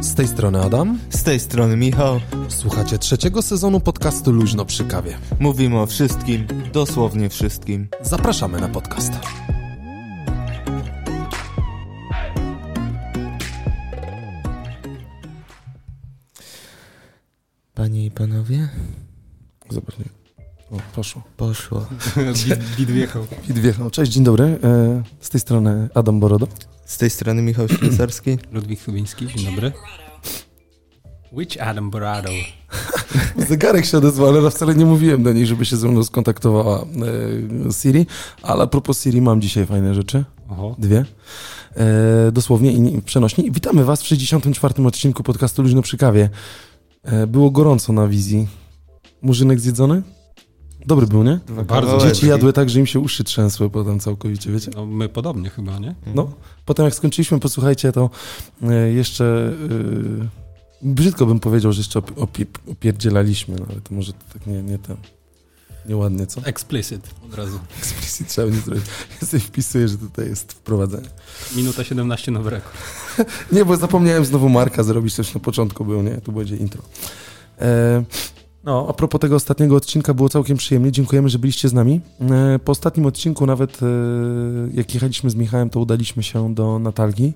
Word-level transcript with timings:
Z 0.00 0.14
tej 0.14 0.28
strony 0.28 0.62
Adam. 0.62 0.98
Z 1.10 1.22
tej 1.22 1.40
strony 1.40 1.76
Michał. 1.76 2.20
Słuchacie 2.48 2.98
trzeciego 2.98 3.42
sezonu 3.42 3.80
podcastu 3.80 4.32
Luźno 4.32 4.64
przy 4.64 4.84
kawie. 4.84 5.18
Mówimy 5.40 5.80
o 5.80 5.86
wszystkim, 5.86 6.46
dosłownie 6.72 7.28
wszystkim. 7.28 7.88
Zapraszamy 8.02 8.60
na 8.60 8.68
podcast. 8.68 9.12
Panie 17.74 18.06
i 18.06 18.10
panowie, 18.10 18.68
Zobacz, 19.70 19.98
nie. 19.98 20.25
O, 20.70 20.76
poszło. 20.94 21.22
poszło. 21.36 21.86
Bit 22.78 22.90
wjechał. 22.90 23.26
Pit 23.46 23.58
wjechał. 23.58 23.90
Cześć, 23.90 24.12
dzień 24.12 24.24
dobry. 24.24 24.44
E, 24.64 25.02
Z 25.20 25.30
tej 25.30 25.40
strony 25.40 25.88
Adam 25.94 26.20
Borodo. 26.20 26.48
Z 26.84 26.98
tej 26.98 27.10
strony 27.10 27.42
Michał 27.42 27.68
Ślusarski. 27.68 28.38
Ludwik 28.52 28.84
Chubiński, 28.84 29.26
dzień 29.26 29.44
dobry. 29.44 29.72
Which 31.32 31.56
Adam 31.60 31.90
Borado? 31.90 32.30
Zegarek 33.48 33.84
się 33.86 33.98
odezwał, 33.98 34.28
ale 34.28 34.50
wcale 34.50 34.74
nie 34.74 34.86
mówiłem 34.86 35.22
do 35.22 35.32
niej, 35.32 35.46
żeby 35.46 35.64
się 35.66 35.76
ze 35.76 35.88
mną 35.88 36.04
skontaktowała 36.04 36.82
e, 37.68 37.72
Siri. 37.72 38.06
Ale 38.42 38.64
a 38.64 38.66
propos 38.66 39.02
Siri 39.02 39.20
mam 39.22 39.40
dzisiaj 39.40 39.66
fajne 39.66 39.94
rzeczy. 39.94 40.24
Oho. 40.48 40.76
Dwie. 40.78 41.04
E, 41.76 42.32
dosłownie 42.32 42.72
i 42.72 43.02
przenośni. 43.02 43.50
Witamy 43.50 43.84
Was 43.84 44.02
w 44.02 44.06
64. 44.06 44.86
odcinku 44.86 45.22
podcastu 45.22 45.62
Luźno 45.62 45.82
przy 45.82 45.96
kawie. 45.96 46.30
E, 47.02 47.26
było 47.26 47.50
gorąco 47.50 47.92
na 47.92 48.08
wizji. 48.08 48.48
Murzynek 49.22 49.60
zjedzony? 49.60 50.02
Dobry 50.86 51.06
był, 51.06 51.22
nie? 51.22 51.40
Dwa 51.46 51.64
Bardzo. 51.64 51.90
kawałeczki. 51.92 52.14
Dzieci 52.14 52.26
jadły 52.28 52.52
tak, 52.52 52.70
że 52.70 52.80
im 52.80 52.86
się 52.86 53.00
uszy 53.00 53.24
trzęsły 53.24 53.70
potem 53.70 54.00
całkowicie, 54.00 54.52
wiecie? 54.52 54.70
No 54.74 54.86
my 54.86 55.08
podobnie 55.08 55.50
chyba, 55.50 55.78
nie? 55.78 55.94
No, 56.14 56.30
potem 56.64 56.84
jak 56.84 56.94
skończyliśmy, 56.94 57.40
posłuchajcie, 57.40 57.92
to 57.92 58.10
e, 58.62 58.92
jeszcze 58.92 59.52
e, 60.82 60.88
brzydko 60.88 61.26
bym 61.26 61.40
powiedział, 61.40 61.72
że 61.72 61.80
jeszcze 61.80 61.98
opi- 62.00 62.14
opi- 62.14 62.70
opierdzielaliśmy, 62.72 63.56
no, 63.60 63.66
ale 63.70 63.80
to 63.80 63.94
może 63.94 64.12
to 64.12 64.18
tak 64.32 64.46
nie, 64.46 64.62
nie 64.62 64.78
ten, 64.78 64.96
nieładnie, 65.88 66.26
co? 66.26 66.40
Explicit 66.44 67.10
od 67.24 67.34
razu. 67.34 67.58
Explicit 67.78 68.28
trzeba 68.28 68.48
nie 68.48 68.60
zrobić. 68.60 68.84
Ja 69.22 69.26
sobie 69.28 69.40
wpisuję, 69.40 69.88
że 69.88 69.98
tutaj 69.98 70.28
jest 70.28 70.52
wprowadzenie. 70.52 71.08
Minuta 71.56 71.84
17 71.84 72.32
nowy 72.32 72.50
rekord. 72.50 72.76
Nie, 73.52 73.64
bo 73.64 73.76
zapomniałem 73.76 74.24
znowu 74.24 74.48
Marka 74.48 74.82
zrobić, 74.82 75.14
też 75.14 75.34
na 75.34 75.40
początku 75.40 75.84
był, 75.84 76.02
nie? 76.02 76.16
Tu 76.20 76.32
będzie 76.32 76.56
intro. 76.56 76.82
E, 77.60 78.04
no, 78.66 78.86
a 78.88 78.92
propos 78.92 79.20
tego 79.20 79.36
ostatniego 79.36 79.76
odcinka 79.76 80.14
było 80.14 80.28
całkiem 80.28 80.56
przyjemnie. 80.56 80.92
Dziękujemy, 80.92 81.28
że 81.28 81.38
byliście 81.38 81.68
z 81.68 81.72
nami. 81.72 82.00
E, 82.30 82.58
po 82.58 82.72
ostatnim 82.72 83.06
odcinku 83.06 83.46
nawet, 83.46 83.80
e, 83.82 83.86
jak 84.74 84.94
jechaliśmy 84.94 85.30
z 85.30 85.34
Michałem, 85.34 85.70
to 85.70 85.80
udaliśmy 85.80 86.22
się 86.22 86.54
do 86.54 86.78
Natalki, 86.78 87.32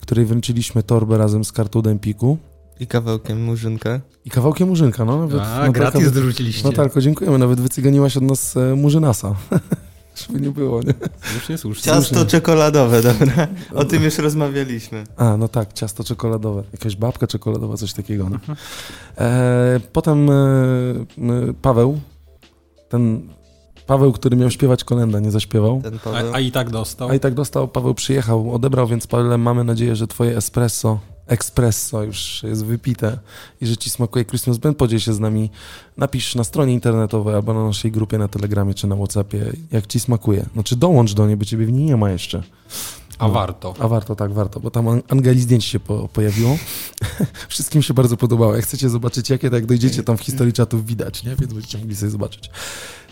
której 0.00 0.26
wręczyliśmy 0.26 0.82
torbę 0.82 1.18
razem 1.18 1.44
z 1.44 1.52
kartą 1.52 1.82
Dempiku 1.82 2.38
I 2.80 2.86
kawałkiem 2.86 3.44
murzynka. 3.44 4.00
i 4.24 4.30
kawałkiem 4.30 4.68
murzynka, 4.68 5.04
no. 5.04 5.18
Nawet 5.18 5.40
A, 5.40 5.68
gratis 5.68 6.12
dorzuciliście. 6.12 6.68
Natalko, 6.68 7.00
dziękujemy. 7.00 7.38
Nawet 7.38 7.60
wycyganiłaś 7.60 8.16
od 8.16 8.22
nas 8.22 8.56
e, 8.56 8.74
murzynasa. 8.74 9.34
Żeby 10.14 10.40
nie 10.40 10.50
było, 10.50 10.80
nie? 10.82 10.94
Słusznie, 11.32 11.58
słusznie. 11.58 11.92
Ciasto 11.92 12.26
czekoladowe, 12.26 13.02
dobra. 13.02 13.48
O 13.74 13.84
tym 13.84 14.02
już 14.02 14.18
rozmawialiśmy. 14.18 15.04
A, 15.16 15.36
no 15.36 15.48
tak, 15.48 15.72
ciasto 15.72 16.04
czekoladowe. 16.04 16.62
Jakaś 16.72 16.96
babka 16.96 17.26
czekoladowa, 17.26 17.76
coś 17.76 17.92
takiego. 17.92 18.28
No. 18.30 18.38
E, 19.18 19.80
potem 19.92 20.30
e, 20.30 20.32
e, 20.32 21.52
Paweł, 21.62 22.00
ten 22.88 23.28
Paweł, 23.86 24.12
który 24.12 24.36
miał 24.36 24.50
śpiewać 24.50 24.84
kolenda, 24.84 25.20
nie 25.20 25.30
zaśpiewał. 25.30 25.80
Ten 25.82 25.98
Paweł. 25.98 26.32
A, 26.32 26.36
a 26.36 26.40
i 26.40 26.52
tak 26.52 26.70
dostał. 26.70 27.08
A 27.08 27.14
i 27.14 27.20
tak 27.20 27.34
dostał, 27.34 27.68
Paweł 27.68 27.94
przyjechał, 27.94 28.54
odebrał, 28.54 28.86
więc 28.86 29.06
Paweł, 29.06 29.38
mamy 29.38 29.64
nadzieję, 29.64 29.96
że 29.96 30.06
twoje 30.06 30.36
espresso, 30.36 30.98
espresso 31.26 32.02
już 32.02 32.42
jest 32.42 32.64
wypite 32.64 33.18
i 33.60 33.66
że 33.66 33.76
ci 33.76 33.90
smakuje 33.90 34.24
Christmas 34.24 34.58
Band. 34.58 34.76
Podziel 34.78 34.98
się 35.00 35.12
z 35.14 35.20
nami, 35.20 35.50
napisz 35.96 36.34
na 36.34 36.44
stronie 36.44 36.72
internetowej 36.74 37.34
albo 37.34 37.54
na 37.54 37.64
naszej 37.64 37.92
grupie 37.92 38.18
na 38.18 38.28
Telegramie 38.28 38.74
czy 38.74 38.86
na 38.86 38.96
Whatsappie, 38.96 39.52
jak 39.72 39.86
ci 39.86 40.00
smakuje. 40.00 40.46
Znaczy 40.52 40.76
dołącz 40.76 41.14
do 41.14 41.26
niej, 41.26 41.36
bo 41.36 41.44
ciebie 41.44 41.66
w 41.66 41.72
niej 41.72 41.84
nie 41.84 41.96
ma 41.96 42.10
jeszcze. 42.10 42.42
A 43.18 43.28
warto. 43.28 43.74
A 43.78 43.88
warto, 43.88 44.16
tak, 44.16 44.32
warto, 44.32 44.60
bo 44.60 44.70
tam 44.70 44.88
an- 44.88 45.02
Angeli 45.08 45.40
zdjęć 45.40 45.64
się 45.64 45.80
po, 45.80 46.08
pojawiło. 46.08 46.58
Wszystkim 47.48 47.82
się 47.82 47.94
bardzo 47.94 48.16
podobało. 48.16 48.54
Jak 48.56 48.64
chcecie 48.64 48.88
zobaczyć, 48.88 49.30
jakie, 49.30 49.50
to 49.50 49.56
jak 49.56 49.66
dojdziecie 49.66 50.02
tam 50.02 50.16
w 50.16 50.20
historii 50.20 50.52
czatów 50.52 50.86
widać, 50.86 51.24
nie? 51.24 51.36
Więc 51.36 51.52
będziecie 51.52 51.78
mogli 51.78 51.96
sobie 51.96 52.10
zobaczyć. 52.10 52.50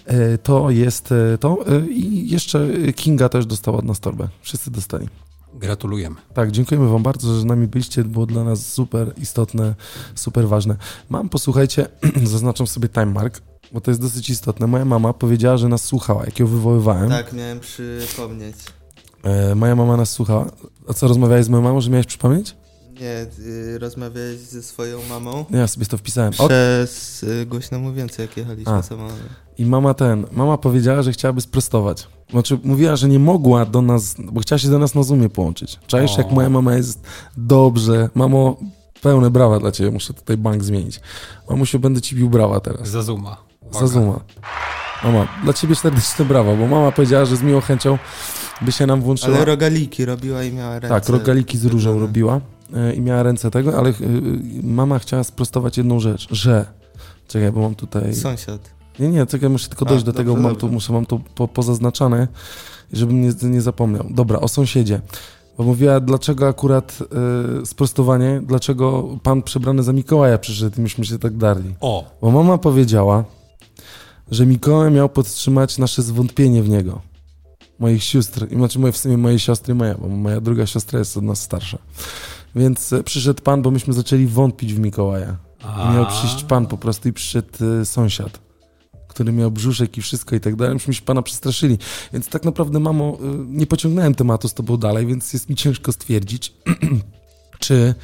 E, 0.06 0.38
To 0.38 0.70
jest 0.70 1.12
e, 1.12 1.38
to. 1.38 1.58
E, 1.66 1.86
I 1.86 2.30
jeszcze 2.30 2.68
Kinga 2.96 3.28
też 3.28 3.46
dostała 3.46 3.78
od 3.78 3.84
nas 3.84 4.00
torbę. 4.00 4.28
Wszyscy 4.42 4.70
dostali. 4.70 5.08
Gratulujemy. 5.54 6.16
Tak, 6.34 6.50
dziękujemy 6.50 6.88
wam 6.88 7.02
bardzo, 7.02 7.34
że 7.34 7.40
z 7.40 7.44
nami 7.44 7.66
byliście. 7.66 8.04
Było 8.04 8.26
dla 8.26 8.44
nas 8.44 8.72
super 8.72 9.12
istotne, 9.16 9.74
super 10.14 10.48
ważne. 10.48 10.76
Mam, 11.10 11.28
posłuchajcie, 11.28 11.86
zaznaczam 12.24 12.66
sobie 12.66 12.88
time 12.88 13.06
mark, 13.06 13.40
bo 13.72 13.80
to 13.80 13.90
jest 13.90 14.00
dosyć 14.00 14.30
istotne. 14.30 14.66
Moja 14.66 14.84
mama 14.84 15.12
powiedziała, 15.12 15.56
że 15.56 15.68
nas 15.68 15.84
słuchała, 15.84 16.24
jak 16.24 16.38
ją 16.38 16.46
wywoływałem. 16.46 17.08
Tak, 17.08 17.32
miałem 17.32 17.60
przypomnieć. 17.60 18.56
E, 19.22 19.54
Moja 19.54 19.76
mama 19.76 19.96
nas 19.96 20.10
słuchała. 20.10 20.46
A 20.88 20.92
co, 20.92 21.08
rozmawiałeś 21.08 21.44
z 21.44 21.48
moją 21.48 21.62
mamą, 21.62 21.80
że 21.80 21.90
miałeś 21.90 22.06
przypomnieć? 22.06 22.56
Nie, 23.00 23.26
y, 23.46 23.78
rozmawiałeś 23.78 24.38
ze 24.38 24.62
swoją 24.62 24.98
mamą 25.08 25.44
Nie, 25.50 25.58
ja 25.58 25.66
sobie 25.66 25.86
to 25.86 25.98
wpisałem. 25.98 26.32
Przez 26.32 27.22
y, 27.22 27.46
głośno 27.46 27.78
mówiące, 27.78 28.22
jak 28.22 28.36
jechaliśmy 28.36 28.72
A. 28.72 28.82
samochodem. 28.82 29.24
I 29.58 29.66
mama 29.66 29.94
ten, 29.94 30.26
mama 30.32 30.58
powiedziała, 30.58 31.02
że 31.02 31.12
chciałaby 31.12 31.40
sprostować. 31.40 32.08
Znaczy, 32.30 32.58
mówiła, 32.64 32.96
że 32.96 33.08
nie 33.08 33.18
mogła 33.18 33.66
do 33.66 33.82
nas, 33.82 34.14
bo 34.18 34.40
chciała 34.40 34.58
się 34.58 34.68
do 34.68 34.78
nas 34.78 34.94
na 34.94 35.02
Zoomie 35.02 35.28
połączyć. 35.28 35.78
Czaisz, 35.86 36.18
jak 36.18 36.30
moja 36.30 36.48
mama 36.48 36.74
jest 36.74 37.00
dobrze. 37.36 38.08
Mamo, 38.14 38.56
pełne 39.02 39.30
brawa 39.30 39.58
dla 39.58 39.72
ciebie, 39.72 39.90
muszę 39.90 40.14
tutaj 40.14 40.36
bank 40.36 40.64
zmienić. 40.64 41.00
Mamusiu, 41.50 41.78
będę 41.78 42.00
ci 42.00 42.16
bił 42.16 42.30
brawa 42.30 42.60
teraz. 42.60 42.88
Za 42.88 43.02
Zuma. 43.02 43.36
Za 43.70 43.86
Zooma. 43.86 44.20
Mama, 45.04 45.28
dla 45.44 45.52
ciebie 45.52 45.74
serdeczne 45.74 46.24
brawa, 46.24 46.54
bo 46.56 46.66
mama 46.66 46.92
powiedziała, 46.92 47.24
że 47.24 47.36
z 47.36 47.42
miłą 47.42 47.60
chęcią 47.60 47.98
by 48.60 48.72
się 48.72 48.86
nam 48.86 49.00
włączyła. 49.02 49.36
Ale 49.36 49.44
rogaliki 49.44 50.04
robiła 50.04 50.44
i 50.44 50.52
miała 50.52 50.72
ręce. 50.78 50.88
tak, 50.88 51.08
rogaliki 51.08 51.58
z 51.58 51.64
różą 51.64 51.76
wygląda. 51.90 52.06
robiła 52.06 52.40
i 52.96 53.00
miała 53.00 53.22
ręce 53.22 53.50
tego, 53.50 53.78
ale 53.78 53.90
e, 53.90 53.94
mama 54.62 54.98
chciała 54.98 55.24
sprostować 55.24 55.76
jedną 55.76 56.00
rzecz, 56.00 56.28
że... 56.30 56.66
Czekaj, 57.28 57.52
bo 57.52 57.60
mam 57.60 57.74
tutaj... 57.74 58.14
Sąsiad. 58.14 58.70
Nie, 58.98 59.08
nie, 59.08 59.26
czekaj, 59.26 59.50
muszę 59.50 59.68
tylko 59.68 59.86
A, 59.86 59.88
dojść 59.88 60.04
do 60.04 60.12
dobrze, 60.12 60.24
tego, 60.24 60.34
mam 60.34 60.42
dobrze. 60.42 60.60
tu, 60.60 60.68
muszę, 60.68 60.92
mam 60.92 61.06
to 61.06 61.20
po, 61.34 61.48
pozaznaczane, 61.48 62.28
żebym 62.92 63.20
nie, 63.22 63.32
nie 63.42 63.60
zapomniał. 63.60 64.06
Dobra, 64.10 64.40
o 64.40 64.48
sąsiedzie. 64.48 65.00
Bo 65.58 65.64
mówiła, 65.64 66.00
dlaczego 66.00 66.48
akurat 66.48 66.98
y, 67.62 67.66
sprostowanie, 67.66 68.40
dlaczego 68.44 69.18
pan 69.22 69.42
przebrany 69.42 69.82
za 69.82 69.92
Mikołaja 69.92 70.38
przyszedł 70.38 70.78
i 70.78 70.82
myśmy 70.82 71.04
się 71.04 71.18
tak 71.18 71.36
darli. 71.36 71.74
O, 71.80 72.04
Bo 72.20 72.30
mama 72.30 72.58
powiedziała, 72.58 73.24
że 74.30 74.46
Mikołaj 74.46 74.90
miał 74.90 75.08
podtrzymać 75.08 75.78
nasze 75.78 76.02
zwątpienie 76.02 76.62
w 76.62 76.68
niego. 76.68 77.00
Moich 77.78 78.04
sióstr, 78.04 78.46
i 78.50 78.54
znaczy 78.54 78.78
moje, 78.78 78.92
w 78.92 78.96
sumie 78.96 79.16
mojej 79.16 79.38
siostry 79.38 79.74
moja, 79.74 79.94
bo 79.94 80.08
moja 80.08 80.40
druga 80.40 80.66
siostra 80.66 80.98
jest 80.98 81.16
od 81.16 81.24
nas 81.24 81.42
starsza. 81.42 81.78
Więc 82.54 82.92
e, 82.92 83.02
przyszedł 83.02 83.42
pan, 83.42 83.62
bo 83.62 83.70
myśmy 83.70 83.94
zaczęli 83.94 84.26
wątpić 84.26 84.74
w 84.74 84.78
Mikołaja. 84.78 85.36
A. 85.62 85.94
Miał 85.94 86.06
przyjść 86.06 86.44
pan 86.44 86.66
po 86.66 86.78
prostu 86.78 87.08
i 87.08 87.12
przyszedł 87.12 87.64
y, 87.80 87.84
sąsiad, 87.84 88.40
który 89.08 89.32
miał 89.32 89.50
brzuszek 89.50 89.98
i 89.98 90.02
wszystko 90.02 90.36
i 90.36 90.40
tak 90.40 90.56
dalej. 90.56 90.74
Myśmy 90.74 90.94
się 90.94 91.02
pana 91.02 91.22
przestraszyli. 91.22 91.78
Więc 92.12 92.28
tak 92.28 92.44
naprawdę, 92.44 92.80
mamo, 92.80 93.18
y, 93.20 93.26
nie 93.48 93.66
pociągnąłem 93.66 94.14
tematu 94.14 94.48
z 94.48 94.54
tobą 94.54 94.76
dalej, 94.76 95.06
więc 95.06 95.32
jest 95.32 95.48
mi 95.48 95.56
ciężko 95.56 95.92
stwierdzić, 95.92 96.54
czy 97.58 97.94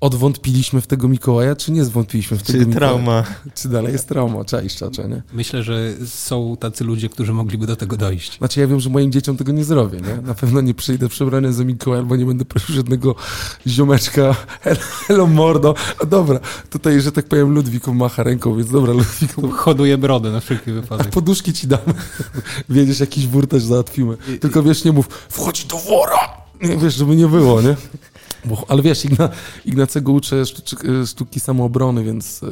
odwątpiliśmy 0.00 0.80
w 0.80 0.86
tego 0.86 1.08
Mikołaja, 1.08 1.56
czy 1.56 1.72
nie 1.72 1.84
zwątpiliśmy 1.84 2.36
w 2.36 2.42
tego 2.42 2.58
Czy 2.58 2.66
Mikołaja. 2.66 2.78
trauma. 2.92 3.24
Czy 3.62 3.68
dalej 3.68 3.92
jest 3.92 4.08
trauma, 4.08 4.44
czaisz, 4.44 4.76
czacze, 4.76 5.08
nie? 5.08 5.22
myślę, 5.32 5.62
że 5.62 5.92
są 6.06 6.56
tacy 6.60 6.84
ludzie, 6.84 7.08
którzy 7.08 7.32
mogliby 7.32 7.66
do 7.66 7.76
tego 7.76 7.96
dojść. 7.96 8.38
Znaczy 8.38 8.60
ja 8.60 8.66
wiem, 8.66 8.80
że 8.80 8.90
moim 8.90 9.12
dzieciom 9.12 9.36
tego 9.36 9.52
nie 9.52 9.64
zrobię, 9.64 10.00
nie? 10.00 10.22
Na 10.22 10.34
pewno 10.34 10.60
nie 10.60 10.74
przyjdę 10.74 11.08
przebrany 11.08 11.52
za 11.52 11.64
Mikołaja, 11.64 12.02
albo 12.02 12.16
nie 12.16 12.24
będę 12.26 12.44
prosił 12.44 12.74
żadnego 12.74 13.14
ziomeczka, 13.66 14.34
hello, 15.06 15.26
mordo. 15.26 15.74
A 16.02 16.06
dobra, 16.06 16.40
tutaj, 16.70 17.00
że 17.00 17.12
tak 17.12 17.26
powiem, 17.26 17.50
Ludwiku 17.54 17.94
macha 17.94 18.22
ręką, 18.22 18.56
więc 18.56 18.70
dobra, 18.70 18.92
Ludwiku, 18.92 19.48
Hoduję 19.50 19.98
brodę 19.98 20.30
na 20.30 20.40
wszelki 20.40 20.70
A 20.70 20.74
wypadek. 20.74 21.08
poduszki 21.08 21.52
ci 21.52 21.66
damy. 21.66 21.94
Wiedziesz, 22.68 23.00
jakiś 23.00 23.26
wór 23.26 23.46
też 23.48 23.62
załatwimy. 23.62 24.16
Tylko 24.40 24.62
wiesz, 24.62 24.84
nie 24.84 24.92
mów, 24.92 25.08
wchodź 25.28 25.64
do 25.64 25.76
wora! 25.78 26.18
Nie, 26.62 26.76
wiesz, 26.76 26.94
żeby 26.94 27.16
nie 27.16 27.26
było, 27.28 27.62
nie? 27.62 27.76
Bo, 28.46 28.64
ale 28.68 28.82
wiesz, 28.82 29.04
Igna, 29.04 29.28
Ignacego 29.64 30.12
uczę 30.12 30.46
sztuczek, 30.46 30.82
sztuki 31.06 31.40
samoobrony, 31.40 32.04
więc 32.04 32.42
e, 32.42 32.46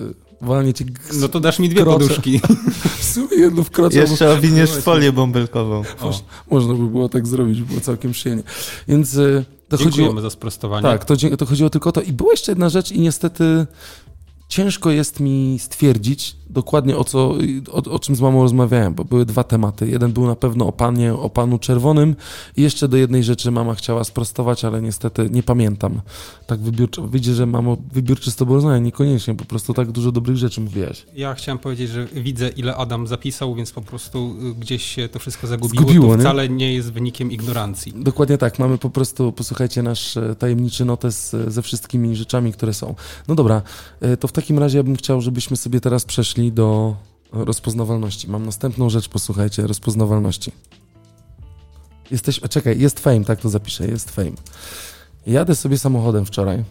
walnie 0.46 0.74
ci 0.74 0.84
No 1.20 1.28
to 1.28 1.40
dasz 1.40 1.58
mi 1.58 1.68
dwie 1.68 1.82
Krocze. 1.82 1.98
poduszki. 1.98 2.40
w 3.00 3.04
sumie 3.04 3.36
jedno 3.36 3.62
w 3.62 3.70
krocie. 3.70 3.98
Jeszcze 3.98 4.32
owiniesz 4.32 4.70
folię 4.70 5.12
bąbelkową. 5.12 5.82
O, 6.00 6.20
Można 6.50 6.74
by 6.74 6.86
było 6.86 7.08
tak 7.08 7.26
zrobić, 7.26 7.62
było 7.62 7.80
całkiem 7.80 8.12
przyjemnie. 8.12 8.44
Więc 8.88 9.16
e, 9.16 9.44
to 9.68 9.76
dziękujemy 9.76 10.08
chodziło... 10.08 10.22
za 10.22 10.30
sprostowanie. 10.30 10.82
Tak, 10.82 11.04
to, 11.04 11.16
to 11.38 11.46
chodziło 11.46 11.70
tylko 11.70 11.88
o 11.88 11.92
to. 11.92 12.02
I 12.02 12.12
była 12.12 12.30
jeszcze 12.32 12.52
jedna 12.52 12.68
rzecz 12.68 12.92
i 12.92 13.00
niestety 13.00 13.66
ciężko 14.48 14.90
jest 14.90 15.20
mi 15.20 15.58
stwierdzić 15.58 16.36
dokładnie 16.54 16.96
o 16.96 17.04
co, 17.04 17.34
o, 17.72 17.90
o, 17.90 17.98
czym 17.98 18.16
z 18.16 18.20
mamą 18.20 18.42
rozmawiałem, 18.42 18.94
bo 18.94 19.04
były 19.04 19.26
dwa 19.26 19.44
tematy. 19.44 19.88
Jeden 19.88 20.12
był 20.12 20.26
na 20.26 20.36
pewno 20.36 20.66
o 20.66 20.72
panie, 20.72 21.14
o 21.14 21.30
panu 21.30 21.58
czerwonym 21.58 22.16
i 22.56 22.62
jeszcze 22.62 22.88
do 22.88 22.96
jednej 22.96 23.24
rzeczy 23.24 23.50
mama 23.50 23.74
chciała 23.74 24.04
sprostować, 24.04 24.64
ale 24.64 24.82
niestety 24.82 25.30
nie 25.30 25.42
pamiętam. 25.42 26.00
Tak 26.46 26.60
wybiórczo, 26.60 27.08
widzę, 27.08 27.34
że 27.34 27.46
mamo 27.46 27.76
wybiórczy 27.92 28.30
z 28.30 28.36
tobą 28.36 28.54
rozmawiam, 28.54 28.84
niekoniecznie, 28.84 29.34
po 29.34 29.44
prostu 29.44 29.74
tak 29.74 29.92
dużo 29.92 30.12
dobrych 30.12 30.36
rzeczy 30.36 30.60
mówiłaś. 30.60 31.06
Ja 31.14 31.34
chciałem 31.34 31.58
powiedzieć, 31.58 31.90
że 31.90 32.06
widzę 32.06 32.48
ile 32.48 32.76
Adam 32.76 33.06
zapisał, 33.06 33.54
więc 33.54 33.72
po 33.72 33.82
prostu 33.82 34.36
y, 34.50 34.54
gdzieś 34.54 34.84
się 34.84 35.08
to 35.08 35.18
wszystko 35.18 35.46
zagubiło. 35.46 35.82
Zgubiło, 35.82 36.08
to 36.08 36.16
nie? 36.16 36.20
wcale 36.20 36.48
nie 36.48 36.74
jest 36.74 36.92
wynikiem 36.92 37.32
ignorancji. 37.32 37.92
Dokładnie 37.96 38.38
tak, 38.38 38.58
mamy 38.58 38.78
po 38.78 38.90
prostu, 38.90 39.32
posłuchajcie, 39.32 39.82
nasz 39.82 40.16
e, 40.16 40.34
tajemniczy 40.34 40.84
notes 40.84 41.34
e, 41.34 41.50
ze 41.50 41.62
wszystkimi 41.62 42.16
rzeczami, 42.16 42.52
które 42.52 42.74
są. 42.74 42.94
No 43.28 43.34
dobra, 43.34 43.62
e, 44.00 44.16
to 44.16 44.28
w 44.28 44.32
takim 44.34 44.58
razie 44.58 44.78
ja 44.78 44.84
bym 44.84 44.96
chciał, 44.96 45.20
żebyśmy 45.20 45.56
sobie 45.56 45.80
teraz 45.80 46.04
przeszli 46.04 46.52
do 46.52 46.96
rozpoznawalności. 47.32 48.30
Mam 48.30 48.46
następną 48.46 48.90
rzecz, 48.90 49.08
posłuchajcie, 49.08 49.66
rozpoznawalności. 49.66 50.52
Jesteś, 52.10 52.40
a 52.42 52.48
czekaj, 52.48 52.80
jest 52.80 53.00
fame, 53.00 53.24
tak 53.24 53.40
to 53.40 53.48
zapiszę, 53.48 53.86
jest 53.86 54.10
fame. 54.10 54.32
Jadę 55.26 55.54
sobie 55.54 55.78
samochodem 55.78 56.26
wczoraj, 56.26 56.64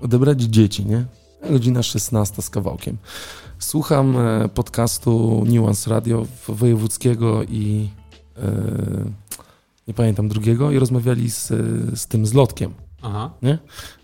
odebrać 0.00 0.42
dzieci, 0.42 0.86
nie? 0.86 1.04
Godzina 1.50 1.82
16 1.82 2.42
z 2.42 2.50
kawałkiem. 2.50 2.96
Słucham 3.58 4.16
e, 4.16 4.48
podcastu 4.48 5.44
Nuance 5.46 5.90
Radio 5.90 6.26
wojewódzkiego 6.48 7.42
i 7.42 7.88
e, 8.36 8.42
nie 9.88 9.94
pamiętam 9.94 10.28
drugiego 10.28 10.70
i 10.70 10.78
rozmawiali 10.78 11.30
z, 11.30 11.46
z 12.00 12.06
tym, 12.06 12.26
z 12.26 12.34
Aha. 13.02 13.30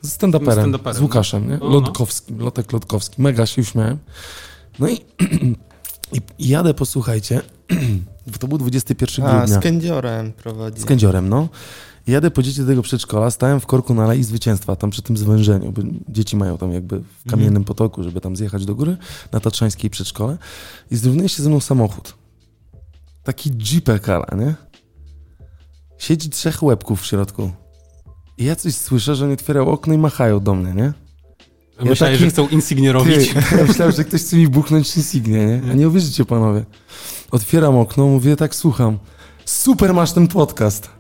z 0.03 0.19
stand-uperem, 0.19 0.55
Z 0.55 0.73
stand-uperem, 0.75 0.95
z 0.95 1.01
Łukaszem, 1.01 1.49
nie? 1.51 1.59
no. 1.59 1.69
Lotkowskim, 1.69 2.39
Lotek 2.39 2.73
Lotkowski. 2.73 3.23
Mega 3.23 3.47
się 3.47 3.63
uśmiałem. 3.63 3.99
No 4.79 4.89
i, 4.89 4.95
i, 6.39 6.49
jadę, 6.49 6.75
posłuchajcie, 6.75 7.41
bo 8.33 8.39
to 8.39 8.49
był 8.49 8.59
21 8.59 9.27
A, 9.27 9.39
grudnia. 9.39 9.61
z 9.61 9.63
kędziorem 9.63 10.33
prowadzi. 10.33 10.81
Z 10.83 10.85
kędziorem, 10.85 11.29
no. 11.29 11.49
Jadę 12.07 12.31
po 12.31 12.43
dzieci 12.43 12.61
do 12.61 12.67
tego 12.67 12.83
przedszkola, 12.83 13.31
stałem 13.31 13.61
w 13.61 13.67
korku 13.67 13.95
na 13.95 14.05
Alei 14.05 14.25
Zwycięstwa, 14.25 14.77
tam 14.77 14.91
przy 14.91 15.03
tym 15.03 15.17
zwężeniu, 15.17 15.73
bo 15.73 15.83
dzieci 16.09 16.37
mają 16.37 16.59
tam 16.59 16.73
jakby 16.73 17.01
w 17.01 17.31
kamiennym 17.31 17.65
potoku, 17.65 18.03
żeby 18.03 18.21
tam 18.21 18.37
zjechać 18.37 18.65
do 18.65 18.75
góry, 18.75 18.97
na 19.33 19.41
Tatrzańskiej 19.41 19.91
przedszkole 19.91 20.39
i 20.91 20.97
zrównuje 20.97 21.29
się 21.29 21.43
ze 21.43 21.49
mną 21.51 21.61
samochód. 21.61 22.15
Taki 23.23 23.51
jeepek 23.73 24.09
ala, 24.09 24.27
nie? 24.39 24.55
Siedzi 25.99 26.31
trzech 26.31 26.63
łebków 26.63 27.03
w 27.03 27.07
środku. 27.07 27.51
I 28.39 28.45
ja 28.45 28.57
coś 28.57 28.75
słyszę, 28.75 29.15
że 29.15 29.25
oni 29.25 29.35
otwierają 29.35 29.67
okno 29.67 29.95
i 29.95 29.99
machają 29.99 30.41
do 30.41 30.55
mnie, 30.55 30.73
nie? 30.75 30.93
Ja 31.79 31.85
Myślałeś, 31.85 32.15
taki- 32.19 32.25
że 32.25 32.31
chcą 32.31 32.49
insignię 32.49 32.93
robić. 32.93 33.29
Ty, 33.35 33.57
ja 33.57 33.65
myślałem, 33.65 33.95
że 33.95 34.05
ktoś 34.05 34.21
chce 34.21 34.37
mi 34.37 34.49
buchnąć 34.49 34.97
insignię, 34.97 35.47
nie? 35.47 35.61
A 35.71 35.75
nie 35.75 35.89
uwierzycie, 35.89 36.25
panowie. 36.25 36.65
Otwieram 37.31 37.77
okno, 37.77 38.07
mówię, 38.07 38.37
tak 38.37 38.55
słucham. 38.55 38.99
Super 39.45 39.95
masz 39.95 40.13
ten 40.13 40.29
podcast. 40.29 40.91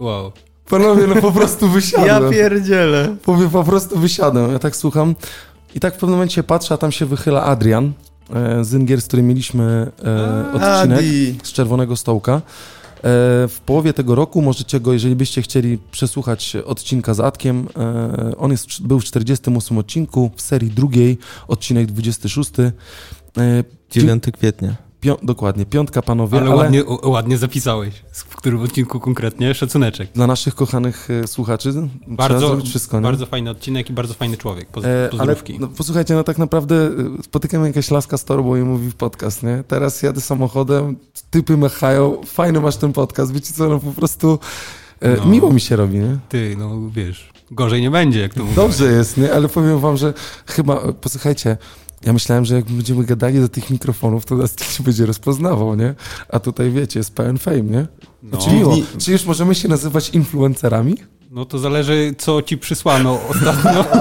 Wow. 0.00 0.32
Panowie, 0.68 1.06
no 1.06 1.14
po 1.16 1.32
prostu 1.32 1.68
wysiadłem. 1.68 2.24
Ja 2.24 2.30
pierdzielę. 2.30 3.16
Mówię, 3.26 3.48
po 3.48 3.64
prostu 3.64 3.98
wysiadłem. 3.98 4.52
Ja 4.52 4.58
tak 4.58 4.76
słucham. 4.76 5.14
I 5.74 5.80
tak 5.80 5.94
w 5.94 5.98
pewnym 5.98 6.10
momencie 6.16 6.42
patrzę, 6.42 6.74
a 6.74 6.76
tam 6.76 6.92
się 6.92 7.06
wychyla 7.06 7.42
Adrian, 7.42 7.92
e, 8.34 8.64
Zyngier, 8.64 9.00
z 9.02 9.06
którym 9.06 9.26
mieliśmy 9.26 9.92
e, 10.04 10.52
odcinek 10.52 10.98
Adi. 10.98 11.38
z 11.42 11.52
Czerwonego 11.52 11.96
Stołka. 11.96 12.42
E, 13.04 13.48
w 13.48 13.60
połowie 13.66 13.92
tego 13.92 14.14
roku 14.14 14.42
możecie 14.42 14.80
go, 14.80 14.92
jeżeli 14.92 15.16
byście 15.16 15.42
chcieli 15.42 15.78
przesłuchać 15.90 16.56
odcinka 16.64 17.14
z 17.14 17.20
Adkiem, 17.20 17.68
e, 17.76 18.36
on 18.36 18.50
jest, 18.50 18.82
był 18.82 19.00
w 19.00 19.04
48 19.04 19.78
odcinku, 19.78 20.30
w 20.36 20.42
serii 20.42 20.70
drugiej, 20.70 21.18
odcinek 21.48 21.86
26. 21.86 22.50
E, 23.38 23.64
9 23.90 24.24
kwietnia. 24.32 24.76
Pią, 25.04 25.16
dokładnie, 25.22 25.66
piątka 25.66 26.02
panowie, 26.02 26.38
Ale, 26.38 26.46
ale, 26.50 26.56
ładnie, 26.56 26.82
ładnie 27.02 27.38
zapisałeś. 27.38 27.94
W 28.12 28.36
którym 28.36 28.62
odcinku 28.62 29.00
konkretnie? 29.00 29.54
Szacunek. 29.54 29.94
dla 30.14 30.26
naszych 30.26 30.54
kochanych 30.54 31.08
e, 31.10 31.26
słuchaczy 31.26 31.72
Bardzo, 32.06 32.60
wszystko, 32.60 33.00
bardzo 33.00 33.26
fajny 33.26 33.50
odcinek 33.50 33.90
i 33.90 33.92
bardzo 33.92 34.14
fajny 34.14 34.36
człowiek. 34.36 34.68
Poz, 34.68 34.84
E, 34.84 34.88
ale 34.88 35.08
pozdrówki. 35.10 35.56
no, 35.60 35.68
posłuchajcie, 35.68 36.14
no 36.14 36.24
tak 36.24 36.38
naprawdę 36.38 36.74
e, 37.18 37.22
spotykam 37.22 37.64
jakaś 37.66 37.90
laska 37.90 38.18
z 38.18 38.24
torbą 38.24 38.56
i 38.56 38.60
mówi 38.60 38.90
w 38.90 38.94
podcast, 38.94 39.42
nie? 39.42 39.64
Teraz 39.68 40.02
jadę 40.02 40.20
samochodem, 40.20 40.96
typy 41.30 41.56
mechają, 41.56 42.20
fajny 42.26 42.60
masz 42.60 42.76
ten 42.76 42.92
podcast, 42.92 43.32
wiecie 43.32 43.52
co, 43.52 43.68
no 43.68 43.78
po 43.80 43.92
prostu 43.92 44.38
e, 45.00 45.16
No. 45.16 45.26
miło 45.26 45.52
mi 45.52 45.60
się 45.60 45.76
robi, 45.76 45.98
nie? 45.98 46.18
Ty, 46.28 46.56
no 46.58 46.90
wiesz, 46.90 47.30
gorzej 47.50 47.82
nie 47.82 47.90
będzie, 47.90 48.20
jak 48.20 48.34
to 48.34 48.40
mówię. 48.44 48.56
Dobrze 48.56 48.84
jest, 48.92 49.16
nie? 49.16 49.32
Ale 49.34 49.48
powiem 49.48 49.78
wam, 49.78 49.96
że 49.96 50.14
chyba, 50.46 50.76
posłuchajcie, 50.92 51.56
ja 52.06 52.12
myślałem, 52.12 52.44
że 52.44 52.54
jak 52.54 52.64
będziemy 52.64 53.04
gadali 53.04 53.40
do 53.40 53.48
tych 53.48 53.70
mikrofonów, 53.70 54.24
to 54.26 54.34
nas 54.36 54.56
się 54.76 54.82
będzie 54.82 55.06
rozpoznawał, 55.06 55.74
nie? 55.76 55.94
A 56.28 56.40
tutaj 56.40 56.70
wiecie, 56.70 57.00
jest 57.00 57.14
pełen 57.14 57.38
fame, 57.38 57.60
nie? 57.60 57.86
No, 58.22 58.38
Czy 58.38 58.50
miło? 58.50 58.76
Czy 58.98 59.12
już 59.12 59.24
możemy 59.24 59.54
się 59.54 59.68
nazywać 59.68 60.10
influencerami? 60.10 60.96
no 61.30 61.44
to 61.44 61.58
zależy, 61.58 62.14
co 62.18 62.42
ci 62.42 62.58
przysłano 62.58 63.20
ostatnio. 63.28 63.84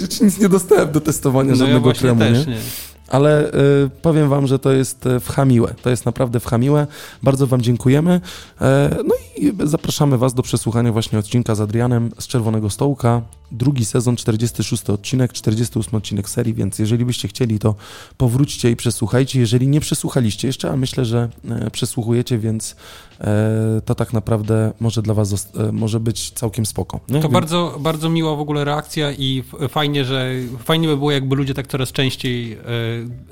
Nie, 0.00 0.08
ci 0.08 0.24
nic 0.24 0.38
nie 0.38 0.48
dostałem 0.48 0.92
do 0.92 1.00
testowania 1.00 1.50
No 1.50 1.54
ja 1.54 1.58
żadnego 1.58 1.80
właśnie 1.80 2.00
kremu, 2.00 2.20
też 2.20 2.46
nie? 2.46 2.52
nie. 2.54 2.60
Ale 3.08 3.48
y, 3.48 3.90
powiem 4.02 4.28
wam, 4.28 4.46
że 4.46 4.58
to 4.58 4.72
jest 4.72 5.06
y, 5.06 5.20
wchamiłe. 5.20 5.74
To 5.82 5.90
jest 5.90 6.06
naprawdę 6.06 6.40
wchamiłe. 6.40 6.86
Bardzo 7.22 7.46
wam 7.46 7.62
dziękujemy. 7.62 8.20
E, 8.60 8.96
no 9.04 9.14
i 9.36 9.52
zapraszamy 9.64 10.18
was 10.18 10.34
do 10.34 10.42
przesłuchania 10.42 10.92
właśnie 10.92 11.18
odcinka 11.18 11.54
z 11.54 11.60
Adrianem 11.60 12.10
z 12.18 12.26
Czerwonego 12.26 12.70
Stołka. 12.70 13.22
Drugi 13.52 13.84
sezon, 13.84 14.16
46 14.16 14.90
odcinek, 14.90 15.32
48 15.32 15.94
odcinek 15.94 16.28
serii, 16.28 16.54
więc 16.54 16.78
jeżeli 16.78 17.04
byście 17.04 17.28
chcieli, 17.28 17.58
to 17.58 17.74
powróćcie 18.16 18.70
i 18.70 18.76
przesłuchajcie. 18.76 19.40
Jeżeli 19.40 19.68
nie 19.68 19.80
przesłuchaliście 19.80 20.48
jeszcze, 20.48 20.70
a 20.70 20.76
myślę, 20.76 21.04
że 21.04 21.28
e, 21.50 21.70
przesłuchujecie, 21.70 22.38
więc 22.38 22.76
e, 23.20 23.80
to 23.84 23.94
tak 23.94 24.12
naprawdę 24.12 24.72
może 24.80 25.02
dla 25.02 25.14
was 25.14 25.48
e, 25.68 25.72
może 25.72 26.00
być 26.00 26.30
całkiem 26.30 26.66
spoko. 26.66 27.00
Nie? 27.08 27.14
To 27.14 27.22
Więc- 27.22 27.32
bardzo, 27.32 27.76
bardzo 27.80 28.08
miła 28.08 28.36
w 28.36 28.40
ogóle 28.40 28.64
reakcja 28.64 29.12
i 29.12 29.44
fajnie, 29.68 30.04
że 30.04 30.30
fajnie 30.64 30.88
by 30.88 30.96
było, 30.96 31.10
jakby 31.10 31.36
ludzie 31.36 31.54
tak 31.54 31.66
coraz 31.66 31.92
częściej 31.92 32.52
e, 32.52 32.58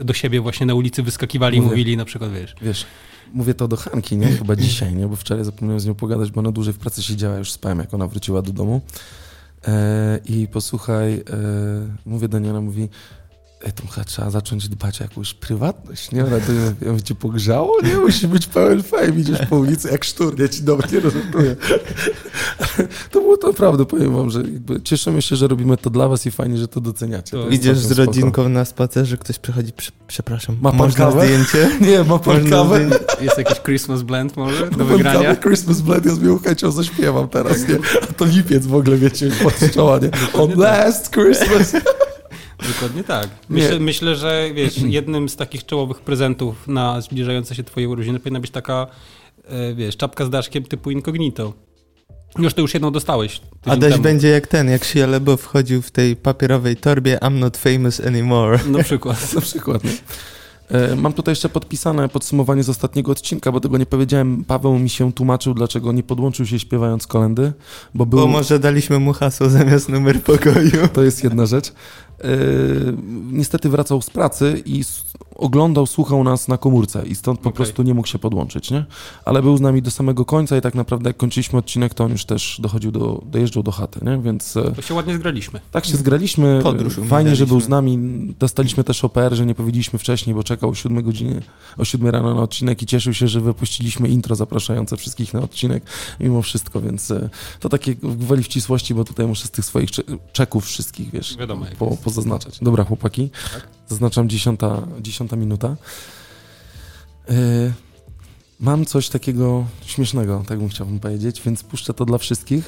do 0.00 0.14
siebie 0.14 0.40
właśnie 0.40 0.66
na 0.66 0.74
ulicy 0.74 1.02
wyskakiwali 1.02 1.58
i 1.58 1.60
mówili 1.60 1.96
na 1.96 2.04
przykład, 2.04 2.32
wiesz, 2.32 2.54
Wiesz, 2.62 2.86
mówię 3.34 3.54
to 3.54 3.68
do 3.68 3.76
Hanki, 3.76 4.16
nie? 4.16 4.26
Chyba 4.26 4.56
dzisiaj, 4.66 4.94
nie? 4.94 5.06
Bo 5.06 5.16
wczoraj 5.16 5.44
zapomniałem 5.44 5.80
z 5.80 5.86
nią 5.86 5.94
pogadać, 5.94 6.30
bo 6.30 6.40
ona 6.40 6.52
dłużej 6.52 6.74
w 6.74 6.78
pracy 6.78 7.02
siedziała, 7.02 7.38
już 7.38 7.52
spałem, 7.52 7.78
jak 7.78 7.94
ona 7.94 8.08
wróciła 8.08 8.42
do 8.42 8.52
domu. 8.52 8.80
E, 9.68 10.20
I 10.24 10.48
posłuchaj, 10.48 11.14
e, 11.14 11.22
mówię 12.06 12.28
do 12.28 12.38
niej, 12.38 12.50
ona 12.50 12.60
mówi, 12.60 12.88
to 13.74 13.86
chyba 13.86 14.04
trzeba 14.04 14.30
zacząć 14.30 14.68
dbać 14.68 15.00
o 15.00 15.04
jakąś 15.04 15.34
prywatność, 15.34 16.12
nie? 16.12 16.24
Ona 16.24 16.36
to 16.40 16.52
ja 16.86 17.00
cię 17.00 17.14
pogrzało? 17.14 17.76
Nie, 17.82 17.94
musi 17.96 18.28
być 18.28 18.46
pełen 18.46 18.82
fame, 18.82 19.08
idziesz 19.08 19.38
po 19.50 19.56
ulicy 19.56 19.88
jak 19.90 20.04
sztur, 20.04 20.40
ja 20.40 20.48
ci 20.48 20.62
dobra, 20.62 20.88
nie 20.92 21.00
rozumiem. 21.00 21.26
To 23.10 23.20
było 23.20 23.36
to 23.36 23.46
naprawdę, 23.48 23.84
powiem 23.86 24.14
wam, 24.16 24.30
że 24.30 24.38
jakby 24.38 24.82
cieszymy 24.82 25.22
się, 25.22 25.36
że 25.36 25.48
robimy 25.48 25.76
to 25.76 25.90
dla 25.90 26.08
was 26.08 26.26
i 26.26 26.30
fajnie, 26.30 26.58
że 26.58 26.68
to 26.68 26.80
doceniacie. 26.80 27.30
To 27.30 27.48
Idziesz 27.48 27.78
z 27.78 27.80
całkiem 27.82 27.94
spoko. 27.96 28.06
rodzinką 28.06 28.48
na 28.48 28.64
spacerze, 28.64 29.16
ktoś 29.16 29.38
przychodzi, 29.38 29.72
prze, 29.72 29.90
przepraszam, 30.06 30.56
Ma 30.60 30.70
pan 30.70 30.78
można 30.78 31.04
kawę? 31.04 31.24
zdjęcie? 31.26 31.70
Nie, 31.90 32.04
ma 32.04 32.18
pan 32.18 32.34
Można 32.42 32.56
kawę? 32.56 32.76
zdjęcie? 32.84 33.04
jest 33.24 33.38
jakiś 33.38 33.60
Christmas 33.60 34.02
blend 34.02 34.36
może 34.36 34.70
do 34.70 34.76
No 34.76 34.84
wygrania? 34.84 35.20
Cały 35.22 35.36
Christmas 35.36 35.80
Blend 35.80 36.06
ja 36.06 36.14
z 36.14 36.18
miłą 36.18 36.38
chęcią 36.38 36.70
zaśpiewam 36.70 37.28
teraz, 37.28 37.68
nie? 37.68 37.78
A 38.02 38.06
to 38.12 38.24
lipiec 38.24 38.66
w 38.66 38.74
ogóle, 38.74 38.96
wiecie, 38.96 39.30
pod 39.42 39.72
czoła, 39.74 39.98
nie? 39.98 40.10
On 40.32 40.50
last 40.58 41.10
Christmas. 41.12 41.72
Dokładnie 42.74 43.04
tak. 43.04 43.28
Myślę, 43.48 43.80
myślę, 43.80 44.16
że 44.16 44.50
wiesz, 44.54 44.78
jednym 44.98 45.28
z 45.28 45.36
takich 45.36 45.66
czołowych 45.66 46.00
prezentów 46.00 46.68
na 46.68 47.00
zbliżające 47.00 47.54
się 47.54 47.64
twoje 47.64 47.88
urodziny 47.88 48.18
powinna 48.18 48.40
być 48.40 48.50
taka, 48.50 48.86
e, 49.44 49.74
wiesz, 49.74 49.96
czapka 49.96 50.24
z 50.24 50.30
daszkiem 50.30 50.64
typu 50.64 50.90
incognito. 50.90 51.52
Już 52.38 52.54
to 52.54 52.60
już 52.60 52.74
jedną 52.74 52.92
dostałeś. 52.92 53.40
Adaś 53.64 53.92
temu. 53.92 54.02
będzie 54.02 54.28
jak 54.28 54.46
ten, 54.46 54.70
jak 54.70 54.84
Shia 54.84 55.06
LaBeouf 55.06 55.40
wchodził 55.40 55.82
w 55.82 55.90
tej 55.90 56.16
papierowej 56.16 56.76
torbie 56.76 57.18
I'm 57.22 57.32
not 57.38 57.56
famous 57.56 58.00
anymore. 58.00 58.58
Na 58.68 58.82
przykład. 58.82 59.32
Na 59.34 59.40
przykład, 59.40 59.84
nie? 59.84 59.90
E, 60.70 60.96
Mam 60.96 61.12
tutaj 61.12 61.32
jeszcze 61.32 61.48
podpisane 61.48 62.08
podsumowanie 62.08 62.62
z 62.62 62.68
ostatniego 62.68 63.12
odcinka, 63.12 63.52
bo 63.52 63.60
tego 63.60 63.78
nie 63.78 63.86
powiedziałem. 63.86 64.44
Paweł 64.44 64.78
mi 64.78 64.90
się 64.90 65.12
tłumaczył, 65.12 65.54
dlaczego 65.54 65.92
nie 65.92 66.02
podłączył 66.02 66.46
się 66.46 66.58
śpiewając 66.58 67.06
kolendy, 67.06 67.52
bo 67.94 68.06
był... 68.06 68.18
Bo 68.18 68.26
może 68.26 68.58
daliśmy 68.58 68.98
mu 68.98 69.12
hasło 69.12 69.48
zamiast 69.50 69.88
numer 69.88 70.22
pokoju. 70.22 70.88
To 70.92 71.02
jest 71.02 71.24
jedna 71.24 71.46
rzecz. 71.46 71.72
E, 72.24 72.28
niestety 73.32 73.68
wracał 73.68 74.02
z 74.02 74.10
pracy 74.10 74.62
i 74.66 74.84
oglądał, 75.34 75.86
słuchał 75.86 76.24
nas 76.24 76.48
na 76.48 76.58
komórce 76.58 77.06
i 77.06 77.14
stąd 77.14 77.40
po 77.40 77.48
Okej. 77.48 77.56
prostu 77.56 77.82
nie 77.82 77.94
mógł 77.94 78.08
się 78.08 78.18
podłączyć, 78.18 78.70
nie? 78.70 78.84
Ale 79.24 79.42
był 79.42 79.56
z 79.56 79.60
nami 79.60 79.82
do 79.82 79.90
samego 79.90 80.24
końca 80.24 80.56
i 80.56 80.60
tak 80.60 80.74
naprawdę 80.74 81.10
jak 81.10 81.16
kończyliśmy 81.16 81.58
odcinek, 81.58 81.94
to 81.94 82.04
on 82.04 82.10
już 82.12 82.24
też 82.24 82.58
dochodził 82.62 82.90
do, 82.92 83.22
dojeżdżał 83.26 83.62
do 83.62 83.70
chaty, 83.72 84.00
nie? 84.02 84.18
Więc 84.18 84.56
e, 84.56 84.72
To 84.72 84.82
się 84.82 84.94
ładnie 84.94 85.14
zgraliśmy. 85.14 85.60
tak 85.70 85.84
się 85.84 85.96
zgraliśmy. 85.96 86.60
Podróż 86.62 86.94
Fajnie, 87.08 87.36
że 87.36 87.46
był 87.46 87.60
z 87.60 87.68
nami. 87.68 87.98
Dostaliśmy 88.38 88.84
też 88.84 89.04
OPR, 89.04 89.34
że 89.34 89.46
nie 89.46 89.54
powiedzieliśmy 89.54 89.98
wcześniej, 89.98 90.34
bo 90.34 90.42
czekał 90.44 90.70
o 90.70 90.74
7 90.74 91.02
godzinie, 91.02 91.42
o 91.78 91.84
7 91.84 92.08
rano 92.08 92.34
na 92.34 92.42
odcinek 92.42 92.82
i 92.82 92.86
cieszył 92.86 93.14
się, 93.14 93.28
że 93.28 93.40
wypuściliśmy 93.40 94.08
intro 94.08 94.36
zapraszające 94.36 94.96
wszystkich 94.96 95.34
na 95.34 95.40
odcinek 95.40 95.82
mimo 96.20 96.42
wszystko, 96.42 96.80
więc 96.80 97.10
e, 97.10 97.28
to 97.60 97.68
takie 97.68 97.94
gwoli 97.94 98.44
ścisłości, 98.44 98.94
bo 98.94 99.04
tutaj 99.04 99.26
muszę 99.26 99.46
z 99.46 99.50
tych 99.50 99.64
swoich 99.64 99.90
cze- 99.90 100.02
czeków 100.32 100.64
wszystkich, 100.66 101.10
wiesz, 101.10 101.36
Wiadomo, 101.36 101.66
po. 101.78 101.96
Pozaznaczać. 102.06 102.58
Dobra, 102.62 102.84
chłopaki, 102.84 103.30
Tak. 103.52 103.68
zaznaczam 103.88 104.28
dziesiąta, 104.28 104.82
dziesiąta 105.00 105.36
minuta. 105.36 105.76
Yy, 107.28 107.36
mam 108.60 108.84
coś 108.84 109.08
takiego 109.08 109.64
śmiesznego, 109.86 110.44
tak 110.48 110.58
bym 110.58 110.68
chciał 110.68 110.86
powiedzieć, 110.86 111.42
więc 111.42 111.62
puszczę 111.62 111.94
to 111.94 112.04
dla 112.04 112.18
wszystkich 112.18 112.64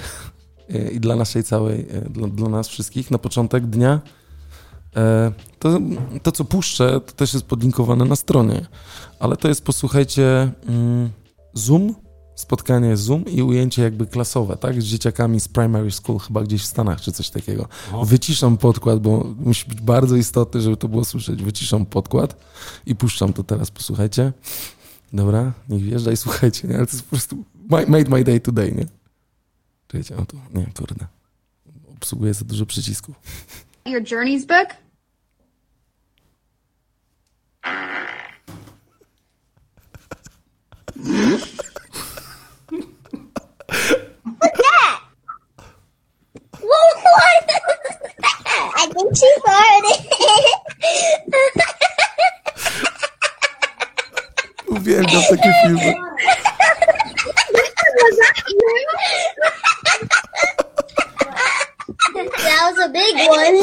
yy, 0.68 0.90
i 0.90 1.00
dla 1.00 1.16
naszej 1.16 1.44
całej, 1.44 1.78
yy, 1.78 2.10
dla, 2.10 2.28
dla 2.28 2.48
nas 2.48 2.68
wszystkich 2.68 3.10
na 3.10 3.18
początek 3.18 3.66
dnia. 3.66 4.00
Yy, 4.96 5.32
to, 5.58 5.80
to, 6.22 6.32
co 6.32 6.44
puszczę, 6.44 7.00
to 7.00 7.12
też 7.12 7.34
jest 7.34 7.46
podlinkowane 7.46 8.04
na 8.04 8.16
stronie, 8.16 8.66
ale 9.20 9.36
to 9.36 9.48
jest, 9.48 9.64
posłuchajcie, 9.64 10.52
mm, 10.66 11.10
Zoom, 11.54 11.94
spotkanie 12.38 12.96
Zoom 12.96 13.24
i 13.24 13.42
ujęcie 13.42 13.82
jakby 13.82 14.06
klasowe, 14.06 14.56
tak? 14.56 14.82
Z 14.82 14.84
dzieciakami 14.84 15.40
z 15.40 15.48
primary 15.48 15.90
school, 15.90 16.18
chyba 16.18 16.42
gdzieś 16.42 16.62
w 16.62 16.66
Stanach 16.66 17.00
czy 17.00 17.12
coś 17.12 17.30
takiego. 17.30 17.68
O. 17.92 18.04
Wyciszam 18.04 18.56
podkład, 18.56 19.00
bo 19.00 19.34
musi 19.38 19.68
być 19.68 19.80
bardzo 19.80 20.16
istotne, 20.16 20.60
żeby 20.60 20.76
to 20.76 20.88
było 20.88 21.04
słyszeć. 21.04 21.42
Wyciszam 21.42 21.86
podkład 21.86 22.36
i 22.86 22.96
puszczam 22.96 23.32
to 23.32 23.44
teraz, 23.44 23.70
posłuchajcie. 23.70 24.32
Dobra, 25.12 25.52
niech 25.68 25.82
wjeżdża 25.82 26.12
i 26.12 26.16
słuchajcie, 26.16 26.68
nie? 26.68 26.76
Ale 26.76 26.86
to 26.86 26.92
jest 26.92 27.04
po 27.04 27.10
prostu 27.10 27.36
my, 27.70 27.86
made 27.86 28.10
my 28.10 28.24
day 28.24 28.40
today, 28.40 28.72
nie? 28.72 28.86
Czekajcie, 29.88 30.16
o 30.16 30.26
tu, 30.26 30.36
nie, 30.54 30.66
kurde. 30.78 31.06
Obsługuję 31.96 32.34
za 32.34 32.44
dużo 32.44 32.66
przycisków. 32.66 33.16
Your 33.86 34.02
journeys 34.10 34.46
book? 34.46 34.68
What 43.68 43.76
was 44.40 44.52
that? 47.46 47.62
I 48.78 48.86
think 48.92 49.16
she 49.16 49.30
farted. 49.44 50.00
Uwielbiam 54.68 55.22
takie 55.28 55.52
filmy. 55.62 55.92
that 62.44 62.60
was 62.64 62.78
a 62.84 62.88
big 62.88 63.14
one. 63.28 63.56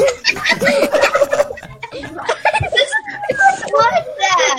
What's 3.72 4.10
that? 4.20 4.56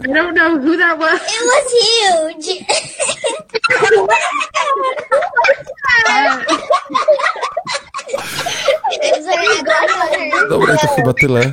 I 0.00 0.06
don't 0.12 0.34
know 0.34 0.58
who 0.58 0.76
that 0.76 0.98
was. 0.98 1.20
It 1.20 1.42
was 1.52 1.66
huge. 1.82 2.37
Chyba 11.08 11.20
tyle. 11.20 11.52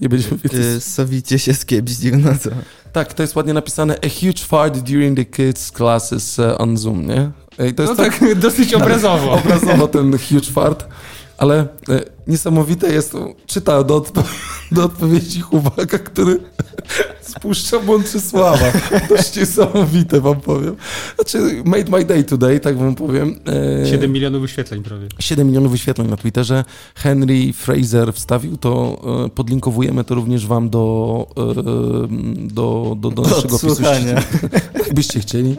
Nie 0.00 0.08
będziemy 0.08 0.36
Y, 0.54 0.80
Sowicie 0.80 1.38
się 1.38 1.54
skiepścił, 1.54 2.18
no 2.18 2.30
co? 2.40 2.50
Tak, 2.92 3.14
to 3.14 3.22
jest 3.22 3.36
ładnie 3.36 3.54
napisane 3.54 3.96
a 4.04 4.08
huge 4.08 4.44
fart 4.46 4.78
during 4.78 5.16
the 5.16 5.24
kids 5.24 5.72
classes 5.72 6.38
uh, 6.38 6.60
on 6.60 6.76
Zoom, 6.76 7.06
nie? 7.06 7.30
Ej, 7.58 7.74
to 7.74 7.82
jest 7.82 7.98
No 7.98 8.04
tak, 8.04 8.18
tak 8.18 8.34
dosyć 8.38 8.74
obrazowo. 8.80 9.32
obrazowo 9.32 9.88
ten 9.88 10.18
huge 10.18 10.50
fart, 10.52 10.84
ale 11.38 11.60
e, 11.60 11.66
niesamowite 12.26 12.92
jest, 12.92 13.12
to, 13.12 13.34
czyta 13.46 13.84
do, 13.84 14.00
odpo- 14.00 14.22
do 14.72 14.84
odpowiedzi 14.84 15.40
chłopaka, 15.40 15.98
który 15.98 16.40
spuszcza 17.30 17.78
Bączysława. 17.78 18.72
Dość 19.08 19.36
niesamowite, 19.36 20.20
wam 20.20 20.40
powiem. 20.40 20.76
Znaczy, 21.14 21.62
made 21.64 21.90
my 21.90 22.04
day 22.04 22.24
today, 22.24 22.60
tak 22.60 22.78
wam 22.78 22.94
powiem. 22.94 23.40
E, 23.82 23.86
7 23.90 24.12
milionów 24.12 24.42
wyświetleń 24.42 24.82
prawie. 24.82 25.06
7 25.18 25.46
milionów 25.46 25.72
wyświetleń 25.72 26.08
na 26.08 26.16
Twitterze. 26.16 26.64
Henry 26.94 27.52
Fraser 27.52 28.12
wstawił 28.12 28.56
to, 28.56 29.00
e, 29.26 29.28
podlinkowujemy 29.28 30.04
to 30.04 30.14
również 30.14 30.46
wam 30.46 30.70
do, 30.70 31.26
e, 31.36 31.54
do, 32.46 32.96
do, 33.00 33.10
do 33.10 33.22
naszego 33.22 33.56
opisu. 33.56 33.82
Jakbyście 34.86 35.20
chcieli. 35.20 35.56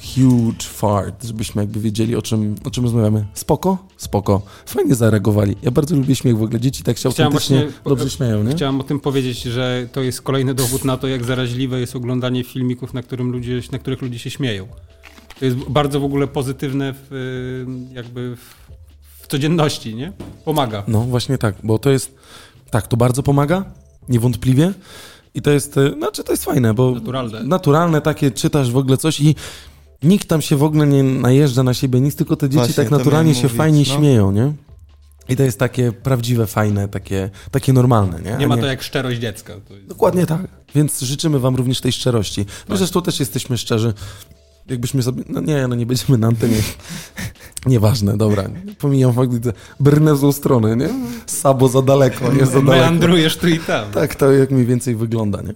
Huge 0.00 0.62
fart, 0.62 1.24
żebyśmy 1.24 1.62
jakby 1.62 1.80
wiedzieli, 1.80 2.16
o 2.16 2.22
czym, 2.22 2.54
o 2.64 2.70
czym 2.70 2.84
rozmawiamy. 2.84 3.26
Spoko? 3.34 3.78
Spoko. 3.96 4.42
Fajnie 4.66 4.94
zareagowali. 4.94 5.56
Ja 5.62 5.70
bardzo 5.70 5.96
lubię 5.96 6.14
śmiech 6.16 6.38
w 6.38 6.42
ogóle. 6.42 6.60
Dzieci 6.60 6.82
tak 6.82 6.98
się 6.98 7.10
Chciałem 7.10 7.32
autentycznie 7.32 7.62
właśnie- 7.62 7.80
dobrze 7.84 8.10
śmieją, 8.10 8.42
nie? 8.44 8.52
Chciałem 8.54 8.80
o 8.80 8.84
tym 8.84 9.00
powiedzieć, 9.00 9.42
że 9.42 9.88
to 9.92 10.02
jest 10.02 10.22
kolejny 10.22 10.54
dowód 10.54 10.84
na 10.84 10.96
to, 10.96 11.08
jak 11.08 11.24
zaraźliwe 11.24 11.80
jest 11.80 11.96
oglądanie 11.96 12.44
filmików, 12.44 12.94
na, 12.94 13.02
którym 13.02 13.30
ludzie, 13.32 13.60
na 13.72 13.78
których 13.78 14.02
ludzie 14.02 14.18
się 14.18 14.30
śmieją. 14.30 14.66
To 15.38 15.44
jest 15.44 15.56
bardzo 15.56 16.00
w 16.00 16.04
ogóle 16.04 16.26
pozytywne 16.26 16.94
w, 16.94 17.12
y, 17.92 17.94
jakby 17.94 18.36
w, 18.36 18.54
w 19.22 19.26
codzienności, 19.26 19.94
nie? 19.94 20.12
Pomaga. 20.44 20.82
No 20.88 21.00
właśnie 21.00 21.38
tak, 21.38 21.54
bo 21.64 21.78
to 21.78 21.90
jest, 21.90 22.14
tak, 22.70 22.86
to 22.86 22.96
bardzo 22.96 23.22
pomaga, 23.22 23.64
niewątpliwie. 24.08 24.72
I 25.34 25.42
to 25.42 25.50
jest, 25.50 25.78
e, 25.78 25.92
znaczy 25.92 26.24
to 26.24 26.32
jest 26.32 26.44
fajne, 26.44 26.74
bo 26.74 26.90
Naturalne. 26.90 27.42
naturalne 27.44 28.00
takie, 28.00 28.30
czytasz 28.30 28.70
w 28.72 28.76
ogóle 28.76 28.96
coś 28.96 29.20
i 29.20 29.34
nikt 30.02 30.28
tam 30.28 30.42
się 30.42 30.56
w 30.56 30.62
ogóle 30.62 30.86
nie 30.86 31.02
najeżdża 31.02 31.62
na 31.62 31.74
siebie, 31.74 32.00
nic, 32.00 32.16
tylko 32.16 32.36
te 32.36 32.48
dzieci 32.48 32.56
Właśnie, 32.56 32.74
tak 32.74 32.90
naturalnie 32.90 33.34
się 33.34 33.42
mówić, 33.42 33.56
fajnie 33.58 33.84
no. 33.88 33.96
śmieją, 33.96 34.32
nie? 34.32 34.52
I 35.28 35.36
to 35.36 35.42
jest 35.42 35.58
takie 35.58 35.92
prawdziwe, 35.92 36.46
fajne, 36.46 36.88
takie, 36.88 37.30
takie 37.50 37.72
normalne, 37.72 38.20
nie? 38.20 38.36
Nie 38.36 38.48
ma 38.48 38.56
to 38.56 38.66
jak 38.66 38.82
szczerość 38.82 39.20
dziecka. 39.20 39.54
To 39.68 39.74
jest... 39.74 39.86
Dokładnie 39.86 40.26
tak. 40.26 40.40
Więc 40.74 41.00
życzymy 41.00 41.38
wam 41.38 41.56
również 41.56 41.80
tej 41.80 41.92
szczerości. 41.92 42.46
My 42.68 42.76
zresztą 42.76 43.02
też 43.02 43.20
jesteśmy 43.20 43.58
szczerzy. 43.58 43.94
Jakbyśmy 44.66 45.02
sobie... 45.02 45.22
No 45.28 45.40
nie, 45.40 45.68
no 45.68 45.74
nie 45.74 45.86
będziemy 45.86 46.18
na 46.18 46.26
antenie. 46.26 46.56
Nieważne, 47.66 48.16
dobra. 48.16 48.44
Pomijam 48.78 49.14
fakt, 49.14 49.44
że 49.44 49.52
brnę 49.80 50.16
złą 50.16 50.32
stronę, 50.32 50.76
nie? 50.76 50.88
Sabo 51.26 51.68
za 51.68 51.82
daleko, 51.82 52.32
nie 52.32 52.46
za 52.46 52.52
daleko. 52.52 52.70
Meandrujesz 52.70 53.36
tu 53.36 53.48
i 53.48 53.58
tam. 53.58 53.90
Tak, 53.90 54.14
to 54.14 54.32
jak 54.32 54.50
mniej 54.50 54.66
więcej 54.66 54.96
wygląda, 54.96 55.42
nie? 55.42 55.54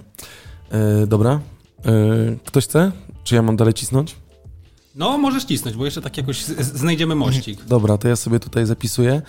E, 0.79 1.07
dobra. 1.07 1.41
E, 1.85 1.91
ktoś 2.45 2.65
chce? 2.65 2.93
Czy 3.25 3.35
ja 3.35 3.43
mam 3.43 3.57
dalej 3.57 3.75
cisnąć? 3.75 4.17
No, 4.95 5.19
możesz 5.19 5.45
cisnąć, 5.45 5.77
bo 5.77 5.85
jeszcze 5.85 6.03
tak 6.03 6.17
jakoś 6.17 6.45
znajdziemy 6.61 7.15
mościk. 7.15 7.65
Dobra, 7.65 7.99
to 7.99 8.09
ja 8.09 8.17
sobie 8.17 8.41
tutaj 8.41 8.67
zapisuję. 8.67 9.23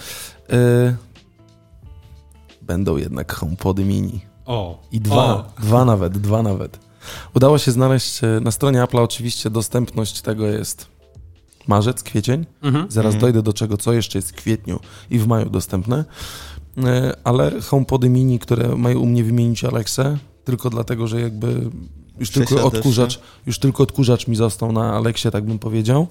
E, 0.50 0.96
będą 2.62 2.98
jednak 2.98 3.34
HomePody 3.34 3.86
mini. 3.86 4.22
O. 4.46 4.82
I 4.92 5.00
dwa, 5.02 5.16
O. 5.36 5.46
dwa 5.62 5.86
nawet, 5.86 6.18
dwa 6.18 6.44
nawet. 6.44 6.80
Udało 7.36 7.58
się 7.58 7.72
znaleźć 7.72 8.24
e, 8.24 8.40
na 8.44 8.52
stronie 8.52 8.80
Apple'a 8.84 9.04
oczywiście 9.04 9.50
dostępność 9.50 10.22
tego 10.22 10.48
jest 10.48 10.88
marzec, 11.68 12.04
kwiecień. 12.04 12.46
Mhm. 12.62 12.92
Zaraz 12.92 13.14
Mhm. 13.14 13.22
dojdę 13.22 13.42
do 13.44 13.54
czego, 13.54 13.78
co 13.78 13.94
jeszcze 13.94 14.18
jest 14.18 14.30
w 14.32 14.36
kwietniu 14.36 14.80
i 15.10 15.20
w 15.20 15.28
maju 15.28 15.50
dostępne. 15.50 16.06
E, 16.78 17.16
Ale 17.24 17.62
HomePody 17.62 18.10
mini, 18.10 18.40
które 18.40 18.76
mają 18.76 19.00
u 19.00 19.06
mnie 19.06 19.24
wymienić 19.24 19.64
Alexę, 19.64 20.18
tylko 20.44 20.70
dlatego, 20.70 21.08
że 21.08 21.22
jakby 21.22 21.70
już 22.22 22.30
tylko 22.30 22.64
odkurzacz, 22.64 23.20
już 23.46 23.60
tylko 23.60 23.84
odkurzacz 23.84 24.28
mi 24.28 24.36
został 24.36 24.72
na 24.72 24.94
Aleksie, 24.94 25.32
tak 25.32 25.44
bym 25.44 25.60
powiedział, 25.60 26.08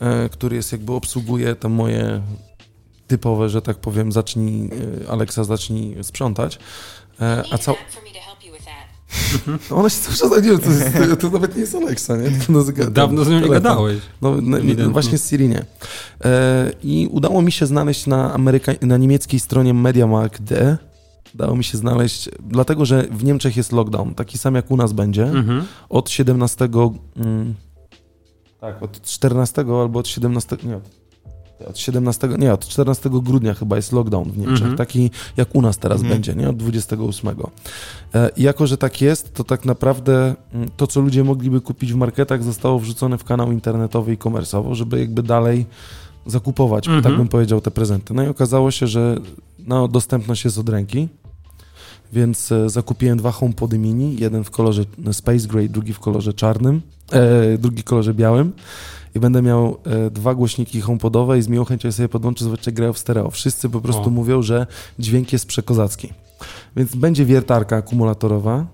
e, 0.00 0.28
który 0.28 0.56
jest 0.56 0.72
jakby 0.72 0.92
obsługuje 0.92 1.54
te 1.54 1.68
moje 1.68 2.22
typowe, 3.06 3.48
że 3.48 3.62
tak 3.62 3.76
powiem, 3.76 4.12
zacznij, 4.12 4.70
e, 5.04 5.10
Alexa 5.10 5.44
zacznij 5.44 6.04
sprzątać. 6.04 6.58
E, 7.20 7.44
A 7.52 7.58
that. 8.64 9.62
No 9.70 9.76
Ona 9.76 9.90
się 9.90 9.96
cały 9.96 10.16
czas, 10.16 10.44
nie 10.44 10.50
wiem, 10.50 10.60
to, 10.60 10.70
jest, 10.70 11.20
to, 11.20 11.30
nawet 11.30 11.54
nie 11.54 11.60
jest 11.60 11.74
Alexa, 11.74 12.16
nie? 12.16 12.30
To 12.84 12.90
Dawno 12.90 13.24
z 13.24 13.28
nią 13.28 13.40
nie 13.40 13.48
gadałeś. 13.48 13.98
No, 14.22 14.36
no, 14.42 14.58
Ewidentnie. 14.58 14.92
właśnie 14.92 15.18
z 15.18 15.30
Siri 15.30 15.48
nie. 15.48 15.64
E, 16.24 16.72
I 16.82 17.08
udało 17.10 17.42
mi 17.42 17.52
się 17.52 17.66
znaleźć 17.66 18.06
na, 18.06 18.34
Ameryka... 18.34 18.72
na 18.82 18.96
niemieckiej 18.96 19.40
stronie 19.40 19.74
MediaMarkt.de. 19.74 20.91
Udało 21.34 21.56
mi 21.56 21.64
się 21.64 21.78
znaleźć, 21.78 22.28
dlatego 22.40 22.84
że 22.84 23.02
w 23.10 23.24
Niemczech 23.24 23.56
jest 23.56 23.72
lockdown, 23.72 24.14
taki 24.14 24.38
sam 24.38 24.54
jak 24.54 24.70
u 24.70 24.76
nas 24.76 24.92
będzie, 24.92 25.24
Mhm. 25.24 25.64
od 25.88 26.10
17. 26.10 26.68
Mm, 27.16 27.54
tak, 28.60 28.82
od 28.82 29.02
14 29.02 29.60
albo 29.80 29.98
od 29.98 30.08
17. 30.08 30.56
Nie, 30.64 30.76
od 31.68 31.78
17, 31.78 32.28
nie, 32.38 32.52
od 32.52 32.66
14 32.68 33.10
grudnia 33.22 33.54
chyba 33.54 33.76
jest 33.76 33.92
lockdown 33.92 34.30
w 34.30 34.38
Niemczech, 34.38 34.56
Mhm. 34.58 34.76
taki 34.76 35.10
jak 35.36 35.54
u 35.54 35.62
nas 35.62 35.78
teraz 35.78 35.98
Mhm. 36.00 36.14
będzie, 36.14 36.34
nie? 36.34 36.48
Od 36.48 36.56
28. 36.56 37.46
E, 38.14 38.30
I 38.36 38.42
jako, 38.42 38.66
że 38.66 38.78
tak 38.78 39.00
jest, 39.00 39.34
to 39.34 39.44
tak 39.44 39.64
naprawdę 39.64 40.34
mm, 40.54 40.68
to, 40.76 40.86
co 40.86 41.00
ludzie 41.00 41.24
mogliby 41.24 41.60
kupić 41.60 41.92
w 41.92 41.96
marketach, 41.96 42.42
zostało 42.44 42.78
wrzucone 42.78 43.18
w 43.18 43.24
kanał 43.24 43.52
internetowy 43.52 44.12
i 44.12 44.16
komersowo, 44.16 44.74
żeby 44.74 45.00
jakby 45.00 45.22
dalej 45.22 45.66
zakupować, 46.26 46.86
Mhm. 46.86 47.04
tak 47.04 47.16
bym 47.16 47.28
powiedział, 47.28 47.60
te 47.60 47.70
prezenty. 47.70 48.14
No 48.14 48.22
i 48.22 48.26
okazało 48.28 48.70
się, 48.70 48.86
że 48.86 49.18
no, 49.58 49.88
dostępność 49.88 50.44
jest 50.44 50.58
od 50.58 50.68
ręki, 50.68 51.08
więc 52.12 52.52
e, 52.52 52.70
zakupiłem 52.70 53.18
dwa 53.18 53.32
HomePody 53.32 53.78
mini, 53.78 54.16
jeden 54.20 54.44
w 54.44 54.50
kolorze 54.50 54.84
Space 55.12 55.48
Gray, 55.48 55.68
drugi 55.68 55.92
w 55.92 56.00
kolorze 56.00 56.34
czarnym, 56.34 56.82
e, 57.12 57.58
drugi 57.58 57.82
w 57.82 57.84
kolorze 57.84 58.14
białym 58.14 58.52
i 59.14 59.20
będę 59.20 59.42
miał 59.42 59.76
e, 59.84 60.10
dwa 60.10 60.34
głośniki 60.34 60.80
HomePodowe 60.80 61.38
i 61.38 61.42
z 61.42 61.48
miłą 61.48 61.64
chęcią 61.64 61.92
sobie 61.92 62.08
podłączę, 62.08 62.44
zobaczcie, 62.44 62.72
grają 62.72 62.92
w 62.92 62.98
stereo. 62.98 63.30
Wszyscy 63.30 63.68
po 63.68 63.80
prostu 63.80 64.06
O. 64.06 64.10
mówią, 64.10 64.42
że 64.42 64.66
dźwięk 64.98 65.32
jest 65.32 65.46
przekozacki. 65.46 66.12
Więc 66.76 66.96
będzie 66.96 67.24
wiertarka 67.24 67.76
akumulatorowa, 67.76 68.66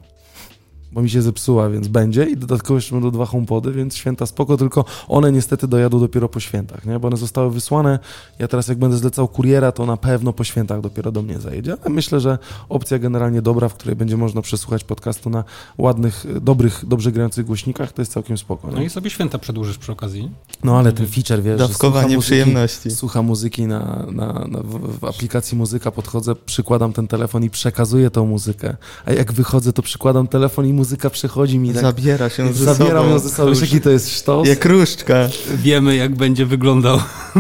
bo 0.92 1.02
mi 1.02 1.11
się 1.11 1.23
zepsuła, 1.23 1.68
więc 1.71 1.88
będzie 1.88 2.25
i 2.25 2.37
dodatkowo 2.37 2.75
jeszcze 2.75 2.95
będą 2.95 3.11
dwa 3.11 3.26
HomePody, 3.26 3.73
więc 3.73 3.97
święta 3.97 4.26
spoko, 4.26 4.57
tylko 4.57 4.85
one 5.09 5.33
niestety 5.33 5.68
dojadą 5.68 6.00
dopiero 6.00 6.28
po 6.28 6.40
świętach, 6.40 6.87
nie? 6.87 6.99
bo 6.99 7.09
one 7.09 7.16
zostały 7.16 7.50
wysłane. 7.50 7.99
Ja 8.38 8.49
teraz 8.49 8.68
jak 8.68 8.78
będę 8.78 8.97
zlecał 8.97 9.28
kuriera, 9.28 9.73
to 9.73 9.87
na 9.87 9.97
pewno 9.97 10.33
po 10.33 10.45
świętach 10.45 10.80
dopiero 10.80 11.12
do 11.12 11.23
mnie 11.23 11.38
zajedzie, 11.38 11.76
ale 11.85 11.95
myślę, 11.95 12.21
że 12.21 12.38
opcja 12.68 12.99
generalnie 12.99 13.42
dobra, 13.42 13.68
w 13.68 13.75
której 13.75 13.97
będzie 13.97 14.16
można 14.16 14.42
przesłuchać 14.42 14.85
podcastu 14.85 15.30
na 15.30 15.45
ładnych, 15.78 16.26
dobrych, 16.40 16.85
dobrze 16.87 17.12
grających 17.12 17.47
głośnikach, 17.47 17.92
to 17.92 18.02
jest 18.02 18.12
całkiem 18.12 18.38
spoko. 18.38 18.68
No 18.73 18.78
Nie? 18.78 18.85
i 18.85 18.90
sobie 18.90 19.11
święta 19.11 19.38
przedłużysz 19.38 19.78
przy 19.78 19.92
okazji. 19.92 20.30
No 20.64 20.78
ale 20.78 20.92
ten 20.92 21.07
feature, 21.07 21.42
wiesz, 21.42 21.59
że 21.61 21.66
słucha 21.66 21.68
Dawkowanie 21.68 22.16
muzyki, 22.16 22.23
przyjemności. 22.23 22.90
słucha 22.90 23.23
muzyki 23.23 23.66
na, 23.66 24.07
na, 24.12 24.33
na, 24.49 24.61
w, 24.62 24.99
w 24.99 25.04
aplikacji 25.04 25.59
muzyka, 25.59 25.90
podchodzę, 25.90 26.35
przykładam 26.35 26.92
ten 26.92 27.09
telefon 27.09 27.45
i 27.45 27.50
przekazuję 27.50 28.11
tą 28.11 28.26
muzykę, 28.26 28.76
a 29.07 29.12
jak 29.12 29.33
wychodzę, 29.33 29.73
to 29.73 29.83
przykładam 29.83 30.28
telefon 30.28 30.66
i 30.66 30.73
muzyka 30.78 31.11
przechodzi 31.11 31.58
mi 31.58 31.73
tak, 31.73 31.82
Zabiera 31.82 32.28
się 32.28 32.52
ze 32.54 32.64
zabieram 32.64 33.02
sobą. 33.02 33.11
ją 33.11 33.18
ze 33.18 33.28
sobą, 33.30 33.50
wiesz 33.50 33.61
jaki 33.61 33.80
to 33.80 33.90
jest 33.90 34.11
sztos? 34.11 34.49
Jak 34.49 34.64
różdżka. 34.64 35.28
Wiemy, 35.56 35.97
jak 35.97 36.14
będzie 36.14 36.47
wyglądał 36.47 36.99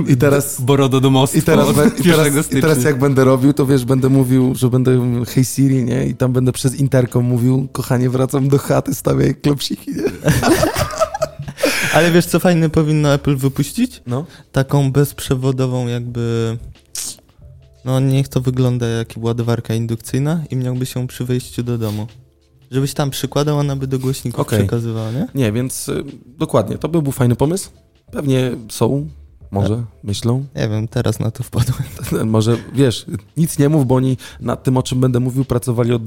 I 0.08 0.16
teraz... 0.16 0.60
Borodo 0.68 1.00
domostwo 1.00 1.38
I 1.38 1.42
teraz, 1.42 1.68
i, 1.68 2.08
1 2.08 2.30
teraz, 2.30 2.52
I 2.52 2.60
teraz 2.60 2.84
jak 2.84 2.98
będę 2.98 3.24
robił, 3.24 3.52
to 3.52 3.66
wiesz, 3.66 3.84
będę 3.84 4.08
mówił, 4.08 4.54
że 4.54 4.70
będę 4.70 5.24
hej 5.26 5.44
Siri, 5.44 5.84
nie? 5.84 6.06
I 6.06 6.14
tam 6.14 6.32
będę 6.32 6.52
przez 6.52 6.74
interkom 6.74 7.24
mówił, 7.24 7.68
kochanie, 7.72 8.10
wracam 8.10 8.48
do 8.48 8.58
chaty, 8.58 8.94
stawiaj 8.94 9.34
klopsiki, 9.34 9.90
nie? 9.90 10.02
Ale 11.94 12.10
wiesz, 12.10 12.26
co 12.26 12.40
fajne 12.40 12.70
powinno 12.70 13.14
Apple 13.14 13.36
wypuścić? 13.36 14.02
No. 14.06 14.24
Taką 14.52 14.92
bezprzewodową 14.92 15.86
jakby... 15.86 16.56
No 17.84 18.00
niech 18.00 18.28
to 18.28 18.40
wygląda 18.40 18.86
jak 18.86 19.08
ładowarka 19.16 19.74
indukcyjna 19.74 20.44
i 20.50 20.56
miałby 20.56 20.86
się 20.86 21.06
przy 21.06 21.24
wejściu 21.24 21.62
do 21.62 21.78
domu. 21.78 22.06
Żebyś 22.70 22.94
tam 22.94 23.10
przykładał, 23.10 23.58
ona 23.58 23.76
by 23.76 23.86
do 23.86 23.98
głośników 23.98 24.40
Okej. 24.40 24.58
przekazywała, 24.58 25.10
nie? 25.10 25.26
Nie, 25.34 25.52
więc 25.52 25.88
y, 25.88 26.04
dokładnie, 26.26 26.78
to 26.78 26.88
by 26.88 27.02
był 27.02 27.12
fajny 27.12 27.36
pomysł. 27.36 27.70
Pewnie 28.10 28.50
są, 28.70 29.08
może, 29.50 29.84
myślą. 30.02 30.44
Nie 30.56 30.68
wiem, 30.68 30.88
teraz 30.88 31.20
na 31.20 31.30
to 31.30 31.42
wpadłem. 31.42 31.82
Może, 32.30 32.56
wiesz, 32.74 33.06
nic 33.36 33.58
nie 33.58 33.68
mów, 33.68 33.86
bo 33.86 33.94
oni 33.94 34.16
nad 34.40 34.62
tym, 34.62 34.76
o 34.76 34.82
czym 34.82 35.00
będę 35.00 35.20
mówił, 35.20 35.44
pracowali 35.44 35.92
od 35.92 36.02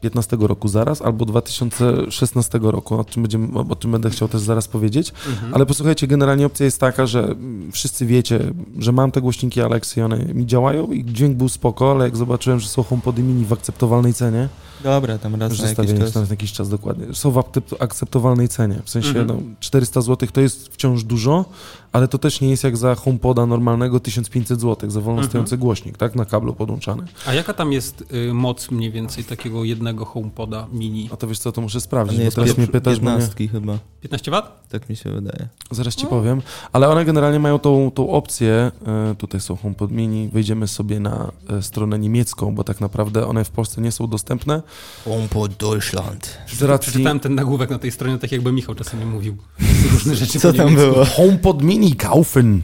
2015 0.00 0.36
roku 0.40 0.68
zaraz, 0.68 1.02
albo 1.02 1.24
2016 1.24 2.58
roku, 2.62 2.94
o 2.94 3.04
czym, 3.04 3.22
będziemy, 3.22 3.58
o 3.58 3.76
czym 3.76 3.92
będę 3.92 4.10
chciał 4.10 4.28
też 4.28 4.40
zaraz 4.40 4.68
powiedzieć. 4.68 5.12
Mhm. 5.28 5.54
Ale 5.54 5.66
posłuchajcie, 5.66 6.06
generalnie 6.06 6.46
opcja 6.46 6.64
jest 6.64 6.80
taka, 6.80 7.06
że 7.06 7.24
mm, 7.24 7.72
wszyscy 7.72 8.06
wiecie, 8.06 8.40
że 8.78 8.92
mam 8.92 9.10
te 9.10 9.20
głośniki 9.20 9.60
Alexy, 9.60 10.04
one 10.04 10.18
mi 10.18 10.46
działają 10.46 10.86
i 10.86 11.04
dźwięk 11.04 11.36
był 11.36 11.48
spoko, 11.48 11.90
ale 11.90 12.04
jak 12.04 12.16
zobaczyłem, 12.16 12.60
że 12.60 12.68
są 12.68 12.82
HomePody 12.82 13.22
mini 13.22 13.44
w 13.44 13.52
akceptowalnej 13.52 14.14
cenie, 14.14 14.48
Dobra, 14.82 15.18
tam 15.18 15.34
raz 15.34 15.58
na 15.62 15.68
jakiś 15.68 15.98
czas. 15.98 16.14
na 16.14 16.26
jakiś 16.30 16.52
czas 16.52 16.68
dokładnie. 16.68 17.14
Są 17.14 17.30
w 17.30 17.34
akcept- 17.36 17.76
akceptowalnej 17.82 18.48
cenie. 18.48 18.80
W 18.84 18.90
sensie 18.90 19.08
Mhm. 19.08 19.26
no, 19.26 19.36
400 19.60 20.00
zł 20.00 20.28
to 20.32 20.40
jest 20.40 20.68
wciąż 20.68 21.04
dużo, 21.04 21.44
ale 21.92 22.08
to 22.08 22.18
też 22.18 22.40
nie 22.40 22.50
jest 22.50 22.64
jak 22.64 22.76
za 22.76 22.94
HomePoda 22.94 23.46
normalnego 23.46 24.00
1500 24.00 24.60
zł 24.60 24.90
za 24.90 25.00
wolno 25.00 25.18
Mhm. 25.20 25.28
stojący 25.30 25.58
głośnik, 25.58 25.96
tak? 25.96 26.14
Na 26.14 26.24
kablu 26.24 26.54
podłączany. 26.54 27.02
A 27.26 27.34
jaka 27.34 27.54
tam 27.54 27.72
jest 27.72 28.04
y, 28.30 28.34
moc 28.34 28.70
mniej 28.70 28.90
więcej 28.90 29.24
takiego 29.24 29.64
jednego 29.64 30.04
HomePoda 30.04 30.66
mini? 30.72 31.08
A 31.12 31.16
to 31.16 31.28
wiesz 31.28 31.38
co, 31.38 31.52
to 31.52 31.60
muszę 31.60 31.80
sprawdzić, 31.80 32.18
bo 32.18 32.24
jest 32.24 32.36
teraz 32.36 32.58
mnie 32.58 32.66
pytasz, 32.66 33.00
bo 33.00 33.10
nie, 33.10 33.16
15 33.18 33.48
chyba, 33.48 33.78
15 34.00 34.30
wat? 34.30 34.68
tak 34.68 34.88
mi 34.88 34.96
się 34.96 35.10
wydaje. 35.10 35.48
zaraz 35.70 35.94
ci 35.94 36.06
powiem. 36.06 36.42
Ale 36.72 36.88
one 36.88 37.04
generalnie 37.04 37.38
mają 37.38 37.58
tą, 37.58 37.90
tą 37.94 38.10
opcję, 38.10 38.70
e, 38.86 39.14
tutaj 39.18 39.40
są 39.40 39.56
HomePod 39.56 39.90
mini, 39.90 40.28
wejdziemy 40.28 40.68
sobie 40.68 41.00
na 41.00 41.32
e, 41.50 41.62
stronę 41.62 41.98
niemiecką, 41.98 42.54
bo 42.54 42.64
tak 42.64 42.80
naprawdę 42.80 43.26
one 43.26 43.44
w 43.44 43.50
Polsce 43.50 43.80
nie 43.80 43.92
są 43.92 44.06
dostępne. 44.06 44.62
HomePod 45.04 45.52
Deutschland. 45.52 46.38
Z 46.58 46.62
racji... 46.62 46.90
Przeczytałem 46.90 47.20
ten 47.20 47.34
nagłówek 47.34 47.70
na 47.70 47.78
tej 47.78 47.92
stronie, 47.92 48.18
tak 48.18 48.32
jakby 48.32 48.52
Michał 48.52 48.74
czasami 48.74 49.04
mówił. 49.04 49.36
Różne 49.92 50.16
rzeczy 50.16 50.40
Co 50.40 50.52
tam 50.52 50.74
było? 50.74 51.04
HomePod 51.04 51.62
mini 51.62 51.94
kaufen. 51.96 52.62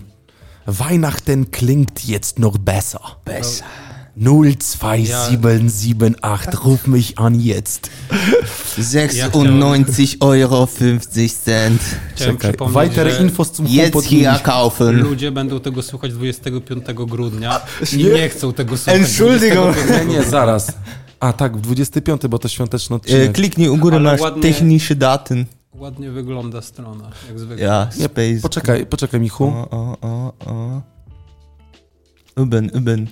Weihnachten 0.66 1.46
klingt 1.46 2.08
jetzt 2.08 2.38
noch 2.38 2.58
besser. 2.58 3.00
Besser. 3.24 3.66
02778, 4.16 6.14
ruf 6.64 6.86
mich 6.86 7.12
an 7.16 7.40
jetzt. 7.40 7.90
96 8.78 10.16
Euro 10.20 10.66
50 10.66 11.32
Cent. 11.44 11.80
Weitere 12.72 13.20
Infos 13.20 13.52
zum 13.52 13.66
Jetzt 13.66 14.06
hier 14.06 14.42
kaufen. 14.42 15.00
ludzie 15.00 15.32
będą 15.32 15.60
tego 15.60 15.82
słuchać 15.82 16.12
25 16.12 16.84
grudnia 16.94 17.60
i 17.92 17.96
nie 18.04 18.28
chcą 18.28 18.52
tego 18.52 18.76
słuchać 18.76 19.00
Entschuldigung. 19.00 19.74
25 19.74 20.08
Nie, 20.08 20.14
nie, 20.18 20.22
zaraz. 20.22 20.72
A 21.24 21.32
tak, 21.32 21.56
w 21.56 21.60
25, 21.60 22.26
bo 22.28 22.38
to 22.38 22.48
świąteczny 22.48 22.94
E, 22.94 22.96
odcinek. 22.96 23.32
kliknij 23.32 23.68
u 23.68 23.76
góry, 23.76 23.96
Ale 23.96 24.10
masz 24.10 24.20
ładnie- 24.20 24.42
technische 24.42 24.94
Daten. 24.94 25.44
Ładnie 25.74 26.10
wygląda 26.10 26.62
strona, 26.62 27.10
jak 27.28 27.38
zwykle. 27.38 27.64
Ja, 27.64 27.88
Nie, 27.98 28.04
Space. 28.04 28.40
Poczekaj, 28.42 28.86
poczekaj, 28.86 29.20
Michu. 29.20 29.44
O, 29.44 29.68
o, 29.70 29.96
o, 30.00 30.32
o. 30.46 30.82
Uben, 32.42 32.70
uben. 32.74 33.06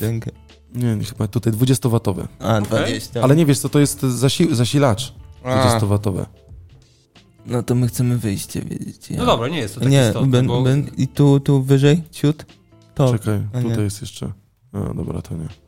Denke. 0.00 0.30
Nie, 0.74 0.96
nie, 0.96 1.04
chyba 1.04 1.28
tutaj 1.28 1.52
20-watowe. 1.52 2.26
A, 2.38 2.58
Okej. 2.58 2.68
20. 2.68 3.22
Ale 3.22 3.36
nie 3.36 3.46
wiesz, 3.46 3.58
co 3.58 3.68
to 3.68 3.80
jest 3.80 4.02
zasi 4.02 4.54
zasilacz 4.54 5.12
20-watowe. 5.44 6.26
No 7.46 7.62
to 7.62 7.74
my 7.74 7.88
chcemy 7.88 8.18
wyjście, 8.18 8.60
widzicie. 8.62 9.16
No 9.16 9.26
dobra, 9.26 9.48
nie 9.48 9.58
jest 9.58 9.74
to 9.74 9.80
takie 9.80 9.92
Nie, 9.92 10.00
istotne, 10.06 10.28
uben, 10.28 10.46
bo 10.46 10.60
uben. 10.60 10.90
I 10.96 11.08
tu, 11.08 11.40
tu 11.40 11.62
wyżej, 11.62 12.02
ciut. 12.10 12.46
To. 12.94 13.12
Czekaj, 13.12 13.40
a 13.52 13.60
nie. 13.60 13.68
tutaj 13.70 13.84
jest 13.84 14.00
jeszcze. 14.00 14.32
A, 14.72 14.94
dobra, 14.94 15.22
to 15.22 15.34
nie. 15.36 15.63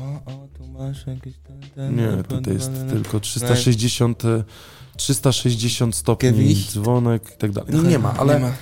O, 0.00 0.30
o, 0.32 0.48
tu 0.58 0.66
masz 0.66 1.06
jakieś 1.06 1.34
ten, 1.38 1.60
ten 1.74 1.96
Nie, 1.96 2.22
tutaj 2.22 2.54
jest 2.54 2.70
tylko 2.90 3.20
360, 3.20 4.24
e, 4.24 4.44
360 4.96 5.94
stopni, 5.96 6.28
Gewicht. 6.30 6.72
dzwonek 6.72 7.32
i 7.34 7.38
tak 7.38 7.52
dalej. 7.52 7.74
Nie, 7.74 7.82
nie 7.82 7.98
ma, 7.98 8.14
ale 8.18 8.34
Nie 8.34 8.40
ma. 8.40 8.52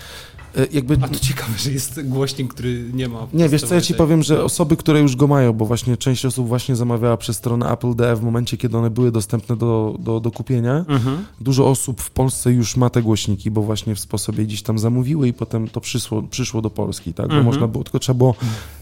E, 0.56 0.66
jakby... 0.72 0.98
A 1.02 1.08
to 1.08 1.18
ciekawe, 1.18 1.52
że 1.58 1.70
jest 1.72 2.08
głośnik, 2.08 2.54
który 2.54 2.84
nie 2.92 3.08
ma. 3.08 3.26
Nie, 3.32 3.48
wiesz 3.48 3.62
co, 3.62 3.74
ja 3.74 3.80
ci 3.80 3.94
powiem, 3.94 4.22
że 4.22 4.44
osoby, 4.44 4.76
które 4.76 5.00
już 5.00 5.16
go 5.16 5.26
mają, 5.26 5.52
bo 5.52 5.66
właśnie 5.66 5.96
część 5.96 6.24
osób 6.26 6.48
właśnie 6.48 6.76
zamawiała 6.76 7.16
przez 7.16 7.37
stronę 7.37 7.70
Apple 7.72 7.94
DE 7.94 8.16
w 8.16 8.22
momencie, 8.22 8.56
kiedy 8.56 8.78
one 8.78 8.90
były 8.90 9.12
dostępne 9.12 9.56
do, 9.56 9.96
do, 9.98 10.20
do 10.20 10.30
kupienia. 10.30 10.84
Mhm. 10.88 11.24
Dużo 11.40 11.68
osób 11.68 12.00
w 12.00 12.11
Polsce 12.11 12.52
już 12.52 12.76
ma 12.76 12.90
te 12.90 13.02
głośniki, 13.02 13.50
bo 13.50 13.62
właśnie 13.62 13.94
w 13.94 14.00
sposobie 14.00 14.44
gdzieś 14.44 14.62
tam 14.62 14.78
zamówiły 14.78 15.28
i 15.28 15.32
potem 15.32 15.68
to 15.68 15.80
przyszło, 15.80 16.22
przyszło 16.22 16.62
do 16.62 16.70
Polski, 16.70 17.14
tak? 17.14 17.26
Bo 17.28 17.34
Mhm. 17.34 17.44
można 17.46 17.66
było, 17.68 17.84
tylko 17.84 17.98
trzeba 17.98 18.18
było, 18.18 18.34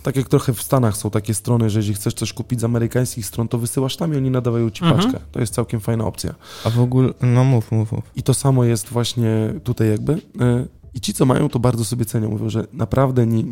tak 0.02 0.16
jak 0.16 0.28
trochę 0.28 0.54
w 0.54 0.62
Stanach 0.62 0.96
są 0.96 1.10
takie 1.10 1.34
strony, 1.34 1.70
że 1.70 1.78
jeżeli 1.78 1.94
chcesz 1.94 2.14
coś 2.14 2.32
kupić 2.32 2.60
z 2.60 2.64
amerykańskich 2.64 3.26
stron, 3.26 3.48
to 3.48 3.58
wysyłasz 3.58 3.96
tam 3.96 4.14
i 4.14 4.16
oni 4.16 4.30
nadawają 4.30 4.70
ci 4.70 4.84
Mhm. 4.84 5.02
paczkę. 5.02 5.20
To 5.32 5.40
jest 5.40 5.54
całkiem 5.54 5.80
fajna 5.80 6.04
opcja. 6.04 6.34
A 6.64 6.70
w 6.70 6.80
ogóle, 6.80 7.08
no 7.22 7.44
mów, 7.44 7.72
mów, 7.72 7.92
mów. 7.92 8.04
I 8.16 8.22
to 8.22 8.34
samo 8.34 8.64
jest 8.64 8.88
właśnie 8.88 9.54
tutaj 9.64 9.88
jakby. 9.90 10.12
Y, 10.12 10.18
I 10.96 11.00
ci, 11.00 11.14
co 11.14 11.26
mają, 11.26 11.48
to 11.48 11.58
bardzo 11.58 11.84
sobie 11.84 12.04
cenią. 12.04 12.30
Mówią, 12.30 12.48
że 12.48 12.66
naprawdę 12.72 13.26
nie, 13.26 13.44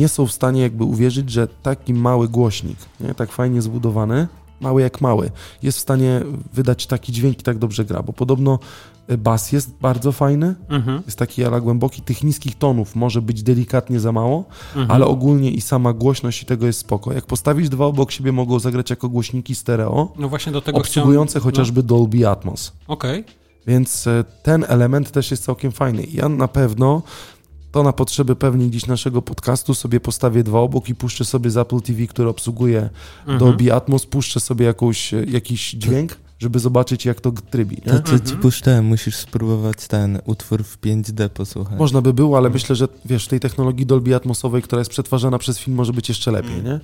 nie 0.00 0.08
są 0.08 0.26
w 0.26 0.32
stanie 0.32 0.62
jakby 0.62 0.84
uwierzyć, 0.84 1.30
że 1.30 1.48
taki 1.48 1.94
mały 1.94 2.28
głośnik, 2.28 2.76
nie, 3.00 3.14
tak 3.14 3.32
fajnie 3.32 3.62
zbudowany, 3.62 4.28
mały 4.60 4.82
jak 4.82 5.00
mały, 5.00 5.30
jest 5.62 5.78
w 5.78 5.80
stanie 5.80 6.22
wydać 6.52 6.86
taki 6.86 7.12
dźwięk 7.12 7.40
i 7.40 7.42
tak 7.42 7.58
dobrze 7.58 7.84
gra, 7.84 8.02
bo 8.02 8.12
podobno 8.12 8.58
y, 9.10 9.18
bas 9.18 9.52
jest 9.52 9.70
bardzo 9.80 10.12
fajny, 10.12 10.54
Mhm. 10.68 11.02
jest 11.06 11.18
taki 11.18 11.44
ala 11.44 11.60
głęboki, 11.60 12.02
tych 12.02 12.24
niskich 12.24 12.54
tonów 12.58 12.94
może 12.96 13.22
być 13.22 13.42
delikatnie 13.42 14.00
za 14.00 14.12
mało, 14.12 14.44
Mhm. 14.68 14.90
ale 14.90 15.06
ogólnie 15.06 15.50
i 15.50 15.60
sama 15.60 15.92
głośność 15.92 16.42
i 16.42 16.46
tego 16.46 16.66
jest 16.66 16.78
spoko. 16.78 17.12
Jak 17.12 17.26
postawisz 17.26 17.68
dwa 17.68 17.84
obok 17.86 18.10
siebie, 18.12 18.32
mogą 18.32 18.58
zagrać 18.58 18.90
jako 18.90 19.08
głośniki 19.08 19.54
stereo, 19.54 20.12
No 20.18 20.28
właśnie 20.28 20.52
do 20.52 20.60
tego 20.60 20.78
obsługujące 20.78 21.30
chciałem... 21.30 21.44
chociażby 21.44 21.82
Dolby 21.82 22.28
Atmos. 22.28 22.72
No, 22.88 22.94
Okej. 22.94 23.24
Więc 23.68 24.06
e, 24.06 24.24
ten 24.42 24.64
element 24.68 25.10
też 25.10 25.30
jest 25.30 25.44
całkiem 25.44 25.72
fajny. 25.72 26.06
Ja 26.12 26.28
na 26.28 26.48
pewno 26.48 27.02
to 27.72 27.82
na 27.82 27.92
potrzeby 27.92 28.36
pewnie 28.36 28.70
dziś 28.70 28.86
naszego 28.86 29.22
podcastu 29.22 29.74
sobie 29.74 30.00
postawię 30.00 30.42
dwa 30.42 30.60
obok 30.60 30.88
i 30.88 30.94
puszczę 30.94 31.24
sobie 31.24 31.50
z 31.50 31.56
Apple 31.56 31.80
TV, 31.80 32.06
który 32.06 32.28
obsługuje 32.28 32.88
Mhm. 33.20 33.38
Dolby 33.38 33.74
Atmos, 33.74 34.06
puszczę 34.06 34.40
sobie 34.40 34.66
jakąś, 34.66 35.14
e, 35.14 35.24
jakiś 35.24 35.70
dźwięk, 35.70 36.16
żeby 36.38 36.58
zobaczyć 36.58 37.04
jak 37.04 37.20
to 37.20 37.32
trybi. 37.32 37.76
Nie? 37.86 37.92
To 37.92 37.98
co 37.98 38.18
ci 38.18 38.22
Mhm. 38.22 38.38
puszczałem, 38.40 38.84
musisz 38.84 39.16
spróbować 39.16 39.88
ten 39.88 40.18
utwór 40.24 40.64
w 40.64 40.80
5D 40.80 41.28
posłuchać. 41.28 41.78
Można 41.78 42.02
by 42.02 42.12
było, 42.14 42.36
ale 42.36 42.50
myślę, 42.50 42.76
że 42.76 42.88
wiesz, 43.04 43.24
w 43.24 43.28
tej 43.28 43.40
technologii 43.40 43.86
Dolby 43.86 44.14
Atmosowej, 44.14 44.62
która 44.62 44.78
jest 44.78 44.90
przetwarzana 44.90 45.38
przez 45.38 45.58
film, 45.58 45.76
może 45.76 45.92
być 45.92 46.08
jeszcze 46.08 46.30
lepiej, 46.30 46.62
nie? 46.62 46.80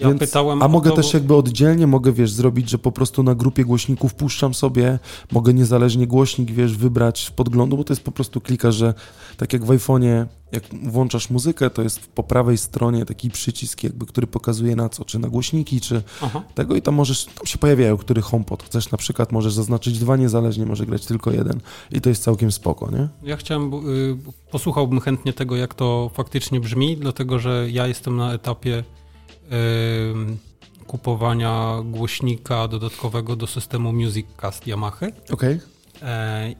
Ja 0.00 0.14
pytałem 0.14 0.62
a 0.62 0.68
mogę 0.68 0.90
to, 0.90 0.96
też 0.96 1.14
jakby 1.14 1.34
oddzielnie, 1.34 1.86
mogę, 1.86 2.12
wiesz, 2.12 2.30
zrobić, 2.32 2.70
że 2.70 2.78
po 2.78 2.92
prostu 2.92 3.22
na 3.22 3.34
grupie 3.34 3.64
głośników 3.64 4.14
puszczam 4.14 4.54
sobie, 4.54 4.98
mogę 5.32 5.54
niezależnie 5.54 6.06
głośnik, 6.06 6.50
wiesz, 6.50 6.76
wybrać 6.76 7.30
podglądu, 7.36 7.76
bo 7.76 7.84
to 7.84 7.92
jest 7.92 8.02
po 8.02 8.12
prostu 8.12 8.40
klikasz, 8.40 8.74
że 8.74 8.94
tak 9.36 9.52
jak 9.52 9.64
w 9.64 9.68
iPhone'ie, 9.68 10.26
jak 10.52 10.64
włączasz 10.82 11.30
muzykę, 11.30 11.70
to 11.70 11.82
jest 11.82 12.06
po 12.06 12.22
prawej 12.22 12.58
stronie 12.58 13.04
taki 13.04 13.30
przycisk 13.30 13.84
jakby, 13.84 14.06
który 14.06 14.26
pokazuje 14.26 14.76
na 14.76 14.88
co, 14.88 15.04
czy 15.04 15.18
na 15.18 15.28
głośniki, 15.28 15.80
czy 15.80 16.02
Aha. 16.22 16.42
tego 16.54 16.76
i 16.76 16.82
tam 16.82 16.94
możesz, 16.94 17.24
tam 17.24 17.46
się 17.46 17.58
pojawiają, 17.58 17.96
który 17.96 18.22
HomePod 18.22 18.62
chcesz 18.62 18.90
na 18.90 18.98
przykład, 18.98 19.32
możesz 19.32 19.52
zaznaczyć 19.52 19.98
dwa 19.98 20.16
niezależnie, 20.16 20.66
może 20.66 20.86
grać 20.86 21.06
tylko 21.06 21.30
jeden 21.30 21.60
i 21.92 22.00
to 22.00 22.08
jest 22.08 22.22
całkiem 22.22 22.52
spoko, 22.52 22.90
nie? 22.90 23.08
Ja 23.22 23.36
chciałem, 23.36 23.74
y, 23.74 24.16
posłuchałbym 24.50 25.00
chętnie 25.00 25.32
tego, 25.32 25.56
jak 25.56 25.74
to 25.74 26.10
faktycznie 26.14 26.60
brzmi, 26.60 26.96
dlatego 26.96 27.38
że 27.38 27.66
ja 27.70 27.86
jestem 27.86 28.16
na 28.16 28.34
etapie 28.34 28.78
y, 28.78 30.84
kupowania 30.86 31.82
głośnika 31.84 32.68
dodatkowego 32.68 33.36
do 33.36 33.46
systemu 33.46 33.92
Music 33.92 34.26
Cast 34.36 34.66
Yamaha. 34.66 35.06
Okej. 35.30 35.52
E, 35.52 35.77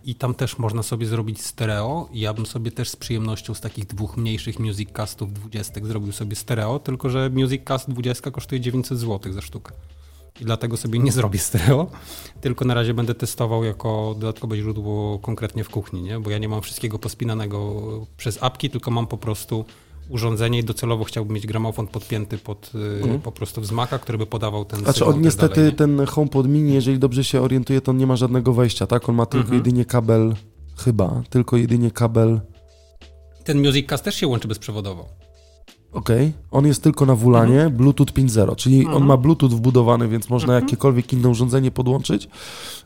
I 0.04 0.14
tam 0.14 0.34
też 0.34 0.58
można 0.58 0.82
sobie 0.82 1.06
zrobić 1.06 1.42
stereo. 1.42 2.08
Ja 2.12 2.34
bym 2.34 2.46
sobie 2.46 2.70
też 2.70 2.90
z 2.90 2.96
przyjemnością 2.96 3.54
z 3.54 3.60
takich 3.60 3.86
dwóch 3.86 4.16
mniejszych 4.16 4.58
Music 4.58 4.92
Castów 4.92 5.32
20 5.32 5.80
zrobił 5.82 6.12
sobie 6.12 6.36
stereo, 6.36 6.78
tylko 6.78 7.10
że 7.10 7.30
Music 7.30 7.64
Cast 7.64 7.90
20 7.90 8.30
kosztuje 8.30 8.60
900 8.60 8.98
zł 8.98 9.32
za 9.32 9.40
sztukę. 9.40 9.72
I 10.40 10.44
dlatego 10.44 10.76
sobie 10.76 10.98
nie 10.98 11.12
zrobię 11.12 11.38
stereo, 11.38 11.86
tylko 12.40 12.64
na 12.64 12.74
razie 12.74 12.94
będę 12.94 13.14
testował 13.14 13.64
jako 13.64 14.16
dodatkowe 14.18 14.56
źródło 14.56 15.18
konkretnie 15.18 15.64
w 15.64 15.68
kuchni, 15.68 16.02
nie? 16.02 16.20
bo 16.20 16.30
ja 16.30 16.38
nie 16.38 16.48
mam 16.48 16.62
wszystkiego 16.62 16.98
pospinanego 16.98 18.06
przez 18.16 18.42
apki, 18.42 18.70
tylko 18.70 18.90
mam 18.90 19.06
po 19.06 19.18
prostu 19.18 19.64
urządzenie 20.08 20.58
i 20.58 20.64
docelowo 20.64 21.04
chciałbym 21.04 21.34
mieć 21.34 21.46
gramofon 21.46 21.86
podpięty 21.86 22.38
pod 22.38 22.70
y, 23.14 23.18
po 23.18 23.32
prostu 23.32 23.60
wzmaka, 23.60 23.98
który 23.98 24.18
by 24.18 24.26
podawał 24.26 24.64
ten 24.64 24.80
Znaczy 24.80 25.04
on 25.04 25.20
niestety, 25.20 25.54
dalej, 25.54 25.72
ten 25.72 26.06
HomePod 26.06 26.48
mini, 26.48 26.74
jeżeli 26.74 26.98
dobrze 26.98 27.24
się 27.24 27.40
orientuję, 27.42 27.80
to 27.80 27.90
on 27.90 27.96
nie 27.98 28.06
ma 28.06 28.16
żadnego 28.16 28.52
wejścia, 28.52 28.86
tak? 28.86 29.08
On 29.08 29.14
ma 29.14 29.26
tylko 29.26 29.44
Mhm. 29.44 29.58
jedynie 29.64 29.84
kabel, 29.84 30.34
chyba, 30.76 31.22
tylko 31.30 31.56
jedynie 31.56 31.90
kabel, 31.90 32.40
Ten 33.44 33.58
Music 33.66 33.86
Cast 33.88 34.04
też 34.04 34.14
się 34.14 34.26
łączy 34.26 34.48
bezprzewodowo. 34.48 35.08
Okej. 35.92 36.32
On 36.50 36.66
jest 36.66 36.82
tylko 36.82 37.06
na 37.06 37.14
WLANie, 37.14 37.54
Mhm. 37.54 37.72
Bluetooth 37.76 38.06
5.0, 38.14 38.56
czyli 38.56 38.86
on 38.86 39.04
ma 39.06 39.16
Bluetooth 39.16 39.48
wbudowany, 39.50 40.08
więc 40.08 40.30
można 40.30 40.52
Mhm. 40.54 40.64
jakiekolwiek 40.64 41.12
inne 41.12 41.28
urządzenie 41.28 41.70
podłączyć, 41.70 42.28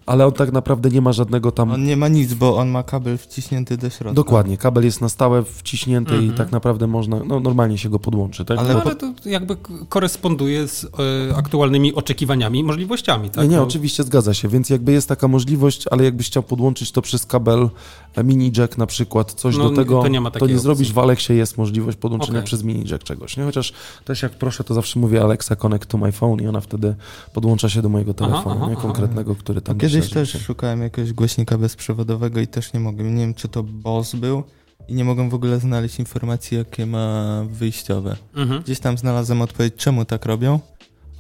ale 0.06 0.26
on 0.26 0.32
tak 0.32 0.52
naprawdę 0.52 0.90
nie 0.90 1.00
ma 1.00 1.12
żadnego 1.12 1.52
tam... 1.52 1.70
On 1.70 1.84
nie 1.84 1.96
ma 1.96 2.08
nic, 2.08 2.34
bo 2.34 2.56
on 2.56 2.68
ma 2.68 2.82
kabel 2.82 3.18
wciśnięty 3.18 3.76
do 3.76 3.90
środka. 3.90 4.14
Dokładnie, 4.14 4.56
kabel 4.58 4.84
jest 4.84 5.00
na 5.00 5.08
stałe 5.08 5.42
wciśnięty 5.44 6.12
Mhm. 6.14 6.32
i 6.34 6.36
tak 6.38 6.52
naprawdę 6.52 6.86
można, 6.86 7.20
no 7.24 7.40
normalnie 7.40 7.78
się 7.78 7.88
go 7.88 7.98
podłączy, 7.98 8.44
tak? 8.44 8.58
Ale 8.58 8.74
No, 8.74 8.82
ale 8.82 8.96
to 8.96 9.12
jakby 9.24 9.56
koresponduje 9.88 10.68
z 10.68 10.84
e, 10.84 10.88
aktualnymi 11.36 11.94
oczekiwaniami 11.94 12.58
i 12.58 12.64
możliwościami. 12.64 13.30
Tak? 13.30 13.44
nie, 13.44 13.50
nie, 13.50 13.56
No, 13.56 13.62
oczywiście 13.62 14.02
zgadza 14.02 14.34
się, 14.34 14.48
więc 14.48 14.70
jakby 14.70 14.92
jest 14.92 15.08
taka 15.08 15.28
możliwość, 15.28 15.84
ale 15.90 16.04
jakbyś 16.04 16.26
chciał 16.26 16.42
podłączyć 16.42 16.92
to 16.92 17.02
przez 17.02 17.26
kabel 17.26 17.70
e, 18.14 18.24
mini 18.24 18.52
jack 18.56 18.78
na 18.78 18.86
przykład, 18.86 19.32
coś 19.32 19.56
No, 19.56 19.70
do 19.70 19.76
tego, 19.76 20.02
to 20.02 20.08
nie 20.08 20.20
ma 20.20 20.30
to 20.30 20.38
nie 20.38 20.44
opcji. 20.44 20.58
zrobisz, 20.58 20.92
w 20.92 20.98
Alexie 20.98 21.34
jest 21.34 21.58
możliwość 21.58 21.98
podłączenia 21.98 22.38
Okej. 22.38 22.46
przez 22.46 22.62
mini 22.64 22.84
jack 22.90 22.91
czegoś, 22.98 23.36
nie? 23.36 23.44
Chociaż 23.44 23.72
też 24.04 24.22
jak 24.22 24.32
proszę, 24.32 24.64
to 24.64 24.74
zawsze 24.74 24.98
mówię 25.00 25.22
Alexa 25.22 25.56
connect 25.56 25.86
to 25.90 25.98
my 25.98 26.12
phone 26.12 26.42
i 26.42 26.46
ona 26.46 26.60
wtedy 26.60 26.94
podłącza 27.32 27.68
się 27.68 27.82
do 27.82 27.88
mojego 27.88 28.14
telefonu, 28.14 28.56
aha, 28.56 28.66
nie? 28.66 28.72
aha. 28.72 28.82
Konkretnego, 28.82 29.34
który 29.34 29.60
tam 29.60 29.78
Kiedyś 29.78 29.92
śledzi 29.92 30.10
też 30.14 30.32
się. 30.32 30.38
szukałem 30.38 30.82
jakiegoś 30.82 31.12
głośnika 31.12 31.58
bezprzewodowego 31.58 32.40
i 32.40 32.46
też 32.46 32.72
nie 32.72 32.80
mogłem. 32.80 33.14
Nie 33.14 33.20
wiem, 33.20 33.34
czy 33.34 33.48
to 33.48 33.62
Boss 33.62 34.14
był 34.14 34.42
i 34.88 34.94
nie 34.94 35.04
mogłem 35.04 35.30
w 35.30 35.34
ogóle 35.34 35.60
znaleźć 35.60 35.98
informacji, 35.98 36.56
jakie 36.56 36.86
ma 36.86 37.42
wyjściowe. 37.50 38.16
Mhm. 38.34 38.62
Gdzieś 38.62 38.80
tam 38.80 38.98
znalazłem 38.98 39.42
odpowiedź, 39.42 39.74
czemu 39.76 40.04
tak 40.04 40.26
robią, 40.26 40.60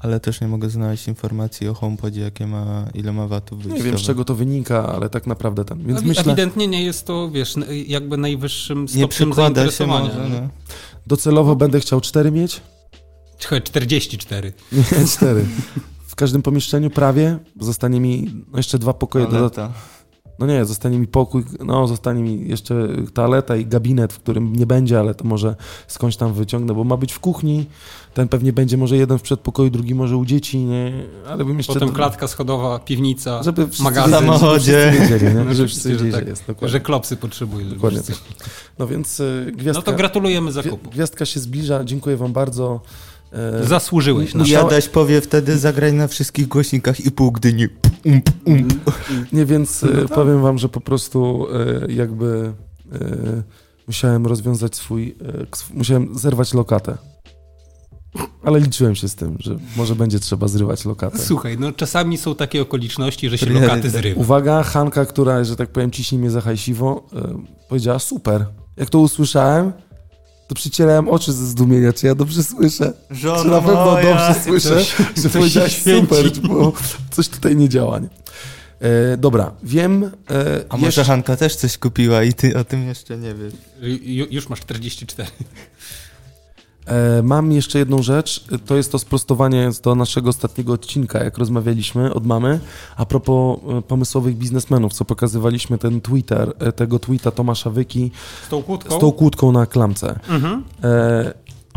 ale 0.00 0.20
też 0.20 0.40
nie 0.40 0.48
mogę 0.48 0.70
znaleźć 0.70 1.08
informacji 1.08 1.68
o 1.68 1.74
HomePodzie, 1.74 2.20
jakie 2.20 2.46
ma, 2.46 2.86
ile 2.94 3.12
ma 3.12 3.26
watów 3.26 3.58
Nie 3.58 3.64
wyjściowych. 3.64 3.92
wiem, 3.92 3.98
z 3.98 4.02
czego 4.02 4.24
to 4.24 4.34
wynika, 4.34 4.88
ale 4.94 5.10
tak 5.10 5.26
naprawdę 5.26 5.64
ten. 5.64 5.78
Więc 5.86 6.00
Ewi- 6.00 6.06
myślę, 6.08 6.22
Ewidentnie 6.24 6.66
nie 6.68 6.82
jest 6.84 7.06
to, 7.06 7.30
wiesz, 7.30 7.54
jakby 7.86 8.16
najwyższym 8.16 8.82
Nie 8.82 8.88
stopniem 8.88 9.28
się 9.30 9.34
zainteresowania. 9.34 10.08
może, 10.08 10.28
no. 10.28 10.48
Docelowo 11.06 11.56
będę 11.56 11.80
chciał 11.80 12.00
cztery 12.00 12.30
mieć, 12.30 12.60
Czekaj, 13.38 13.62
44. 13.62 14.52
nie 14.72 15.06
cztery. 15.06 15.44
W 16.06 16.14
każdym 16.14 16.42
pomieszczeniu 16.42 16.90
prawie 16.90 17.38
zostanie 17.60 18.00
mi 18.00 18.44
no 18.52 18.58
jeszcze 18.58 18.78
dwa 18.78 18.92
pokoje 18.92 19.26
dodatkowe. 19.26 19.72
No 20.38 20.46
nie, 20.46 20.64
zostanie 20.64 20.98
mi 20.98 21.06
pokój, 21.06 21.44
no 21.64 21.86
zostanie 21.88 22.22
mi 22.22 22.48
jeszcze 22.48 22.88
toaleta 23.14 23.56
i 23.56 23.66
gabinet, 23.66 24.12
w 24.12 24.18
którym 24.18 24.56
nie 24.56 24.66
będzie, 24.66 25.00
ale 25.00 25.14
to 25.14 25.24
może 25.24 25.56
skądś 25.86 26.16
tam 26.16 26.32
wyciągnę, 26.32 26.74
bo 26.74 26.84
ma 26.84 26.96
być 26.96 27.12
w 27.12 27.20
kuchni. 27.20 27.66
Ten 28.14 28.28
pewnie 28.28 28.52
będzie 28.52 28.76
może 28.76 28.96
jeden 28.96 29.18
w 29.18 29.22
przedpokoju, 29.22 29.70
drugi 29.70 29.94
może 29.94 30.16
u 30.16 30.24
dzieci, 30.24 30.58
nie? 30.58 30.92
Ale 31.28 31.44
bym 31.44 31.56
jeszcze... 31.58 31.72
Potem 31.72 31.92
klatka 31.92 32.28
schodowa, 32.28 32.78
piwnica, 32.78 33.42
żeby 33.42 33.68
magazyn. 33.80 34.12
wiedzieli, 34.12 34.26
Samochodzie. 34.26 34.72
Żeby 34.72 34.90
wszyscy 34.96 35.12
wiedzieli, 35.18 35.24
nie? 35.24 35.30
No, 35.34 35.40
Żeby 35.40 35.50
oczywiście, 35.50 35.66
wszyscy 35.66 35.88
wiedzieli, 35.88 36.10
że 36.10 36.16
że 36.16 36.20
tak. 36.20 36.28
jest. 36.28 36.46
Dokładnie. 36.46 36.68
że 36.68 36.80
klopsy 36.80 37.16
potrzebuje. 37.16 37.64
żeby 37.64 37.74
Dokładnie 37.74 38.02
wszyscy- 38.02 38.22
No 38.78 38.86
więc 38.86 39.20
y, 39.20 39.52
gwiazdka, 39.56 39.78
No 39.80 39.92
to 39.92 39.98
gratulujemy 39.98 40.52
zakupu. 40.52 40.90
gwiazdka 40.90 41.26
się 41.26 41.40
zbliża, 41.40 41.84
dziękuję 41.84 42.16
wam 42.16 42.32
bardzo. 42.32 42.80
E, 43.32 43.64
Zasłużyłeś 43.64 44.34
na 44.34 44.40
No, 44.40 44.46
I 44.46 44.56
Adaś 44.56 44.88
powie 44.88 45.20
wtedy 45.20 45.58
zagraj 45.58 45.92
na 45.92 46.08
wszystkich 46.08 46.48
głośnikach 46.48 47.00
i 47.06 47.10
pół 47.10 47.32
Gdyni. 47.32 47.66
Ump, 48.04 48.30
ump. 48.44 48.74
Nie, 49.32 49.46
więc 49.46 49.82
No 49.82 49.90
e, 49.92 49.94
tak. 50.02 50.08
powiem 50.14 50.42
wam, 50.42 50.58
że 50.58 50.68
po 50.68 50.80
prostu 50.80 51.46
e, 51.88 51.92
jakby 51.92 52.52
e, 52.92 52.98
musiałem 53.86 54.26
rozwiązać 54.26 54.76
swój, 54.76 55.16
e, 55.72 55.74
musiałem 55.74 56.18
zerwać 56.18 56.54
lokatę. 56.54 56.98
Ale 58.44 58.60
liczyłem 58.60 58.94
się 58.94 59.08
z 59.08 59.14
tym, 59.14 59.36
że 59.40 59.56
może 59.76 59.94
będzie 59.94 60.20
trzeba 60.20 60.48
zrywać 60.48 60.84
lokatę. 60.84 61.18
Słuchaj, 61.18 61.56
no 61.58 61.72
czasami 61.72 62.18
są 62.18 62.34
takie 62.34 62.62
okoliczności, 62.62 63.28
że 63.30 63.38
się 63.38 63.46
Priorytet. 63.46 63.70
lokaty 63.70 63.90
zrywa. 63.90 64.20
Uwaga, 64.20 64.62
Hanka, 64.62 65.04
która, 65.06 65.44
że 65.44 65.56
tak 65.56 65.68
powiem, 65.68 65.90
ciśnie 65.90 66.18
mnie 66.18 66.30
za 66.30 66.40
hajsiwo, 66.40 67.06
e, 67.16 67.34
powiedziała 67.68 67.98
super. 67.98 68.46
Jak 68.76 68.90
to 68.90 68.98
usłyszałem, 68.98 69.72
to 70.52 70.56
przycierałem 70.56 71.08
oczy 71.08 71.32
ze 71.32 71.46
zdumienia, 71.46 71.92
czy 71.92 72.06
ja 72.06 72.14
dobrze 72.14 72.44
słyszę. 72.44 72.92
Czy 73.20 73.26
na 73.48 73.60
pewno 73.60 73.96
dobrze 74.02 74.34
słyszę, 74.44 74.84
że 75.16 75.22
coś 75.22 75.32
powiedziałaś 75.32 75.74
się 75.74 75.80
święci. 75.80 76.14
super, 76.14 76.30
bo 76.48 76.72
coś 77.10 77.28
tutaj 77.28 77.56
nie 77.56 77.68
działa. 77.68 77.98
Nie? 77.98 78.08
E, 78.80 79.16
dobra, 79.16 79.52
wiem. 79.62 80.04
E, 80.04 80.10
A 80.68 80.76
może 80.76 80.86
jeszcze- 80.86 81.04
Hanka 81.04 81.36
też 81.36 81.56
coś 81.56 81.78
kupiła 81.78 82.22
i 82.22 82.32
ty 82.32 82.56
o 82.58 82.64
tym 82.64 82.86
jeszcze 82.88 83.16
nie 83.18 83.34
wiesz. 83.34 83.52
Ju- 84.02 84.26
Już 84.30 84.48
masz 84.48 84.60
44. 84.60 85.28
E, 86.86 87.22
Mam 87.22 87.52
jeszcze 87.52 87.78
jedną 87.78 88.02
rzecz, 88.02 88.44
to 88.66 88.76
jest 88.76 88.92
to 88.92 88.98
sprostowanie 88.98 89.70
do 89.82 89.94
naszego 89.94 90.28
ostatniego 90.30 90.72
odcinka, 90.72 91.24
jak 91.24 91.38
rozmawialiśmy 91.38 92.14
od 92.14 92.26
mamy, 92.26 92.60
a 92.96 93.06
propos 93.06 93.58
e, 93.78 93.82
pomysłowych 93.82 94.36
biznesmenów, 94.36 94.92
co 94.92 95.04
pokazywaliśmy 95.04 95.78
ten 95.78 96.00
Twitter, 96.00 96.52
e, 96.58 96.72
tego 96.72 96.98
tweeta 96.98 97.30
Tomasza 97.30 97.70
Wyki 97.70 98.10
Z 98.46 98.48
tą 98.48 98.62
kłódką? 98.62 98.96
z 98.96 99.00
tą 99.00 99.12
kłódką 99.12 99.52
na 99.52 99.66
klamce. 99.66 100.18
Mhm. 100.28 100.64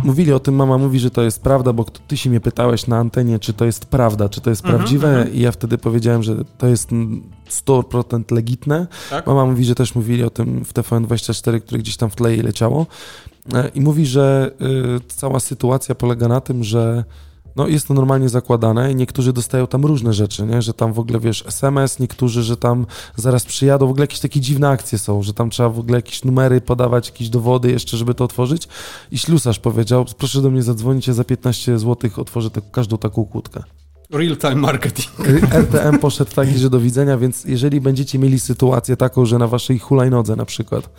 Mówili 0.03 0.33
o 0.33 0.39
tym, 0.39 0.55
mama 0.55 0.77
mówi, 0.77 0.99
że 0.99 1.11
to 1.11 1.21
jest 1.21 1.41
prawda, 1.41 1.73
bo 1.73 1.85
ty 2.07 2.17
się 2.17 2.29
mnie 2.29 2.39
pytałeś 2.39 2.87
na 2.87 2.97
antenie, 2.97 3.39
czy 3.39 3.53
to 3.53 3.65
jest 3.65 3.85
prawda, 3.85 4.29
czy 4.29 4.41
to 4.41 4.49
jest 4.49 4.65
Mhm, 4.65 4.79
prawdziwe 4.79 5.27
i 5.33 5.39
ja 5.41 5.51
wtedy 5.51 5.77
powiedziałem, 5.77 6.23
że 6.23 6.35
to 6.57 6.67
jest 6.67 6.91
mm, 6.91 7.23
100% 7.65 8.31
legitne. 8.31 8.87
Tak? 9.09 9.27
Mama 9.27 9.45
mówi, 9.45 9.65
że 9.65 9.75
też 9.75 9.95
mówili 9.95 10.23
o 10.23 10.29
tym 10.29 10.65
w 10.65 10.73
TVN24, 10.73 11.61
które 11.61 11.79
gdzieś 11.79 11.97
tam 11.97 12.09
w 12.09 12.15
tle 12.15 12.31
jej 12.31 12.41
leciało. 12.41 12.85
E, 13.53 13.71
I 13.75 13.81
mówi, 13.81 14.05
że 14.05 14.51
y, 14.97 15.15
cała 15.15 15.39
sytuacja 15.39 15.95
polega 15.95 16.27
na 16.27 16.41
tym, 16.41 16.63
że 16.63 17.03
no, 17.55 17.67
jest 17.67 17.87
to 17.87 17.93
normalnie 17.93 18.29
zakładane 18.29 18.91
i 18.91 18.95
niektórzy 18.95 19.33
dostają 19.33 19.67
tam 19.67 19.85
różne 19.85 20.13
rzeczy, 20.13 20.43
nie? 20.43 20.61
że 20.61 20.73
tam 20.73 20.93
w 20.93 20.99
ogóle 20.99 21.19
wiesz 21.19 21.43
SMS, 21.47 21.99
niektórzy, 21.99 22.43
że 22.43 22.57
tam 22.57 22.85
zaraz 23.15 23.45
przyjadą, 23.45 23.87
w 23.87 23.89
ogóle 23.89 24.03
jakieś 24.03 24.19
takie 24.19 24.39
dziwne 24.39 24.69
akcje 24.69 24.99
są, 24.99 25.23
że 25.23 25.33
tam 25.33 25.49
trzeba 25.49 25.69
w 25.69 25.79
ogóle 25.79 25.97
jakieś 25.97 26.23
numery 26.23 26.61
podawać, 26.61 27.07
jakieś 27.07 27.29
dowody 27.29 27.71
jeszcze, 27.71 27.97
żeby 27.97 28.13
to 28.13 28.23
otworzyć. 28.23 28.67
I 29.11 29.17
ślusarz 29.17 29.59
powiedział, 29.59 30.05
proszę 30.17 30.41
do 30.41 30.49
mnie 30.51 30.63
zadzwonić, 30.63 31.07
ja 31.07 31.13
za 31.13 31.23
15 31.23 31.79
zł 31.79 32.11
otworzę 32.17 32.49
te, 32.49 32.61
każdą 32.71 32.97
taką 32.97 33.25
kłódkę. 33.25 33.63
Real 34.11 34.37
time 34.37 34.55
marketing. 34.55 35.09
RTM 35.51 35.99
poszedł 35.99 36.31
taki, 36.31 36.57
że 36.57 36.69
do 36.69 36.79
widzenia, 36.79 37.17
więc 37.17 37.45
jeżeli 37.45 37.81
będziecie 37.81 38.19
mieli 38.19 38.39
sytuację 38.39 38.97
taką, 38.97 39.25
że 39.25 39.37
na 39.37 39.47
waszej 39.47 39.79
hulajnodze 39.79 40.35
na 40.35 40.45
przykład 40.45 40.89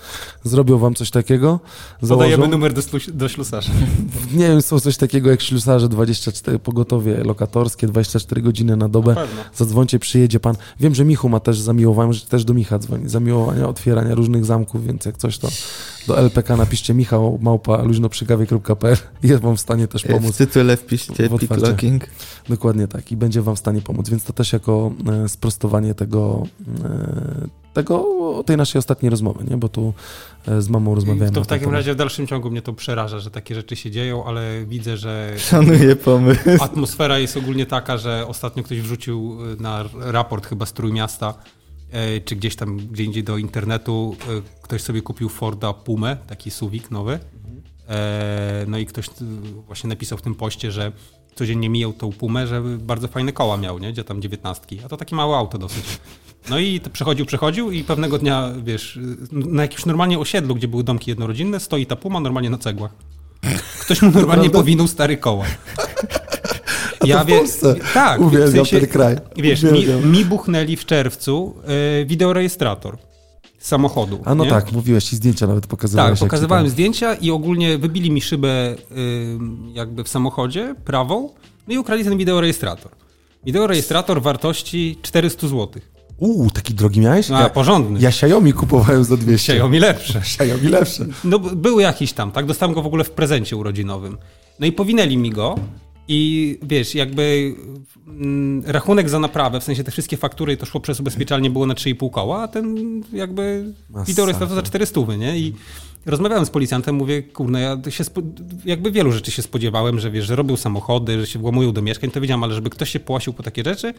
zrobią 0.45 0.79
wam 0.79 0.95
coś 0.95 1.11
takiego, 1.11 1.61
Podajemy 2.01 2.37
założą, 2.37 2.51
numer 2.51 2.73
do, 2.73 2.83
do 3.13 3.29
ślusarza. 3.29 3.73
nie 4.35 4.49
wiem, 4.49 4.63
są 4.63 4.81
coś 4.81 4.97
takiego 4.97 5.31
jak 5.31 5.43
ślusarze 5.43 5.89
24, 5.89 6.59
pogotowie 6.59 7.25
lokatorskie, 7.25 7.87
24 7.87 8.43
godziny 8.43 8.77
na 8.77 8.89
dobę, 8.89 9.15
Pewno. 9.15 9.43
zadzwońcie, 9.55 9.99
przyjedzie 9.99 10.41
pan. 10.41 10.57
Wiem, 10.81 10.95
że 10.95 11.05
Michu 11.05 11.29
ma 11.29 11.41
też 11.41 11.61
zamiłowanie, 11.61 12.13
że 12.13 12.27
też 12.27 12.45
do 12.45 12.55
Micha 12.55 12.79
dzwoni, 12.79 13.09
zamiłowania, 13.09 13.69
otwierania 13.69 14.15
różnych 14.15 14.45
zamków, 14.45 14.87
więc 14.87 15.05
jak 15.05 15.17
coś 15.17 15.39
to 15.39 15.49
do 16.07 16.19
LPK 16.19 16.57
napiszcie 16.57 16.95
Michał 16.95 17.39
małpa 17.43 17.83
luźnoprzygawie.pl 17.83 18.97
i 19.23 19.29
jest 19.29 19.43
wam 19.43 19.57
w 19.57 19.61
stanie 19.61 19.89
też 19.89 20.03
W 20.03 20.07
pomóc. 20.07 20.37
tytule 20.37 20.77
wpiszcie 20.77 21.29
w 21.29 21.39
picklocking. 21.39 22.05
Dokładnie 22.49 22.89
tak 22.89 23.13
i 23.13 23.17
będzie 23.17 23.43
wam 23.43 23.57
w 23.57 23.59
stanie 23.59 23.83
pomóc, 23.83 24.09
więc 24.09 24.25
to 24.25 24.33
też 24.33 24.53
jako 24.53 24.93
e, 25.25 25.29
sprostowanie 25.29 25.95
tego, 25.95 26.43
e, 26.85 27.47
tego 27.73 28.05
tej 28.47 28.57
naszej 28.57 28.79
ostatniej 28.79 29.11
rozmowy, 29.11 29.45
nie? 29.51 29.57
bo 29.57 29.69
tu 29.69 29.95
e, 30.49 30.63
z 30.63 30.69
mamą 30.69 30.95
rozmawiałem. 30.95 31.35
To 31.35 31.45
w 31.45 31.47
takim 31.47 31.71
razie 31.71 31.93
w 31.95 31.97
dalszym 31.97 32.27
ciągu 32.27 32.51
mnie 32.51 32.63
to 32.63 32.73
przeraża, 32.73 33.19
że 33.19 33.31
takie 33.31 33.55
rzeczy 33.55 33.77
się 33.77 33.91
dzieją, 33.91 34.25
ale 34.25 34.65
widzę, 34.67 34.97
że 34.97 35.33
Szanuję 35.39 35.97
pomysł. 35.97 36.41
atmosfera 36.61 37.19
jest 37.19 37.37
ogólnie 37.37 37.67
taka, 37.67 37.99
że 37.99 38.27
ostatnio 38.27 38.63
ktoś 38.63 38.81
wrzucił 38.81 39.39
na 39.61 39.85
raport 40.01 40.47
chyba 40.47 40.67
z 40.67 40.73
Trójmiasta, 40.73 41.35
czy 42.25 42.37
gdzieś 42.37 42.57
tam, 42.57 42.77
gdzie 42.77 43.05
indziej 43.05 43.25
do 43.25 43.37
internetu, 43.39 44.17
e, 44.21 44.43
ktoś 44.63 44.83
sobie 44.83 45.03
kupił 45.03 45.29
Forda 45.29 45.73
Pumę, 45.73 46.17
taki 46.27 46.51
suwik 46.51 46.91
nowy. 46.91 47.19
E, 47.89 48.65
No 48.69 48.79
i 48.79 48.87
ktoś 48.87 49.07
właśnie 49.67 49.89
napisał 49.89 50.19
w 50.19 50.23
tym 50.23 50.35
poście, 50.35 50.73
że 50.73 50.93
codziennie 51.35 51.69
mijał 51.69 51.93
tą 51.93 52.13
Pumę, 52.13 52.47
że 52.47 52.63
bardzo 52.63 53.09
fajne 53.09 53.33
koła 53.33 53.57
miał, 53.57 53.79
nie? 53.79 53.93
Gdzie 53.93 54.05
tam 54.05 54.23
dziewiętnastki. 54.23 54.81
A 54.85 54.89
to 54.89 54.97
takie 54.97 55.17
małe 55.17 55.37
auto 55.37 55.59
dosyć. 55.59 55.85
No 56.51 56.59
i 56.59 56.81
przechodził, 56.93 57.27
przechodził 57.27 57.71
i 57.71 57.85
pewnego 57.85 58.19
dnia, 58.19 58.53
wiesz, 58.65 58.99
na 59.33 59.63
jakimś 59.63 59.87
normalnie 59.87 60.19
osiedlu, 60.19 60.55
gdzie 60.55 60.69
były 60.69 60.85
domki 60.85 61.11
jednorodzinne, 61.11 61.61
stoi 61.61 61.87
ta 61.87 61.97
Puma 61.97 62.21
normalnie 62.21 62.51
na 62.51 62.59
cegłach. 62.59 62.91
Ktoś 63.81 64.03
mu 64.03 64.11
normalnie 64.11 64.51
powinął 64.51 64.89
stary 64.89 65.17
koła. 65.17 65.45
Ja 67.05 67.25
w 67.25 67.27
wie- 67.27 67.43
tak, 67.95 68.21
Uwielbiam 68.21 68.51
w 68.65 68.69
sensie- 68.69 68.81
ten 68.81 68.89
kraj. 68.89 69.17
Wiesz, 69.37 69.63
mi, 69.63 69.71
Uwielbiam. 69.71 70.11
mi 70.13 70.25
buchnęli 70.25 70.77
w 70.77 70.85
czerwcu 70.87 71.55
y, 72.03 72.05
wideorejestrator 72.07 72.99
samochodu. 73.59 74.19
A 74.25 74.35
no 74.35 74.45
nie? 74.45 74.51
tak, 74.51 74.73
mówiłeś 74.73 75.13
i 75.13 75.17
zdjęcia 75.17 75.47
nawet 75.47 75.67
pokazywałeś. 75.67 76.21
Tak, 76.21 76.29
pokazywałem 76.29 76.65
tam- 76.65 76.71
zdjęcia 76.71 77.15
i 77.15 77.31
ogólnie 77.31 77.79
wybili 77.79 78.11
mi 78.11 78.23
szybę 78.23 78.49
y, 78.73 78.77
jakby 79.75 80.05
w 80.05 80.09
samochodzie 80.09 80.75
prawą, 80.85 81.31
no 81.69 81.75
i 81.75 81.79
ukradli 81.79 82.05
ten 82.05 82.19
wideorejestrator. 82.19 82.93
Wideorejestrator 83.45 84.23
wartości 84.23 84.99
400 85.03 85.49
zł. 85.49 85.69
Uuu, 86.19 86.51
taki 86.51 86.75
drogi 86.75 87.01
miałeś? 87.01 87.29
No, 87.29 87.39
a 87.39 87.51
porządny. 87.51 88.01
Ja 88.01 88.09
Xiaomi 88.09 88.53
kupowałem 88.53 89.05
za 89.05 89.17
200. 89.17 89.53
Xiaomi 89.53 89.79
lepsze. 89.79 90.19
Xiaomi 90.41 90.69
lepsze. 90.69 91.07
No 91.25 91.39
był 91.39 91.81
jakiś 91.81 92.13
tam, 92.13 92.33
tak? 92.33 92.47
Dostałem 92.47 92.75
go 92.75 92.83
w 92.83 92.87
ogóle 92.87 93.05
w 93.05 93.11
prezencie 93.11 93.57
urodzinowym. 93.57 94.19
No 94.61 94.67
i 94.67 94.73
powinęli 94.73 95.17
mi 95.17 95.31
go 95.31 95.55
i 96.09 96.59
wiesz, 96.63 96.95
jakby 96.95 97.55
mm, 98.07 98.63
rachunek 98.67 99.09
za 99.09 99.19
naprawę, 99.19 99.61
w 99.61 99.65
sensie 99.65 99.85
te 99.85 99.91
wszystkie 99.91 100.17
faktury, 100.17 100.57
to 100.57 100.67
szło 100.67 100.81
przez 100.81 101.01
ubezpieczalnię, 101.01 101.51
było 101.51 101.67
na 101.67 101.75
3,5 101.75 102.11
koła, 102.11 102.43
a 102.43 102.49
ten 102.49 102.77
jakby 103.13 103.75
Masakra. 103.91 104.05
wideorejestrator 104.05 104.57
za 104.57 104.63
400, 104.63 105.01
nie? 105.19 105.39
I 105.39 105.55
rozmawiałem 106.07 106.47
z 106.47 106.51
policjantem, 106.51 106.95
mówię, 106.95 107.23
kurde, 107.23 107.61
ja 107.61 107.91
się 107.91 108.05
jakby 108.65 108.91
wielu 108.91 109.13
rzeczy 109.13 109.31
się 109.31 109.43
spodziewałem, 109.43 109.99
że 110.01 110.11
wiesz, 110.11 110.27
że 110.27 110.37
robią 110.37 110.57
samochody, 110.57 111.21
że 111.21 111.27
się 111.27 111.39
włamują 111.39 111.73
do 111.73 111.83
mieszkań, 111.83 112.11
to 112.11 112.21
wiedziałem, 112.21 112.45
ale 112.45 112.55
żeby 112.55 112.71
ktoś 112.71 112.91
się 112.91 113.01
płasił 113.01 113.33
po 113.33 113.43
takie 113.43 113.65
rzeczy, 113.65 113.95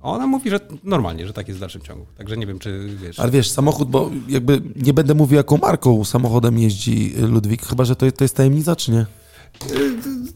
a 0.00 0.10
ona 0.10 0.26
mówi, 0.26 0.50
że 0.50 0.60
normalnie, 0.84 1.26
że 1.26 1.32
tak 1.32 1.48
jest 1.48 1.58
w 1.58 1.60
dalszym 1.60 1.82
ciągu. 1.82 2.06
Także 2.16 2.36
nie 2.36 2.46
wiem, 2.46 2.58
czy 2.58 2.88
wiesz... 3.02 3.18
Ale 3.18 3.30
wiesz, 3.30 3.50
samochód, 3.50 3.88
bo 3.88 4.10
jakby 4.28 4.62
nie 4.76 4.92
będę 4.92 5.14
mówił, 5.14 5.36
jaką 5.36 5.56
marką 5.56 6.04
samochodem 6.04 6.58
jeździ 6.58 7.14
Ludwik, 7.16 7.66
chyba, 7.66 7.84
że 7.84 7.96
to, 7.96 8.12
to 8.12 8.24
jest 8.24 8.36
tajemnica, 8.36 8.76
czy 8.76 8.90
nie? 8.90 9.06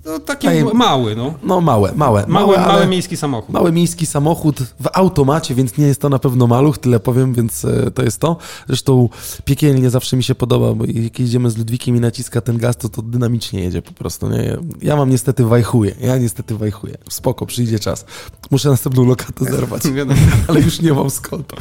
No, 0.07 0.19
taki 0.19 0.49
mały, 0.75 1.17
no. 1.17 1.35
No 1.43 1.61
małe, 1.61 1.93
małe. 1.97 2.25
Mały 2.59 2.87
miejski 2.87 3.17
samochód. 3.17 3.55
Mały 3.55 3.73
miejski 3.73 4.07
samochód 4.07 4.59
w 4.61 4.89
automacie, 4.93 5.55
więc 5.55 5.79
nie 5.79 5.87
jest 5.87 6.01
to 6.01 6.09
na 6.09 6.19
pewno 6.19 6.47
maluch, 6.47 6.79
tyle 6.79 7.01
powiem, 7.01 7.35
więc 7.35 7.65
e, 7.65 7.91
to 7.91 8.03
jest 8.03 8.21
to. 8.21 8.37
Zresztą 8.67 9.09
piekielnie 9.45 9.91
zawsze 9.91 10.17
mi 10.17 10.23
się 10.23 10.35
podoba, 10.35 10.73
bo 10.75 10.85
jak 10.85 11.19
jedziemy 11.19 11.51
z 11.51 11.57
Ludwikiem 11.59 11.97
i 11.97 12.01
naciska 12.01 12.41
ten 12.41 12.59
gaz, 12.59 12.77
to 12.77 12.89
to 12.89 13.03
dynamicznie 13.03 13.61
jedzie 13.61 13.83
po 13.83 13.93
prostu. 13.93 14.29
Nie? 14.29 14.57
Ja- 14.83 14.97
mam 14.97 15.11
niestety 15.11 15.45
wajchuję, 15.45 15.95
ja 16.01 16.19
niestety 16.19 16.57
wajchuję. 16.57 16.95
Spoko, 17.11 17.47
przyjdzie 17.47 17.79
czas. 17.79 18.05
Muszę 18.51 18.69
następną 18.69 19.05
lokatę 19.07 19.45
zerwać, 19.45 19.83
ale 20.49 20.61
już 20.61 20.81
nie 20.81 20.93
mam 20.93 21.11
skąd. 21.11 21.53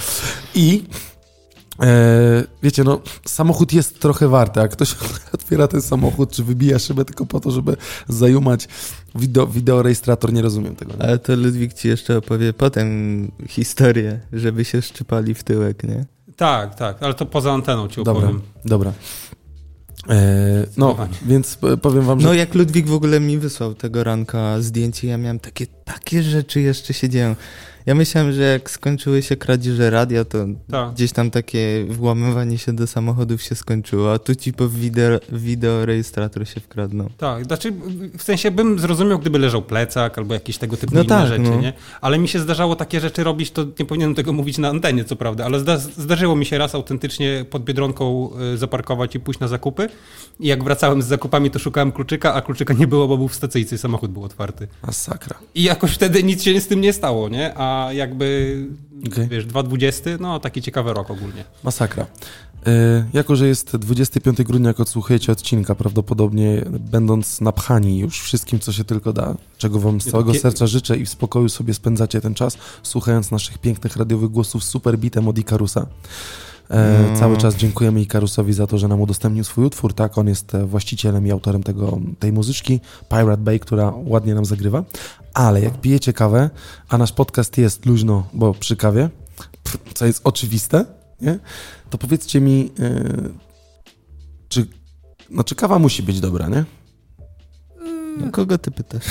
I 0.55 0.83
wiecie, 2.63 2.83
no, 2.83 3.01
samochód 3.25 3.73
jest 3.73 3.99
trochę 3.99 4.27
warty. 4.27 4.59
Jak 4.59 4.71
ktoś 4.71 4.95
otwiera 5.33 5.67
ten 5.67 5.81
samochód, 5.81 6.31
czy 6.31 6.43
wybija 6.43 6.79
szybę 6.79 7.05
tylko 7.05 7.25
po 7.25 7.39
to, 7.39 7.51
żeby 7.51 7.77
zajumać 8.07 8.67
wideo, 9.15 9.47
wideorejestrator, 9.47 10.33
nie 10.33 10.41
rozumiem 10.41 10.75
tego. 10.75 10.93
Nie? 10.93 11.03
Ale 11.03 11.19
to 11.19 11.35
Ludwik 11.35 11.73
ci 11.73 11.87
jeszcze 11.87 12.17
opowie 12.17 12.53
potem 12.53 13.31
historię, 13.49 14.19
żeby 14.33 14.65
się 14.65 14.81
szczypali 14.81 15.33
w 15.33 15.43
tyłek, 15.43 15.83
nie? 15.83 16.05
Tak, 16.35 16.75
tak, 16.75 17.03
ale 17.03 17.13
to 17.13 17.25
poza 17.25 17.53
anteną 17.53 17.87
ci 17.87 18.03
Dobra, 18.03 18.23
opowiem. 18.23 18.41
dobra. 18.65 18.93
E, 20.09 20.13
no, 20.77 20.87
Zdecydowanie. 20.93 21.13
więc 21.25 21.57
e, 21.73 21.77
powiem 21.77 22.03
wam, 22.05 22.19
że 22.19 22.27
No 22.27 22.33
jak 22.33 22.55
Ludwik 22.55 22.87
w 22.87 22.93
ogóle 22.93 23.19
mi 23.19 23.37
wysłał 23.37 23.73
tego 23.75 24.03
ranka 24.03 24.61
zdjęcie, 24.61 25.07
ja 25.07 25.17
miałem 25.17 25.39
takie, 25.39 25.67
takie 25.67 26.23
rzeczy 26.23 26.61
jeszcze 26.61 26.93
się 26.93 27.09
dzieją. 27.09 27.35
Ja 27.85 27.95
myślałem, 27.95 28.33
że 28.33 28.41
jak 28.41 28.69
skończyły 28.69 29.21
się 29.21 29.35
kradzieże 29.35 29.89
radia, 29.89 30.25
to 30.25 30.37
Tak. 30.71 30.93
gdzieś 30.93 31.11
tam 31.11 31.31
takie 31.31 31.85
włamywanie 31.89 32.57
się 32.57 32.73
do 32.73 32.87
samochodów 32.87 33.41
się 33.41 33.55
skończyło, 33.55 34.13
a 34.13 34.19
tu 34.19 34.35
ci 34.35 34.53
po 34.53 34.69
wideo, 34.69 35.19
wideorejestrator 35.31 36.47
się 36.47 36.59
wkradną. 36.59 37.09
Tak, 37.17 37.45
znaczy 37.45 37.73
w 38.17 38.23
sensie 38.23 38.51
bym 38.51 38.79
zrozumiał, 38.79 39.19
gdyby 39.19 39.39
leżał 39.39 39.61
plecak 39.61 40.17
albo 40.17 40.33
jakieś 40.33 40.57
tego 40.57 40.77
typu 40.77 40.95
No 40.95 40.99
inne 41.01 41.09
tak, 41.09 41.27
rzeczy, 41.27 41.41
no. 41.41 41.61
nie? 41.61 41.73
Ale 42.01 42.17
mi 42.19 42.27
się 42.27 42.39
zdarzało 42.39 42.75
takie 42.75 42.99
rzeczy 42.99 43.23
robić, 43.23 43.51
to 43.51 43.65
nie 43.79 43.85
powinienem 43.85 44.15
tego 44.15 44.33
mówić 44.33 44.57
na 44.57 44.69
antenie, 44.69 45.03
co 45.05 45.15
prawda, 45.15 45.45
ale 45.45 45.59
zda 45.59 45.77
zdarzyło 45.77 46.35
mi 46.35 46.45
się 46.45 46.57
raz 46.57 46.75
autentycznie 46.75 47.45
pod 47.49 47.63
Biedronką 47.63 48.29
y, 48.53 48.57
zaparkować 48.57 49.15
i 49.15 49.19
pójść 49.19 49.39
na 49.39 49.47
zakupy 49.47 49.89
i 50.39 50.47
jak 50.47 50.63
wracałem 50.63 51.01
z 51.01 51.05
zakupami, 51.05 51.51
to 51.51 51.59
szukałem 51.59 51.91
kluczyka, 51.91 52.33
a 52.33 52.41
kluczyka 52.41 52.73
nie 52.73 52.87
było, 52.87 53.07
bo 53.07 53.17
był 53.17 53.27
w 53.27 53.35
stacyjce 53.35 53.75
i 53.75 53.77
samochód 53.77 54.11
był 54.11 54.23
otwarty. 54.23 54.67
masakra. 54.83 55.35
I 55.55 55.63
jakoś 55.63 55.91
wtedy 55.91 56.23
nic 56.23 56.43
się 56.43 56.61
z 56.61 56.67
tym 56.67 56.81
nie 56.81 56.93
stało, 56.93 57.29
nie? 57.29 57.53
A 57.57 57.74
jakby, 57.91 58.57
Okej. 59.07 59.27
wiesz, 59.27 59.45
2020, 59.45 60.09
no 60.19 60.39
taki 60.39 60.61
ciekawy 60.61 60.93
rok 60.93 61.11
ogólnie. 61.11 61.43
Masakra. 61.63 62.05
E, 62.67 63.05
jako, 63.13 63.35
że 63.35 63.47
jest 63.47 63.77
25 63.77 64.43
grudnia, 64.43 64.67
jak 64.67 64.79
odsłuchujecie 64.79 65.31
odcinka, 65.31 65.75
prawdopodobnie 65.75 66.65
będąc 66.79 67.41
napchani 67.41 67.99
już 67.99 68.21
wszystkim, 68.21 68.59
co 68.59 68.71
się 68.71 68.83
tylko 68.83 69.13
da, 69.13 69.35
czego 69.57 69.79
wam 69.79 70.01
z 70.01 70.11
całego 70.11 70.33
serca 70.33 70.67
życzę 70.67 70.97
i 70.97 71.05
w 71.05 71.09
spokoju 71.09 71.49
sobie 71.49 71.73
spędzacie 71.73 72.21
ten 72.21 72.33
czas, 72.33 72.57
słuchając 72.83 73.31
naszych 73.31 73.57
pięknych 73.57 73.95
radiowych 73.95 74.29
głosów 74.29 74.63
z 74.63 74.67
super 74.67 74.97
bitem 74.97 75.27
od 75.27 75.37
Ikarusa. 75.37 75.87
E, 76.69 77.09
No. 77.11 77.19
Cały 77.19 77.37
czas 77.37 77.55
dziękujemy 77.55 78.01
Ikarusowi 78.01 78.53
za 78.53 78.67
to, 78.67 78.77
że 78.77 78.87
nam 78.87 79.01
udostępnił 79.01 79.43
swój 79.43 79.65
utwór. 79.65 79.93
Tak, 79.93 80.17
on 80.17 80.27
jest 80.27 80.55
e, 80.55 80.65
właścicielem 80.65 81.27
i 81.27 81.31
autorem 81.31 81.63
tego, 81.63 81.99
tej 82.19 82.31
muzyczki, 82.31 82.79
Pirate 83.09 83.37
Bay, 83.37 83.59
która 83.59 83.93
ładnie 84.05 84.35
nam 84.35 84.45
zagrywa. 84.45 84.83
Ale 85.33 85.61
jak 85.61 85.81
pijecie 85.81 86.13
kawę, 86.13 86.49
a 86.89 86.97
nasz 86.97 87.11
podcast 87.11 87.57
jest 87.57 87.85
luźno, 87.85 88.27
bo 88.33 88.53
przy 88.53 88.75
kawie, 88.75 89.09
co 89.93 90.05
jest 90.05 90.21
oczywiste, 90.23 90.85
nie? 91.21 91.39
to 91.89 91.97
powiedzcie 91.97 92.41
mi, 92.41 92.71
e, 92.79 93.03
czy, 94.49 94.67
znaczy 95.31 95.55
kawa 95.55 95.79
musi 95.79 96.03
być 96.03 96.19
dobra, 96.19 96.47
nie? 96.49 96.65
No 98.17 98.31
kogo 98.31 98.57
ty 98.57 98.71
pytasz? 98.71 99.03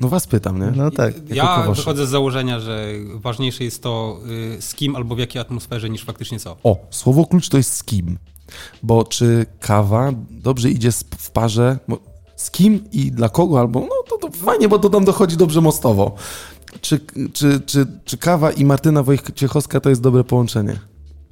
No 0.00 0.08
was 0.08 0.26
pytam, 0.26 0.60
nie? 0.60 0.72
No 0.76 0.90
tak. 0.90 1.14
Jako 1.16 1.34
Ja 1.34 1.70
wychodzę 1.74 2.06
z 2.06 2.10
założenia, 2.10 2.60
że 2.60 2.86
ważniejsze 3.14 3.64
jest 3.64 3.82
to 3.82 4.20
y, 4.56 4.62
z 4.62 4.74
kim 4.74 4.96
albo 4.96 5.14
w 5.14 5.18
jakiej 5.18 5.42
atmosferze 5.42 5.90
niż 5.90 6.04
faktycznie 6.04 6.38
co. 6.38 6.56
O, 6.62 6.76
słowo 6.90 7.26
klucz 7.26 7.48
to 7.48 7.56
jest 7.56 7.74
z 7.74 7.84
kim. 7.84 8.18
Bo 8.82 9.04
czy 9.04 9.46
kawa 9.60 10.12
dobrze 10.30 10.70
idzie 10.70 10.92
w 11.18 11.30
parze, 11.30 11.78
z 12.36 12.50
kim 12.50 12.84
i 12.92 13.12
dla 13.12 13.28
kogo, 13.28 13.60
albo 13.60 13.80
no 13.80 13.88
to, 14.08 14.28
to 14.28 14.36
fajnie, 14.38 14.68
bo 14.68 14.78
to 14.78 14.88
tam 14.90 15.04
dochodzi 15.04 15.36
dobrze 15.36 15.60
mostowo. 15.60 16.14
Czy, 16.80 17.00
czy, 17.32 17.60
czy, 17.60 17.86
czy 18.04 18.18
kawa 18.18 18.50
i 18.50 18.64
Martyna 18.64 19.02
Wojciechowska 19.02 19.80
to 19.80 19.88
jest 19.90 20.00
dobre 20.02 20.24
połączenie? 20.24 20.78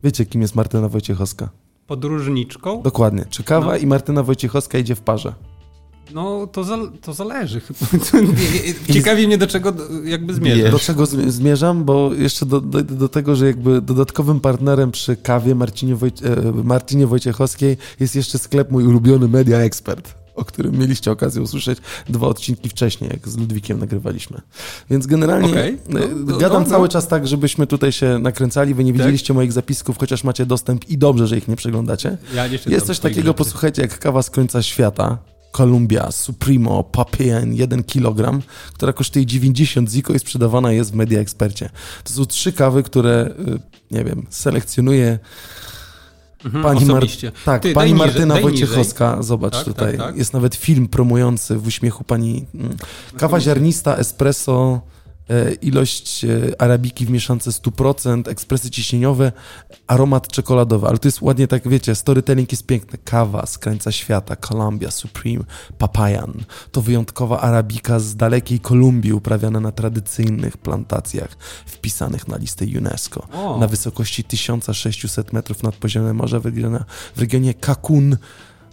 Wiecie, 0.05 0.27
kim 0.27 0.43
jest 0.43 0.55
Martyna 0.55 0.89
Wojciechowska? 0.89 1.49
Podróżniczką? 1.87 2.83
Dokładnie. 2.83 3.25
Czy 3.31 3.43
kawa 3.45 3.67
No. 3.67 3.77
i 3.77 3.87
Martyna 3.87 4.23
Wojciechowska 4.23 4.79
idzie 4.79 4.95
w 4.95 5.01
parze? 5.01 5.35
No 6.13 6.47
to, 6.47 6.65
za, 6.65 6.79
to 7.01 7.13
zależy. 7.15 7.61
Ciekawi 8.93 9.27
mnie 9.27 9.39
do 9.39 9.47
czego 9.47 9.73
jakby 10.05 10.35
zmierzasz. 10.35 10.71
Do 10.73 10.79
czego 10.79 11.05
zmi- 11.05 11.31
zmierzam? 11.31 11.85
Bo 11.85 12.11
jeszcze 12.15 12.47
do, 12.47 12.61
do, 12.61 12.83
do 12.83 13.09
tego, 13.09 13.37
że 13.37 13.47
jakby 13.47 13.81
dodatkowym 13.81 14.41
partnerem 14.41 14.91
przy 14.91 15.17
kawie 15.17 15.55
Marcinie, 15.55 15.97
Wojc 15.97 16.23
e, 16.23 16.37
Marcinie 16.65 17.07
Wojciechowskiej 17.07 17.77
jest 18.01 18.17
jeszcze 18.17 18.39
sklep 18.39 18.71
mój 18.71 18.87
ulubiony 18.87 19.29
Media 19.29 19.59
Expert, 19.59 20.15
o 20.35 20.45
którym 20.45 20.79
mieliście 20.79 21.11
okazję 21.13 21.43
usłyszeć 21.43 21.79
dwa 22.09 22.27
odcinki 22.27 22.69
wcześniej, 22.69 23.11
jak 23.13 23.29
z 23.29 23.37
Ludwikiem 23.37 23.79
nagrywaliśmy. 23.81 24.41
Więc 24.91 25.07
generalnie 25.07 25.49
Okej. 25.51 25.73
e, 25.75 25.79
No, 25.89 26.01
no, 26.27 26.37
gadam 26.39 26.63
no, 26.63 26.69
cały 26.71 26.83
no. 26.83 26.89
czas 26.89 27.09
tak, 27.09 27.27
żebyśmy 27.27 27.67
tutaj 27.67 27.93
się 27.93 28.19
nakręcali. 28.19 28.75
Wy 28.75 28.85
nie 28.85 28.93
Tak. 28.93 28.99
widzieliście 29.01 29.35
moich 29.35 29.53
zapisków, 29.53 29.99
chociaż 29.99 30.25
macie 30.25 30.47
dostęp 30.47 30.89
i 30.89 30.99
dobrze, 30.99 31.27
że 31.27 31.39
ich 31.39 31.49
nie 31.49 31.57
przeglądacie. 31.57 32.19
Ja 32.35 32.47
nie 32.49 32.59
Jest 32.67 32.87
coś 32.87 32.99
takiego, 32.99 33.35
posłuchajcie, 33.35 33.83
jak 33.83 33.99
kawa 33.99 34.23
z 34.23 34.31
końca 34.31 34.63
świata. 34.63 35.34
Columbia, 35.57 36.11
Supremo, 36.13 36.85
Papien, 36.85 37.55
1 37.55 37.85
kg, 37.85 38.41
która 38.73 38.93
kosztuje 38.93 39.27
90 39.27 39.91
ziko 39.91 40.13
i 40.15 40.19
sprzedawana 40.19 40.73
jest 40.73 40.93
w 40.93 40.95
Media 40.95 41.21
Expercie. 41.21 41.71
To 42.05 42.13
są 42.13 42.27
trzy 42.27 42.53
kawy, 42.53 42.83
które, 42.83 43.31
y, 43.49 43.59
nie 43.91 44.05
wiem, 44.05 44.27
selekcjonuje 44.31 45.19
Mhm, 46.45 46.65
pani, 46.65 46.85
Mar- 46.87 47.07
tak, 47.45 47.63
Ty, 47.63 47.73
pani 47.73 47.91
daj 47.91 47.93
niżej, 47.93 48.07
Martyna 48.09 48.35
daj 48.35 48.43
Wojciechowska. 48.43 49.23
Zobacz 49.23 49.53
Tak, 49.55 49.65
tutaj. 49.65 49.97
tak, 49.99 50.07
tak. 50.07 50.17
Jest 50.17 50.33
nawet 50.33 50.55
film 50.55 50.89
promujący 50.89 51.57
w 51.59 51.67
uśmiechu 51.67 52.05
pani. 52.05 52.45
mm, 52.55 52.77
Kawa 53.17 53.41
ziarnista, 53.41 53.97
espresso, 53.97 54.81
ilość 55.63 56.25
e, 56.25 56.29
arabiki 56.63 57.07
w 57.07 57.11
mieszance 57.11 57.51
100%, 57.51 58.29
ekspresy 58.29 58.71
ciśnieniowe, 58.71 59.33
aromat 59.87 60.29
czekoladowy. 60.29 60.87
Ale 60.87 60.99
to 60.99 61.09
jest 61.09 61.23
ładnie 61.23 61.49
tak, 61.49 61.69
wiecie, 61.69 61.95
storytelling 61.95 62.53
jest 62.53 62.67
piękny. 62.67 62.99
Kawa 63.05 63.47
z 63.47 63.59
krańca 63.59 63.93
świata, 63.93 64.37
Columbia, 64.37 64.91
Supreme, 64.91 65.45
Papayan. 65.79 66.33
To 66.73 66.83
wyjątkowa 66.83 67.41
arabika 67.41 67.99
z 67.99 68.17
dalekiej 68.17 68.61
Kolumbii, 68.61 69.13
uprawiana 69.13 69.61
na 69.61 69.73
tradycyjnych 69.73 70.57
plantacjach 70.57 71.37
wpisanych 71.67 72.29
na 72.29 72.37
listę 72.37 72.65
UNESCO. 72.79 73.29
O. 73.33 73.59
Na 73.59 73.67
wysokości 73.67 74.25
1600 74.25 75.33
metrów 75.33 75.63
nad 75.63 75.75
poziomem 75.77 76.17
morza 76.17 76.41
w 76.41 76.45
regionie, 76.45 76.79
w 77.17 77.21
regionie 77.21 77.55
Cancun 77.55 78.17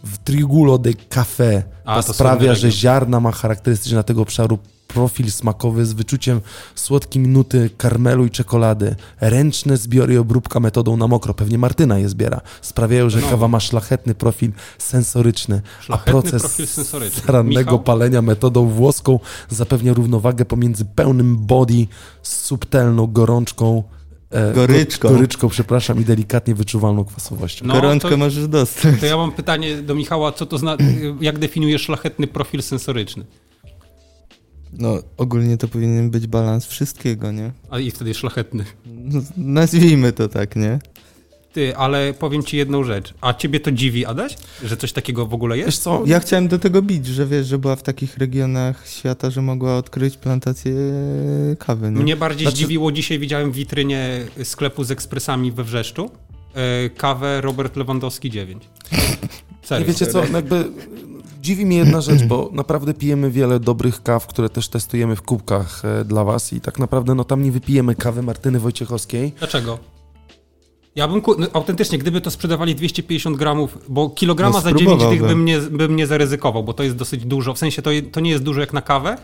w 0.03 0.17
Trigulo 0.17 0.77
de 0.77 0.91
Café. 0.91 1.63
A, 1.85 2.01
To, 2.01 2.07
to 2.07 2.13
sprawia, 2.13 2.55
że 2.55 2.71
ziarna 2.71 3.19
ma 3.19 3.31
charakterystyczne 3.31 3.95
dla 3.95 4.03
tego 4.03 4.21
obszaru 4.21 4.59
profil 4.93 5.32
smakowy 5.32 5.86
z 5.86 5.93
wyczuciem 5.93 6.41
słodkim 6.75 7.34
nuty 7.34 7.69
karmelu 7.77 8.25
i 8.25 8.30
czekolady, 8.30 8.95
ręczne 9.21 9.77
zbiory 9.77 10.13
i 10.13 10.17
obróbka 10.17 10.60
metodą 10.60 10.97
na 10.97 11.08
mokro, 11.08 11.34
pewnie 11.34 11.58
Martyna 11.58 11.99
je 11.99 12.10
zbiera, 12.10 12.41
sprawiają, 12.62 13.10
że 13.10 13.19
No. 13.21 13.27
kawa 13.30 13.47
ma 13.47 13.60
szlachetny 13.60 14.15
profil 14.15 14.51
sensoryczny, 14.77 15.62
Szlachetny 15.82 16.12
a 16.12 16.21
proces 16.21 16.41
profil 16.41 16.67
sensoryczny. 16.67 17.21
starannego 17.21 17.80
palenia 17.80 18.21
metodą 18.21 18.65
włoską 18.67 19.19
zapewnia 19.49 19.93
równowagę 19.93 20.45
pomiędzy 20.45 20.86
pełnym 20.86 21.38
body 21.38 21.88
z 22.21 22.36
subtelną 22.45 23.08
gorączką, 23.08 23.84
e, 24.32 24.54
Goryczką. 24.54 25.10
go- 25.10 25.15
goryczką, 25.15 25.49
przepraszam, 25.49 26.01
i 26.01 26.06
delikatnie 26.06 26.56
wyczuwalną 26.56 27.06
kwasowością. 27.06 27.65
No, 27.67 27.73
Gorączkę 27.73 28.10
to- 28.10 28.17
możesz 28.17 28.47
dostać. 28.47 28.99
To 28.99 29.06
ja 29.06 29.17
mam 29.17 29.32
pytanie 29.32 29.75
do 29.82 29.95
Michała, 29.95 30.32
co 30.32 30.45
to 30.45 30.58
zna, 30.58 30.77
jak 31.21 31.39
definiujesz 31.39 31.82
szlachetny 31.82 32.27
profil 32.27 32.62
sensoryczny? 32.62 33.25
No, 34.73 34.97
ogólnie 35.17 35.57
to 35.57 35.67
powinien 35.67 36.10
być 36.10 36.27
balans 36.27 36.65
wszystkiego, 36.65 37.31
nie? 37.31 37.51
A 37.69 37.79
i 37.79 37.91
wtedy 37.91 38.13
szlachetny. 38.13 38.65
No, 38.86 39.21
nazwijmy 39.38 40.12
to 40.13 40.27
tak, 40.29 40.55
nie? 40.55 40.79
Ty, 41.53 41.75
ale 41.77 42.13
powiem 42.13 42.43
ci 42.43 42.57
jedną 42.57 42.84
rzecz. 42.84 43.13
A 43.21 43.34
ciebie 43.34 43.60
to 43.60 43.71
dziwi, 43.71 44.05
Adaś? 44.05 44.36
Że 44.63 44.77
coś 44.77 44.93
takiego 44.93 45.25
w 45.25 45.34
ogóle 45.34 45.55
Wiesz 45.57 45.65
jest? 45.65 45.84
co, 45.84 46.03
Ja 46.05 46.19
chciałem 46.19 46.47
do 46.47 46.60
tego 46.60 46.81
bić, 46.81 47.05
że 47.07 47.25
wiesz, 47.27 47.47
że 47.47 47.57
była 47.57 47.75
w 47.75 47.84
takich 47.84 48.17
regionach 48.17 48.88
świata, 48.88 49.29
że 49.29 49.41
mogła 49.41 49.77
odkryć 49.77 50.17
plantację 50.17 50.73
kawy, 51.60 51.91
nie? 51.91 51.99
Mnie 52.01 52.15
bardziej 52.15 52.45
Znaczy- 52.45 52.57
zdziwiło, 52.57 52.91
dzisiaj 52.91 53.19
widziałem 53.19 53.51
w 53.51 53.55
witrynie 53.55 54.25
sklepu 54.43 54.84
z 54.84 54.91
ekspresami 54.91 55.51
we 55.51 55.63
Wrzeszczu 55.63 56.12
e, 56.53 56.89
kawę 56.89 57.41
Robert 57.41 57.75
Lewandowski 57.75 58.29
9. 58.29 58.63
Serio. 59.63 59.88
Nie 59.88 59.93
wiecie 59.93 60.07
co, 60.07 60.25
jakby 60.25 60.65
dziwi 61.41 61.65
mnie 61.65 61.77
jedna 61.77 62.01
rzecz, 62.01 62.23
bo 62.32 62.49
naprawdę 62.54 62.93
pijemy 62.93 63.32
wiele 63.32 63.60
dobrych 63.60 64.04
kaw, 64.04 64.27
które 64.27 64.49
też 64.49 64.67
testujemy 64.69 65.15
w 65.15 65.21
kubkach 65.21 65.82
e, 65.86 66.06
dla 66.06 66.23
was 66.23 66.54
i 66.54 66.62
tak 66.62 66.80
naprawdę 66.80 67.15
no 67.15 67.23
tam 67.23 67.43
nie 67.43 67.51
wypijemy 67.51 67.95
kawy 67.95 68.21
Martyny 68.23 68.60
Wojciechowskiej. 68.60 69.34
Dlaczego? 69.39 69.80
Ja 70.95 71.08
bym, 71.08 71.21
ku- 71.21 71.36
no, 71.39 71.47
autentycznie, 71.54 71.97
gdyby 71.97 72.21
to 72.21 72.32
sprzedawali 72.32 72.75
250 72.75 73.38
gramów, 73.38 73.77
bo 73.89 74.10
kilograma 74.10 74.56
No, 74.56 74.62
za 74.62 74.73
9 74.73 75.01
tych 75.04 75.21
bym 75.21 75.45
nie, 75.45 75.60
bym 75.60 75.95
nie 75.95 76.08
zaryzykował, 76.08 76.63
bo 76.63 76.73
to 76.73 76.84
jest 76.84 76.95
dosyć 76.95 77.25
dużo. 77.25 77.54
W 77.54 77.58
sensie 77.58 77.82
to, 77.82 77.89
to 78.12 78.19
nie 78.19 78.32
jest 78.32 78.43
dużo 78.43 78.60
jak 78.62 78.73
na 78.73 78.82
kawę, 78.82 79.17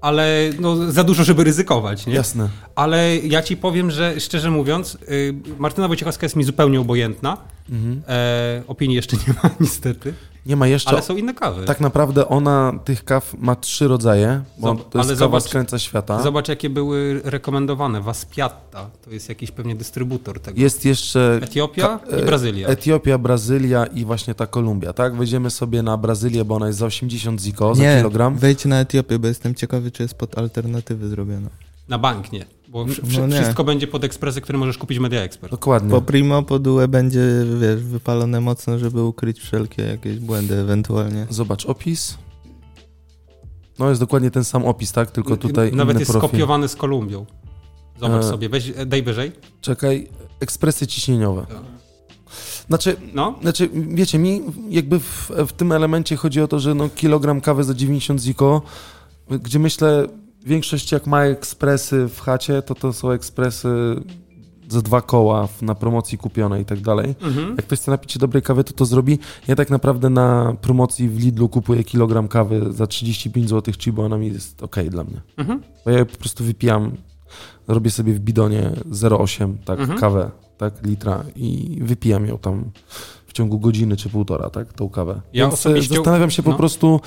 ale 0.00 0.50
no, 0.60 0.92
za 0.92 1.04
dużo, 1.04 1.24
żeby 1.24 1.44
ryzykować, 1.44 2.06
nie? 2.06 2.14
Jasne. 2.14 2.48
Ale 2.74 3.16
ja 3.16 3.42
ci 3.42 3.56
powiem, 3.56 3.90
że 3.90 4.20
szczerze 4.20 4.50
mówiąc, 4.50 4.98
y, 5.08 5.34
Martyna 5.58 5.88
Wojciechowska 5.88 6.24
jest 6.24 6.36
mi 6.36 6.44
zupełnie 6.44 6.80
obojętna. 6.80 7.36
Mhm. 7.70 8.02
E, 8.08 8.62
opinii 8.66 8.96
jeszcze 8.96 9.16
nie 9.28 9.34
ma, 9.42 9.50
niestety. 9.60 10.14
Nie 10.46 10.56
ma 10.56 10.66
jeszcze. 10.66 10.90
Ale 10.90 11.02
są 11.02 11.16
inne 11.16 11.34
kawy. 11.34 11.64
Tak 11.64 11.80
naprawdę 11.80 12.28
ona 12.28 12.72
tych 12.84 13.04
kaw 13.04 13.34
ma 13.38 13.56
trzy 13.56 13.88
rodzaje, 13.88 14.42
bo 14.58 14.68
Zob- 14.74 14.76
to 14.90 14.98
jest 14.98 15.10
ale 15.10 15.18
kawa 15.18 15.38
zobacz- 15.38 15.48
z 15.48 15.50
krańca 15.50 15.78
świata. 15.78 16.22
Zobacz, 16.22 16.48
jakie 16.48 16.70
były 16.70 17.20
rekomendowane. 17.24 18.00
Vaspiatta, 18.00 18.90
to 19.04 19.10
jest 19.10 19.28
jakiś 19.28 19.50
pewnie 19.50 19.74
dystrybutor 19.76 20.40
tego. 20.40 20.60
Jest 20.60 20.84
jeszcze 20.84 21.40
Etiopia 21.42 21.98
Ka- 21.98 22.16
i 22.16 22.20
e, 22.20 22.24
Brazylia. 22.26 22.68
Etiopia, 22.68 23.18
Brazylia 23.18 23.86
i 23.86 24.04
właśnie 24.04 24.34
ta 24.34 24.46
Kolumbia, 24.46 24.92
tak? 24.92 25.16
Wejdziemy 25.16 25.50
sobie 25.50 25.82
na 25.82 25.96
Brazylię, 25.96 26.44
bo 26.44 26.54
ona 26.54 26.66
jest 26.66 26.78
za 26.78 26.86
80 26.86 27.40
ziko 27.40 27.74
za 27.74 27.82
Nie, 27.82 27.96
kilogram. 27.98 28.36
wejdź 28.36 28.64
na 28.64 28.80
Etiopię, 28.80 29.18
bo 29.18 29.28
jestem 29.28 29.54
ciekawy, 29.54 29.90
czy 29.90 30.02
jest 30.02 30.14
pod 30.14 30.38
alternatywy 30.38 31.08
zrobione. 31.08 31.48
Na 31.88 31.98
bank 31.98 32.32
nie, 32.32 32.46
bo 32.84 32.86
No 33.18 33.34
wszystko 33.36 33.64
będzie 33.64 33.86
pod 33.86 34.04
ekspresy, 34.04 34.40
które 34.40 34.58
możesz 34.58 34.78
kupić 34.78 34.98
Media 34.98 35.20
Expert. 35.22 35.50
Dokładnie. 35.50 35.90
Po 35.90 36.02
primo, 36.02 36.42
po 36.42 36.58
due 36.58 36.88
będzie, 36.88 37.20
wiesz, 37.60 37.82
wypalone 37.82 38.40
mocno, 38.40 38.78
żeby 38.78 39.02
ukryć 39.02 39.40
wszelkie 39.40 39.82
jakieś 39.82 40.18
błędy 40.18 40.54
ewentualnie. 40.58 41.26
Zobacz 41.30 41.66
opis. 41.66 42.18
No 43.78 43.88
jest 43.88 44.00
dokładnie 44.00 44.30
ten 44.30 44.44
sam 44.44 44.64
opis, 44.64 44.92
tak? 44.92 45.10
Tylko 45.10 45.36
tutaj 45.36 45.72
Nawet 45.72 45.94
inny 45.94 46.00
jest 46.00 46.12
profil. 46.12 46.28
skopiowany 46.28 46.68
z 46.68 46.76
Kolumbią. 46.76 47.26
Zobacz 48.00 48.24
E. 48.24 48.28
sobie, 48.28 48.48
weź, 48.48 48.72
daj 48.86 49.02
wyżej. 49.02 49.32
Czekaj, 49.60 50.08
ekspresy 50.40 50.86
ciśnieniowe. 50.86 51.46
Znaczy, 52.68 52.96
No, 53.14 53.38
znaczy, 53.42 53.70
wiecie, 53.72 54.18
mi 54.18 54.40
jakby 54.68 55.00
w, 55.00 55.30
w 55.48 55.52
tym 55.52 55.72
elemencie 55.72 56.16
chodzi 56.16 56.40
o 56.40 56.48
to, 56.48 56.60
że 56.60 56.74
no, 56.74 56.88
kilogram 56.88 57.40
kawy 57.40 57.64
za 57.64 57.74
90 57.74 58.20
ziko, 58.20 58.62
gdzie 59.30 59.58
myślę, 59.58 60.06
większość 60.46 60.92
jak 60.92 61.06
ma 61.06 61.22
ekspresy 61.24 62.08
w 62.08 62.20
chacie, 62.20 62.62
to 62.62 62.74
to 62.74 62.92
są 62.92 63.10
ekspresy 63.10 63.68
za 64.68 64.82
dwa 64.82 65.00
koła 65.02 65.48
na 65.62 65.74
promocji 65.74 66.18
kupione 66.18 66.60
i 66.60 66.64
tak 66.64 66.80
dalej. 66.80 67.14
mhm. 67.22 67.48
Jak 67.56 67.66
ktoś 67.66 67.78
chce 67.78 67.90
napić 67.90 68.12
się 68.12 68.18
dobrej 68.18 68.42
kawy, 68.42 68.64
to 68.64 68.72
to 68.72 68.84
zrobi. 68.84 69.18
Ja 69.48 69.56
tak 69.56 69.70
naprawdę 69.70 70.10
na 70.10 70.56
promocji 70.60 71.08
w 71.08 71.18
Lidlu 71.20 71.48
kupuję 71.48 71.84
kilogram 71.84 72.28
kawy 72.28 72.72
za 72.72 72.86
35 72.86 73.48
zł, 73.48 73.74
czyli 73.78 73.96
bo 73.96 74.04
ona 74.04 74.18
mi 74.18 74.26
jest 74.32 74.62
ok 74.62 74.76
dla 74.90 75.04
mnie. 75.04 75.20
Mhm. 75.36 75.62
Bo 75.84 75.90
ja 75.90 76.04
po 76.04 76.16
prostu 76.16 76.44
wypijam, 76.44 76.96
robię 77.68 77.90
sobie 77.90 78.12
w 78.12 78.18
bidonie 78.20 78.70
0,8 78.90 79.54
tak, 79.64 79.80
Mhm. 79.80 79.98
kawę, 80.00 80.30
tak, 80.58 80.74
litra 80.86 81.24
i 81.36 81.78
wypijam 81.82 82.26
ją 82.26 82.38
tam 82.38 82.64
w 83.26 83.32
ciągu 83.32 83.58
godziny 83.58 83.96
czy 83.96 84.08
półtora, 84.08 84.50
tak, 84.50 84.72
tą 84.72 84.88
kawę. 84.88 85.20
Ja 85.32 85.44
Więc 85.44 85.54
e, 85.54 85.54
osobiście- 85.70 85.94
zastanawiam 85.94 86.30
się 86.30 86.42
po 86.42 86.50
no. 86.50 86.56
prostu, 86.56 87.00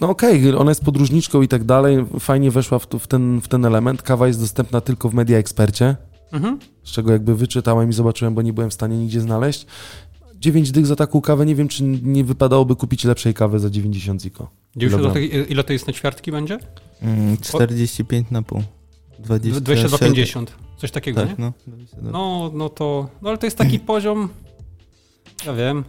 no 0.00 0.08
okej, 0.08 0.54
ona 0.56 0.70
jest 0.70 0.84
podróżniczką 0.84 1.42
i 1.42 1.48
tak 1.48 1.64
dalej, 1.64 2.04
fajnie 2.20 2.50
weszła 2.50 2.78
w, 2.78 2.86
tu- 2.86 2.98
w, 2.98 3.06
ten, 3.06 3.40
w 3.40 3.48
ten 3.48 3.64
element, 3.64 4.02
kawa 4.02 4.26
jest 4.26 4.40
dostępna 4.40 4.80
tylko 4.80 5.08
w 5.08 5.14
Media 5.14 5.38
Ekspercie, 5.38 5.96
Mhm. 6.32 6.58
z 6.84 6.90
czego 6.90 7.12
jakby 7.12 7.34
wyczytałem 7.36 7.90
i 7.90 7.92
zobaczyłem, 7.92 8.34
bo 8.34 8.42
nie 8.42 8.52
byłem 8.52 8.70
w 8.70 8.74
stanie 8.74 8.98
nigdzie 8.98 9.20
znaleźć. 9.20 9.66
9 10.38 10.70
dych 10.72 10.86
za 10.86 10.96
taką 10.96 11.20
kawę, 11.20 11.46
nie 11.46 11.54
wiem, 11.54 11.68
czy 11.68 11.82
nie 11.84 12.24
wypadałoby 12.24 12.76
kupić 12.76 13.04
lepszej 13.04 13.34
kawy 13.34 13.58
za 13.58 13.70
90 13.70 14.22
ziko. 14.22 14.50
90 14.76 15.02
Kilogram. 15.02 15.30
złotych, 15.30 15.50
ile 15.50 15.64
to 15.64 15.72
jest 15.72 15.86
na 15.86 15.92
ćwiartki 15.92 16.32
będzie? 16.32 16.58
Mm, 17.02 17.36
45 17.36 18.30
na 18.30 18.42
pół. 18.42 18.62
27. 19.18 19.88
22,50. 19.90 20.46
Coś 20.76 20.90
takiego, 20.90 21.20
nie? 21.20 21.26
Tak, 21.28 21.38
no. 21.38 21.52
22. 21.66 22.10
No, 22.10 22.50
no 22.54 22.68
to, 22.68 23.08
no 23.22 23.28
ale 23.28 23.38
to 23.38 23.46
jest 23.46 23.58
taki 23.58 23.78
poziom, 23.78 24.28
ja 25.46 25.52
wiem, 25.54 25.84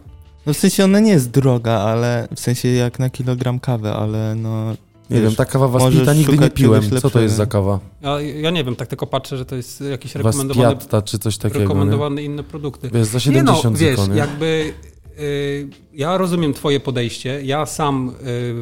No 0.46 0.54
w 0.54 0.56
sensie 0.56 0.84
ona 0.84 1.00
nie 1.00 1.10
jest 1.12 1.30
droga, 1.30 1.72
ale 1.72 2.28
w 2.36 2.40
sensie 2.40 2.68
jak 2.68 2.98
na 2.98 3.10
kilogram 3.10 3.60
kawy, 3.60 3.90
ale 3.90 4.34
no... 4.34 4.70
Nie 5.10 5.16
wiesz, 5.16 5.22
wiem, 5.22 5.34
ta 5.36 5.44
kawa 5.44 5.68
Waspita 5.68 6.14
nigdy 6.14 6.38
nie 6.38 6.50
piłem. 6.50 6.82
Co 7.00 7.10
to 7.10 7.20
jest 7.20 7.34
za 7.34 7.46
kawa? 7.46 7.80
ja, 8.02 8.20
ja 8.20 8.50
nie 8.50 8.64
wiem, 8.64 8.76
tak 8.76 8.88
tylko 8.88 9.06
patrzę, 9.06 9.36
że 9.36 9.44
to 9.44 9.56
jest 9.56 9.80
jakiś 9.80 10.14
rekomendowany, 10.14 10.76
czy 11.04 11.18
coś 11.18 11.38
takiego, 11.38 11.58
nie? 11.58 11.64
rekomendowane 11.64 12.22
inne 12.22 12.42
produkty. 12.42 12.90
Wiesz, 12.92 13.06
za 13.06 13.18
Nie 13.18 13.20
70 13.20 13.64
no, 13.64 13.78
wiesz, 13.78 14.08
nie? 14.08 14.16
jakby 14.16 14.72
y, 15.18 15.68
ja 15.94 16.16
rozumiem 16.18 16.54
twoje 16.54 16.80
podejście. 16.80 17.40
Ja 17.42 17.66
sam 17.66 18.08
y, 18.08 18.12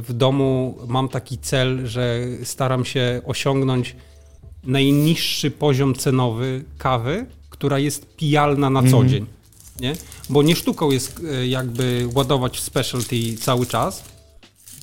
w 0.00 0.12
domu 0.12 0.78
mam 0.88 1.08
taki 1.08 1.38
cel, 1.38 1.86
że 1.86 2.20
staram 2.44 2.84
się 2.84 3.20
osiągnąć 3.24 3.96
najniższy 4.64 5.50
poziom 5.50 5.94
cenowy 5.94 6.64
kawy, 6.78 7.26
która 7.50 7.78
jest 7.78 8.16
pijalna 8.16 8.70
na 8.70 8.80
co 8.80 8.86
Mhm. 8.86 9.08
dzień. 9.08 9.26
Nie? 9.80 9.92
Bo 10.30 10.42
nie 10.42 10.56
sztuką 10.56 10.90
jest 10.90 11.20
y, 11.42 11.46
jakby 11.46 12.08
ładować 12.14 12.58
w 12.58 12.60
specialty 12.60 13.36
cały 13.36 13.66
czas. 13.66 14.04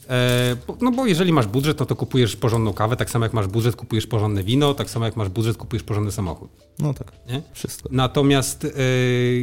E, 0.09 0.55
No 0.81 0.91
bo 0.91 1.05
jeżeli 1.05 1.33
masz 1.33 1.47
budżet, 1.47 1.79
no 1.79 1.85
to 1.85 1.95
kupujesz 1.95 2.35
porządną 2.35 2.73
kawę, 2.73 2.95
tak 2.95 3.09
samo 3.09 3.25
jak 3.25 3.33
masz 3.33 3.47
budżet, 3.47 3.75
kupujesz 3.75 4.07
porządne 4.07 4.43
wino, 4.43 4.73
tak 4.73 4.89
samo 4.89 5.05
jak 5.05 5.15
masz 5.15 5.29
budżet, 5.29 5.57
kupujesz 5.57 5.83
porządny 5.83 6.11
samochód. 6.11 6.49
No 6.79 6.93
tak, 6.93 7.11
Nie? 7.29 7.41
wszystko. 7.53 7.89
Natomiast 7.91 8.67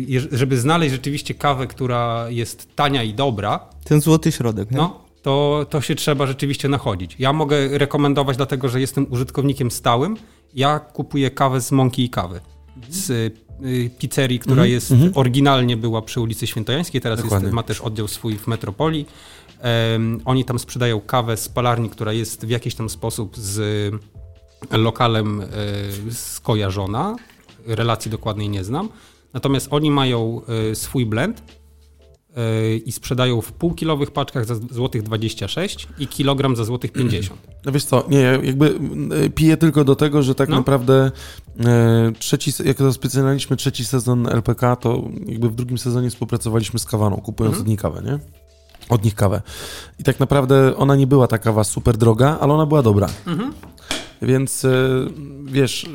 jeż- 0.06 0.28
żeby 0.32 0.58
znaleźć 0.58 0.92
rzeczywiście 0.94 1.34
kawę, 1.34 1.66
która 1.66 2.26
jest 2.30 2.76
tania 2.76 3.02
i 3.02 3.14
dobra, 3.14 3.60
Ten 3.84 4.00
złoty 4.00 4.32
środek, 4.32 4.70
nie? 4.70 4.76
no, 4.76 5.00
to, 5.22 5.66
to 5.70 5.80
się 5.80 5.94
trzeba 5.94 6.26
rzeczywiście 6.26 6.68
nachodzić. 6.68 7.16
Ja 7.18 7.32
mogę 7.32 7.78
rekomendować, 7.78 8.36
dlatego 8.36 8.68
że 8.68 8.80
jestem 8.80 9.06
użytkownikiem 9.12 9.70
stałym. 9.70 10.16
Ja 10.54 10.78
kupuję 10.78 11.30
kawę 11.30 11.60
z 11.60 11.72
Mąki 11.72 12.04
i 12.04 12.10
Kawy. 12.10 12.40
Z 12.90 13.34
pizzerii, 13.98 14.38
która 14.38 14.62
Mhm, 14.62 14.70
jest 14.70 14.94
oryginalnie 15.14 15.76
była 15.76 16.02
przy 16.02 16.20
ulicy 16.20 16.46
Świętojańskiej, 16.46 17.00
teraz 17.00 17.24
jest, 17.24 17.52
ma 17.52 17.62
też 17.62 17.80
oddział 17.80 18.08
swój 18.08 18.38
w 18.38 18.46
Metropolii. 18.46 19.06
Em, 19.60 20.20
oni 20.24 20.44
tam 20.44 20.58
sprzedają 20.58 21.00
kawę 21.00 21.36
z 21.36 21.48
palarni, 21.48 21.90
która 21.90 22.12
jest 22.12 22.46
w 22.46 22.50
jakiś 22.50 22.74
tam 22.74 22.90
sposób 22.90 23.36
z 23.36 23.94
lokalem 24.70 25.40
e, 25.40 25.46
skojarzona. 26.12 27.16
Relacji 27.66 28.10
dokładnej 28.10 28.48
nie 28.48 28.64
znam. 28.64 28.88
Natomiast 29.32 29.68
oni 29.70 29.90
mają 29.90 30.40
e, 30.70 30.74
swój 30.74 31.06
blend 31.06 31.42
i 32.84 32.92
sprzedają 32.92 33.40
w 33.40 33.52
półkilowych 33.52 34.10
paczkach 34.10 34.44
za 34.44 34.54
złotych 34.70 35.02
26 35.02 35.88
i 35.98 36.06
kilogram 36.06 36.56
za 36.56 36.64
złotych 36.64 36.92
50. 36.92 37.40
No 37.66 37.72
wiesz 37.72 37.84
co, 37.84 38.04
nie, 38.08 38.18
ja 38.18 38.32
jakby 38.32 38.78
y, 39.24 39.30
piję 39.30 39.56
tylko 39.56 39.84
do 39.84 39.96
tego, 39.96 40.22
że 40.22 40.34
tak 40.34 40.48
No. 40.48 40.56
naprawdę 40.56 41.10
e, 41.64 42.12
trzeci, 42.18 42.52
jak 42.64 42.80
rozpoczynaliśmy 42.80 43.56
trzeci 43.56 43.84
sezon 43.84 44.26
LPK, 44.28 44.76
to 44.76 45.02
jakby 45.26 45.48
w 45.48 45.54
drugim 45.54 45.78
sezonie 45.78 46.10
współpracowaliśmy 46.10 46.78
z 46.78 46.84
kawaną, 46.84 47.16
kupując 47.16 47.52
Mhm. 47.54 47.62
od 47.64 47.68
nich 47.68 47.80
kawę, 47.80 48.02
nie? 48.04 48.18
Od 48.88 49.04
nich 49.04 49.14
kawę. 49.14 49.42
I 49.98 50.04
tak 50.04 50.20
naprawdę 50.20 50.76
ona 50.76 50.96
nie 50.96 51.06
była 51.06 51.26
ta 51.26 51.38
kawa 51.38 51.64
super 51.64 51.96
droga, 51.96 52.38
ale 52.40 52.52
ona 52.52 52.66
była 52.66 52.82
dobra. 52.82 53.08
Mhm. 53.26 53.52
Więc 54.22 54.64
e, 54.64 54.70
wiesz, 55.44 55.86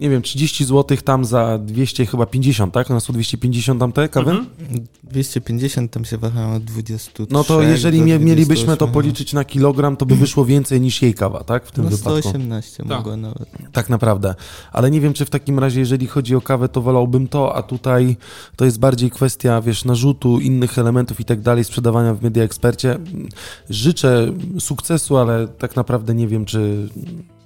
nie 0.00 0.10
wiem, 0.10 0.22
30 0.22 0.64
zł 0.64 0.96
tam 1.04 1.24
za 1.24 1.58
200, 1.58 2.06
chyba 2.06 2.26
50, 2.26 2.74
tak? 2.74 2.90
One 2.90 3.00
są 3.00 3.12
250 3.12 3.80
tam 3.80 3.92
te 3.92 4.08
kawy? 4.08 4.30
Mhm. 4.30 4.46
250 5.04 5.90
tam 5.90 6.04
się 6.04 6.18
wahają 6.18 6.54
od 6.54 6.64
23 6.64 7.26
No 7.30 7.44
to 7.44 7.62
jeżeli 7.62 8.02
mie- 8.02 8.18
mielibyśmy 8.18 8.66
to 8.66 8.76
28, 8.86 8.92
policzyć 8.92 9.32
na 9.32 9.44
kilogram, 9.44 9.96
to 9.96 10.06
by 10.06 10.16
wyszło 10.16 10.44
więcej 10.44 10.80
niż 10.80 11.02
jej 11.02 11.14
kawa, 11.14 11.44
tak? 11.44 11.66
W 11.66 11.72
tym 11.72 11.84
No 11.84 11.90
wypadku. 11.90 12.20
118 12.28 12.76
Tak. 12.76 12.86
mogła 12.98 13.16
nawet. 13.16 13.48
Tak 13.72 13.88
naprawdę. 13.90 14.34
Ale 14.72 14.90
nie 14.90 15.00
wiem, 15.00 15.12
czy 15.12 15.24
w 15.24 15.30
takim 15.30 15.58
razie, 15.58 15.80
jeżeli 15.80 16.06
chodzi 16.06 16.36
o 16.36 16.40
kawę, 16.40 16.68
to 16.68 16.80
wolałbym 16.82 17.28
to, 17.28 17.56
a 17.56 17.62
tutaj 17.62 18.16
to 18.56 18.64
jest 18.64 18.78
bardziej 18.78 19.10
kwestia, 19.10 19.60
wiesz, 19.60 19.84
narzutu, 19.84 20.40
innych 20.40 20.78
elementów 20.78 21.20
i 21.20 21.24
tak 21.24 21.40
dalej, 21.40 21.64
sprzedawania 21.64 22.14
w 22.14 22.22
Media 22.22 22.44
Ekspercie. 22.44 22.98
Życzę 23.70 24.32
sukcesu, 24.60 25.16
ale 25.16 25.48
tak 25.48 25.76
naprawdę 25.76 26.14
nie 26.14 26.28
wiem, 26.28 26.44
czy, 26.44 26.88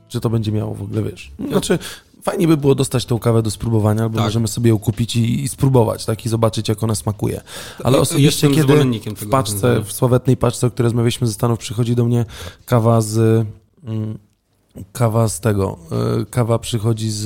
czy 0.08 0.20
to 0.20 0.30
będzie 0.30 0.52
miało 0.52 0.74
w 0.74 0.82
ogóle, 0.82 1.02
wiesz. 1.02 1.30
Znaczy, 1.48 1.78
fajnie 2.22 2.48
by 2.48 2.56
było 2.56 2.74
dostać 2.74 3.04
tą 3.04 3.18
kawę 3.18 3.42
do 3.42 3.50
spróbowania, 3.50 4.02
albo 4.02 4.14
Tak. 4.16 4.24
możemy 4.24 4.48
sobie 4.48 4.70
ją 4.70 4.78
kupić 4.78 5.16
i, 5.16 5.42
i 5.44 5.48
spróbować, 5.48 6.04
tak, 6.04 6.26
i 6.26 6.28
zobaczyć, 6.28 6.68
jak 6.68 6.82
ona 6.82 6.94
smakuje. 6.94 7.40
Ale 7.84 7.96
Ja- 7.96 8.02
osobiście, 8.02 8.50
kiedy 8.50 8.84
w 9.16 9.28
paczce, 9.30 9.82
w 9.84 9.92
sławetnej 9.92 10.36
paczce, 10.36 10.66
o 10.66 10.70
której 10.70 10.84
rozmawialiśmy 10.86 11.26
ze 11.26 11.32
Stanów, 11.32 11.58
przychodzi 11.58 11.94
do 11.94 12.04
mnie 12.04 12.24
kawa 12.66 13.00
z... 13.00 13.46
Mm, 13.84 14.18
Kawa 14.92 15.28
z 15.28 15.40
tego. 15.40 15.78
y, 16.22 16.26
Kawa 16.26 16.58
przychodzi 16.58 17.10
z, 17.10 17.22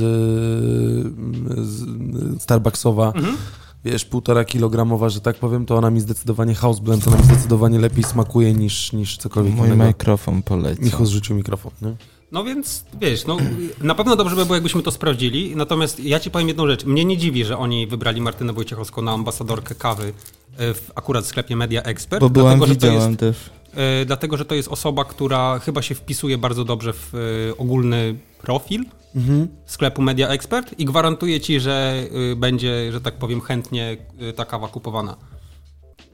z 1.66 2.42
Starbucksowa. 2.42 3.06
Mhm. 3.12 3.36
Wiesz, 3.84 4.04
półtora 4.04 4.44
kilogramowa, 4.44 5.08
że 5.08 5.20
tak 5.20 5.36
powiem, 5.36 5.66
to 5.66 5.76
ona 5.76 5.90
mi 5.90 6.00
zdecydowanie 6.00 6.54
house 6.54 6.80
blend, 6.80 7.08
ona 7.08 7.16
mi 7.16 7.24
zdecydowanie 7.24 7.78
lepiej 7.78 8.04
smakuje 8.04 8.52
niż, 8.54 8.92
niż 8.92 9.16
cokolwiek 9.16 9.54
Mój 9.54 9.66
innego. 9.68 9.84
mikrofon 9.86 10.42
poleciał. 10.42 10.84
Michu 10.84 11.06
zrzucił 11.06 11.36
mikrofon, 11.36 11.72
nie? 11.82 11.94
No 12.34 12.44
więc 12.44 12.84
wiesz, 13.00 13.26
no, 13.26 13.36
na 13.80 13.94
pewno 13.94 14.16
dobrze 14.16 14.36
by 14.36 14.44
było, 14.44 14.54
jakbyśmy 14.54 14.82
to 14.82 14.90
sprawdzili. 14.90 15.56
Natomiast 15.56 16.00
ja 16.00 16.20
ci 16.20 16.30
powiem 16.30 16.48
jedną 16.48 16.66
rzecz. 16.66 16.84
Mnie 16.84 17.04
nie 17.04 17.16
dziwi, 17.18 17.44
że 17.44 17.58
oni 17.58 17.86
wybrali 17.86 18.20
Martynę 18.20 18.52
Wojciechowską 18.52 19.02
na 19.02 19.12
ambasadorkę 19.12 19.74
kawy 19.74 20.12
e, 20.56 20.74
w 20.74 20.90
akurat 20.94 21.26
sklepie 21.26 21.56
Media 21.56 21.82
Expert. 21.82 22.20
Bo 22.20 22.30
byłam, 22.30 22.58
dlatego, 22.58 22.66
że 22.66 22.80
to 22.80 22.86
widziałam 22.86 23.10
jest, 23.10 23.20
też. 23.20 23.50
e, 23.74 24.04
dlatego, 24.04 24.36
że 24.36 24.44
to 24.44 24.54
jest 24.54 24.68
osoba, 24.68 25.04
która 25.04 25.58
chyba 25.58 25.82
się 25.82 25.94
wpisuje 25.94 26.38
bardzo 26.38 26.64
dobrze 26.64 26.92
w 26.92 27.14
e, 27.14 27.18
ogólny 27.56 28.18
profil 28.42 28.84
Mhm. 29.16 29.48
sklepu 29.66 30.02
Media 30.02 30.28
Expert 30.28 30.78
i 30.78 30.84
gwarantuję 30.84 31.40
ci, 31.40 31.60
że 31.60 32.04
y, 32.32 32.36
będzie, 32.36 32.92
że 32.92 33.00
tak 33.00 33.14
powiem, 33.14 33.40
chętnie 33.40 33.96
y, 34.22 34.32
ta 34.32 34.44
kawa 34.44 34.68
kupowana. 34.68 35.16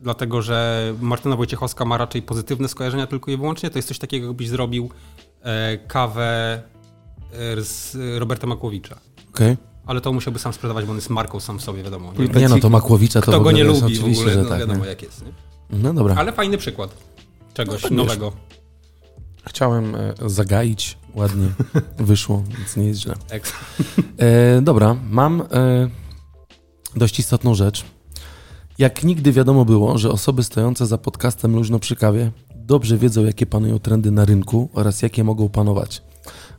Dlatego, 0.03 0.43
że 0.43 0.95
Martyna 1.01 1.37
Wojciechowska 1.37 1.85
ma 1.85 1.99
raczej 1.99 2.23
pozytywne 2.23 2.69
skojarzenia 2.69 3.07
tylko 3.07 3.31
i 3.31 3.37
wyłącznie. 3.37 3.71
To 3.71 3.79
jest 3.79 3.89
coś 3.89 3.99
takiego, 3.99 4.27
jakbyś 4.27 4.49
zrobił 4.49 4.91
kawę 5.87 6.63
e, 7.33 7.63
z 7.63 7.97
Roberta 8.19 8.47
Makłowicza. 8.47 8.97
Okej. 9.35 9.57
Ale 9.87 10.01
to 10.01 10.13
musiałby 10.13 10.39
sam 10.39 10.53
sprzedawać, 10.53 10.85
bo 10.85 10.91
on 10.91 10.97
jest 10.97 11.11
marką 11.11 11.41
sam 11.41 11.59
w 11.59 11.63
sobie, 11.63 11.83
wiadomo. 11.83 12.13
Nie? 12.19 12.41
Nie 12.41 12.49
no, 12.49 12.59
to 12.59 12.71
Makłowicza 12.71 13.21
to 13.21 13.33
Kto 13.33 13.41
w 13.41 13.45
go 13.45 13.53
nie 13.53 13.63
jest 13.63 13.83
lubi 13.83 13.95
w 13.95 13.99
oczywiście, 13.99 14.23
ogóle, 14.23 14.35
że 14.35 14.43
no, 14.43 14.49
tak. 14.49 14.59
wiadomo 14.59 14.85
nie? 14.85 14.91
jak 14.91 15.03
jest. 15.03 15.25
Nie? 15.25 15.33
No 15.79 15.95
dobra. 15.95 16.15
Ale 16.15 16.33
fajny 16.33 16.59
przykład 16.59 16.91
czegoś 17.55 17.83
tak 17.83 17.91
nowego. 17.91 18.33
Chciałem 19.49 19.95
e, 19.95 20.15
zagaić, 20.27 20.99
ładnie 21.15 21.47
wyszło, 21.99 22.45
więc 22.59 22.77
nie 22.77 22.85
jest 22.85 23.01
źle. 23.01 23.15
E, 24.19 24.63
dobra, 24.63 24.97
mam 25.11 25.41
e, 25.41 25.47
dość 26.97 27.19
istotną 27.19 27.55
rzecz. 27.55 27.85
Jak 28.79 29.05
nigdy 29.05 29.33
wiadomo 29.33 29.65
było, 29.65 29.99
że 29.99 30.11
osoby 30.11 30.43
stojące 30.43 30.87
za 30.87 30.99
podcastem 30.99 31.55
Luźno 31.55 31.79
przy 31.79 31.97
kawie 31.97 32.31
dobrze 32.71 32.99
wiedzą, 32.99 33.25
jakie 33.25 33.47
panują 33.47 33.79
trendy 33.79 34.11
na 34.11 34.25
rynku 34.25 34.69
oraz 34.75 35.03
jakie 35.03 35.25
mogą 35.25 35.49
panować. 35.49 36.03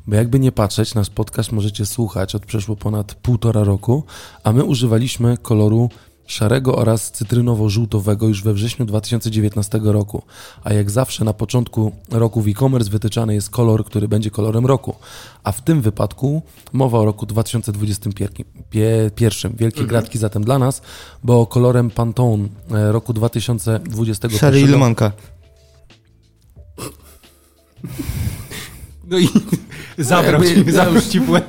Bo 0.07 0.15
jakby 0.15 0.39
nie 0.39 0.51
patrzeć, 0.51 0.95
nasz 0.95 1.09
podcast 1.09 1.51
możecie 1.51 1.85
słuchać 1.85 2.35
od 2.35 2.45
przeszło 2.45 2.75
ponad 2.75 3.15
półtora 3.15 3.63
roku, 3.63 4.03
a 4.43 4.53
my 4.53 4.63
używaliśmy 4.63 5.37
koloru 5.37 5.89
szarego 6.25 6.75
oraz 6.75 7.11
cytrynowo-żółtowego 7.11 8.27
już 8.27 8.43
we 8.43 8.53
wrześniu 8.53 8.85
2019 8.85 9.79
roku. 9.83 10.21
A 10.63 10.73
jak 10.73 10.91
zawsze 10.91 11.25
na 11.25 11.33
początku 11.33 11.91
roku 12.09 12.41
w 12.41 12.47
e-commerce 12.47 12.89
wytyczany 12.89 13.33
jest 13.33 13.49
kolor, 13.49 13.85
który 13.85 14.07
będzie 14.07 14.31
kolorem 14.31 14.65
roku. 14.65 14.95
A 15.43 15.51
w 15.51 15.61
tym 15.61 15.81
wypadku 15.81 16.41
mowa 16.73 16.99
o 16.99 17.05
roku 17.05 17.25
2021. 17.25 19.55
Wielkie 19.55 19.85
gratki 19.85 20.17
zatem 20.17 20.43
dla 20.43 20.59
nas, 20.59 20.81
bo 21.23 21.45
kolorem 21.45 21.89
Pantone 21.89 22.47
e, 22.71 22.91
roku 22.91 23.13
2021 23.13 24.39
Szary 24.39 24.61
i. 24.61 24.65
No 29.07 29.17
i 29.19 29.27
zabrał 29.97 30.43
jakby- 30.43 30.65
ci, 30.65 30.71
zabrał 30.71 31.01
ci 31.01 31.21
błęd. 31.21 31.45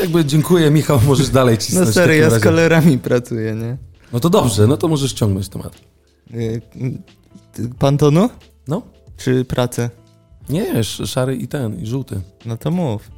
Jakby 0.00 0.24
dziękuję 0.24 0.70
Michał, 0.70 1.00
możesz 1.06 1.28
dalej 1.28 1.58
cisnąć. 1.58 1.86
No 1.86 1.92
w 1.92 1.94
serio, 1.94 2.22
takim 2.22 2.34
ja 2.34 2.40
z 2.40 2.42
kolorami 2.42 2.98
pracuję, 2.98 3.54
nie? 3.54 3.76
No 4.12 4.20
to 4.20 4.30
dobrze, 4.30 4.66
no 4.66 4.76
to 4.76 4.88
możesz 4.88 5.12
ciągnąć 5.12 5.48
temat. 5.48 5.72
Y, 6.34 6.62
y, 7.58 7.68
Pantonu? 7.78 8.30
No, 8.68 8.82
Czy 9.16 9.44
pracę? 9.44 9.90
nie, 10.48 10.70
sz- 10.74 11.10
szary 11.10 11.36
i 11.36 11.48
ten, 11.48 11.80
i 11.82 11.86
żółty. 11.86 12.20
No 12.44 12.56
to 12.56 12.70
mów. 12.70 13.10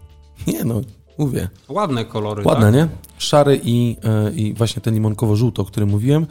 Nie 0.47 0.65
no, 0.65 0.81
mówię. 1.19 1.49
Ładne 1.69 2.05
kolory, 2.05 2.45
Ładne, 2.45 2.65
tak? 2.67 2.75
nie? 2.75 2.89
Szary 3.19 3.61
i, 3.65 3.97
e, 4.05 4.31
i 4.33 4.55
właśnie 4.55 4.83
ten 4.83 4.95
limonkowo-żółto, 4.95 5.63
o 5.63 5.65
którym 5.65 5.89
mówiłem. 5.89 6.27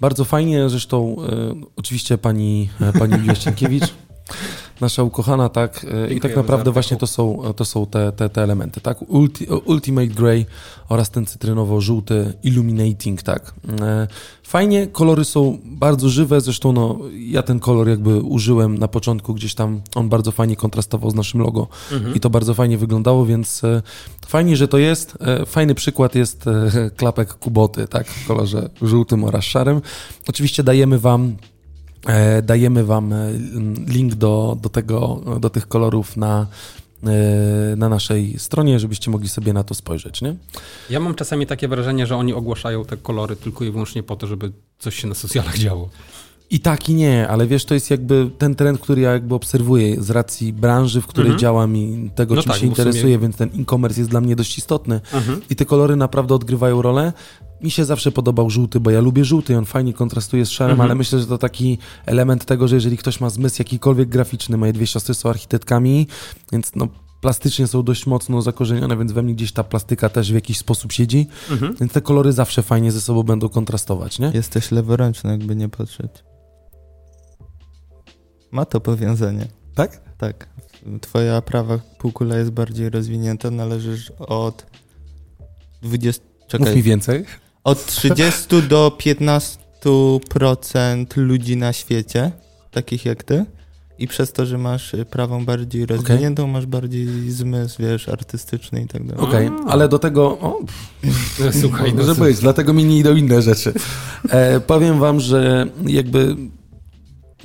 Bardzo 0.00 0.24
fajnie, 0.24 0.68
zresztą 0.68 1.16
e, 1.28 1.54
oczywiście 1.76 2.18
pani, 2.18 2.68
e, 2.80 2.92
pani 2.98 3.14
Julia 3.14 3.34
Ścienkiewicz, 3.34 3.84
nasza 4.80 5.02
ukochana, 5.02 5.48
tak, 5.48 5.84
e, 5.84 5.86
i 5.86 5.90
tak 5.90 6.10
Dziękujemy 6.10 6.36
naprawdę 6.36 6.72
właśnie 6.72 6.96
to 6.96 7.06
są, 7.06 7.42
to 7.56 7.64
są 7.64 7.86
te, 7.86 8.12
te, 8.12 8.28
te 8.28 8.42
elementy, 8.42 8.80
tak, 8.80 9.10
Ulti, 9.10 9.46
Ultimate 9.64 10.06
Grey 10.06 10.46
oraz 10.88 11.10
ten 11.10 11.24
cytrynowo-żółty 11.24 12.32
Illuminating, 12.42 13.22
tak. 13.22 13.54
E, 13.80 14.06
Fajnie, 14.48 14.86
kolory 14.86 15.24
są 15.24 15.58
bardzo 15.64 16.08
żywe, 16.08 16.40
zresztą 16.40 16.72
no, 16.72 16.98
ja 17.18 17.42
ten 17.42 17.60
kolor 17.60 17.88
jakby 17.88 18.20
użyłem 18.20 18.78
na 18.78 18.88
początku 18.88 19.34
gdzieś 19.34 19.54
tam, 19.54 19.80
on 19.94 20.08
bardzo 20.08 20.32
fajnie 20.32 20.56
kontrastował 20.56 21.10
z 21.10 21.14
naszym 21.14 21.40
logo 21.40 21.68
i 22.14 22.20
to 22.20 22.30
bardzo 22.30 22.54
fajnie 22.54 22.78
wyglądało, 22.78 23.26
więc 23.26 23.64
e, 23.64 23.82
fajnie, 24.26 24.56
że 24.56 24.68
to 24.68 24.78
jest. 24.78 25.18
E, 25.20 25.46
Fajny 25.46 25.74
przykład 25.74 26.14
jest 26.14 26.46
e, 26.46 26.90
klapek 26.96 27.34
Kuboty, 27.34 27.88
tak, 27.88 28.06
w 28.06 28.26
kolorze 28.26 28.70
żółtym 28.82 29.24
oraz 29.24 29.44
szarym. 29.44 29.80
Oczywiście 30.28 30.62
dajemy 30.62 30.98
wam 30.98 31.36
E, 31.57 31.57
dajemy 32.42 32.84
Wam 32.84 33.12
e, 33.12 33.32
link 33.86 34.14
do, 34.14 34.58
do, 34.62 34.68
tego, 34.68 35.20
do 35.40 35.50
tych 35.50 35.68
kolorów 35.68 36.16
na, 36.16 36.46
e, 37.04 37.76
na 37.76 37.88
naszej 37.88 38.38
stronie, 38.38 38.78
żebyście 38.80 39.10
mogli 39.10 39.28
sobie 39.28 39.52
na 39.52 39.64
to 39.64 39.74
spojrzeć, 39.74 40.22
nie? 40.22 40.34
Ja 40.90 41.00
mam 41.00 41.14
czasami 41.14 41.46
takie 41.46 41.68
wrażenie, 41.68 42.06
że 42.06 42.16
oni 42.16 42.32
ogłaszają 42.32 42.84
te 42.84 42.96
kolory 42.96 43.36
tylko 43.36 43.64
i 43.64 43.70
wyłącznie 43.70 44.02
po 44.02 44.16
to, 44.16 44.26
żeby 44.26 44.52
coś 44.78 44.94
się 44.96 45.08
na 45.08 45.14
socjalach 45.14 45.58
działo. 45.58 45.88
I 46.50 46.60
tak 46.60 46.88
i 46.88 46.94
nie, 46.94 47.28
ale 47.28 47.46
wiesz, 47.46 47.64
to 47.64 47.74
jest 47.74 47.90
jakby 47.90 48.30
ten 48.38 48.54
trend, 48.54 48.80
który 48.80 49.02
ja 49.02 49.12
jakby 49.12 49.34
obserwuję 49.34 50.02
z 50.02 50.10
racji 50.10 50.52
branży, 50.52 51.00
w 51.00 51.06
której 51.06 51.26
Mhm. 51.28 51.40
działam 51.40 51.76
i 51.76 52.10
tego, 52.14 52.34
No 52.34 52.42
czym 52.42 52.52
tak, 52.52 52.60
się 52.60 52.66
w 52.66 52.70
sumie- 52.70 52.78
interesuję, 52.86 53.18
więc 53.18 53.36
ten 53.36 53.48
e-commerce 53.60 54.00
jest 54.00 54.10
dla 54.10 54.20
mnie 54.20 54.36
dość 54.36 54.58
istotny. 54.58 55.00
Mhm. 55.12 55.40
I 55.50 55.56
te 55.56 55.64
kolory 55.64 55.96
naprawdę 55.96 56.34
odgrywają 56.34 56.82
rolę. 56.82 57.12
Mi 57.62 57.70
się 57.70 57.84
zawsze 57.84 58.12
podobał 58.12 58.50
żółty, 58.50 58.80
bo 58.80 58.90
ja 58.90 59.00
lubię 59.00 59.24
żółty 59.24 59.52
i 59.52 59.56
on 59.56 59.64
fajnie 59.64 59.92
kontrastuje 59.94 60.46
z 60.46 60.50
szarem, 60.50 60.70
Mhm. 60.72 60.86
ale 60.90 60.94
myślę, 60.94 61.20
że 61.20 61.26
to 61.26 61.38
taki 61.38 61.78
element 62.06 62.44
tego, 62.44 62.68
że 62.68 62.74
jeżeli 62.74 62.96
ktoś 62.96 63.20
ma 63.20 63.30
zmysł 63.30 63.56
jakikolwiek 63.58 64.08
graficzny, 64.08 64.56
moje 64.56 64.72
dwie 64.72 64.86
siostry 64.86 65.14
są 65.14 65.28
architektkami, 65.30 66.06
więc 66.52 66.72
no 66.76 66.88
plastycznie 67.20 67.66
są 67.66 67.82
dość 67.82 68.06
mocno 68.06 68.42
zakorzenione, 68.42 68.96
więc 68.96 69.12
we 69.12 69.22
mnie 69.22 69.34
gdzieś 69.34 69.52
ta 69.52 69.64
plastyka 69.64 70.08
też 70.08 70.32
w 70.32 70.34
jakiś 70.34 70.58
sposób 70.58 70.92
siedzi, 70.92 71.26
Mhm. 71.50 71.74
więc 71.80 71.92
te 71.92 72.00
kolory 72.00 72.32
zawsze 72.32 72.62
fajnie 72.62 72.92
ze 72.92 73.00
sobą 73.00 73.22
będą 73.22 73.48
kontrastować, 73.48 74.18
nie? 74.18 74.30
Jesteś 74.34 74.70
leworęczny, 74.70 75.30
jakby 75.30 75.56
nie 75.56 75.68
patrzeć. 75.68 76.10
Ma 78.50 78.64
to 78.64 78.80
powiązanie. 78.80 79.46
Tak? 79.74 80.00
Tak. 80.18 80.48
Twoja 81.00 81.42
prawa 81.42 81.78
półkula 81.98 82.36
jest 82.38 82.50
bardziej 82.50 82.90
rozwinięta, 82.90 83.50
należysz 83.50 84.10
od 84.18 84.66
20... 85.82 86.22
Mów 86.24 86.60
mi 86.60 86.66
Czekaj, 86.66 86.82
więcej. 86.82 87.24
Od 87.64 87.86
30 87.86 88.62
do 88.68 88.98
15% 89.84 91.16
ludzi 91.16 91.56
na 91.56 91.72
świecie, 91.72 92.32
takich 92.70 93.04
jak 93.04 93.22
ty. 93.22 93.44
I 93.98 94.08
przez 94.08 94.32
to, 94.32 94.46
że 94.46 94.58
masz 94.58 94.94
y, 94.94 95.04
prawą 95.04 95.44
bardziej 95.44 95.86
rozwiniętą, 95.86 96.46
masz 96.46 96.66
bardziej 96.66 97.30
zmysł, 97.30 97.82
wiesz, 97.82 98.08
artystyczny 98.08 98.82
i 98.82 98.86
tak 98.86 99.06
dalej. 99.06 99.24
Okej, 99.24 99.50
ale 99.68 99.88
do 99.88 99.98
tego... 99.98 100.24
O, 100.24 100.58
Słuchaj, 101.60 101.94
no 101.94 102.00
Może 102.00 102.14
co- 102.14 102.20
być, 102.20 102.38
dlatego 102.38 102.72
mi 102.72 102.84
nie 102.84 102.98
idą 102.98 103.16
inne 103.16 103.42
rzeczy. 103.42 103.72
E, 104.30 104.60
powiem 104.60 104.98
wam, 104.98 105.20
że 105.20 105.66
jakby 105.86 106.36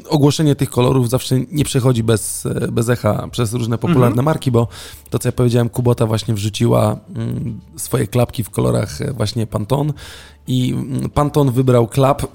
ogłoszenie 0.10 0.56
tych 0.56 0.70
kolorów 0.70 1.10
zawsze 1.10 1.36
nie 1.52 1.66
przechodzi 1.66 2.04
bez, 2.04 2.46
e, 2.46 2.68
bez 2.72 2.90
echa 2.90 3.28
przez 3.32 3.54
różne 3.54 3.78
popularne 3.78 4.08
Mhm. 4.08 4.26
marki, 4.26 4.52
bo 4.52 4.68
to, 5.10 5.20
co 5.20 5.28
ja 5.28 5.32
powiedziałem, 5.32 5.70
Kubota 5.70 6.06
właśnie 6.06 6.34
wrzuciła 6.34 6.98
mm, 7.16 7.60
swoje 7.76 8.08
klapki 8.08 8.44
w 8.44 8.50
kolorach 8.50 9.02
e, 9.02 9.14
właśnie 9.14 9.48
Pantone 9.48 9.94
i 10.48 10.74
mm, 10.74 11.10
Pantone 11.10 11.52
wybrał 11.52 11.88
klap, 11.88 12.24
e, 12.24 12.28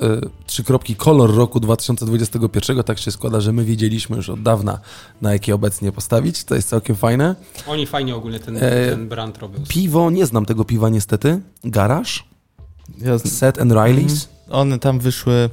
trzy 0.46 0.64
kropki, 0.64 0.96
kolor 0.96 1.34
roku 1.34 1.60
2021. 1.60 2.82
Tak 2.84 2.98
się 2.98 3.10
składa, 3.10 3.40
że 3.40 3.52
my 3.52 3.64
wiedzieliśmy 3.64 4.16
już 4.16 4.28
od 4.30 4.42
dawna, 4.42 4.78
na 5.22 5.32
jakie 5.32 5.54
obecnie 5.54 5.92
postawić. 5.92 6.44
To 6.44 6.54
jest 6.54 6.68
całkiem 6.68 6.96
fajne. 6.96 7.36
Oni 7.66 7.86
fajnie 7.86 8.16
ogólnie 8.16 8.40
ten, 8.40 8.56
E, 8.56 8.60
ten 8.90 9.08
brand 9.08 9.38
robią. 9.38 9.58
Piwo, 9.68 10.10
nie 10.10 10.26
znam 10.26 10.46
tego 10.46 10.64
piwa 10.64 10.88
niestety. 10.88 11.40
Garage, 11.64 12.10
Ja, 12.98 13.18
z- 13.18 13.32
Set 13.38 13.58
and 13.60 13.72
Riley's. 13.72 14.26
one 14.50 14.78
tam 14.78 14.98
wyszły 14.98 15.50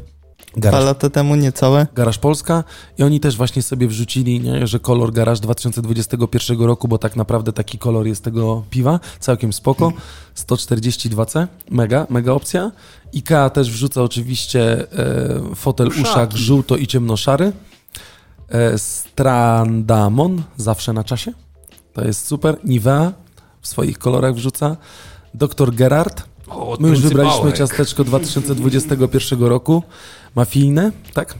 dwa 0.57 0.71
Garage 0.71 0.85
lata 0.85 1.09
temu, 1.09 1.35
niecałe. 1.35 1.87
Garaż 1.95 2.17
Polska 2.17 2.63
i 2.97 3.03
oni 3.03 3.19
też 3.19 3.37
właśnie 3.37 3.61
sobie 3.61 3.87
wrzucili, 3.87 4.39
nie, 4.39 4.67
że 4.67 4.79
kolor 4.79 5.13
Garaż 5.13 5.39
2021 5.39 6.61
roku, 6.61 6.87
bo 6.87 6.97
tak 6.97 7.15
naprawdę 7.15 7.53
taki 7.53 7.77
kolor 7.77 8.07
jest 8.07 8.23
tego 8.23 8.63
piwa, 8.69 8.99
całkiem 9.19 9.53
spoko, 9.53 9.93
142C, 10.35 11.47
mega, 11.69 12.07
mega 12.09 12.31
opcja. 12.31 12.71
IKEA 13.15 13.49
też 13.53 13.71
wrzuca 13.71 14.03
oczywiście 14.03 14.91
e, 14.91 15.55
fotel 15.55 15.87
uszak 15.87 16.37
żółto 16.37 16.77
i 16.77 16.87
ciemnoszary. 16.87 17.51
E, 18.49 18.77
Strandamon, 18.77 20.43
zawsze 20.57 20.93
na 20.93 21.03
czasie, 21.03 21.33
to 21.93 22.05
jest 22.05 22.27
super. 22.27 22.57
Nivea 22.63 23.13
w 23.61 23.67
swoich 23.67 23.97
kolorach 23.97 24.35
wrzuca. 24.35 24.77
Dr. 25.33 25.75
Gerard, 25.75 26.23
O, 26.47 26.77
My 26.79 26.89
już 26.89 26.99
wybraliśmy 26.99 27.53
ciasteczko 27.53 28.03
2021 28.03 29.43
roku. 29.43 29.83
Mafijne, 30.35 30.91
tak? 31.13 31.35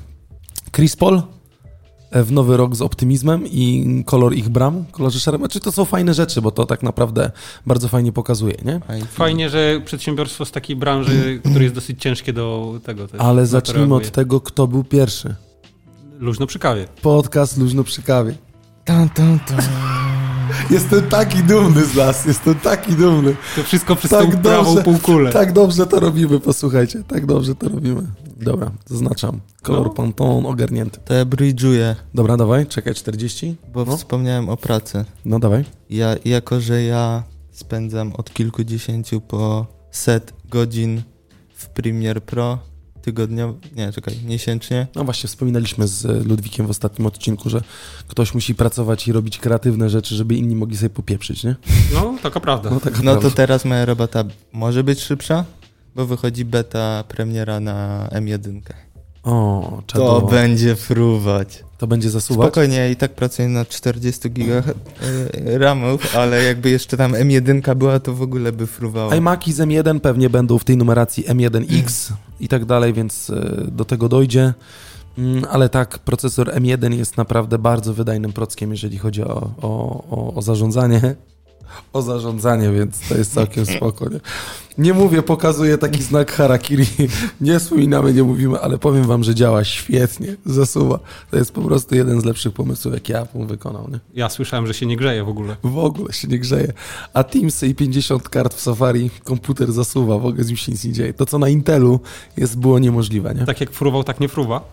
Chris 0.76 0.96
Paul 0.96 1.22
e, 2.12 2.24
w 2.24 2.32
nowy 2.32 2.58
rok 2.58 2.76
z 2.76 2.82
optymizmem 2.82 3.48
i 3.48 4.04
kolor 4.06 4.34
ich 4.34 4.50
bram, 4.50 4.86
kolorze 4.92 5.20
szarym. 5.20 5.42
Znaczy 5.42 5.60
to 5.60 5.72
są 5.72 5.86
fajne 5.86 6.14
rzeczy, 6.14 6.42
bo 6.42 6.52
to 6.52 6.66
tak 6.66 6.84
naprawdę 6.84 7.32
bardzo 7.66 7.88
fajnie 7.88 8.12
pokazuje, 8.12 8.56
nie? 8.66 8.82
Fajnie, 9.10 9.50
że 9.50 9.82
przedsiębiorstwo 9.86 10.46
z 10.46 10.52
takiej 10.52 10.76
branży, 10.76 11.12
które 11.50 11.64
jest 11.64 11.76
dosyć 11.76 12.02
ciężkie 12.02 12.34
do 12.34 12.80
tego 12.84 13.08
też. 13.08 13.22
Ale 13.22 13.46
zacznijmy 13.46 13.96
od 13.96 14.12
tego, 14.12 14.42
kto 14.42 14.68
był 14.68 14.84
pierwszy. 14.84 15.36
Luźno 16.20 16.48
przy 16.48 16.60
kawie. 16.60 16.88
Podcast 17.02 17.58
Luźno 17.58 17.84
przy 17.84 18.02
kawie. 18.02 18.36
Tan, 18.86 19.10
tan, 19.10 19.40
tan. 19.40 19.62
Jestem 20.72 21.02
taki 21.10 21.44
dumny 21.44 21.86
z 21.86 21.96
nas, 21.96 22.26
jestem 22.26 22.56
taki 22.56 22.94
dumny. 22.94 23.36
To 23.56 23.64
wszystko 23.64 23.96
przez 23.96 24.12
Tak 24.12 24.32
tą 24.32 24.42
prawą 24.42 24.76
dobrze, 24.76 24.84
półkulę. 24.84 25.32
Tak 25.32 25.54
dobrze 25.54 25.88
to 25.88 26.00
robimy, 26.00 26.40
posłuchajcie, 26.40 27.04
tak 27.08 27.26
dobrze 27.26 27.56
to 27.56 27.70
robimy. 27.70 28.02
Dobra, 28.36 28.72
zaznaczam. 28.86 29.40
Kolor 29.62 29.88
No. 29.88 29.94
Pantone 29.94 30.48
ogarnięty. 30.50 31.00
To 31.06 31.14
ja 31.14 31.26
bridżuję, 31.26 31.96
Dobra, 32.14 32.38
dawaj, 32.38 32.68
czekaj, 32.68 32.94
40. 32.94 33.56
bo 33.74 33.86
No. 33.86 33.98
wspomniałem 33.98 34.50
o 34.50 34.58
pracy. 34.58 35.06
No 35.26 35.40
dawaj. 35.40 35.66
Ja, 35.90 36.16
jako 36.26 36.62
że 36.62 36.84
ja 36.84 37.24
spędzam 37.52 38.14
od 38.14 38.34
kilkudziesięciu 38.34 39.22
po 39.22 39.66
set 39.92 40.34
godzin 40.50 41.02
w 41.56 41.70
Premiere 41.70 42.22
Pro 42.22 42.60
tygodniowo, 43.02 43.54
nie, 43.76 43.92
czekaj, 43.94 44.16
miesięcznie. 44.26 44.88
No 44.96 45.04
właśnie, 45.04 45.28
wspominaliśmy 45.28 45.88
z 45.88 46.26
Ludwikiem 46.28 46.68
w 46.68 46.70
ostatnim 46.70 47.06
odcinku, 47.08 47.50
że 47.50 47.62
ktoś 48.08 48.34
musi 48.34 48.56
pracować 48.56 49.08
i 49.08 49.12
robić 49.12 49.38
kreatywne 49.40 49.90
rzeczy, 49.90 50.16
żeby 50.16 50.36
inni 50.36 50.56
mogli 50.56 50.78
sobie 50.78 50.90
popieprzyć, 50.90 51.44
nie? 51.44 51.56
No, 51.94 52.16
taka 52.24 52.40
prawda. 52.40 52.70
No, 52.70 52.80
taka 52.80 52.98
No 53.04 53.14
to 53.16 53.20
prawda. 53.22 53.38
teraz 53.38 53.66
moja 53.66 53.86
robota 53.86 54.24
może 54.54 54.84
być 54.84 55.00
szybsza, 55.02 55.46
bo 55.96 56.06
wychodzi 56.06 56.46
beta 56.46 57.04
premiera 57.08 57.60
na 57.60 58.08
M1. 58.12 58.62
O, 59.24 59.82
To 59.88 59.94
czadowo. 59.94 60.28
będzie 60.28 60.76
fruwać. 60.76 61.64
To 61.78 61.88
będzie 61.88 62.10
zasuwać? 62.10 62.48
Spokojnie, 62.48 62.76
ja 62.78 62.88
i 62.88 62.96
tak 62.96 63.14
pracuję 63.16 63.48
na 63.48 63.66
40 63.66 64.30
gigach 64.32 64.70
e, 64.70 65.58
ramów, 65.58 66.16
ale 66.16 66.44
jakby 66.44 66.70
jeszcze 66.70 66.98
tam 66.98 67.12
M1 67.12 67.76
była, 67.76 68.00
to 68.00 68.14
w 68.14 68.22
ogóle 68.22 68.52
by 68.52 68.68
fruwało. 68.68 69.14
iMaki 69.16 69.54
z 69.54 69.58
M1 69.60 70.00
pewnie 70.00 70.30
będą 70.30 70.58
w 70.58 70.64
tej 70.64 70.78
numeracji 70.78 71.24
M1X 71.24 72.12
i 72.40 72.48
tak 72.48 72.66
dalej, 72.66 72.94
więc 72.94 73.30
e, 73.30 73.66
do 73.72 73.86
tego 73.86 74.10
dojdzie. 74.10 74.54
Mm, 75.18 75.46
Ale 75.52 75.70
tak, 75.70 76.00
procesor 76.00 76.50
M1 76.52 76.94
jest 76.94 77.18
naprawdę 77.18 77.58
bardzo 77.58 77.94
wydajnym 77.94 78.34
prockiem, 78.34 78.72
jeżeli 78.72 78.98
chodzi 78.98 79.24
o, 79.24 79.50
o, 79.62 80.04
o, 80.10 80.34
o 80.34 80.42
zarządzanie. 80.42 81.16
O 81.94 82.02
zarządzanie, 82.02 82.72
więc 82.72 83.00
to 83.10 83.18
jest 83.18 83.34
całkiem 83.34 83.66
spoko. 83.66 84.10
Nie? 84.10 84.20
nie 84.78 84.94
mówię, 84.94 85.22
pokazuję 85.22 85.78
taki 85.78 86.04
znak 86.04 86.32
harakiri. 86.32 86.86
Nie 87.42 87.60
wspominamy, 87.60 88.14
nie 88.14 88.24
mówimy, 88.24 88.60
ale 88.60 88.78
powiem 88.78 89.04
wam, 89.04 89.24
że 89.24 89.36
działa 89.36 89.64
świetnie, 89.64 90.36
zasuwa. 90.46 91.00
To 91.32 91.38
jest 91.38 91.52
po 91.52 91.62
prostu 91.62 91.96
jeden 91.96 92.22
z 92.22 92.26
lepszych 92.26 92.54
pomysłów, 92.54 92.94
jaki 92.94 93.14
Apple 93.14 93.46
wykonał. 93.46 93.90
Nie? 93.92 94.00
Ja 94.14 94.30
słyszałem, 94.30 94.68
że 94.68 94.74
się 94.74 94.86
nie 94.86 94.98
grzeje 94.98 95.24
w 95.24 95.30
ogóle. 95.30 95.56
W 95.64 95.78
ogóle 95.78 96.14
się 96.14 96.28
nie 96.28 96.40
grzeje. 96.40 96.74
A 97.14 97.24
Teamsy 97.24 97.68
i 97.68 97.76
50 97.76 98.30
kart 98.30 98.54
w 98.54 98.62
Safari 98.62 99.10
komputer 99.24 99.72
zasuwa, 99.72 100.18
w 100.18 100.26
ogóle 100.26 100.44
z 100.44 100.48
nim 100.48 100.58
się 100.58 100.72
nic 100.72 100.84
nie 100.84 100.94
dzieje. 100.94 101.14
To, 101.14 101.26
co 101.26 101.40
na 101.40 101.50
Intelu 101.50 102.00
jest, 102.38 102.58
było 102.58 102.80
niemożliwe, 102.80 103.36
nie? 103.36 103.46
Tak 103.46 103.62
jak 103.62 103.72
fruwał, 103.72 104.04
tak 104.04 104.20
nie 104.20 104.30
fruwa. 104.30 104.62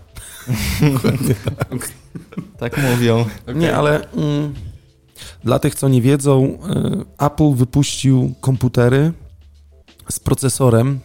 Tak 2.59 2.79
mówią. 2.83 3.25
Okej. 3.43 3.57
Nie, 3.57 3.77
ale 3.77 4.13
mm, 4.13 4.55
dla 5.45 5.59
tych, 5.59 5.75
co 5.75 5.89
nie 5.89 6.03
wiedzą, 6.03 6.45
y, 6.45 7.25
Apple 7.25 7.53
wypuścił 7.55 8.35
komputery 8.41 9.13
z 10.11 10.21
procesorem, 10.21 11.01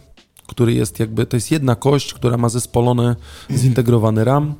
który 0.46 0.72
jest 0.72 1.00
jakby, 1.00 1.26
to 1.26 1.36
jest 1.36 1.50
jedna 1.50 1.76
kość, 1.76 2.14
która 2.14 2.36
ma 2.36 2.48
zespolony, 2.48 3.16
zintegrowany 3.50 4.24
RAM, 4.24 4.54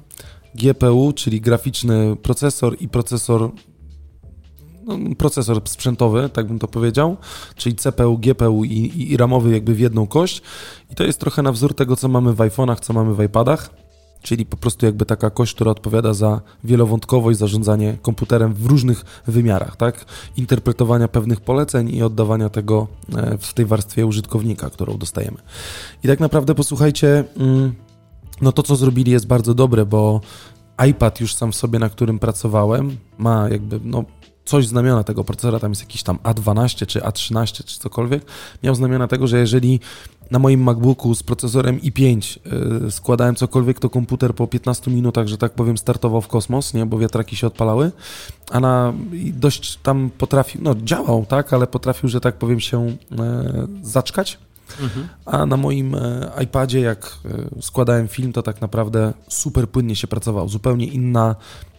GPU, 0.54 1.12
czyli 1.12 1.40
graficzny 1.40 2.16
procesor 2.16 2.76
i 2.80 2.88
procesor 2.88 3.50
no, 4.88 5.14
procesor 5.18 5.60
sprzętowy, 5.64 6.28
tak 6.28 6.46
bym 6.46 6.58
to 6.58 6.68
powiedział, 6.68 7.16
czyli 7.56 7.76
CPU, 7.76 8.18
GPU 8.18 8.64
i, 8.64 8.72
i, 8.72 9.12
i 9.12 9.16
ramowy 9.16 9.52
jakby 9.52 9.74
w 9.74 9.80
jedną 9.80 10.06
kość. 10.06 10.42
I 10.90 10.94
to 10.94 11.04
jest 11.04 11.20
trochę 11.20 11.42
na 11.42 11.52
wzór 11.52 11.74
tego, 11.74 11.96
co 11.96 12.08
mamy 12.08 12.32
w 12.32 12.36
iPhone'ach, 12.36 12.80
co 12.80 12.92
mamy 12.92 13.14
w 13.14 13.22
iPadach, 13.22 13.70
czyli 14.22 14.46
po 14.46 14.56
prostu 14.56 14.86
jakby 14.86 15.06
taka 15.06 15.30
kość, 15.30 15.54
która 15.54 15.70
odpowiada 15.70 16.14
za 16.14 16.40
wielowątkowość, 16.64 17.38
zarządzanie 17.38 17.98
komputerem 18.02 18.54
w 18.54 18.66
różnych 18.66 19.04
wymiarach, 19.26 19.76
tak? 19.76 20.04
Interpretowania 20.36 21.08
pewnych 21.08 21.40
poleceń 21.40 21.94
i 21.94 22.02
oddawania 22.02 22.48
tego 22.48 22.86
e, 23.16 23.38
w 23.38 23.54
tej 23.54 23.66
warstwie 23.66 24.06
użytkownika, 24.06 24.70
którą 24.70 24.98
dostajemy. 24.98 25.36
I 26.04 26.08
tak 26.08 26.20
naprawdę 26.20 26.54
posłuchajcie, 26.54 27.24
mm, 27.36 27.72
no 28.40 28.52
to 28.52 28.62
co 28.62 28.76
zrobili 28.76 29.12
jest 29.12 29.26
bardzo 29.26 29.54
dobre, 29.54 29.86
bo 29.86 30.20
iPad 30.88 31.20
już 31.20 31.34
sam 31.34 31.52
w 31.52 31.56
sobie, 31.56 31.78
na 31.78 31.88
którym 31.88 32.18
pracowałem, 32.18 32.96
ma 33.18 33.48
jakby, 33.48 33.80
no 33.84 34.04
coś 34.48 34.66
znamiona 34.66 35.04
tego 35.04 35.24
procesora, 35.24 35.60
tam 35.60 35.70
jest 35.70 35.82
jakiś 35.82 36.02
tam 36.02 36.16
A12 36.16 36.86
czy 36.86 37.00
A13 37.00 37.64
czy 37.64 37.78
cokolwiek, 37.78 38.24
miał 38.62 38.74
znamiona 38.74 39.08
tego, 39.08 39.26
że 39.26 39.38
jeżeli 39.38 39.80
na 40.30 40.38
moim 40.38 40.62
MacBooku 40.62 41.14
z 41.14 41.22
procesorem 41.22 41.80
i5 41.80 42.38
yy, 42.82 42.90
składałem 42.90 43.34
cokolwiek, 43.34 43.80
to 43.80 43.90
komputer 43.90 44.34
po 44.34 44.46
15 44.46 44.90
minutach, 44.90 45.28
że 45.28 45.38
tak 45.38 45.52
powiem, 45.52 45.78
startował 45.78 46.20
w 46.20 46.28
kosmos, 46.28 46.74
nie, 46.74 46.86
bo 46.86 46.98
wiatraki 46.98 47.36
się 47.36 47.46
odpalały, 47.46 47.92
a 48.50 48.60
na 48.60 48.92
dość 49.32 49.76
tam 49.76 50.10
potrafił, 50.18 50.60
no 50.64 50.74
działał, 50.74 51.26
tak, 51.28 51.52
ale 51.52 51.66
potrafił, 51.66 52.08
że 52.08 52.20
tak 52.20 52.36
powiem, 52.36 52.60
się 52.60 52.86
e, 52.86 52.96
zaczkać. 53.82 54.38
Mhm. 54.80 55.08
A 55.26 55.46
na 55.46 55.56
moim 55.56 55.94
e, 55.94 56.30
iPadzie, 56.44 56.80
jak 56.80 57.18
e, 57.58 57.62
składałem 57.62 58.08
film, 58.08 58.32
to 58.32 58.42
tak 58.42 58.60
naprawdę 58.60 59.12
super 59.28 59.68
płynnie 59.68 59.96
się 59.96 60.06
pracował. 60.06 60.48
Zupełnie 60.48 60.86
inna, 60.86 61.36
e, 61.74 61.77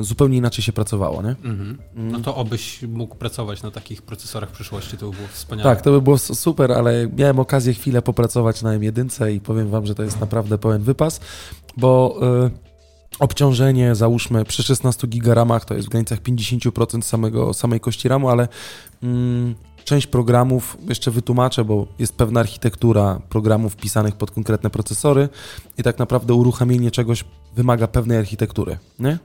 zupełnie 0.00 0.36
inaczej 0.36 0.64
się 0.64 0.72
pracowało, 0.72 1.22
nie? 1.22 1.28
Mhm. 1.28 1.78
No 1.94 2.20
to 2.20 2.36
obyś 2.36 2.82
mógł 2.82 3.16
pracować 3.16 3.62
na 3.62 3.70
takich 3.70 4.02
procesorach 4.02 4.50
w 4.50 4.52
przyszłości, 4.52 4.96
to 4.96 5.10
by 5.10 5.16
było 5.16 5.28
wspaniale. 5.28 5.70
Tak, 5.70 5.82
to 5.82 5.90
by 5.90 6.00
było 6.00 6.18
super, 6.18 6.72
ale 6.72 7.08
miałem 7.16 7.38
okazję 7.38 7.74
chwilę 7.74 8.02
popracować 8.02 8.62
na 8.62 8.78
M1 8.78 9.32
i 9.32 9.40
powiem 9.40 9.70
wam, 9.70 9.86
że 9.86 9.94
to 9.94 10.02
jest 10.02 10.20
naprawdę 10.20 10.58
pełen 10.58 10.82
wypas, 10.82 11.20
bo 11.76 12.18
e, 12.22 12.50
obciążenie, 13.18 13.94
załóżmy 13.94 14.44
przy 14.44 14.62
16 14.62 15.06
giga 15.06 15.34
ramach, 15.34 15.64
to 15.64 15.74
jest 15.74 15.86
w 15.86 15.90
granicach 15.90 16.20
50% 16.20 17.02
samego, 17.02 17.54
samej 17.54 17.80
kości 17.80 18.08
ramu, 18.08 18.28
ale 18.28 18.48
mm, 19.02 19.54
część 19.86 20.06
programów, 20.06 20.76
jeszcze 20.88 21.10
wytłumaczę, 21.10 21.64
bo 21.64 21.86
jest 21.98 22.14
pewna 22.16 22.40
architektura 22.40 23.20
programów 23.28 23.76
pisanych 23.76 24.16
pod 24.16 24.30
konkretne 24.30 24.70
procesory 24.70 25.28
i 25.78 25.82
tak 25.82 25.98
naprawdę 25.98 26.34
uruchomienie 26.34 26.90
czegoś 26.90 27.24
wymaga 27.56 27.86
pewnej 27.88 28.18
architektury, 28.18 28.78
nie? 28.98 29.18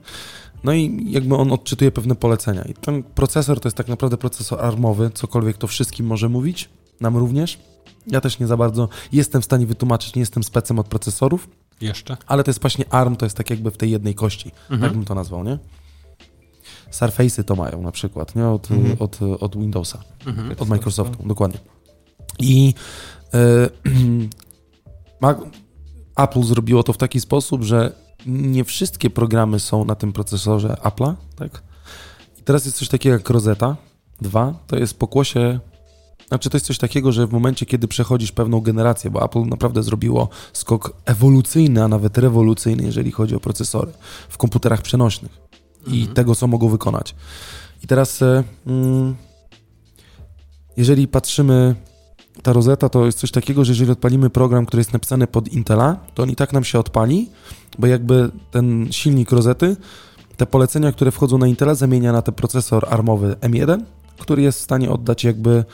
No 0.64 0.72
i 0.72 1.04
jakby 1.10 1.36
on 1.36 1.52
odczytuje 1.52 1.90
pewne 1.90 2.14
polecenia. 2.14 2.62
I 2.62 2.74
ten 2.74 3.02
procesor 3.02 3.60
to 3.60 3.68
jest 3.68 3.76
tak 3.76 3.88
naprawdę 3.88 4.16
procesor 4.16 4.60
armowy, 4.60 5.10
cokolwiek 5.14 5.58
to 5.58 5.66
wszystkim 5.66 6.06
może 6.06 6.28
mówić, 6.28 6.68
nam 7.00 7.16
również. 7.16 7.58
Ja 8.06 8.20
też 8.20 8.38
nie 8.38 8.46
za 8.46 8.56
bardzo 8.56 8.88
jestem 9.12 9.42
w 9.42 9.44
stanie 9.44 9.66
wytłumaczyć, 9.66 10.14
nie 10.14 10.20
jestem 10.20 10.42
specem 10.44 10.78
od 10.78 10.88
procesorów, 10.88 11.48
Jeszcze? 11.80 12.16
ale 12.26 12.44
to 12.44 12.50
jest 12.50 12.60
właśnie 12.60 12.84
ARM, 12.90 13.16
to 13.16 13.26
jest 13.26 13.36
tak 13.36 13.50
jakby 13.50 13.70
w 13.70 13.76
tej 13.76 13.90
jednej 13.90 14.14
kości, 14.14 14.50
Mhm. 14.70 14.80
tak 14.80 14.92
bym 14.92 15.04
to 15.04 15.14
nazwał, 15.14 15.44
nie? 15.44 15.58
Surface'y 16.92 17.44
to 17.44 17.56
mają 17.56 17.82
na 17.82 17.92
przykład, 17.92 18.36
nie? 18.36 18.48
Od, 18.48 18.70
Mhm. 18.70 18.96
od, 18.98 19.18
od 19.40 19.56
Windowsa, 19.56 19.98
Mhm. 20.26 20.54
od 20.58 20.68
Microsoftu, 20.68 21.28
dokładnie. 21.28 21.58
I 22.38 22.74
e, 23.34 23.68
Apple 26.16 26.42
zrobiło 26.42 26.82
to 26.82 26.92
w 26.92 26.98
taki 26.98 27.20
sposób, 27.20 27.62
że 27.62 27.92
nie 28.26 28.64
wszystkie 28.64 29.10
programy 29.10 29.60
są 29.60 29.84
na 29.84 29.94
tym 29.94 30.12
procesorze 30.12 30.76
Apple'a, 30.82 31.14
tak? 31.36 31.62
I 32.38 32.42
teraz 32.42 32.64
jest 32.64 32.76
coś 32.78 32.88
takiego 32.88 33.14
jak 33.16 33.30
Rosetta 33.30 33.76
2, 34.20 34.54
to 34.66 34.76
jest 34.76 34.98
pokłosie, 34.98 35.60
znaczy 36.28 36.50
to 36.50 36.56
jest 36.56 36.66
coś 36.66 36.78
takiego, 36.78 37.12
że 37.12 37.26
w 37.26 37.32
momencie, 37.32 37.66
kiedy 37.66 37.88
przechodzisz 37.88 38.32
pewną 38.32 38.60
generację, 38.60 39.10
bo 39.10 39.24
Apple 39.24 39.44
naprawdę 39.46 39.82
zrobiło 39.82 40.28
skok 40.52 40.96
ewolucyjny, 41.04 41.84
a 41.84 41.88
nawet 41.88 42.18
rewolucyjny, 42.18 42.82
jeżeli 42.82 43.10
chodzi 43.12 43.34
o 43.34 43.40
procesory 43.40 43.92
w 44.28 44.38
komputerach 44.38 44.82
przenośnych 44.82 45.51
i 45.86 46.06
tego, 46.06 46.34
co 46.34 46.46
mogą 46.46 46.68
wykonać. 46.68 47.14
I 47.84 47.86
teraz, 47.86 48.22
e, 48.22 48.44
mm, 48.66 49.14
jeżeli 50.76 51.08
patrzymy, 51.08 51.74
ta 52.42 52.52
Rosetta 52.52 52.88
to 52.88 53.06
jest 53.06 53.18
coś 53.18 53.30
takiego, 53.30 53.64
że 53.64 53.72
jeżeli 53.72 53.90
odpalimy 53.90 54.30
program, 54.30 54.66
który 54.66 54.80
jest 54.80 54.92
napisany 54.92 55.26
pod 55.26 55.48
Intela, 55.48 55.96
to 56.14 56.22
on 56.22 56.30
i 56.30 56.36
tak 56.36 56.52
nam 56.52 56.64
się 56.64 56.78
odpali, 56.78 57.30
bo 57.78 57.86
jakby 57.86 58.30
ten 58.50 58.88
silnik 58.90 59.32
Rosety, 59.32 59.76
te 60.36 60.46
polecenia, 60.46 60.92
które 60.92 61.10
wchodzą 61.10 61.38
na 61.38 61.46
Intela, 61.46 61.74
zamienia 61.74 62.12
na 62.12 62.22
ten 62.22 62.34
procesor 62.34 62.86
armowy 62.90 63.36
M1, 63.40 63.82
który 64.18 64.42
jest 64.42 64.58
w 64.58 64.62
stanie 64.62 64.90
oddać 64.90 65.24
jakby 65.24 65.64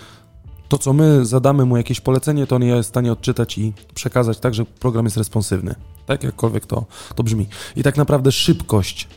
to, 0.68 0.78
co 0.78 0.92
my 0.92 1.26
zadamy 1.26 1.64
mu 1.64 1.76
jakieś 1.76 2.00
polecenie, 2.00 2.46
to 2.46 2.56
on 2.56 2.62
je 2.62 2.76
jest 2.76 2.88
w 2.88 2.92
stanie 2.92 3.12
odczytać 3.12 3.58
i 3.58 3.72
przekazać 3.94 4.38
tak, 4.38 4.54
że 4.54 4.64
program 4.64 5.04
jest 5.04 5.16
responsywny. 5.16 5.74
Tak, 6.06 6.22
jakkolwiek 6.24 6.66
to, 6.66 6.86
to 7.14 7.22
brzmi. 7.22 7.46
I 7.76 7.82
tak 7.82 7.96
naprawdę 7.96 8.32
szybkość 8.32 9.08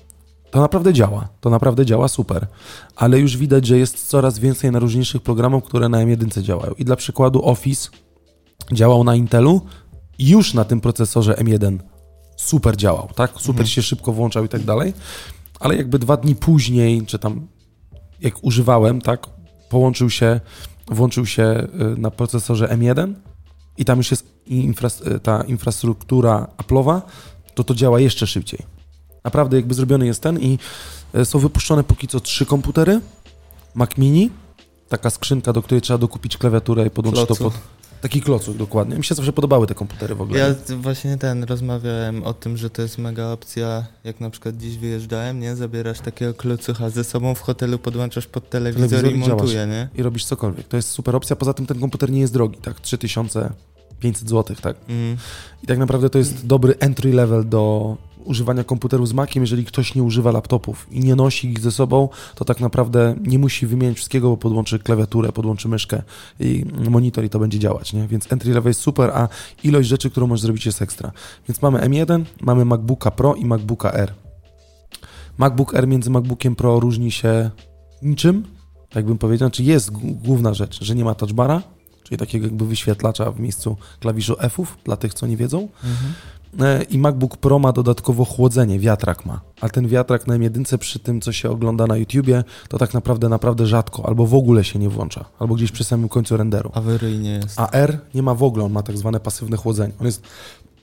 to 0.52 0.62
naprawdę 0.62 0.94
działa, 0.94 1.28
to 1.42 1.50
naprawdę 1.50 1.86
działa 1.86 2.08
super, 2.08 2.48
ale 2.96 3.20
już 3.20 3.38
widać, 3.38 3.66
że 3.66 3.78
jest 3.78 4.08
coraz 4.08 4.40
więcej 4.40 4.72
najróżniejszych 4.72 5.22
programów, 5.22 5.64
które 5.64 5.90
na 5.90 5.98
M1 5.98 6.42
działają. 6.42 6.74
I 6.74 6.86
dla 6.86 6.96
przykładu 6.96 7.46
Office 7.46 7.90
działał 8.72 9.04
na 9.04 9.16
Intelu 9.16 9.62
i 10.18 10.30
już 10.30 10.54
na 10.54 10.66
tym 10.66 10.82
procesorze 10.82 11.34
M1 11.34 11.78
super 12.36 12.78
działał, 12.78 13.10
tak? 13.16 13.32
Super 13.40 13.70
się 13.70 13.82
szybko 13.82 14.14
włączał 14.14 14.46
i 14.46 14.50
tak 14.50 14.64
dalej, 14.64 14.94
ale 15.60 15.76
jakby 15.76 16.00
dwa 16.00 16.18
dni 16.18 16.36
później, 16.36 17.06
czy 17.06 17.20
tam 17.20 17.48
jak 18.22 18.44
używałem, 18.44 19.02
tak, 19.02 19.28
połączył 19.70 20.10
się, 20.10 20.40
włączył 20.88 21.26
się 21.26 21.44
y, 21.44 21.68
na 22.00 22.12
procesorze 22.12 22.68
M1 22.68 23.14
i 23.78 23.86
tam 23.86 23.98
już 23.98 24.12
jest 24.12 24.26
infra- 24.48 25.16
y, 25.16 25.20
ta 25.20 25.44
infrastruktura 25.44 26.48
Apple'owa, 26.58 27.02
to 27.56 27.64
to 27.64 27.76
działa 27.76 28.00
jeszcze 28.00 28.28
szybciej. 28.28 28.81
Naprawdę 29.24 29.58
jakby 29.58 29.74
zrobiony 29.74 30.06
jest 30.06 30.22
ten 30.22 30.40
i 30.40 30.60
y, 31.16 31.26
są 31.26 31.40
wypuszczone 31.40 31.84
póki 31.84 32.08
co 32.08 32.20
trzy 32.20 32.46
komputery, 32.46 33.02
Mac 33.76 33.98
Mini, 33.98 34.30
taka 34.90 35.10
skrzynka, 35.10 35.54
do 35.54 35.62
której 35.62 35.82
trzeba 35.82 35.98
dokupić 35.98 36.38
klawiaturę 36.38 36.86
i 36.86 36.90
podłączyć 36.90 37.28
to 37.28 37.36
pod... 37.36 37.54
Taki 38.02 38.22
klocuch, 38.22 38.58
dokładnie. 38.58 38.96
Mi 38.96 39.04
się 39.04 39.16
zawsze 39.16 39.34
podobały 39.34 39.68
te 39.68 39.76
komputery 39.76 40.16
w 40.16 40.22
ogóle. 40.22 40.40
Ja 40.40 40.56
właśnie 40.78 41.18
ten 41.18 41.44
rozmawiałem 41.44 42.24
o 42.24 42.34
tym, 42.34 42.58
że 42.58 42.70
to 42.70 42.82
jest 42.82 42.98
mega 42.98 43.32
opcja, 43.32 43.86
jak 44.04 44.20
na 44.20 44.30
przykład 44.30 44.58
dziś 44.58 44.78
wyjeżdżałem, 44.78 45.40
nie? 45.40 45.56
Zabierasz 45.56 46.00
takiego 46.00 46.34
klocucha 46.34 46.90
ze 46.90 47.04
sobą 47.04 47.36
w 47.36 47.42
hotelu, 47.42 47.80
podłączasz 47.80 48.28
pod 48.28 48.50
telewizor, 48.50 48.90
Telewizor 48.90 49.30
i 49.30 49.30
montuje, 49.30 49.68
nie? 49.68 49.90
I 49.96 50.04
robisz 50.04 50.26
cokolwiek. 50.26 50.68
To 50.68 50.78
jest 50.78 50.90
super 50.90 51.16
opcja. 51.16 51.36
Poza 51.36 51.54
tym 51.54 51.66
ten 51.66 51.80
komputer 51.80 52.12
nie 52.12 52.20
jest 52.20 52.34
drogi, 52.34 52.58
tak? 52.58 52.80
3500 52.80 54.30
zł, 54.30 54.56
tak? 54.62 54.78
Mm. 54.88 55.18
I 55.64 55.68
tak 55.68 55.78
naprawdę 55.78 56.10
to 56.10 56.18
jest 56.18 56.48
dobry 56.48 56.76
entry 56.80 57.14
level 57.14 57.50
do 57.50 57.98
używania 58.26 58.64
komputerów 58.64 59.08
z 59.08 59.14
Maciem. 59.14 59.44
Jeżeli 59.44 59.66
ktoś 59.66 59.96
nie 59.96 60.04
używa 60.04 60.32
laptopów 60.32 60.88
i 60.92 61.00
nie 61.00 61.16
nosi 61.16 61.50
ich 61.52 61.60
ze 61.60 61.72
sobą, 61.72 62.10
to 62.36 62.46
tak 62.46 62.60
naprawdę 62.60 63.16
nie 63.22 63.40
musi 63.40 63.68
wymieniać 63.68 63.98
wszystkiego, 63.98 64.30
bo 64.30 64.38
podłączy 64.38 64.80
klawiaturę, 64.80 65.32
podłączy 65.32 65.68
myszkę 65.68 66.02
i 66.40 66.66
monitor 66.90 67.24
i 67.26 67.30
to 67.30 67.40
będzie 67.40 67.60
działać, 67.60 67.94
nie? 67.94 68.08
Więc 68.08 68.32
entry 68.32 68.54
level 68.54 68.70
jest 68.70 68.82
super, 68.82 69.10
a 69.14 69.28
ilość 69.64 69.90
rzeczy, 69.90 70.10
którą 70.10 70.28
możesz 70.28 70.42
zrobić 70.42 70.66
jest 70.66 70.82
ekstra. 70.82 71.12
Więc 71.48 71.62
mamy 71.62 71.80
M1, 71.80 72.24
mamy 72.42 72.66
MacBooka 72.66 73.12
Pro 73.12 73.36
i 73.36 73.46
MacBooka 73.46 73.92
R. 73.94 74.14
MacBook 75.38 75.74
R 75.76 75.88
między 75.88 76.10
MacBookiem 76.10 76.56
Pro 76.56 76.80
różni 76.80 77.12
się 77.12 77.50
niczym, 78.02 78.44
tak 78.90 79.06
bym 79.06 79.18
powiedział, 79.18 79.50
czy 79.50 79.64
jest 79.64 79.92
g- 79.92 80.00
główna 80.24 80.54
rzecz, 80.54 80.84
że 80.84 80.96
nie 80.96 81.04
ma 81.06 81.16
touchbara, 81.16 81.62
czyli 82.04 82.18
takiego 82.18 82.46
jakby 82.46 82.66
wyświetlacza 82.66 83.32
w 83.32 83.40
miejscu 83.40 83.78
klawiszu 84.00 84.36
F-ów, 84.40 84.78
dla 84.86 84.98
tych, 84.98 85.14
co 85.14 85.28
nie 85.28 85.38
wiedzą. 85.38 85.68
E, 85.84 85.88
I 86.90 86.98
MacBook 86.98 87.38
Pro 87.38 87.60
ma 87.60 87.72
dodatkowo 87.72 88.26
chłodzenie, 88.26 88.80
wiatrak 88.80 89.26
ma. 89.26 89.42
A 89.62 89.70
ten 89.70 89.88
wiatrak 89.88 90.28
na 90.28 90.38
M1 90.38 90.78
przy 90.78 91.00
tym, 91.00 91.22
co 91.22 91.32
się 91.32 91.50
ogląda 91.50 91.88
na 91.88 91.98
YouTubie, 91.98 92.44
to 92.70 92.78
tak 92.78 92.94
naprawdę 92.94 93.30
naprawdę 93.30 93.66
rzadko, 93.66 94.06
albo 94.06 94.26
w 94.26 94.36
ogóle 94.36 94.64
się 94.64 94.80
nie 94.80 94.90
włącza, 94.90 95.26
albo 95.40 95.56
gdzieś 95.56 95.72
przy 95.72 95.84
samym 95.84 96.10
końcu 96.10 96.38
renderu. 96.38 96.72
Awaryjnie 96.74 97.32
jest. 97.32 97.60
A 97.60 97.72
R 97.72 98.00
nie 98.14 98.24
ma 98.24 98.36
w 98.36 98.44
ogóle, 98.44 98.66
on 98.66 98.72
ma 98.72 98.84
tak 98.84 98.98
zwane 98.98 99.20
pasywne 99.20 99.58
chłodzenie. 99.58 99.94
On 100.00 100.06
jest 100.06 100.22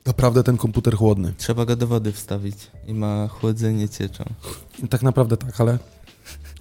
naprawdę 0.06 0.42
ten 0.42 0.56
komputer 0.56 0.96
chłodny. 0.96 1.32
Trzeba 1.36 1.64
go 1.64 1.76
do 1.76 1.86
wody 1.86 2.12
wstawić 2.12 2.56
i 2.86 2.94
ma 2.94 3.28
chłodzenie 3.28 3.88
cieczą. 3.88 4.24
Tak 4.90 5.02
naprawdę 5.02 5.36
tak, 5.36 5.60
ale 5.60 5.78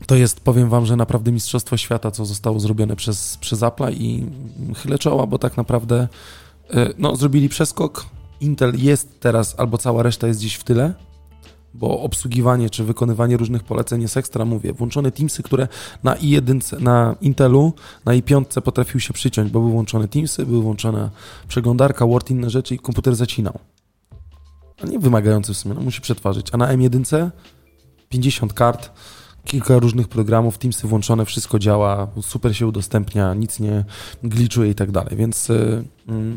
to 0.06 0.16
jest, 0.16 0.40
powiem 0.40 0.70
wam, 0.70 0.86
że 0.86 0.96
naprawdę 0.96 1.32
mistrzostwo 1.32 1.78
świata, 1.78 2.12
co 2.12 2.26
zostało 2.26 2.60
zrobione 2.60 2.96
przez, 2.96 3.38
przez 3.38 3.60
Apple'a 3.60 3.94
i 3.94 4.26
chylę 4.76 5.00
czoła, 5.00 5.28
bo 5.28 5.40
tak 5.40 5.58
naprawdę 5.58 6.08
e, 6.74 6.90
no, 6.98 7.16
zrobili 7.16 7.50
przeskok. 7.50 8.06
Intel 8.42 8.74
jest 8.78 9.20
teraz, 9.20 9.56
albo 9.60 9.78
cała 9.78 10.04
reszta 10.04 10.28
jest 10.28 10.40
gdzieś 10.40 10.56
w 10.56 10.64
tyle, 10.64 10.94
bo 11.74 12.02
obsługiwanie 12.02 12.70
czy 12.70 12.84
wykonywanie 12.84 13.38
różnych 13.38 13.64
poleceń 13.64 14.02
jest 14.02 14.18
ekstra, 14.18 14.46
mówię. 14.46 14.74
Włączone 14.74 15.12
Teamsy, 15.12 15.44
które 15.44 15.68
na 16.04 16.16
i1, 16.16 16.82
na 16.82 17.16
Intelu, 17.22 17.74
na 18.06 18.12
i5 18.12 18.62
potrafił 18.62 19.00
się 19.00 19.14
przyciąć, 19.14 19.52
bo 19.52 19.60
były 19.60 19.72
włączone 19.72 20.08
Teamsy, 20.08 20.46
były 20.46 20.62
włączona 20.62 21.10
przeglądarka, 21.48 22.06
Word, 22.06 22.32
inne 22.32 22.50
rzeczy 22.50 22.76
i 22.76 22.80
komputer 22.80 23.16
zacinał. 23.16 23.60
A 24.84 24.86
nie 24.86 25.00
wymagający 25.00 25.54
w 25.54 25.58
sumie, 25.58 25.76
no 25.76 25.82
musi 25.82 26.02
przetwarzać. 26.02 26.48
A 26.52 26.58
na 26.58 26.78
M1 26.78 27.30
50 28.10 28.54
kart, 28.54 28.92
kilka 29.46 29.80
różnych 29.80 30.08
programów, 30.08 30.58
Teamsy 30.58 30.88
włączone, 30.88 31.26
wszystko 31.26 31.60
działa, 31.60 32.08
super 32.22 32.58
się 32.58 32.68
udostępnia, 32.68 33.34
nic 33.34 33.60
nie 33.60 33.86
glitchuje 34.24 34.72
i 34.72 34.76
tak 34.76 34.92
dalej, 34.92 35.16
więc 35.16 35.50
y, 35.50 35.84
mm, 36.08 36.36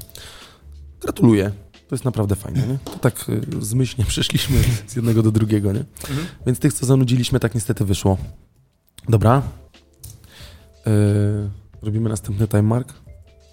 gratuluję. 1.01 1.53
To 1.91 1.95
jest 1.95 2.05
naprawdę 2.05 2.36
fajne, 2.36 2.66
nie? 2.66 2.78
To 2.84 2.99
tak 2.99 3.28
y, 3.28 3.41
zmyślnie 3.61 4.05
przeszliśmy 4.14 4.57
z 4.86 4.97
jednego 4.97 5.22
do 5.22 5.32
drugiego, 5.32 5.72
nie? 5.72 5.84
Więc 6.47 6.59
tych, 6.59 6.72
co 6.72 6.86
zanudziliśmy, 6.86 7.41
tak 7.41 7.55
niestety 7.55 7.84
wyszło. 7.84 8.18
Dobra. 9.09 9.43
Y, 10.86 10.91
robimy 11.82 12.09
następny 12.09 12.49
time 12.49 12.62
mark. 12.62 12.95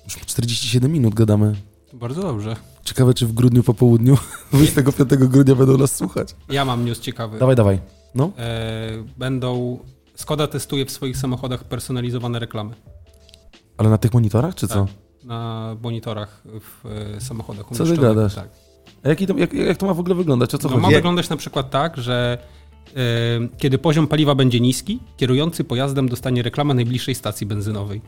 Już 0.05 0.15
47 0.15 0.91
minut 0.91 1.13
gadamy. 1.13 1.55
Bardzo 1.93 2.21
dobrze. 2.21 2.55
Ciekawe, 2.83 3.13
czy 3.13 3.27
w 3.27 3.33
grudniu 3.33 3.63
po 3.63 3.73
południu, 3.73 4.17
25 4.53 5.09
grudnia 5.09 5.55
będą 5.55 5.77
nas 5.77 5.95
słuchać. 5.95 6.35
Ja 6.49 6.65
mam 6.65 6.85
news 6.85 6.99
ciekawy. 6.99 7.39
Dawaj, 7.39 7.55
dawaj. 7.55 7.79
No. 8.15 8.31
E, 8.38 8.89
będą... 9.17 9.79
Skoda 10.15 10.47
testuje 10.47 10.85
w 10.85 10.91
swoich 10.91 11.17
samochodach 11.17 11.63
personalizowane 11.63 12.39
reklamy. 12.39 12.73
Ale 13.77 13.89
na 13.89 13.97
tych 13.97 14.13
monitorach, 14.13 14.55
czy 14.55 14.67
co? 14.67 14.88
Na 15.28 15.75
monitorach 15.84 16.41
w 16.45 16.86
e, 17.17 17.21
samochodach 17.21 17.65
Co 17.73 17.86
ty 17.86 17.97
gadasz? 17.97 18.36
Tak. 18.36 18.49
A 19.03 19.09
jaki 19.09 19.28
to, 19.28 19.38
jak, 19.38 19.53
jak 19.53 19.78
to 19.78 19.86
ma 19.86 19.93
w 19.93 19.99
ogóle 19.99 20.15
wyglądać? 20.15 20.55
O 20.55 20.57
co 20.57 20.69
No, 20.69 20.75
ma 20.75 20.82
chodzi? 20.82 20.95
wyglądać 20.95 21.30
na 21.30 21.38
przykład 21.38 21.69
tak, 21.69 21.97
że 21.97 22.38
e, 22.95 22.99
kiedy 23.57 23.78
poziom 23.78 24.07
paliwa 24.07 24.36
będzie 24.36 24.59
niski, 24.59 24.99
kierujący 25.17 25.63
pojazdem 25.63 26.09
dostanie 26.09 26.41
reklamę 26.43 26.73
najbliższej 26.73 27.15
stacji 27.15 27.47
benzynowej. 27.47 28.01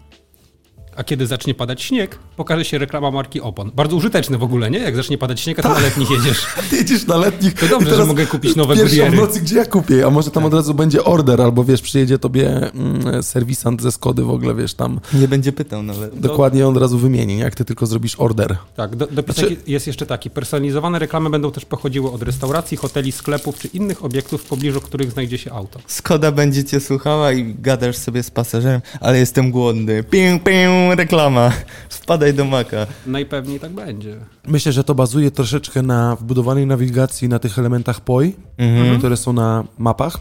A 1.00 1.04
kiedy 1.04 1.28
zacznie 1.28 1.54
padać 1.54 1.82
śnieg, 1.82 2.20
pokaże 2.36 2.66
się 2.66 2.78
reklama 2.78 3.12
marki 3.12 3.41
Opon. 3.41 3.72
Bardzo 3.76 3.95
użyteczne 3.95 4.38
w 4.38 4.43
ogóle, 4.43 4.72
nie? 4.72 4.80
Jak 4.80 4.95
zacznie 4.95 5.18
padać 5.18 5.39
śnieg, 5.39 5.60
a 5.60 5.62
ty 5.62 5.70
na 5.70 5.80
letnich 5.80 6.10
jedziesz. 6.10 6.45
Ty 6.70 6.76
jedziesz 6.76 7.08
na 7.08 7.18
letnich. 7.18 7.54
To 7.54 7.68
dobrze, 7.68 7.95
że 7.95 8.06
mogę 8.06 8.26
kupić 8.26 8.56
nowe 8.56 8.76
Pierwszą 8.76 9.12
w 9.12 9.16
nocy, 9.16 9.41
gdzie 9.41 9.56
ja 9.56 9.66
kupię? 9.66 10.06
A 10.06 10.10
może 10.10 10.32
tam 10.32 10.45
od 10.45 10.54
razu 10.54 10.74
będzie 10.74 11.04
order, 11.04 11.41
albo 11.41 11.64
wiesz, 11.64 11.82
przyjedzie 11.82 12.20
tobie 12.20 12.72
mm, 12.72 13.24
serwisant 13.24 13.82
ze 13.82 13.91
Skody 13.91 14.24
w 14.24 14.30
ogóle, 14.30 14.56
wiesz, 14.56 14.74
tam 14.74 15.00
Nie 15.14 15.28
będzie 15.28 15.52
pytał 15.52 15.84
nawet. 15.84 16.20
dokładnie 16.20 16.68
on 16.68 16.76
od 16.76 16.82
razu 16.82 16.97
wymieni, 16.97 17.36
nie? 17.36 17.43
jak 17.43 17.56
ty 17.56 17.66
tylko 17.66 17.86
zrobisz 17.86 18.16
order. 18.18 18.58
Tak, 18.76 18.95
do, 18.95 19.08
Znaczy- 19.24 19.58
jest 19.68 19.88
jeszcze 19.88 20.06
taki. 20.06 20.30
Personalizowane 20.30 21.00
reklamy 21.00 21.30
będą 21.30 21.52
też 21.52 21.66
pochodziły 21.66 22.12
od 22.12 22.24
restauracji, 22.24 22.78
hoteli, 22.78 23.12
sklepów 23.12 23.60
czy 23.60 23.68
innych 23.68 24.06
obiektów, 24.06 24.41
w 24.41 24.45
pobliżu 24.45 24.82
których 24.82 25.12
znajdzie 25.12 25.38
się 25.38 25.52
auto. 25.52 25.80
Skoda 25.88 26.32
będzie 26.32 26.64
cię 26.64 26.80
słuchała 26.80 27.32
i 27.32 27.54
gadasz 27.54 27.97
sobie 27.97 28.24
z 28.24 28.32
pasażerem, 28.32 28.82
ale 29.00 29.20
jestem 29.20 29.52
głodny. 29.52 30.04
Pię, 30.04 30.39
pię, 30.45 30.89
reklama. 30.96 31.52
Wpadaj 31.90 32.34
do 32.34 32.46
maka. 32.46 32.88
Najpewniej 33.06 33.60
tak 33.60 33.72
będzie. 33.72 34.18
Myślę, 34.48 34.72
że 34.72 34.84
to 34.84 34.96
bazuje 34.96 35.32
troszeczkę 35.32 35.82
na 35.82 36.16
wbudowanej 36.16 36.66
nawigacji, 36.68 37.30
na 37.30 37.40
tych 37.40 37.60
elementach 37.60 38.02
POI, 38.02 38.36
Mhm. 38.58 38.98
które 39.00 39.18
są 39.18 39.34
na 39.34 39.64
mapach. 39.78 40.18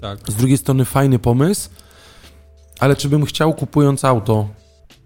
Tak. 0.00 0.18
Z 0.28 0.34
drugiej 0.34 0.58
strony 0.58 0.84
fajny 0.84 1.18
pomysł, 1.18 1.70
ale 2.80 2.96
czy 2.96 3.08
bym 3.08 3.24
chciał 3.24 3.54
kupując 3.54 4.04
auto? 4.04 4.48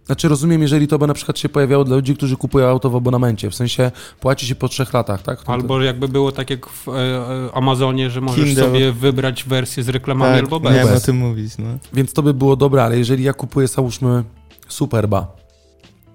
Znaczy 0.06 0.28
rozumiem, 0.28 0.62
jeżeli 0.62 0.88
to 0.88 0.98
by 0.98 1.06
na 1.06 1.14
przykład 1.14 1.38
się 1.38 1.48
pojawiało 1.48 1.84
dla 1.84 1.96
ludzi, 1.96 2.16
którzy 2.16 2.36
kupują 2.36 2.66
auto 2.66 2.90
w 2.90 2.96
abonamencie, 2.96 3.50
w 3.50 3.54
sensie 3.54 3.90
płaci 4.20 4.46
się 4.46 4.54
po 4.54 4.68
trzech 4.68 4.92
latach, 4.92 5.22
tak? 5.22 5.42
To- 5.44 5.52
Albo 5.52 5.82
jakby 5.82 6.08
było 6.08 6.32
tak 6.32 6.50
jak 6.50 6.66
w 6.66 6.88
e, 6.88 6.92
e, 6.92 7.54
Amazonie, 7.54 8.10
że 8.10 8.20
możesz 8.20 8.44
Kindle. 8.44 8.64
sobie 8.64 8.92
wybrać 8.92 9.44
wersję 9.44 9.82
z 9.82 9.88
reklamami 9.88 10.34
Tak, 10.34 10.42
albo 10.44 10.60
bez. 10.60 10.72
miałem 10.72 10.88
o 10.88 10.90
bez. 10.92 11.02
tym 11.02 11.16
mówić, 11.16 11.58
no. 11.58 11.64
Więc 11.92 12.12
to 12.12 12.22
by 12.22 12.34
było 12.34 12.56
dobre, 12.56 12.84
ale 12.84 12.98
jeżeli 12.98 13.24
ja 13.24 13.32
kupuję, 13.32 13.68
załóżmy, 13.68 14.24
Superba 14.68 15.36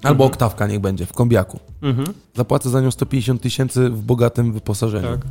Albo 0.04 0.26
oktawka 0.26 0.68
niech 0.68 0.80
będzie, 0.80 1.06
w 1.06 1.14
kombiaku. 1.14 1.60
Mhm. 1.82 2.14
Zapłacę 2.36 2.70
za 2.70 2.82
nią 2.82 2.91
150 2.91 3.41
tysięcy 3.41 3.89
w 3.89 4.02
bogatym 4.02 4.54
wyposażeniu. 4.54 5.08
Tak. 5.08 5.22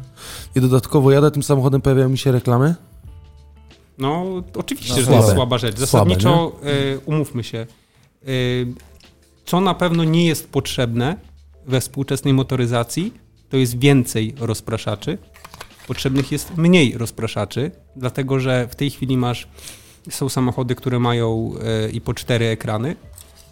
I 0.57 0.61
dodatkowo 0.61 1.11
jadę 1.11 1.31
tym 1.31 1.43
samochodem, 1.43 1.81
pojawiają 1.81 2.09
mi 2.09 2.19
się 2.19 2.33
reklamy. 2.33 2.75
No, 3.99 4.25
oczywiście, 4.57 4.95
No, 4.95 5.01
że 5.01 5.07
to 5.07 5.13
jest 5.13 5.23
słabe. 5.25 5.35
słaba 5.37 5.59
rzecz. 5.59 5.75
Słabe, 5.75 5.87
Zasadniczo, 5.87 6.53
e, 6.63 6.99
umówmy 6.99 7.45
się, 7.45 7.59
e, 7.59 8.27
co 9.45 9.61
na 9.61 9.75
pewno 9.75 10.05
nie 10.05 10.27
jest 10.27 10.51
potrzebne 10.53 11.17
we 11.67 11.81
współczesnej 11.81 12.35
motoryzacji, 12.35 13.15
to 13.49 13.57
jest 13.57 13.79
więcej 13.79 14.35
rozpraszaczy. 14.39 15.19
Potrzebnych 15.87 16.33
jest 16.33 16.57
mniej 16.57 16.99
rozpraszaczy, 16.99 17.71
dlatego 17.97 18.41
że 18.41 18.69
w 18.69 18.77
tej 18.77 18.91
chwili 18.91 19.17
masz, 19.17 19.49
są 20.11 20.29
samochody, 20.29 20.75
które 20.75 20.99
mają 20.99 21.53
e, 21.87 21.91
i 21.91 22.01
po 22.01 22.15
cztery 22.15 22.47
ekrany 22.47 22.97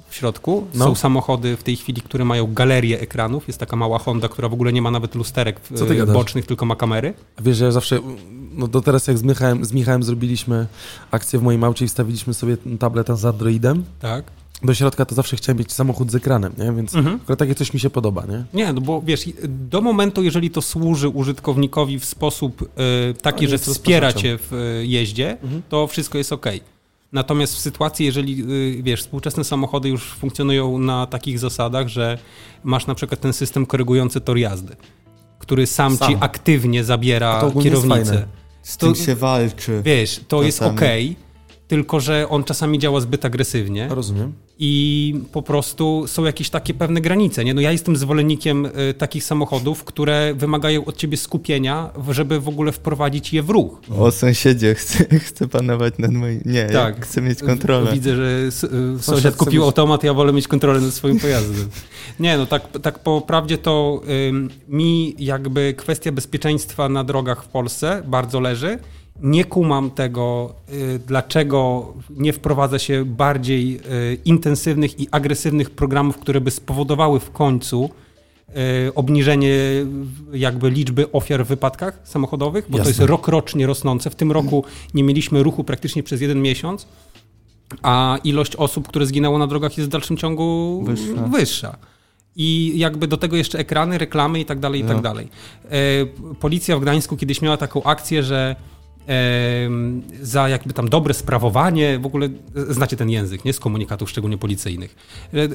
w 0.09 0.15
środku. 0.15 0.67
No. 0.75 0.85
Są 0.85 0.95
samochody 0.95 1.57
w 1.57 1.63
tej 1.63 1.77
chwili, 1.77 2.03
które 2.03 2.25
mają 2.25 2.55
galerię 2.55 3.01
ekranów. 3.01 3.49
Jest 3.49 3.59
taka 3.61 3.77
mała 3.77 3.99
Honda, 3.99 4.29
która 4.29 4.49
w 4.49 4.53
ogóle 4.53 4.73
nie 4.73 4.83
ma 4.83 4.91
nawet 4.91 5.15
lusterek 5.15 5.61
e, 6.01 6.07
bocznych, 6.07 6.47
tylko 6.47 6.67
ma 6.67 6.77
kamery. 6.77 7.15
A 7.37 7.43
Wiesz, 7.43 7.57
że 7.57 7.65
ja 7.65 7.71
zawsze, 7.73 7.99
no 8.53 8.69
do 8.69 8.81
teraz 8.81 9.07
jak 9.07 9.19
z 9.19 9.23
Michałem, 9.23 9.65
z 9.65 9.73
Michałem 9.73 10.03
zrobiliśmy 10.03 10.67
akcję 11.11 11.39
w 11.39 11.43
moim 11.43 11.65
aucie 11.65 11.85
i 11.85 11.89
wstawiliśmy 11.89 12.35
sobie 12.35 12.57
ten 12.57 12.79
tablet 12.79 13.09
z 13.15 13.25
Androidem, 13.25 13.85
Tak. 14.01 14.25
do 14.63 14.75
środka 14.75 15.05
to 15.05 15.15
zawsze 15.15 15.37
chciałem 15.37 15.59
mieć 15.59 15.73
samochód 15.73 16.11
z 16.11 16.15
ekranem, 16.15 16.53
nie? 16.59 16.73
Więc 16.73 16.95
Mhm. 16.95 17.17
akurat 17.23 17.39
takie 17.39 17.55
coś 17.55 17.75
mi 17.75 17.81
się 17.81 17.91
podoba, 17.91 18.25
nie? 18.27 18.45
Nie, 18.55 18.73
no 18.73 18.81
bo 18.81 19.03
wiesz, 19.03 19.25
do 19.49 19.81
momentu, 19.81 20.23
jeżeli 20.23 20.51
to 20.51 20.63
służy 20.63 21.09
użytkownikowi 21.09 21.99
w 21.99 22.05
sposób 22.05 22.63
e, 23.11 23.15
taki, 23.15 23.45
Ale 23.47 23.49
że 23.51 23.59
wspiera 23.59 24.13
cię 24.13 24.39
w 24.39 24.53
e, 24.53 24.87
jeździe, 24.87 25.37
Mhm. 25.43 25.63
to 25.69 25.87
wszystko 25.87 26.19
jest 26.19 26.33
ok. 26.33 26.47
Natomiast 27.13 27.55
w 27.55 27.59
sytuacji, 27.59 28.07
jeżeli 28.07 28.43
e, 28.43 28.83
wiesz, 28.83 29.01
współczesne 29.01 29.45
samochody 29.45 29.89
już 29.89 30.05
funkcjonują 30.05 30.79
na 30.79 31.07
takich 31.07 31.39
zasadach, 31.39 31.89
że 31.89 32.19
masz 32.65 32.87
na 32.87 32.95
przykład 32.95 33.21
ten 33.21 33.33
system 33.33 33.67
korygujący 33.67 34.21
tor 34.21 34.39
jazdy, 34.39 34.77
który 35.39 35.67
sam, 35.67 35.97
Sam. 35.97 36.09
ci 36.09 36.17
aktywnie 36.21 36.85
zabiera 36.85 37.51
kierownicę. 37.63 38.27
Z 38.63 38.77
To- 38.77 38.87
tym 38.87 38.95
się 39.05 39.15
walczy. 39.15 39.83
Wiesz, 39.85 40.21
to 40.29 40.43
jest 40.43 40.59
Czasami. 40.59 40.77
ok, 40.79 40.85
tylko 41.69 42.01
że 42.01 42.29
on 42.29 42.45
czasami 42.45 42.79
działa 42.79 43.01
zbyt 43.01 43.25
agresywnie 43.25 43.89
Rozumiem. 43.91 44.33
i 44.59 45.15
po 45.33 45.43
prostu 45.43 46.05
są 46.07 46.25
jakieś 46.25 46.51
takie 46.51 46.75
pewne 46.75 47.01
granice. 47.01 47.45
Nie? 47.45 47.55
No 47.55 47.61
ja 47.61 47.73
jestem 47.73 47.97
zwolennikiem 47.97 48.67
y, 48.67 48.95
takich 48.99 49.25
samochodów, 49.25 49.85
które 49.85 50.35
wymagają 50.35 50.85
od 50.85 50.97
ciebie 50.97 51.17
skupienia, 51.17 51.91
żeby 52.11 52.41
w 52.41 52.49
ogóle 52.49 52.73
wprowadzić 52.73 53.33
je 53.33 53.43
w 53.43 53.51
ruch. 53.51 53.81
O 53.99 54.11
sąsiedzie, 54.11 54.75
chcę, 54.75 55.05
chcę 55.29 55.49
panować 55.49 55.95
nad 55.99 56.13
moim... 56.13 56.41
Nie, 56.45 56.65
Tak. 56.67 56.97
ja 56.99 57.03
chcę 57.05 57.21
mieć 57.23 57.41
kontrolę. 57.43 57.93
Widzę, 57.93 58.17
że 58.17 58.49
y, 58.99 59.03
Sąsiad 59.03 59.37
kupił 59.37 59.65
automat, 59.65 60.05
ja 60.05 60.15
wolę 60.15 60.33
mieć 60.33 60.49
kontrolę 60.49 60.81
nad 60.81 60.95
swoim 60.95 61.21
pojazdem. 61.21 61.69
Nie, 62.21 62.39
no 62.39 62.47
tak, 62.47 62.63
tak 62.83 62.99
po 62.99 63.21
prawdzie 63.21 63.59
to 63.59 64.03
mi 64.69 65.15
jakby 65.19 65.75
kwestia 65.77 66.13
bezpieczeństwa 66.13 66.89
na 66.89 67.05
drogach 67.05 67.45
w 67.45 67.49
Polsce 67.49 68.03
bardzo 68.07 68.41
leży. 68.41 68.79
Nie 69.23 69.45
kumam 69.45 69.91
tego, 69.91 70.55
y, 70.73 70.99
dlaczego 71.07 71.93
nie 72.11 72.33
wprowadza 72.33 72.79
się 72.79 73.05
bardziej 73.05 73.77
y, 73.77 74.19
intensywnych 74.25 75.01
i 75.01 75.09
agresywnych 75.11 75.71
programów, 75.71 76.19
które 76.19 76.41
by 76.41 76.51
spowodowały 76.51 77.21
w 77.21 77.31
końcu 77.31 77.91
y, 78.89 78.95
obniżenie 78.95 79.55
jakby 80.33 80.71
liczby 80.71 81.13
ofiar 81.13 81.45
w 81.45 81.49
wypadkach 81.49 82.01
samochodowych, 82.05 82.65
bo 82.69 82.73
to 82.73 82.79
Jasne. 82.79 82.91
jest 82.91 83.01
rok 83.01 83.29
rocznie 83.29 83.67
rosnące. 83.67 84.11
W 84.11 84.15
tym 84.15 84.33
roku 84.33 84.65
nie 84.95 85.03
mieliśmy 85.03 85.43
ruchu 85.43 85.65
praktycznie 85.65 86.03
przez 86.03 86.21
jeden 86.21 86.43
miesiąc 86.43 86.87
a 87.83 88.19
ilość 88.25 88.57
osób, 88.57 88.89
które 88.89 89.07
zginęło 89.07 89.39
na 89.39 89.47
drogach 89.47 89.79
jest 89.79 89.91
w 89.91 89.93
dalszym 89.93 90.17
ciągu 90.17 90.83
Wyższa. 90.87 91.23
wyższa. 91.29 91.77
I 92.37 92.73
jakby 92.79 93.09
do 93.09 93.17
tego 93.17 93.37
jeszcze 93.37 93.59
ekrany, 93.59 93.99
reklamy 93.99 94.41
i 94.41 94.45
tak 94.45 94.59
dalej, 94.59 94.81
i 94.81 94.85
tak 94.85 94.97
No. 94.97 95.03
dalej. 95.03 95.29
E, 95.71 95.79
policja 96.41 96.77
w 96.77 96.81
Gdańsku 96.81 97.17
kiedyś 97.17 97.43
miała 97.43 97.57
taką 97.57 97.83
akcję, 97.83 98.23
że 98.23 98.57
za 100.23 100.49
jakby 100.49 100.75
tam 100.75 100.89
dobre 100.89 101.15
sprawowanie, 101.15 101.99
w 101.99 102.07
ogóle 102.07 102.29
znacie 102.55 102.97
ten 102.97 103.11
język, 103.11 103.45
nie? 103.45 103.53
Z 103.53 103.61
komunikatów 103.61 104.11
szczególnie 104.11 104.39
policyjnych. 104.39 104.97
E, 105.35 105.43
e, 105.43 105.49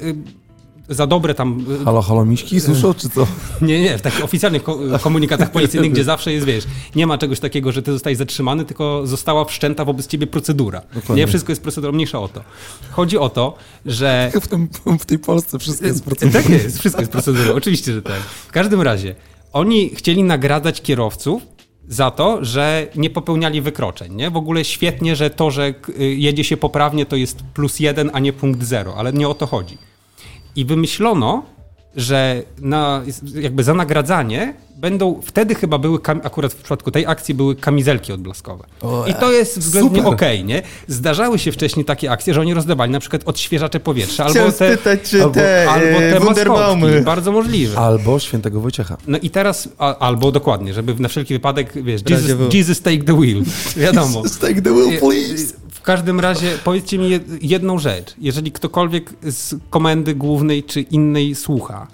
za 0.90 1.08
dobre 1.08 1.34
tam 1.34 1.66
e, 1.82 1.86
Halo, 1.86 2.02
halo, 2.02 2.26
miśki 2.26 2.60
słyszą, 2.60 2.94
czy 2.94 3.10
co? 3.10 3.28
nie, 3.62 3.82
nie, 3.82 3.98
w 3.98 4.02
takich 4.02 4.24
oficjalnych 4.24 4.64
ko- 4.64 4.80
komunikatach 5.02 5.52
policyjnych, 5.52 5.92
gdzie 5.92 6.04
zawsze 6.04 6.34
jest, 6.34 6.46
wiesz, 6.46 6.64
nie 6.96 7.08
ma 7.08 7.18
czegoś 7.18 7.40
takiego, 7.40 7.72
że 7.72 7.82
ty 7.82 7.92
zostajesz 7.92 8.18
zatrzymany, 8.18 8.66
tylko 8.66 9.08
została 9.08 9.46
wszczęta 9.46 9.86
wobec 9.86 10.08
ciebie 10.08 10.28
procedura. 10.28 10.82
Dokładnie. 10.94 11.16
Nie, 11.16 11.28
wszystko 11.28 11.52
jest 11.52 11.62
procedurą, 11.62 11.94
mniejsza 11.94 12.20
o 12.20 12.28
to. 12.28 12.42
Chodzi 12.92 13.18
o 13.18 13.30
to, 13.30 13.56
że... 13.86 14.32
W, 14.44 14.48
tym, 14.48 14.70
w 15.00 15.06
tej 15.06 15.20
Polsce 15.20 15.60
wszystko 15.60 15.86
jest 15.86 16.06
procedurą. 16.06 16.44
Tak 16.44 16.52
jest, 16.52 16.80
wszystko 16.80 17.02
jest 17.02 17.12
procedurą, 17.12 17.54
oczywiście, 17.54 17.94
że 17.94 18.02
tak. 18.02 18.20
W 18.48 18.52
każdym 18.52 18.82
razie, 18.82 19.16
oni 19.54 19.90
chcieli 19.96 20.24
nagradzać 20.24 20.82
kierowców 20.82 21.53
za 21.88 22.12
to, 22.12 22.46
że 22.46 22.88
nie 22.96 23.10
popełniali 23.10 23.62
wykroczeń. 23.62 24.16
Nie? 24.16 24.30
W 24.30 24.38
ogóle 24.38 24.66
świetnie, 24.66 25.16
że 25.16 25.30
to, 25.30 25.52
że 25.52 25.74
y, 25.90 26.04
jedzie 26.04 26.44
się 26.44 26.58
poprawnie, 26.58 27.06
to 27.06 27.16
jest 27.16 27.44
plus 27.54 27.80
jeden, 27.80 28.12
a 28.14 28.20
nie 28.20 28.34
punkt 28.34 28.64
zero, 28.64 28.96
ale 28.98 29.14
nie 29.14 29.28
o 29.28 29.34
to 29.34 29.48
chodzi. 29.48 29.78
I 30.56 30.66
wymyślono, 30.66 31.44
że 31.96 32.44
na, 32.62 33.02
jakby 33.36 33.64
za 33.64 33.74
nagradzanie 33.74 34.54
będą, 34.76 35.22
wtedy 35.24 35.56
chyba 35.56 35.78
były, 35.78 36.00
akurat 36.24 36.54
w 36.54 36.56
przypadku 36.56 36.92
tej 36.92 37.06
akcji 37.06 37.34
były 37.36 37.56
kamizelki 37.56 38.14
odblaskowe. 38.14 38.64
O, 38.82 39.06
I 39.08 39.14
to 39.14 39.32
jest 39.32 39.60
względnie 39.60 40.06
okej, 40.06 40.46
nie? 40.46 40.62
Zdarzały 40.88 41.40
się 41.40 41.52
wcześniej 41.52 41.86
takie 41.86 42.12
akcje, 42.12 42.34
że 42.34 42.42
oni 42.42 42.54
rozdawali 42.54 42.92
na 42.92 43.00
przykład 43.00 43.22
odświeżacze 43.26 43.80
powietrza, 43.80 44.24
albo 44.24 44.34
Chciałem 44.34 44.52
te, 44.52 44.74
spytać, 44.74 45.00
czy 45.10 45.22
albo- 45.24 45.34
te, 45.34 45.70
albo 45.70 45.86
e, 45.86 46.12
te 46.14 46.20
Wunderbaumy. 46.20 46.82
maskotki. 46.82 47.06
Bardzo 47.06 47.32
możliwe. 47.32 47.78
Albo 47.78 48.20
świętego 48.20 48.60
Wojciecha. 48.62 48.98
No 49.08 49.18
i 49.22 49.30
teraz, 49.30 49.70
a, 49.78 49.98
albo 49.98 50.32
dokładnie, 50.32 50.74
żeby 50.74 50.96
na 51.00 51.08
wszelki 51.08 51.34
wypadek, 51.34 51.84
wiesz, 51.84 52.02
Jesus. 52.10 52.54
Jesus 52.54 52.82
take 52.82 53.04
the 53.04 53.20
wheel. 53.20 53.44
Wiadomo. 53.78 54.24
Take 54.42 54.62
the 54.62 54.74
wheel, 54.74 55.00
please! 55.00 55.54
W 55.84 55.86
każdym 55.86 56.20
razie 56.20 56.58
powiedzcie 56.64 56.98
mi 56.98 57.10
jed- 57.10 57.38
jedną 57.42 57.80
rzecz. 57.80 58.16
Jeżeli 58.18 58.52
ktokolwiek 58.52 59.14
z 59.22 59.56
komendy 59.70 60.16
głównej 60.16 60.64
czy 60.64 60.82
innej 60.82 61.36
słucha, 61.36 61.88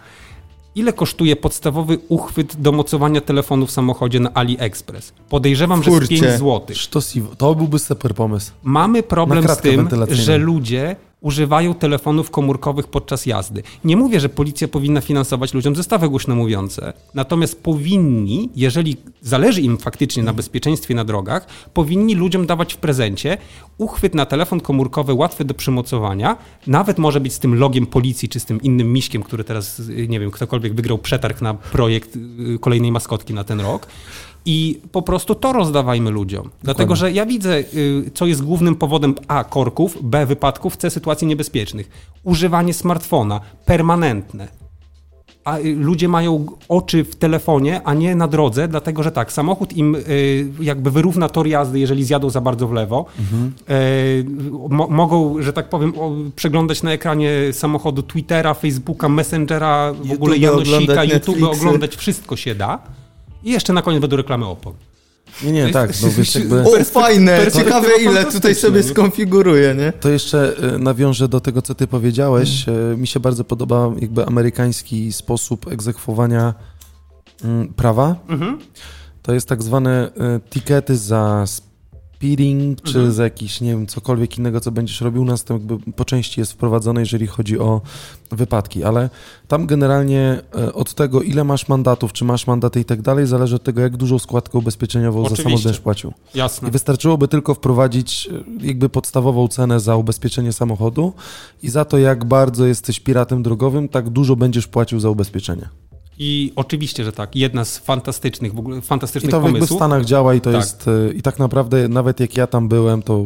ile 0.76 0.94
kosztuje 0.94 1.36
podstawowy 1.36 1.98
uchwyt 2.10 2.62
do 2.62 2.72
mocowania 2.72 3.22
telefonu 3.22 3.68
w 3.68 3.72
samochodzie 3.72 4.20
na 4.20 4.34
AliExpress? 4.34 5.14
Podejrzewam, 5.30 5.84
że 5.84 5.92
z 5.92 5.94
Kurczę. 5.94 6.08
5 6.08 6.22
zł. 6.24 6.62
Sztosiwo. 6.74 7.36
To 7.36 7.56
byłby 7.56 7.80
super 7.80 8.16
pomysł. 8.16 8.52
Mamy 8.64 9.04
problem 9.04 9.48
z 9.48 9.58
tym, 9.58 9.90
że 10.10 10.38
ludzie 10.38 10.96
używają 11.22 11.74
telefonów 11.74 12.32
komórkowych 12.32 12.88
podczas 12.88 13.26
jazdy. 13.26 13.64
Nie 13.84 13.98
mówię, 13.98 14.20
że 14.20 14.30
policja 14.30 14.68
powinna 14.68 15.02
finansować 15.02 15.54
ludziom 15.54 15.76
zestawy 15.76 16.10
głośnomówiące, 16.10 16.94
natomiast 17.14 17.64
powinni, 17.64 18.50
jeżeli 18.56 18.98
zależy 19.22 19.62
im 19.62 19.78
faktycznie 19.78 20.24
na 20.24 20.34
bezpieczeństwie 20.34 20.96
na 20.96 21.06
drogach, 21.06 21.48
powinni 21.74 22.16
ludziom 22.16 22.46
dawać 22.46 22.74
w 22.74 22.78
prezencie 22.78 23.38
uchwyt 23.78 24.16
na 24.16 24.26
telefon 24.26 24.60
komórkowy 24.60 25.14
łatwy 25.14 25.46
do 25.46 25.54
przymocowania, 25.54 26.38
nawet 26.68 26.98
może 26.98 27.20
być 27.20 27.34
z 27.34 27.40
tym 27.40 27.56
logiem 27.56 27.86
policji, 27.86 28.30
czy 28.30 28.40
z 28.40 28.46
tym 28.46 28.62
innym 28.62 28.94
miśkiem, 28.94 29.24
który 29.24 29.44
teraz, 29.44 29.82
nie 30.08 30.20
wiem, 30.20 30.32
ktokolwiek 30.32 30.74
wygrał 30.74 30.98
przetarg 30.98 31.42
na 31.42 31.54
projekt 31.54 32.16
y, 32.16 32.60
kolejnej 32.60 32.92
maskotki 32.92 33.34
na 33.34 33.44
ten 33.44 33.62
rok. 33.62 33.88
I 34.46 34.80
po 34.92 35.02
prostu 35.02 35.36
to 35.36 35.54
rozdawajmy 35.54 36.10
ludziom. 36.12 36.50
Dlatego, 36.64 36.96
że 36.96 37.12
ja 37.12 37.26
widzę, 37.26 37.60
y, 37.60 38.12
co 38.14 38.26
jest 38.26 38.44
głównym 38.44 38.76
powodem 38.76 39.16
A 39.28 39.44
korków, 39.44 39.98
B 40.02 40.26
wypadków, 40.26 40.78
C 40.78 40.90
sytuacji 40.90 41.28
niebezpiecznych. 41.28 41.90
Używanie 42.24 42.74
smartfona 42.74 43.42
permanentne. 43.66 44.48
A 45.44 45.58
y, 45.58 45.76
ludzie 45.76 46.08
mają 46.08 46.46
oczy 46.70 47.04
w 47.04 47.16
telefonie, 47.16 47.82
a 47.84 47.94
nie 47.94 48.16
na 48.16 48.28
drodze, 48.28 48.68
dlatego 48.68 49.04
że 49.04 49.12
tak, 49.12 49.32
samochód 49.32 49.74
im 49.74 49.96
y, 49.96 50.48
jakby 50.62 50.92
wyrówna 50.92 51.30
tor 51.30 51.48
jazdy, 51.48 51.80
jeżeli 51.80 52.04
zjadą 52.04 52.30
za 52.30 52.42
bardzo 52.42 52.68
w 52.68 52.74
lewo. 52.74 53.06
Mo 54.70 54.88
mogą, 54.88 55.42
że 55.42 55.54
tak 55.54 55.70
powiem, 55.70 55.94
przeglądać 56.36 56.84
na 56.84 56.92
ekranie 56.92 57.32
samochodu 57.52 58.04
Twittera, 58.04 58.54
Facebooka, 58.54 59.10
Messengera, 59.10 59.94
w 59.94 60.12
ogóle 60.12 60.38
YouTube 60.38 60.68
Janosika, 60.68 60.78
oglądać, 60.78 61.14
YouTube 61.14 61.36
Netflixy. 61.36 61.62
oglądać, 61.62 61.96
wszystko 61.96 62.36
się 62.36 62.56
da. 62.56 62.80
I 63.44 63.52
jeszcze 63.52 63.74
na 63.74 63.82
koniec 63.82 64.02
będą 64.02 64.18
reklamy 64.18 64.46
Oppo. 64.46 64.74
Nie, 65.44 65.52
nie, 65.52 65.68
To 65.68 65.74
tak, 65.74 65.90
jest- 65.90 66.04
no 66.04 66.10
wiesz, 66.18 66.36
jakby... 66.36 66.62
O, 66.82 66.84
fajne! 66.84 67.38
perspektywa 67.38 67.82
Ciekawe 67.82 68.02
ile 68.04 68.26
tutaj 68.26 68.56
sobie 68.56 68.78
nie? 68.78 68.84
skonfiguruję, 68.84 69.76
nie? 69.76 69.92
To 69.92 70.10
jeszcze 70.10 70.54
e, 70.76 70.78
nawiążę 70.78 71.28
do 71.28 71.40
tego, 71.40 71.62
co 71.62 71.76
ty 71.76 71.88
powiedziałeś. 71.88 72.66
E, 72.70 72.72
Mi 72.98 73.08
się 73.08 73.20
bardzo 73.20 73.44
podoba 73.44 73.92
jakby 74.00 74.26
amerykański 74.26 75.14
sposób 75.14 75.68
egzekwowania 75.72 76.54
mm, 77.44 77.68
prawa. 77.74 78.16
Mhm. 78.30 78.60
To 79.22 79.34
jest 79.34 79.48
tak 79.48 79.64
zwane 79.64 80.12
e, 80.18 80.40
tikety 80.50 80.98
za 80.98 81.46
speeding, 82.20 82.82
czy 82.82 82.98
Mhm. 82.98 83.12
za 83.14 83.24
jakiś, 83.24 83.62
nie 83.62 83.70
wiem, 83.72 83.88
cokolwiek 83.88 84.38
innego, 84.38 84.60
co 84.60 84.72
będziesz 84.72 85.02
robił, 85.02 85.22
u 85.22 85.26
nas 85.26 85.44
to 85.44 85.54
jakby 85.54 85.78
po 85.94 86.06
części 86.06 86.40
jest 86.40 86.52
wprowadzone, 86.54 87.00
jeżeli 87.02 87.28
chodzi 87.28 87.60
o 87.60 87.82
wypadki, 88.32 88.84
ale 88.84 89.10
tam 89.48 89.66
generalnie 89.68 90.42
e, 90.58 90.74
od 90.74 90.94
tego, 90.94 91.22
ile 91.22 91.44
masz 91.44 91.68
mandatów, 91.68 92.14
czy 92.14 92.26
masz 92.26 92.48
mandaty 92.48 92.80
i 92.80 92.86
tak 92.86 93.02
dalej, 93.02 93.28
zależy 93.28 93.56
od 93.56 93.64
tego, 93.64 93.82
jak 93.82 93.98
dużą 93.98 94.20
składkę 94.20 94.58
ubezpieczeniową 94.58 95.20
za 95.20 95.26
Oczywiście. 95.26 95.44
samochód 95.44 95.64
będziesz 95.64 95.82
płacił. 95.82 96.14
Jasne. 96.36 96.68
I 96.68 96.72
wystarczyłoby 96.72 97.28
tylko 97.28 97.54
wprowadzić 97.54 98.30
e, 98.62 98.68
jakby 98.68 98.90
podstawową 98.90 99.48
cenę 99.48 99.80
za 99.80 99.96
ubezpieczenie 99.96 100.54
samochodu 100.54 101.14
i 101.64 101.70
za 101.70 101.86
to, 101.86 101.98
jak 101.98 102.26
bardzo 102.26 102.66
jesteś 102.66 103.00
piratem 103.00 103.44
drogowym, 103.44 103.90
tak 103.90 104.10
dużo 104.10 104.36
będziesz 104.36 104.68
płacił 104.68 105.00
za 105.00 105.10
ubezpieczenie. 105.10 105.70
I 106.22 106.54
oczywiście, 106.56 107.04
że 107.04 107.12
tak. 107.12 107.36
Jedna 107.36 107.66
z 107.66 107.78
fantastycznych, 107.78 108.54
w 108.54 108.60
ogóle 108.60 108.78
I 108.78 108.82
fantastycznych 108.82 109.32
to 109.32 109.38
jakby 109.38 109.50
w 109.52 109.54
pomysłów. 109.54 109.78
Stanach 109.80 110.06
działa 110.06 110.34
i 110.34 110.42
to 110.42 110.52
Tak. 110.52 110.62
jest, 110.62 110.86
e, 110.88 111.14
i 111.14 111.22
tak 111.22 111.40
naprawdę 111.40 111.88
nawet 111.88 112.20
jak 112.20 112.38
ja 112.38 112.48
tam 112.48 112.68
byłem, 112.68 113.02
to 113.04 113.24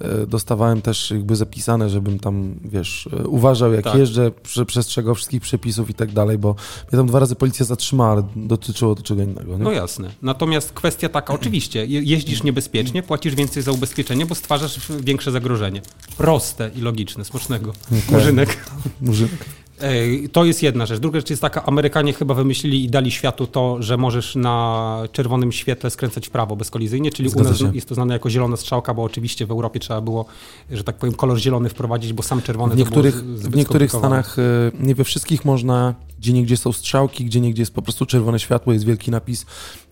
e, 0.00 0.26
dostawałem 0.26 0.82
też 0.82 1.10
jakby 1.10 1.36
zapisane, 1.36 1.90
żebym 1.90 2.18
tam, 2.18 2.54
wiesz, 2.64 3.08
e, 3.20 3.26
uważał 3.28 3.72
jak 3.72 3.84
Tak. 3.84 3.94
jeżdżę, 3.94 4.30
prze- 4.42 4.64
przestrzegał 4.66 5.14
wszystkich 5.14 5.42
przepisów 5.42 5.90
i 5.90 5.94
tak 5.94 6.12
dalej, 6.12 6.38
bo 6.38 6.48
mnie 6.92 6.98
tam 6.98 7.06
dwa 7.06 7.18
razy 7.18 7.34
policja 7.36 7.66
zatrzymała, 7.66 8.12
ale 8.12 8.22
dotyczyło 8.36 8.94
to 8.94 9.02
czego 9.02 9.22
innego, 9.22 9.58
nie? 9.58 9.64
No 9.64 9.72
jasne. 9.72 10.10
Natomiast 10.22 10.72
kwestia 10.72 11.08
taka, 11.08 11.34
oczywiście, 11.40 11.86
je- 11.86 12.02
jeździsz 12.02 12.42
niebezpiecznie, 12.42 13.02
płacisz 13.02 13.34
więcej 13.34 13.62
za 13.62 13.72
ubezpieczenie, 13.72 14.26
bo 14.26 14.34
stwarzasz 14.34 14.80
większe 15.00 15.30
zagrożenie. 15.32 15.82
Proste 16.16 16.70
i 16.76 16.80
logiczne, 16.80 17.24
smacznego. 17.24 17.72
Murzynek. 18.10 18.64
Murzynek. 19.00 19.44
Ej, 19.80 20.28
To 20.28 20.44
jest 20.44 20.62
jedna 20.62 20.86
rzecz. 20.86 21.00
Druga 21.00 21.18
rzecz 21.18 21.30
jest 21.30 21.42
taka, 21.42 21.64
Amerykanie 21.66 22.12
chyba 22.12 22.34
wymyślili 22.34 22.84
i 22.84 22.90
dali 22.90 23.10
światu 23.10 23.46
to, 23.46 23.82
że 23.82 23.96
możesz 23.96 24.36
na 24.36 25.02
czerwonym 25.12 25.52
świetle 25.52 25.90
skręcać 25.90 26.26
w 26.26 26.30
prawo 26.30 26.56
bezkolizyjnie, 26.56 27.10
czyli 27.10 27.28
Zgadza 27.28 27.48
u 27.48 27.52
nas 27.52 27.60
się. 27.60 27.70
jest 27.74 27.88
to 27.88 27.94
znane 27.94 28.14
jako 28.14 28.30
zielona 28.30 28.56
strzałka, 28.56 28.94
bo 28.94 29.02
oczywiście 29.02 29.46
w 29.46 29.50
Europie 29.50 29.80
trzeba 29.80 30.00
było, 30.00 30.24
że 30.70 30.84
tak 30.84 30.96
powiem, 30.96 31.14
kolor 31.14 31.38
zielony 31.38 31.68
wprowadzić, 31.68 32.12
bo 32.12 32.22
sam 32.22 32.42
czerwony 32.42 32.74
W 32.74 32.78
to 32.78 32.84
niektórych, 32.84 33.24
w 33.24 33.56
niektórych 33.56 33.92
stanach, 33.92 34.38
e, 34.38 34.42
nie 34.80 34.94
we 34.94 35.04
wszystkich 35.04 35.44
można, 35.44 35.94
gdzie 36.18 36.32
niegdzie 36.32 36.56
są 36.56 36.72
strzałki, 36.72 37.24
gdzie 37.24 37.40
niegdzie 37.40 37.62
jest 37.62 37.74
po 37.74 37.82
prostu 37.82 38.06
czerwone 38.06 38.38
światło, 38.38 38.72
jest 38.72 38.84
wielki 38.84 39.10
napis, 39.10 39.46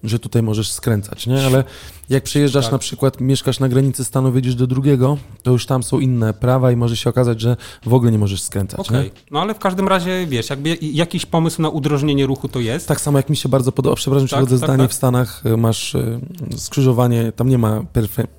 że 0.04 0.18
tutaj 0.18 0.42
możesz 0.42 0.70
skręcać, 0.70 1.26
nie? 1.26 1.46
Ale 1.46 1.64
jak 2.10 2.24
przyjeżdżasz 2.24 2.64
Tak. 2.64 2.72
na 2.72 2.78
przykład, 2.78 3.20
mieszkasz 3.20 3.60
na 3.60 3.68
granicy 3.68 4.04
stanu, 4.04 4.32
wyjdziesz 4.32 4.54
do 4.54 4.66
drugiego, 4.66 5.18
to 5.42 5.50
już 5.50 5.66
tam 5.66 5.82
są 5.82 5.98
inne 6.00 6.32
prawa 6.34 6.72
i 6.72 6.76
może 6.76 6.96
się 6.96 7.10
okazać, 7.10 7.40
że 7.40 7.56
w 7.86 7.94
ogóle 7.94 8.12
nie 8.12 8.18
możesz 8.18 8.42
skręcać, 8.42 8.90
nie? 8.90 9.10
no 9.30 9.40
ale 9.40 9.54
w 9.54 9.58
każdym 9.58 9.88
razie, 9.88 10.26
wiesz, 10.26 10.50
jakby 10.50 10.78
jakiś 10.82 11.26
pomysł 11.26 11.62
na 11.62 11.68
udrożnienie 11.68 12.26
ruchu 12.26 12.48
to 12.48 12.60
jest. 12.60 12.88
Tak 12.88 13.00
samo 13.00 13.18
jak 13.18 13.30
mi 13.30 13.36
się 13.36 13.48
bardzo 13.48 13.72
podoba, 13.72 13.96
przepraszam, 13.96 14.28
Tak, 14.28 14.36
przechodzę 14.38 14.58
tak, 14.58 14.66
zdanie, 14.68 14.84
tak. 14.84 14.90
w 14.90 14.94
Stanach 14.94 15.42
e, 15.46 15.56
masz 15.56 15.94
e, 15.94 16.20
skrzyżowanie, 16.56 17.32
tam 17.36 17.48
nie 17.48 17.58
ma 17.58 17.84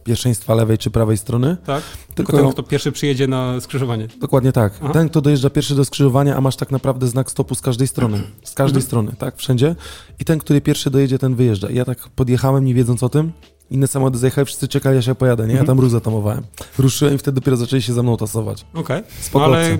pierwszeństwa 0.04 0.56
lewej 0.56 0.78
czy 0.78 0.90
prawej 0.92 1.18
strony, 1.18 1.58
Tak? 1.66 1.84
Tylko, 2.16 2.32
Tylko- 2.32 2.46
ten, 2.46 2.54
kto 2.54 2.64
pierwszy 2.64 2.92
przyjedzie 2.92 3.28
na 3.28 3.62
skrzyżowanie. 3.62 4.08
Dokładnie 4.22 4.52
tak. 4.52 4.74
Aha. 4.84 4.94
Ten, 4.94 5.10
kto 5.10 5.22
dojeżdża 5.22 5.50
pierwszy 5.50 5.76
do 5.76 5.86
skrzyżowania, 5.86 6.36
a 6.36 6.42
masz 6.42 6.56
tak 6.56 6.72
naprawdę 6.72 7.08
znak 7.08 7.32
stopu 7.32 7.56
z 7.56 7.62
każdej 7.62 7.85
strony. 7.88 8.22
Z 8.44 8.54
każdej 8.54 8.80
Mhm. 8.80 8.82
strony, 8.82 9.12
tak? 9.20 9.38
Wszędzie. 9.38 9.76
I 10.20 10.26
ten, 10.26 10.40
który 10.40 10.62
pierwszy 10.62 10.90
dojedzie, 10.90 11.20
ten 11.20 11.36
wyjeżdża. 11.36 11.70
I 11.70 11.76
ja 11.76 11.86
tak 11.86 12.10
podjechałem, 12.10 12.66
nie 12.66 12.74
wiedząc 12.74 13.04
o 13.04 13.10
tym. 13.10 13.32
Inne 13.72 13.88
samochody 13.88 14.18
zajechały, 14.18 14.46
wszyscy 14.46 14.68
czekali, 14.68 14.98
aż 14.98 15.08
ja 15.08 15.16
pojadę, 15.16 15.44
nie? 15.44 15.54
Ja 15.54 15.60
Mhm. 15.60 15.68
tam 15.68 15.80
róż 15.80 15.92
zatamowałem. 15.92 16.44
Ruszyłem 16.80 17.16
i 17.16 17.18
wtedy 17.18 17.36
dopiero 17.36 17.58
zaczęli 17.58 17.82
się 17.82 17.94
za 17.94 18.04
mną 18.04 18.18
tasować. 18.18 18.66
Okej. 18.74 19.02
No 19.02 19.08
Spoko 19.20 19.46
ale 19.46 19.78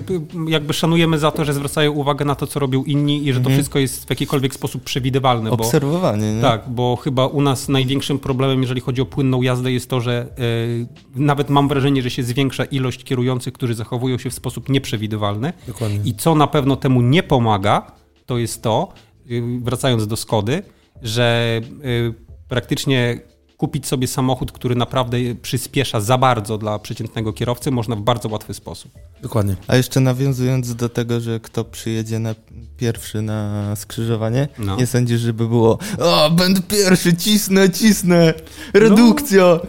jakby 0.48 0.72
szanujemy 0.74 1.18
za 1.18 1.30
to, 1.30 1.44
że 1.44 1.54
zwracają 1.54 1.92
uwagę 1.92 2.24
na 2.24 2.34
to, 2.34 2.46
co 2.46 2.60
robią 2.60 2.84
inni 2.84 3.26
i 3.26 3.32
że 3.32 3.40
to 3.40 3.50
wszystko 3.50 3.78
jest 3.78 4.04
w 4.06 4.10
jakikolwiek 4.10 4.54
sposób 4.54 4.84
przewidywalne. 4.84 5.50
Bo, 5.50 5.56
Obserwowanie, 5.56 6.34
nie? 6.34 6.40
tak, 6.42 6.62
bo 6.70 6.96
chyba 6.96 7.26
u 7.26 7.42
nas 7.42 7.68
największym 7.68 8.18
problemem, 8.18 8.60
jeżeli 8.62 8.80
chodzi 8.80 9.00
o 9.02 9.06
płynną 9.06 9.42
jazdę, 9.42 9.72
jest 9.72 9.90
to, 9.90 10.00
że 10.00 10.26
y, 10.38 10.86
nawet 11.20 11.50
mam 11.50 11.68
wrażenie, 11.68 12.02
że 12.02 12.10
się 12.10 12.22
zwiększa 12.22 12.64
ilość 12.64 13.04
kierujących, 13.04 13.52
którzy 13.52 13.74
zachowują 13.74 14.18
się 14.18 14.30
w 14.30 14.34
sposób 14.34 14.68
nieprzewidywalny. 14.68 15.52
Dokładnie. 15.66 16.00
I 16.04 16.14
co 16.14 16.34
na 16.34 16.46
pewno 16.46 16.76
temu 16.76 17.00
nie 17.02 17.22
pomaga, 17.22 17.92
to 18.26 18.38
jest 18.38 18.62
to, 18.62 18.92
y, 19.30 19.42
wracając 19.62 20.06
do 20.06 20.16
Skody, 20.16 20.62
że 21.02 21.60
y, 21.84 22.14
praktycznie 22.48 23.20
kupić 23.56 23.86
sobie 23.86 24.06
samochód, 24.06 24.52
który 24.52 24.74
naprawdę 24.74 25.18
przyspiesza 25.42 26.00
za 26.00 26.18
bardzo 26.18 26.58
dla 26.58 26.78
przeciętnego 26.78 27.32
kierowcy, 27.32 27.70
można 27.70 27.96
w 27.96 28.00
bardzo 28.00 28.28
łatwy 28.28 28.54
sposób. 28.54 28.92
Dokładnie. 29.22 29.56
A 29.66 29.76
jeszcze 29.76 30.00
nawiązując 30.00 30.74
do 30.74 30.88
tego, 30.88 31.20
że 31.20 31.40
kto 31.40 31.64
przyjedzie 31.64 32.18
na 32.18 32.34
pierwszy 32.76 33.22
na 33.22 33.72
skrzyżowanie, 33.76 34.48
No. 34.58 34.76
nie 34.76 34.86
sądzisz, 34.86 35.20
żeby 35.20 35.48
było 35.48 35.78
o, 35.98 36.30
będę 36.30 36.60
pierwszy, 36.62 37.16
cisnę, 37.16 37.70
cisnę, 37.70 38.34
redukcja. 38.74 39.60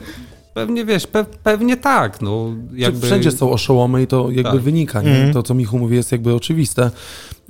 Pewnie 0.54 0.86
wiesz, 0.86 1.08
pe 1.08 1.26
pewnie 1.44 1.78
tak. 1.78 2.22
No, 2.22 2.48
jakby... 2.74 3.06
Wszędzie 3.08 3.32
są 3.32 3.52
oszołomy 3.52 4.04
i 4.04 4.08
to 4.08 4.32
jakby 4.32 4.52
Tak. 4.52 4.62
wynika, 4.62 5.02
nie? 5.02 5.10
Mhm. 5.12 5.34
To, 5.34 5.44
co 5.44 5.54
Michu 5.54 5.80
mówi, 5.80 5.96
jest 5.96 6.12
jakby 6.12 6.34
oczywiste. 6.36 6.92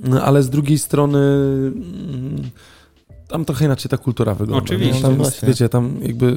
No, 0.00 0.22
Ale 0.22 0.42
z 0.42 0.50
drugiej 0.50 0.78
strony... 0.78 1.18
mm, 1.18 2.50
Tam 3.28 3.44
trochę 3.44 3.64
inaczej 3.64 3.90
ta 3.90 3.98
kultura 3.98 4.34
wygląda. 4.34 4.64
Oczywiście. 4.64 5.02
Tam, 5.02 5.14
właśnie. 5.14 5.48
wiecie, 5.48 5.68
tam 5.68 5.92
jakby... 6.02 6.36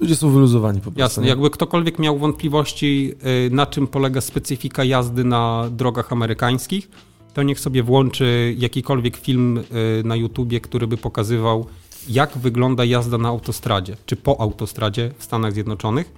Ludzie 0.00 0.16
są 0.16 0.30
wyluzowani 0.30 0.78
po 0.78 0.84
prostu. 0.84 1.00
Jasne, 1.00 1.22
nie? 1.22 1.28
jakby 1.28 1.50
ktokolwiek 1.50 1.98
miał 1.98 2.18
wątpliwości, 2.18 3.14
y, 3.46 3.50
na 3.50 3.66
czym 3.66 3.86
polega 3.86 4.20
specyfika 4.20 4.84
jazdy 4.84 5.24
na 5.24 5.68
drogach 5.70 6.12
amerykańskich, 6.12 6.90
to 7.34 7.42
niech 7.42 7.60
sobie 7.60 7.82
włączy 7.82 8.54
jakikolwiek 8.58 9.16
film 9.16 9.58
y, 9.58 9.62
na 10.04 10.16
YouTubie, 10.16 10.60
który 10.60 10.86
by 10.86 10.96
pokazywał, 10.96 11.66
jak 12.08 12.38
wygląda 12.38 12.84
jazda 12.84 13.18
na 13.18 13.28
autostradzie, 13.28 13.96
czy 14.06 14.16
po 14.16 14.40
autostradzie 14.40 15.10
w 15.18 15.24
Stanach 15.24 15.52
Zjednoczonych. 15.52 16.12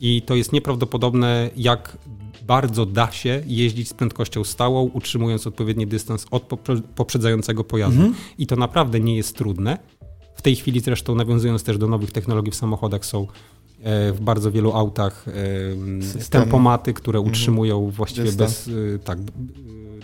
I 0.00 0.22
to 0.22 0.34
jest 0.34 0.52
nieprawdopodobne, 0.52 1.50
jak 1.56 1.98
bardzo 2.46 2.86
da 2.86 3.12
się 3.12 3.42
jeździć 3.46 3.88
z 3.88 3.94
prędkością 3.94 4.44
stałą, 4.44 4.90
utrzymując 4.94 5.46
odpowiedni 5.46 5.86
dystans 5.86 6.26
od 6.30 6.42
poprze- 6.42 6.82
poprzedzającego 6.94 7.64
pojazdu. 7.64 8.02
I 8.38 8.46
to 8.46 8.56
naprawdę 8.56 9.00
nie 9.00 9.16
jest 9.16 9.36
trudne. 9.36 9.78
W 10.34 10.42
tej 10.42 10.56
chwili 10.56 10.80
zresztą 10.80 11.14
nawiązując 11.14 11.64
też 11.64 11.78
do 11.78 11.88
nowych 11.88 12.12
technologii 12.12 12.52
w 12.52 12.54
samochodach 12.54 13.06
są 13.06 13.26
w 14.12 14.18
bardzo 14.20 14.50
wielu 14.52 14.72
autach 14.72 15.24
e, 15.28 16.02
Systemy. 16.02 16.44
tempomaty, 16.44 16.94
które 16.94 17.20
utrzymują 17.20 17.90
właściwie 17.90 18.24
Dystans. 18.26 18.68
bez 18.68 18.70
tak, 19.04 19.18
y, 19.18 19.22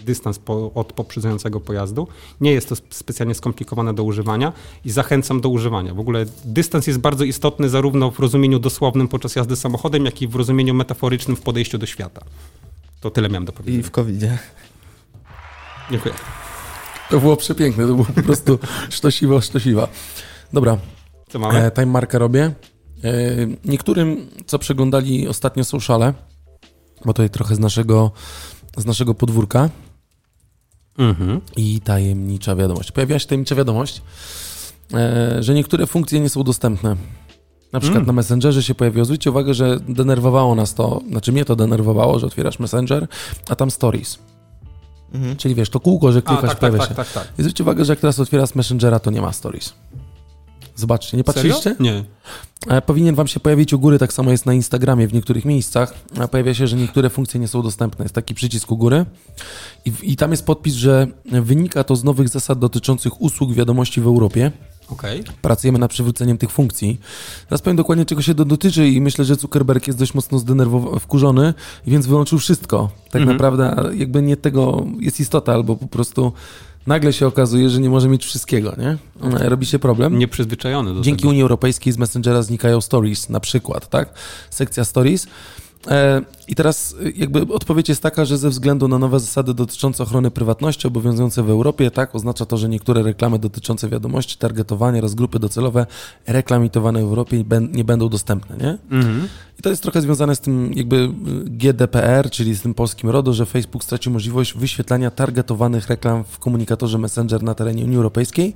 dystans 0.04 0.38
po, 0.38 0.72
od 0.74 0.92
poprzedzającego 0.92 1.60
pojazdu. 1.60 2.08
Nie 2.40 2.52
jest 2.52 2.68
to 2.68 2.72
sp- 2.80 2.94
specjalnie 2.94 3.34
skomplikowane 3.34 3.94
do 3.94 4.02
używania 4.04 4.52
i 4.84 4.90
zachęcam 4.90 5.40
do 5.40 5.48
używania. 5.48 5.94
W 5.94 6.00
ogóle 6.00 6.26
dystans 6.44 6.86
jest 6.86 6.98
bardzo 6.98 7.24
istotny 7.24 7.68
zarówno 7.68 8.10
w 8.10 8.18
rozumieniu 8.18 8.58
dosłownym 8.58 9.08
podczas 9.08 9.36
jazdy 9.36 9.56
samochodem, 9.56 10.04
jak 10.04 10.22
i 10.22 10.28
w 10.28 10.34
rozumieniu 10.34 10.74
metaforycznym 10.74 11.36
w 11.36 11.40
podejściu 11.40 11.78
do 11.78 11.86
świata. 11.86 12.20
To 13.00 13.10
tyle 13.10 13.28
miałem 13.28 13.44
do 13.44 13.52
I 13.52 13.56
powiedzenia. 13.56 13.82
w 13.84 13.90
COVID-zie. 13.90 14.38
Dziękuję. 15.90 16.14
To 17.10 17.20
było 17.20 17.36
przepiękne, 17.36 17.86
to 17.86 17.92
było 17.94 18.04
po 18.16 18.22
prostu 18.22 18.58
sztosiwa, 18.90 19.40
sztosiwa. 19.40 19.88
Dobra, 20.52 20.78
Co 21.28 21.38
mamy? 21.38 21.58
e, 21.58 21.70
time 21.70 21.86
markę 21.86 22.18
robię. 22.18 22.52
E, 23.04 23.10
niektórym, 23.64 24.26
co 24.46 24.58
przeglądali 24.58 25.28
ostatnio 25.28 25.64
sociale, 25.64 26.14
bo 27.04 27.12
tutaj 27.12 27.30
trochę 27.30 27.54
z 27.54 27.58
naszego, 27.58 28.10
z 28.76 28.86
naszego 28.86 29.14
podwórka 29.14 29.68
Mhm. 30.98 31.40
i 31.56 31.80
tajemnicza 31.80 32.56
wiadomość. 32.56 32.92
Pojawiła 32.92 33.18
się 33.18 33.26
tajemnicza 33.26 33.54
wiadomość, 33.54 34.02
e, 34.94 35.42
że 35.42 35.54
niektóre 35.54 35.86
funkcje 35.86 36.20
nie 36.20 36.28
są 36.28 36.42
dostępne. 36.42 36.96
Na 37.72 37.80
przykład 37.80 37.96
Mm. 37.96 38.06
na 38.06 38.12
Messengerze 38.12 38.62
się 38.62 38.74
pojawiło. 38.74 39.04
Zwróćcie 39.04 39.30
uwagę, 39.30 39.54
że 39.54 39.80
denerwowało 39.88 40.54
nas 40.54 40.74
to, 40.74 41.00
znaczy 41.10 41.32
mnie 41.32 41.44
to 41.44 41.56
denerwowało, 41.56 42.18
że 42.18 42.26
otwierasz 42.26 42.58
Messenger, 42.58 43.08
a 43.48 43.56
tam 43.56 43.70
Stories. 43.70 44.18
Mhm. 45.14 45.36
Czyli 45.36 45.54
wiesz, 45.54 45.70
to 45.70 45.80
kółko, 45.80 46.12
że 46.12 46.18
A, 46.18 46.22
klikasz, 46.22 46.40
tak, 46.40 46.50
tak, 46.50 46.58
pojawia 46.58 46.78
tak, 46.78 46.88
się. 46.88 46.94
tak, 46.94 47.12
tak. 47.12 47.28
I 47.38 47.42
zwróćcie 47.42 47.64
uwagę, 47.64 47.84
że 47.84 47.92
jak 47.92 48.00
teraz 48.00 48.20
otwierasz 48.20 48.54
Messengera, 48.54 48.98
to 48.98 49.10
nie 49.10 49.20
ma 49.20 49.32
stories. 49.32 49.74
Zobaczcie, 50.76 51.16
nie 51.16 51.24
patrzyliście? 51.24 51.62
Serio? 51.62 51.82
Nie. 51.82 52.04
E, 52.68 52.82
Powinien 52.82 53.14
wam 53.14 53.26
się 53.26 53.40
pojawić 53.40 53.72
u 53.72 53.78
góry, 53.78 53.98
tak 53.98 54.12
samo 54.12 54.30
jest 54.30 54.46
na 54.46 54.54
Instagramie 54.54 55.08
w 55.08 55.12
niektórych 55.12 55.44
miejscach. 55.44 55.94
A 56.20 56.28
pojawia 56.28 56.54
się, 56.54 56.66
że 56.66 56.76
niektóre 56.76 57.10
funkcje 57.10 57.40
nie 57.40 57.48
są 57.48 57.62
dostępne. 57.62 58.04
Jest 58.04 58.14
taki 58.14 58.34
przycisk 58.34 58.72
u 58.72 58.76
góry 58.76 59.04
i, 59.84 59.92
i 60.02 60.16
tam 60.16 60.30
jest 60.30 60.46
podpis, 60.46 60.74
że 60.74 61.06
wynika 61.24 61.84
to 61.84 61.96
z 61.96 62.04
nowych 62.04 62.28
zasad 62.28 62.58
dotyczących 62.58 63.20
usług 63.22 63.52
wiadomości 63.52 64.00
w 64.00 64.06
Europie. 64.06 64.52
Okej. 64.90 65.24
Pracujemy 65.42 65.78
nad 65.78 65.90
przywróceniem 65.90 66.38
tych 66.38 66.50
funkcji. 66.50 67.00
Teraz 67.48 67.62
powiem 67.62 67.76
dokładnie, 67.76 68.04
czego 68.04 68.22
się 68.22 68.34
to 68.34 68.44
dotyczy 68.44 68.88
i 68.88 69.00
myślę, 69.00 69.24
że 69.24 69.34
Zuckerberg 69.34 69.86
jest 69.86 69.98
dość 69.98 70.14
mocno 70.14 70.38
zdenerwowany, 70.38 71.00
wkurzony, 71.00 71.54
więc 71.86 72.06
wyłączył 72.06 72.38
wszystko. 72.38 72.90
Tak 73.10 73.22
Mhm. 73.22 73.36
naprawdę 73.36 73.70
a 73.70 73.92
jakby 73.92 74.22
nie 74.22 74.36
tego 74.36 74.86
jest 75.00 75.20
istota, 75.20 75.52
albo 75.52 75.76
po 75.76 75.86
prostu 75.86 76.32
nagle 76.86 77.12
się 77.12 77.26
okazuje, 77.26 77.70
że 77.70 77.80
nie 77.80 77.90
może 77.90 78.08
mieć 78.08 78.24
wszystkiego, 78.24 78.74
nie? 78.78 78.98
Robi 79.48 79.66
się 79.66 79.78
problem. 79.78 80.18
Nieprzyzwyczajony 80.18 80.94
do 80.94 81.00
Dzięki 81.00 81.20
tego. 81.20 81.30
Unii 81.30 81.42
Europejskiej 81.42 81.92
z 81.92 81.98
Messengera 81.98 82.42
znikają 82.42 82.80
stories 82.80 83.28
na 83.28 83.40
przykład, 83.40 83.88
tak? 83.88 84.14
Sekcja 84.50 84.84
stories. 84.84 85.26
E, 85.88 86.22
I 86.48 86.54
teraz 86.54 86.92
y, 86.92 87.12
jakby 87.16 87.40
odpowiedź 87.54 87.88
jest 87.88 88.02
taka, 88.02 88.24
że 88.24 88.38
ze 88.38 88.50
względu 88.50 88.88
na 88.88 88.98
nowe 88.98 89.20
zasady 89.20 89.54
dotyczące 89.54 90.02
ochrony 90.02 90.30
prywatności 90.30 90.86
obowiązujące 90.86 91.42
w 91.42 91.50
Europie, 91.50 91.90
tak, 91.90 92.14
oznacza 92.14 92.46
to, 92.46 92.56
że 92.56 92.68
niektóre 92.68 93.02
reklamy 93.02 93.38
dotyczące 93.38 93.88
wiadomości, 93.88 94.38
targetowania 94.38 94.98
oraz 94.98 95.14
grupy 95.14 95.38
docelowe 95.38 95.86
reklamitowane 96.26 97.00
w 97.00 97.02
Europie 97.02 97.44
nie 97.72 97.84
będą 97.84 98.08
dostępne, 98.08 98.56
nie? 98.56 98.78
Mhm. 98.90 99.28
To 99.66 99.70
jest 99.70 99.82
trochę 99.82 100.00
związane 100.00 100.36
z 100.36 100.40
tym 100.40 100.72
jakby 100.74 100.96
y, 100.96 101.10
GDPR, 101.44 102.30
czyli 102.30 102.54
z 102.54 102.62
tym 102.62 102.74
polskim 102.74 103.10
RODO, 103.10 103.32
że 103.32 103.46
Facebook 103.46 103.84
straci 103.84 104.10
możliwość 104.10 104.54
wyświetlania 104.54 105.10
targetowanych 105.10 105.88
reklam 105.88 106.24
w 106.24 106.38
komunikatorze 106.38 106.98
Messenger 106.98 107.42
na 107.42 107.54
terenie 107.54 107.84
Unii 107.84 107.96
Europejskiej, 107.96 108.54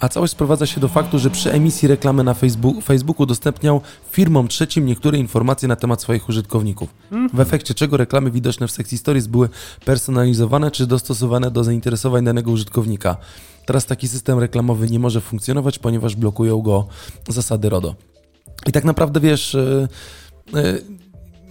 a 0.00 0.08
całość 0.08 0.32
sprowadza 0.32 0.66
się 0.66 0.80
do 0.80 0.88
faktu, 0.88 1.18
że 1.18 1.30
przy 1.30 1.52
emisji 1.52 1.88
reklamy 1.88 2.24
na 2.24 2.34
Facebook, 2.34 2.84
Facebook 2.84 3.20
udostępniał 3.20 3.80
firmom 4.10 4.48
trzecim 4.48 4.86
niektóre 4.86 5.18
informacje 5.18 5.68
na 5.68 5.76
temat 5.76 6.02
swoich 6.02 6.28
użytkowników. 6.28 6.88
W 7.32 7.40
efekcie 7.40 7.74
czego 7.74 7.96
reklamy 7.96 8.30
widoczne 8.30 8.68
w 8.68 8.70
sekcji 8.70 8.98
stories 8.98 9.26
były 9.26 9.48
personalizowane 9.84 10.70
czy 10.70 10.86
dostosowane 10.86 11.50
do 11.50 11.64
zainteresowań 11.64 12.24
danego 12.24 12.50
użytkownika. 12.50 13.16
Teraz 13.66 13.86
taki 13.86 14.08
system 14.08 14.38
reklamowy 14.38 14.90
nie 14.90 14.98
może 14.98 15.20
funkcjonować, 15.20 15.78
ponieważ 15.78 16.16
blokują 16.16 16.62
go 16.62 16.86
zasady 17.28 17.68
RODO. 17.68 17.94
I 18.66 18.72
tak 18.72 18.84
naprawdę 18.84 19.20
wiesz, 19.20 19.54
y, 19.54 19.58
y, 19.58 19.88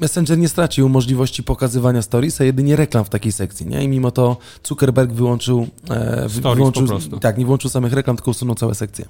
Messenger 0.01 0.37
nie 0.37 0.49
stracił 0.49 0.89
możliwości 0.89 1.43
pokazywania 1.43 2.01
stories, 2.01 2.41
a 2.41 2.43
jedynie 2.43 2.75
reklam 2.75 3.05
w 3.05 3.09
takiej 3.09 3.31
sekcji, 3.31 3.65
nie? 3.67 3.83
I 3.83 3.87
mimo 3.87 4.11
to 4.11 4.37
Zuckerberg 4.67 5.11
wyłączył, 5.11 5.67
e, 5.89 6.29
Stories 6.29 6.55
wyłączył 6.55 6.83
po 6.83 6.87
prostu. 6.87 7.19
tak, 7.19 7.37
nie 7.37 7.45
włączył 7.45 7.69
samych 7.69 7.93
reklam, 7.93 8.15
tylko 8.15 8.31
usunął 8.31 8.55
całe 8.55 8.75
sekcje. 8.75 9.05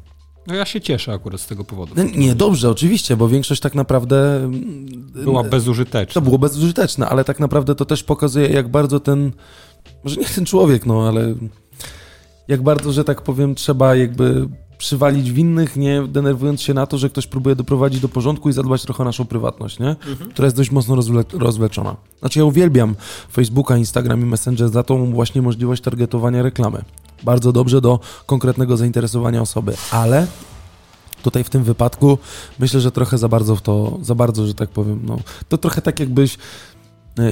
No 0.47 0.55
ja 0.55 0.65
się 0.65 0.81
cieszę 0.81 1.13
akurat 1.13 1.41
z 1.41 1.47
tego 1.47 1.63
powodu. 1.63 1.93
No, 1.97 2.03
nie, 2.15 2.35
dobrze, 2.35 2.69
oczywiście, 2.69 3.17
bo 3.17 3.27
większość 3.27 3.61
tak 3.61 3.75
naprawdę 3.75 4.35
mm, 4.35 4.85
Była 5.23 5.43
bezużyteczna. 5.43 6.13
to 6.13 6.21
było 6.21 6.37
bezużyteczne, 6.39 7.09
ale 7.09 7.23
tak 7.23 7.39
naprawdę 7.39 7.75
to 7.75 7.85
też 7.85 8.03
pokazuje, 8.03 8.47
jak 8.47 8.67
bardzo 8.67 8.99
ten, 8.99 9.31
może 10.03 10.15
nie 10.21 10.25
ten 10.25 10.45
człowiek, 10.45 10.85
no 10.85 11.07
ale 11.07 11.35
jak 12.47 12.61
bardzo, 12.63 12.91
że 12.91 13.03
tak 13.03 13.21
powiem, 13.21 13.55
trzeba 13.55 13.95
jakby 13.95 14.49
przywalić 14.83 15.31
winnych, 15.31 15.75
nie 15.75 16.01
denerwując 16.07 16.61
się 16.61 16.73
na 16.73 16.85
to, 16.85 16.97
że 16.97 17.09
ktoś 17.09 17.27
próbuje 17.27 17.55
doprowadzić 17.55 17.99
do 18.01 18.09
porządku 18.09 18.49
i 18.49 18.53
zadbać 18.53 18.81
trochę 18.81 19.03
o 19.03 19.05
naszą 19.05 19.25
prywatność, 19.25 19.79
nie? 19.79 19.95
która 20.29 20.45
jest 20.45 20.57
dość 20.57 20.71
mocno 20.71 20.95
rozwle- 20.95 21.37
rozwleczona. 21.39 21.95
Znaczy 22.19 22.39
ja 22.39 22.45
uwielbiam 22.45 22.95
Facebooka, 23.31 23.77
Instagram 23.77 24.21
i 24.21 24.25
Messenger 24.25 24.69
za 24.69 24.83
tą 24.83 25.11
właśnie 25.11 25.41
możliwość 25.41 25.81
targetowania 25.81 26.43
reklamy. 26.43 26.81
Bardzo 27.23 27.51
dobrze 27.51 27.81
do 27.81 27.99
konkretnego 28.25 28.77
zainteresowania 28.77 29.41
osoby, 29.41 29.73
ale 29.91 30.27
tutaj 31.23 31.43
w 31.43 31.49
tym 31.49 31.63
wypadku 31.63 32.17
myślę, 32.59 32.79
że 32.79 32.91
trochę 32.91 33.17
za 33.17 33.27
bardzo 33.27 33.55
w 33.55 33.61
to, 33.61 33.97
za 34.01 34.15
bardzo, 34.15 34.47
że 34.47 34.53
tak 34.53 34.69
powiem, 34.69 34.99
no, 35.03 35.17
to 35.49 35.57
trochę 35.57 35.81
tak 35.81 35.99
jakbyś, 35.99 36.37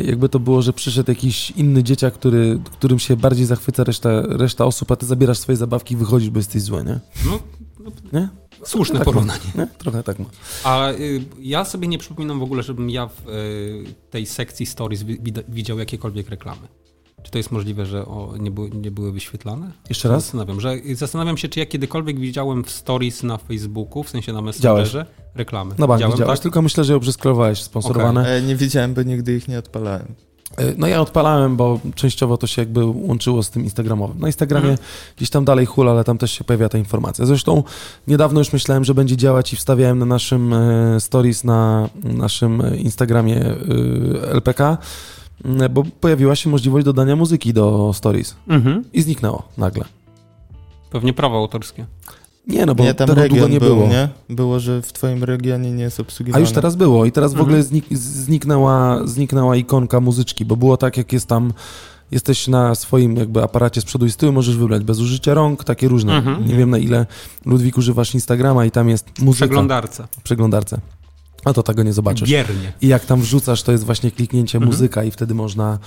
jakby 0.04 0.30
to 0.30 0.40
było, 0.40 0.62
że 0.62 0.74
przyszedł 0.74 1.12
jakiś 1.12 1.52
inny 1.52 1.84
dzieciak, 1.84 2.14
który, 2.14 2.60
którym 2.72 3.00
się 3.00 3.16
bardziej 3.18 3.46
zachwyca 3.46 3.84
reszta, 3.84 4.22
reszta 4.22 4.66
osób, 4.66 4.92
a 4.92 4.96
ty 4.96 5.06
zabierasz 5.06 5.38
swoje 5.38 5.58
zabawki 5.58 5.94
i 5.94 5.98
wychodzisz, 5.98 6.30
bo 6.30 6.40
jesteś 6.40 6.62
zły, 6.62 6.84
nie? 6.84 7.00
No, 7.26 7.40
nie? 8.14 8.30
słuszne 8.64 8.96
tak 8.96 9.06
porównanie. 9.06 9.40
Ma, 9.56 9.62
nie? 9.64 9.70
Trochę 9.78 10.04
tak 10.04 10.20
ma. 10.20 10.26
A 10.64 10.92
y, 10.92 11.24
ja 11.40 11.66
sobie 11.66 11.88
nie 11.88 11.98
przypominam 11.98 12.40
w 12.40 12.44
ogóle, 12.44 12.64
żebym 12.64 12.90
ja 12.90 13.08
w 13.08 13.30
y, 13.30 13.84
tej 14.10 14.26
sekcji 14.26 14.66
stories 14.66 15.04
wi- 15.04 15.20
widział 15.50 15.80
jakiekolwiek 15.80 16.30
reklamy. 16.30 16.68
Czy 17.24 17.32
to 17.32 17.38
jest 17.38 17.52
możliwe, 17.52 17.86
że 17.86 18.06
o, 18.06 18.34
nie, 18.40 18.52
były, 18.52 18.70
nie 18.70 18.92
były 18.92 19.12
wyświetlane? 19.12 19.72
Jeszcze 19.90 20.10
raz? 20.10 20.24
Zastanawiam, 20.24 20.62
że, 20.62 20.76
zastanawiam 20.96 21.38
się, 21.38 21.50
czy 21.50 21.60
ja 21.60 21.66
kiedykolwiek 21.66 22.20
widziałem 22.20 22.64
w 22.64 22.70
stories 22.72 23.24
na 23.24 23.38
Facebooku, 23.38 24.04
w 24.04 24.10
sensie 24.10 24.34
na 24.34 24.42
Messengerze, 24.42 25.06
reklamy. 25.36 25.76
No 25.78 25.88
bank 25.88 25.98
Widziałem, 26.00 26.18
widziałeś, 26.18 26.40
tak? 26.40 26.44
tylko 26.44 26.62
myślę, 26.62 26.84
że 26.84 26.94
ją 26.94 27.00
przeskrolowałeś, 27.00 27.62
sponsorowane. 27.62 28.36
E, 28.36 28.42
nie 28.42 28.56
wiedziałem, 28.56 28.94
bo 28.94 29.02
nigdy 29.04 29.36
ich 29.36 29.48
nie 29.48 29.60
odpalałem. 29.60 30.06
E, 30.58 30.74
No 30.78 30.88
ja 30.88 31.02
odpalałem, 31.02 31.56
bo 31.58 31.80
częściowo 31.96 32.38
to 32.38 32.48
się 32.48 32.62
jakby 32.62 32.86
łączyło 32.86 33.44
z 33.44 33.50
tym 33.50 33.64
Instagramowym. 33.64 34.20
Na 34.20 34.28
Instagramie 34.28 34.70
Mhm. 34.70 34.88
gdzieś 35.18 35.30
tam 35.30 35.46
dalej 35.46 35.66
hula, 35.66 35.92
ale 35.92 36.04
tam 36.04 36.18
też 36.18 36.32
się 36.32 36.44
pojawia 36.44 36.70
ta 36.70 36.78
informacja. 36.78 37.26
Zresztą 37.26 37.64
niedawno 38.08 38.40
już 38.40 38.54
myślałem, 38.54 38.84
że 38.84 38.94
będzie 38.94 39.18
działać 39.18 39.54
i 39.54 39.56
wstawiałem 39.56 40.00
na 40.00 40.06
naszym 40.06 40.54
e, 40.54 41.00
stories 41.00 41.44
na 41.44 41.90
naszym 42.04 42.62
e, 42.62 42.78
Instagramie 42.78 43.56
LPK, 44.32 44.78
bo 45.70 45.84
pojawiła 46.02 46.36
się 46.36 46.50
możliwość 46.50 46.86
dodania 46.86 47.16
muzyki 47.16 47.54
do 47.54 47.92
stories 47.94 48.36
Mhm. 48.48 48.84
i 48.94 49.02
zniknęło 49.02 49.44
nagle. 49.58 49.86
Pewnie 50.92 51.14
prawa 51.14 51.38
autorskie. 51.38 51.86
Nie, 52.48 52.66
no 52.66 52.76
bo 52.76 52.84
nie, 52.84 52.94
tam 52.94 53.08
tego 53.08 53.28
długo 53.30 53.48
nie 53.48 53.60
był, 53.60 53.76
było. 53.76 53.88
nie? 53.88 54.10
Było, 54.30 54.60
że 54.60 54.82
w 54.82 54.94
twoim 54.94 55.24
regionie 55.24 55.72
nie 55.72 55.84
jest 55.84 56.00
A 56.00 56.02
obsługiwane. 56.04 56.42
już 56.42 56.52
teraz 56.52 56.76
było 56.76 57.06
i 57.06 57.12
teraz 57.12 57.32
w 57.32 57.36
Mhm. 57.36 57.48
ogóle 57.50 57.64
znik, 57.64 57.86
zniknęła, 57.98 59.08
zniknęła 59.08 59.56
ikonka 59.56 60.00
muzyczki, 60.00 60.46
bo 60.46 60.56
było 60.56 60.78
tak, 60.78 60.98
jak 60.98 61.14
jest 61.14 61.28
tam, 61.28 61.54
jesteś 62.12 62.48
na 62.48 62.76
swoim 62.76 63.16
jakby 63.18 63.44
aparacie 63.44 63.82
z 63.82 63.86
przodu 63.86 64.06
i 64.06 64.12
z 64.12 64.18
tyłu, 64.18 64.32
możesz 64.32 64.58
wybrać 64.58 64.84
bez 64.84 65.00
użycia 65.00 65.34
rąk, 65.34 65.64
takie 65.64 65.88
różne. 65.88 66.16
Mhm. 66.18 66.48
Nie 66.48 66.56
wiem 66.56 66.70
na 66.70 66.78
ile, 66.78 67.06
Ludwik, 67.46 67.78
używasz 67.78 68.14
Instagrama 68.14 68.66
i 68.66 68.72
tam 68.72 68.90
jest 68.90 69.20
muzyka 69.22 69.46
Przeglądarce. 69.46 70.08
w 70.12 70.22
przeglądarce. 70.22 70.82
A 71.46 71.54
to 71.54 71.64
tego 71.64 71.84
nie 71.84 71.94
zobaczysz. 71.94 72.30
Biernie. 72.30 72.74
I 72.82 72.88
jak 72.88 73.06
tam 73.06 73.22
wrzucasz, 73.22 73.64
to 73.64 73.72
jest 73.72 73.84
właśnie 73.84 74.12
kliknięcie 74.12 74.58
Mhm. 74.58 74.72
muzyka 74.74 75.04
i 75.04 75.12
wtedy 75.12 75.34
można, 75.34 75.80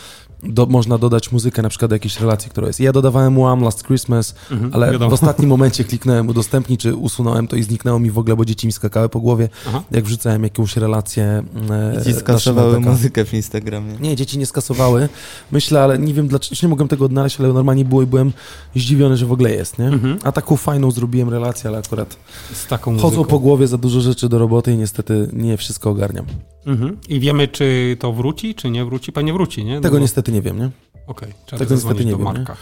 do, 0.42 0.66
można 0.66 0.98
dodać 0.98 1.32
muzykę 1.32 1.62
na 1.62 1.68
przykład 1.68 1.88
do 1.90 1.94
jakiejś 1.94 2.20
relacji, 2.20 2.50
która 2.50 2.66
jest. 2.66 2.80
Ja 2.80 2.92
dodawałem 2.92 3.38
One 3.38 3.64
Last 3.64 3.84
Christmas, 3.86 4.34
Mhm. 4.50 4.70
ale 4.74 4.92
Wiadomo. 4.92 5.10
w 5.10 5.14
ostatnim 5.14 5.48
momencie 5.50 5.84
kliknąłem 5.84 6.28
udostępnij, 6.28 6.78
czy 6.78 6.94
usunąłem 6.94 7.48
to 7.48 7.56
i 7.56 7.62
zniknęło 7.62 7.98
mi 7.98 8.10
w 8.10 8.18
ogóle, 8.18 8.36
bo 8.36 8.44
dzieci 8.44 8.66
mi 8.66 8.72
skakały 8.72 9.08
po 9.08 9.20
głowie, 9.20 9.48
Aha. 9.68 9.82
jak 9.90 10.04
wrzucałem 10.04 10.42
jakąś 10.44 10.76
relację. 10.76 11.42
e, 11.70 12.00
I 12.00 12.04
ci 12.04 12.12
skasowały 12.14 12.80
muzykę 12.80 13.24
w 13.24 13.34
Instagramie. 13.34 13.92
Nie, 14.00 14.16
dzieci 14.16 14.38
nie 14.38 14.46
skasowały. 14.46 15.08
Myślę, 15.52 15.82
ale 15.82 15.98
nie 15.98 16.14
wiem 16.14 16.28
dlaczego, 16.28 16.56
nie 16.62 16.68
mogłem 16.68 16.88
tego 16.88 17.04
odnaleźć, 17.04 17.40
ale 17.40 17.52
normalnie 17.52 17.84
było 17.84 18.02
i 18.02 18.06
byłem 18.06 18.32
zdziwiony, 18.76 19.16
że 19.16 19.26
w 19.26 19.32
ogóle 19.32 19.50
jest, 19.50 19.78
nie? 19.78 19.86
Mhm. 19.88 20.18
A 20.22 20.32
taką 20.32 20.56
fajną 20.56 20.90
zrobiłem 20.90 21.28
relację, 21.28 21.68
ale 21.70 21.78
akurat 21.78 22.16
Z 22.52 22.66
taką 22.66 22.98
chodzą 22.98 23.24
po 23.24 23.38
głowie 23.38 23.66
za 23.66 23.78
dużo 23.78 24.00
rzeczy 24.00 24.28
do 24.28 24.38
roboty 24.38 24.72
i 24.72 24.76
niestety 24.76 25.28
nie 25.44 25.56
wszystko 25.56 25.90
ogarniam. 25.90 26.26
Mhm. 26.66 26.96
I 27.08 27.20
wiemy, 27.20 27.48
czy 27.48 27.96
to 28.00 28.12
wróci, 28.12 28.54
czy 28.54 28.70
nie 28.70 28.84
wróci? 28.84 29.12
Pewnie 29.12 29.32
wróci, 29.32 29.64
nie? 29.64 29.74
No 29.74 29.80
Tego 29.80 29.96
bo- 29.96 30.00
niestety 30.00 30.32
nie 30.32 30.42
wiem, 30.42 30.58
nie? 30.58 30.70
Okej, 31.06 31.28
trzeba 31.46 31.58
tego 31.58 31.68
by 31.68 31.74
niestety 31.74 31.76
zadzwonić 31.76 32.04
nie 32.06 32.10
do 32.12 32.18
wiem, 32.18 32.26
nie? 32.26 32.32
Marka. 32.32 32.56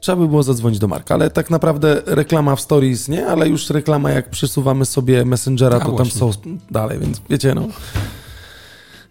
Trzeba 0.00 0.16
by 0.22 0.28
było 0.28 0.42
zadzwonić 0.42 0.78
do 0.78 0.88
Marka, 0.88 1.14
ale 1.14 1.30
tak 1.30 1.50
naprawdę 1.50 2.02
reklama 2.06 2.56
w 2.56 2.60
stories, 2.60 3.08
nie? 3.08 3.26
Ale 3.26 3.48
już 3.48 3.70
reklama, 3.70 4.10
jak 4.10 4.30
przesuwamy 4.30 4.84
sobie 4.84 5.24
Messengera, 5.24 5.76
A, 5.76 5.80
to 5.80 5.86
tam 5.86 5.96
właśnie. 5.96 6.20
są 6.20 6.32
dalej, 6.70 6.98
więc 6.98 7.22
wiecie, 7.30 7.54
no. 7.54 7.68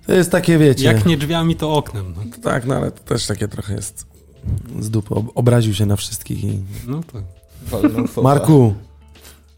To 0.07 0.13
jest 0.13 0.31
takie, 0.31 0.57
wiecie... 0.57 0.83
Jak 0.85 1.05
nie 1.05 1.17
drzwiami, 1.17 1.55
to 1.55 1.73
oknem. 1.73 2.13
No, 2.17 2.23
Tak, 2.43 2.65
no 2.65 2.75
ale 2.75 2.91
to 2.91 3.03
też 3.03 3.27
takie 3.27 3.47
trochę 3.47 3.73
jest 3.73 4.05
z 4.79 4.89
dupy. 4.89 5.15
Ob- 5.15 5.31
Obraził 5.35 5.73
się 5.73 5.85
na 5.85 5.95
wszystkich 5.95 6.43
i... 6.43 6.59
no 6.87 7.01
to... 7.11 8.21
Marku, 8.21 8.73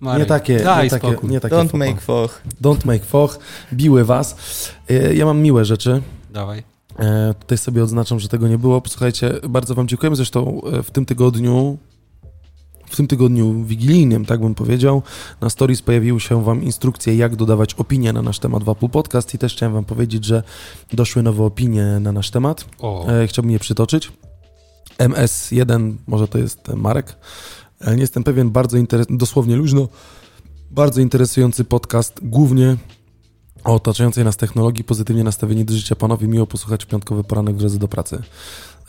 Marek, 0.01 0.19
nie 0.19 0.25
takie, 0.25 0.59
daj 0.59 0.83
nie 0.83 0.89
takie, 0.89 1.07
spokój. 1.11 1.29
nie 1.29 1.39
takie 1.39 1.55
Don't 1.55 1.65
fopa. 1.65 1.77
make 1.77 2.01
foch. 2.01 2.41
Don't 2.61 2.85
make 2.85 3.05
foch. 3.05 3.39
Biły 3.73 4.05
was. 4.05 4.35
E, 4.89 5.13
Ja 5.15 5.25
mam 5.25 5.39
miłe 5.41 5.65
rzeczy. 5.65 6.01
Dawaj. 6.33 6.63
E, 6.99 7.33
Tutaj 7.39 7.57
sobie 7.57 7.83
odznaczam, 7.83 8.19
że 8.19 8.27
tego 8.27 8.47
nie 8.47 8.57
było. 8.57 8.81
Słuchajcie, 8.87 9.33
bardzo 9.49 9.75
wam 9.75 9.87
dziękujemy. 9.87 10.15
Zresztą 10.15 10.61
e, 10.73 10.83
w 10.83 10.91
tym 10.91 11.05
tygodniu 11.05 11.77
w 12.89 12.95
tym 12.95 13.07
tygodniu 13.07 13.63
wigilijnym, 13.63 14.25
tak 14.25 14.39
bym 14.39 14.55
powiedział, 14.55 15.01
na 15.41 15.49
stories 15.49 15.81
pojawiły 15.81 16.19
się 16.19 16.43
wam 16.43 16.63
instrukcje, 16.63 17.15
jak 17.15 17.35
dodawać 17.35 17.73
opinie 17.73 18.13
na 18.13 18.21
nasz 18.21 18.39
temat 18.39 18.63
w 18.63 18.69
Apple 18.69 18.89
Podcast 18.89 19.33
i 19.33 19.37
też 19.37 19.53
chciałem 19.53 19.73
wam 19.73 19.85
powiedzieć, 19.85 20.25
że 20.25 20.43
doszły 20.93 21.23
nowe 21.23 21.43
opinie 21.43 21.83
na 21.99 22.11
nasz 22.11 22.29
temat. 22.31 22.65
O, 22.79 23.07
chciałbym 23.27 23.51
je 23.51 23.59
przytoczyć. 23.59 24.11
MS1, 24.97 25.93
może 26.07 26.27
to 26.27 26.37
jest 26.37 26.67
Marek. 26.67 27.15
Nie 27.87 28.01
jestem 28.01 28.23
pewien, 28.23 28.51
bardzo 28.51 28.77
dosłownie 29.09 29.55
luźno, 29.55 29.87
bardzo 30.71 31.01
interesujący 31.01 31.63
podcast, 31.63 32.19
głównie 32.23 32.77
o 33.63 33.73
otaczającej 33.73 34.23
nas 34.23 34.37
technologii, 34.37 34.83
pozytywnie 34.83 35.23
nastawieni 35.23 35.65
do 35.65 35.73
życia 35.73 35.95
panowie, 35.95 36.27
miło 36.27 36.47
posłuchać 36.47 36.83
w 36.83 36.87
piątkowy 36.87 37.23
poranek 37.23 37.55
w 37.55 37.59
drodze 37.59 37.79
do 37.79 37.87
pracy. 37.87 38.21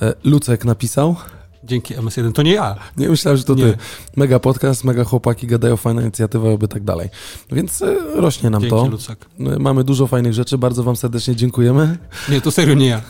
E, 0.02 0.14
Lucek 0.24 0.64
napisał, 0.64 1.16
dzięki 1.64 1.94
MS1. 1.94 2.32
To 2.32 2.42
nie 2.42 2.52
ja. 2.52 2.76
nie 2.96 3.08
myślałem, 3.08 3.38
że 3.38 3.44
to 3.44 3.54
Nie. 3.54 3.64
ty. 3.64 3.78
Mega 4.16 4.38
podcast, 4.38 4.84
mega 4.84 5.04
chłopaki, 5.04 5.46
gadają, 5.46 5.76
fajna 5.76 6.02
inicjatywa, 6.02 6.48
oby 6.48 6.68
tak 6.68 6.84
dalej. 6.84 7.08
Więc 7.52 7.82
e, 7.82 7.96
rośnie 8.14 8.50
nam 8.50 8.60
Dzięki, 8.62 8.76
to. 8.76 8.86
Lucek. 8.86 9.26
E, 9.40 9.58
Mamy 9.58 9.84
dużo 9.84 10.06
fajnych 10.06 10.32
rzeczy, 10.32 10.58
bardzo 10.58 10.82
wam 10.82 10.96
serdecznie 10.96 11.36
dziękujemy. 11.36 11.98
Nie, 12.28 12.40
to 12.40 12.50
serio 12.50 12.74
nie 12.74 12.86
ja. 12.86 13.02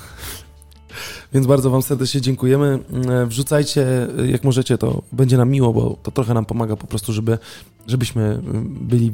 Więc 1.32 1.46
bardzo 1.46 1.70
Wam 1.70 1.82
serdecznie 1.82 2.20
dziękujemy. 2.20 2.78
E, 3.08 3.26
Wrzucajcie, 3.26 4.08
e, 4.18 4.26
jak 4.26 4.44
możecie, 4.44 4.78
to 4.78 5.02
będzie 5.12 5.36
nam 5.36 5.50
miło, 5.50 5.72
bo 5.72 5.96
to 6.02 6.10
trochę 6.10 6.34
nam 6.34 6.44
pomaga 6.44 6.76
po 6.76 6.86
prostu, 6.86 7.12
żeby, 7.12 7.38
żebyśmy 7.86 8.22
mm, 8.24 8.78
byli 8.80 9.12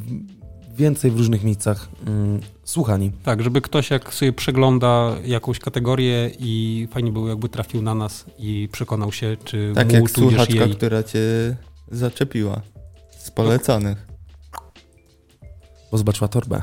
więcej 0.76 1.10
w 1.10 1.16
różnych 1.16 1.44
miejscach 1.44 1.88
mm, 2.06 2.40
słuchani. 2.64 3.12
Tak, 3.22 3.42
żeby 3.42 3.60
ktoś 3.60 3.90
jak 3.90 4.14
sobie 4.14 4.32
przegląda 4.32 5.16
jakąś 5.24 5.58
kategorię 5.58 6.30
i 6.38 6.88
fajnie 6.90 7.12
było 7.12 7.28
jakby 7.28 7.48
trafił 7.48 7.82
na 7.82 7.94
nas 7.94 8.24
i 8.38 8.68
przekonał 8.72 9.12
się, 9.12 9.36
czy 9.44 9.72
Tak 9.74 9.86
mu, 9.88 9.94
jak 9.94 10.10
tudzież 10.10 10.30
słuchaczka, 10.30 10.64
jej. 10.64 10.74
która 10.74 11.02
cię 11.02 11.20
zaczepiła. 11.90 12.60
Z 13.18 13.30
poleconych. 13.30 14.06
Bo 15.92 15.98
zobaczyła 15.98 16.28
torbę. 16.28 16.60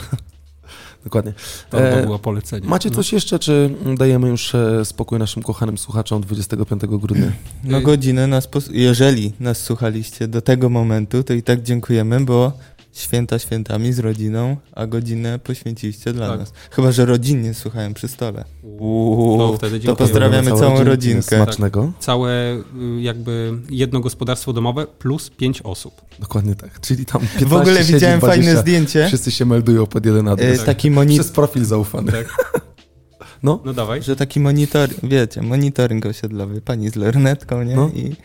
Dokładnie. 1.06 1.34
To, 1.70 1.78
to 1.78 1.84
E, 1.84 2.04
było 2.04 2.20
polecenie. 2.20 2.68
Macie 2.68 2.90
No. 2.90 2.96
coś 2.96 3.14
jeszcze, 3.14 3.40
czy 3.40 3.70
dajemy 3.98 4.28
już 4.28 4.56
e, 4.56 4.86
spokój 4.86 5.20
naszym 5.20 5.44
kochanym 5.44 5.78
słuchaczom 5.78 6.22
25 6.22 6.82
grudnia? 6.86 7.32
No 7.64 7.82
godzinę 7.82 8.28
nas, 8.28 8.48
jeżeli 8.72 9.34
nas 9.40 9.58
słuchaliście 9.62 10.28
do 10.28 10.42
tego 10.42 10.70
momentu, 10.70 11.24
to 11.24 11.34
i 11.34 11.44
tak 11.44 11.64
dziękujemy, 11.64 12.20
bo 12.20 12.52
święta 12.96 13.40
świętami 13.40 13.94
z 13.94 14.00
rodziną, 14.00 14.58
a 14.72 14.88
godzinę 14.88 15.40
poświęciliście 15.40 16.14
dla 16.14 16.30
Tak. 16.30 16.40
nas. 16.40 16.54
Chyba, 16.72 16.92
że 16.92 17.06
rodzinnie 17.06 17.54
słuchałem 17.54 17.94
przy 17.94 18.08
stole. 18.08 18.46
Uuu, 18.64 19.38
To 19.38 19.58
wtedy 19.58 19.80
to 19.80 19.96
pozdrawiamy 19.96 20.48
całą 20.52 20.60
rodzinki, 20.70 20.90
rodzinkę. 20.90 21.36
Smacznego. 21.36 21.92
Całe 22.00 22.54
y, 22.56 22.62
jakby 23.02 23.54
jedno 23.70 24.00
gospodarstwo 24.00 24.54
domowe 24.54 24.88
plus 24.88 25.30
pięć 25.30 25.62
osób. 25.62 26.02
Dokładnie 26.20 26.56
tak. 26.56 26.80
Czyli 26.82 27.06
tam 27.06 27.22
15 27.22 27.46
W 27.46 27.54
ogóle 27.54 27.84
widziałem 27.84 28.20
20, 28.20 28.28
fajne 28.28 28.62
zdjęcie. 28.62 29.08
Wszyscy 29.08 29.32
się 29.32 29.46
meldują 29.46 29.86
pod 29.86 30.06
jeden 30.06 30.28
E, 30.28 30.32
adres. 30.32 30.64
taki 30.64 30.92
moni- 30.92 31.16
Przez 31.16 31.32
profil 31.32 31.66
zaufany. 31.66 32.12
Tak. 32.12 32.54
No, 33.44 33.60
No 33.66 33.74
dawaj. 33.74 34.04
że 34.04 34.16
taki 34.16 34.40
monitor, 34.40 34.90
wiecie, 35.04 35.42
monitoring 35.42 36.06
osiedlowy, 36.06 36.62
pani 36.62 36.90
z 36.90 36.96
lornetką, 36.96 37.64
nie? 37.64 37.76
No. 37.76 37.90
I 37.96 38.16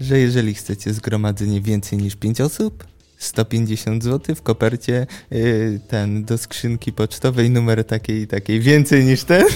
że 0.00 0.18
jeżeli 0.18 0.54
chcecie 0.54 0.94
zgromadzenie 0.94 1.60
więcej 1.60 1.98
niż 1.98 2.16
5 2.16 2.40
osób, 2.40 2.84
150 3.18 4.04
zł 4.04 4.34
w 4.36 4.42
kopercie, 4.42 5.06
y, 5.32 5.80
ten 5.88 6.24
do 6.24 6.38
skrzynki 6.38 6.92
pocztowej 6.92 7.50
numer 7.50 7.84
takiej 7.84 8.22
i 8.22 8.26
takiej. 8.26 8.60
Więcej 8.60 9.04
niż 9.04 9.24
ten? 9.24 9.46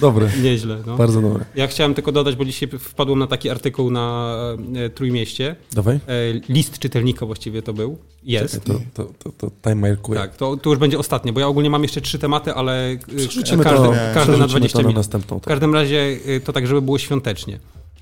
dobre. 0.00 0.28
Nieźle. 0.42 0.78
No. 0.86 0.96
Bardzo 0.96 1.20
dobre. 1.22 1.44
Ja 1.54 1.66
chciałem 1.66 1.94
tylko 1.94 2.12
dodać, 2.12 2.36
bo 2.36 2.44
dzisiaj 2.44 2.68
wpadłem 2.78 3.18
na 3.18 3.26
taki 3.26 3.50
artykuł 3.50 3.90
na 3.90 4.36
e, 4.76 4.90
Trójmieście. 4.90 5.56
Dawaj. 5.72 5.96
E, 5.96 6.00
list 6.48 6.78
czytelnika 6.78 7.26
właściwie 7.26 7.62
to 7.62 7.72
był. 7.72 7.98
Jest. 8.22 8.64
To, 8.64 8.80
to, 8.94 9.12
to, 9.18 9.32
to 9.38 9.50
timerkuję. 9.70 10.20
Tak, 10.20 10.36
to, 10.36 10.56
to 10.56 10.70
już 10.70 10.78
będzie 10.78 10.98
ostatnie, 10.98 11.32
bo 11.32 11.40
ja 11.40 11.46
ogólnie 11.48 11.70
mam 11.70 11.82
jeszcze 11.82 12.00
trzy 12.00 12.18
tematy, 12.18 12.54
ale 12.54 12.90
e, 12.90 12.96
każdy, 12.96 13.64
to, 13.64 13.92
każdy 14.14 14.32
na 14.38 14.46
przerzucimy 14.46 14.48
20 14.48 14.78
to 14.78 14.82
na 14.82 14.88
minut. 14.88 14.96
następną. 14.96 15.38
W 15.38 15.40
Tak. 15.42 15.48
każdym 15.48 15.74
razie 15.74 16.16
y, 16.28 16.40
to 16.44 16.52
tak, 16.52 16.66
żeby 16.66 16.82
było 16.82 16.98
świątecznie. 16.98 17.58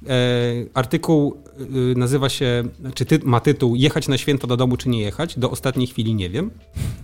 E, 0.09 0.65
artykuł 0.75 1.37
y, 1.93 1.99
nazywa 1.99 2.29
się, 2.29 2.65
czy 2.95 3.05
ty, 3.05 3.19
ma 3.25 3.41
tytuł 3.41 3.77
Jechać 3.77 4.09
na 4.09 4.19
święto 4.19 4.47
do 4.47 4.57
domu, 4.57 4.77
czy 4.77 4.89
nie 4.89 5.01
jechać? 5.03 5.39
Do 5.39 5.51
ostatniej 5.51 5.87
chwili 5.87 6.15
nie 6.15 6.31
wiem. 6.31 6.51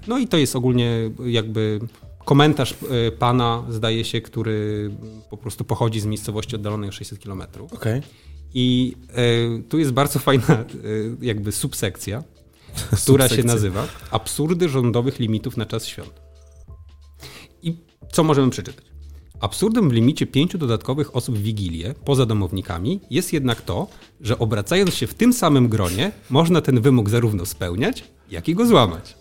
No 0.07 0.19
i 0.19 0.29
to 0.29 0.37
jest 0.37 0.57
ogólnie 0.57 1.11
jakby 1.27 1.81
komentarz 2.25 2.73
y, 2.73 3.13
pana, 3.13 3.65
zdaje 3.69 4.05
się, 4.05 4.21
który 4.21 4.91
po 5.31 5.37
prostu 5.37 5.65
pochodzi 5.65 6.01
z 6.01 6.07
miejscowości 6.07 6.57
oddalonej 6.57 6.89
o 6.89 6.93
600 6.93 7.25
km. 7.25 7.43
Okej. 7.73 8.03
I 8.55 8.97
e, 9.09 9.63
tu 9.69 9.79
jest 9.79 9.91
bardzo 9.93 10.19
fajna 10.19 10.55
e, 10.55 10.65
jakby 11.21 11.53
subsekcja, 11.53 12.23
która 12.75 13.25
się 13.25 13.29
Subsekcja. 13.29 13.45
nazywa 13.55 13.87
Absurdy 14.11 14.69
rządowych 14.69 15.19
limitów 15.19 15.57
na 15.57 15.67
czas 15.67 15.87
świąt. 15.87 16.13
I 17.63 17.77
co 18.13 18.25
możemy 18.25 18.51
przeczytać? 18.51 18.85
Absurdem 19.41 19.91
w 19.91 19.93
limicie 19.93 20.27
pięciu 20.27 20.59
dodatkowych 20.59 21.17
osób 21.17 21.39
w 21.39 21.43
Wigilię, 21.43 21.95
poza 22.05 22.27
domownikami, 22.27 23.01
jest 23.11 23.33
jednak 23.33 23.63
to, 23.63 23.87
że 24.21 24.39
obracając 24.39 24.95
się 24.95 25.07
w 25.07 25.15
tym 25.15 25.33
samym 25.33 25.69
gronie, 25.69 26.13
można 26.31 26.61
ten 26.61 26.81
wymóg 26.81 27.11
zarówno 27.11 27.47
spełniać, 27.47 28.05
jak 28.31 28.49
i 28.49 28.55
go 28.55 28.67
złamać. 28.67 29.17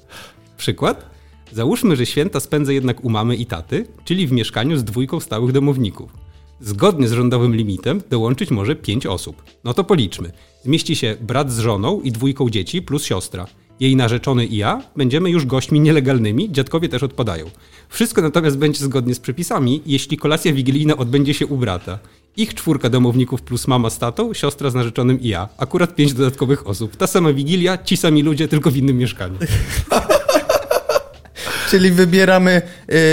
Przykład? 0.57 1.09
Załóżmy, 1.51 1.95
że 1.95 2.05
święta 2.05 2.39
spędzę 2.39 2.73
jednak 2.73 3.05
u 3.05 3.09
mamy 3.09 3.35
i 3.35 3.45
taty, 3.45 3.87
czyli 4.05 4.27
w 4.27 4.31
mieszkaniu 4.31 4.77
z 4.77 4.83
dwójką 4.83 5.19
stałych 5.19 5.51
domowników. 5.51 6.11
Zgodnie 6.59 7.07
z 7.07 7.11
rządowym 7.11 7.55
limitem 7.55 8.01
dołączyć 8.09 8.51
może 8.51 8.75
pięć 8.75 9.05
osób. 9.05 9.43
No 9.63 9.73
to 9.73 9.83
policzmy. 9.83 10.31
Zmieści 10.63 10.95
się 10.95 11.17
brat 11.21 11.51
z 11.51 11.59
żoną 11.59 12.01
i 12.01 12.11
dwójką 12.11 12.49
dzieci 12.49 12.81
plus 12.81 13.03
siostra. 13.03 13.47
Jej 13.79 13.95
narzeczony 13.95 14.45
i 14.45 14.57
ja 14.57 14.81
będziemy 14.95 15.29
już 15.29 15.45
gośćmi 15.45 15.79
nielegalnymi, 15.79 16.51
dziadkowie 16.51 16.89
też 16.89 17.03
odpadają. 17.03 17.45
Wszystko 17.89 18.21
natomiast 18.21 18.57
będzie 18.57 18.85
zgodnie 18.85 19.15
z 19.15 19.19
przepisami, 19.19 19.81
jeśli 19.85 20.17
kolacja 20.17 20.53
wigilijna 20.53 20.97
odbędzie 20.97 21.33
się 21.33 21.47
u 21.47 21.57
brata. 21.57 21.99
Ich 22.37 22.53
czwórka 22.53 22.89
domowników 22.89 23.41
plus 23.41 23.67
mama 23.67 23.89
z 23.89 23.99
tatą, 23.99 24.33
siostra 24.33 24.69
z 24.69 24.73
narzeczonym 24.73 25.21
i 25.21 25.27
ja. 25.27 25.49
Akurat 25.57 25.95
pięć 25.95 26.13
dodatkowych 26.13 26.67
osób. 26.67 26.95
Ta 26.95 27.07
sama 27.07 27.33
wigilia, 27.33 27.77
ci 27.77 27.97
sami 27.97 28.23
ludzie, 28.23 28.47
tylko 28.47 28.71
w 28.71 28.77
innym 28.77 28.97
mieszkaniu. 28.97 29.37
Czyli 31.69 31.91
wybieramy 31.91 32.61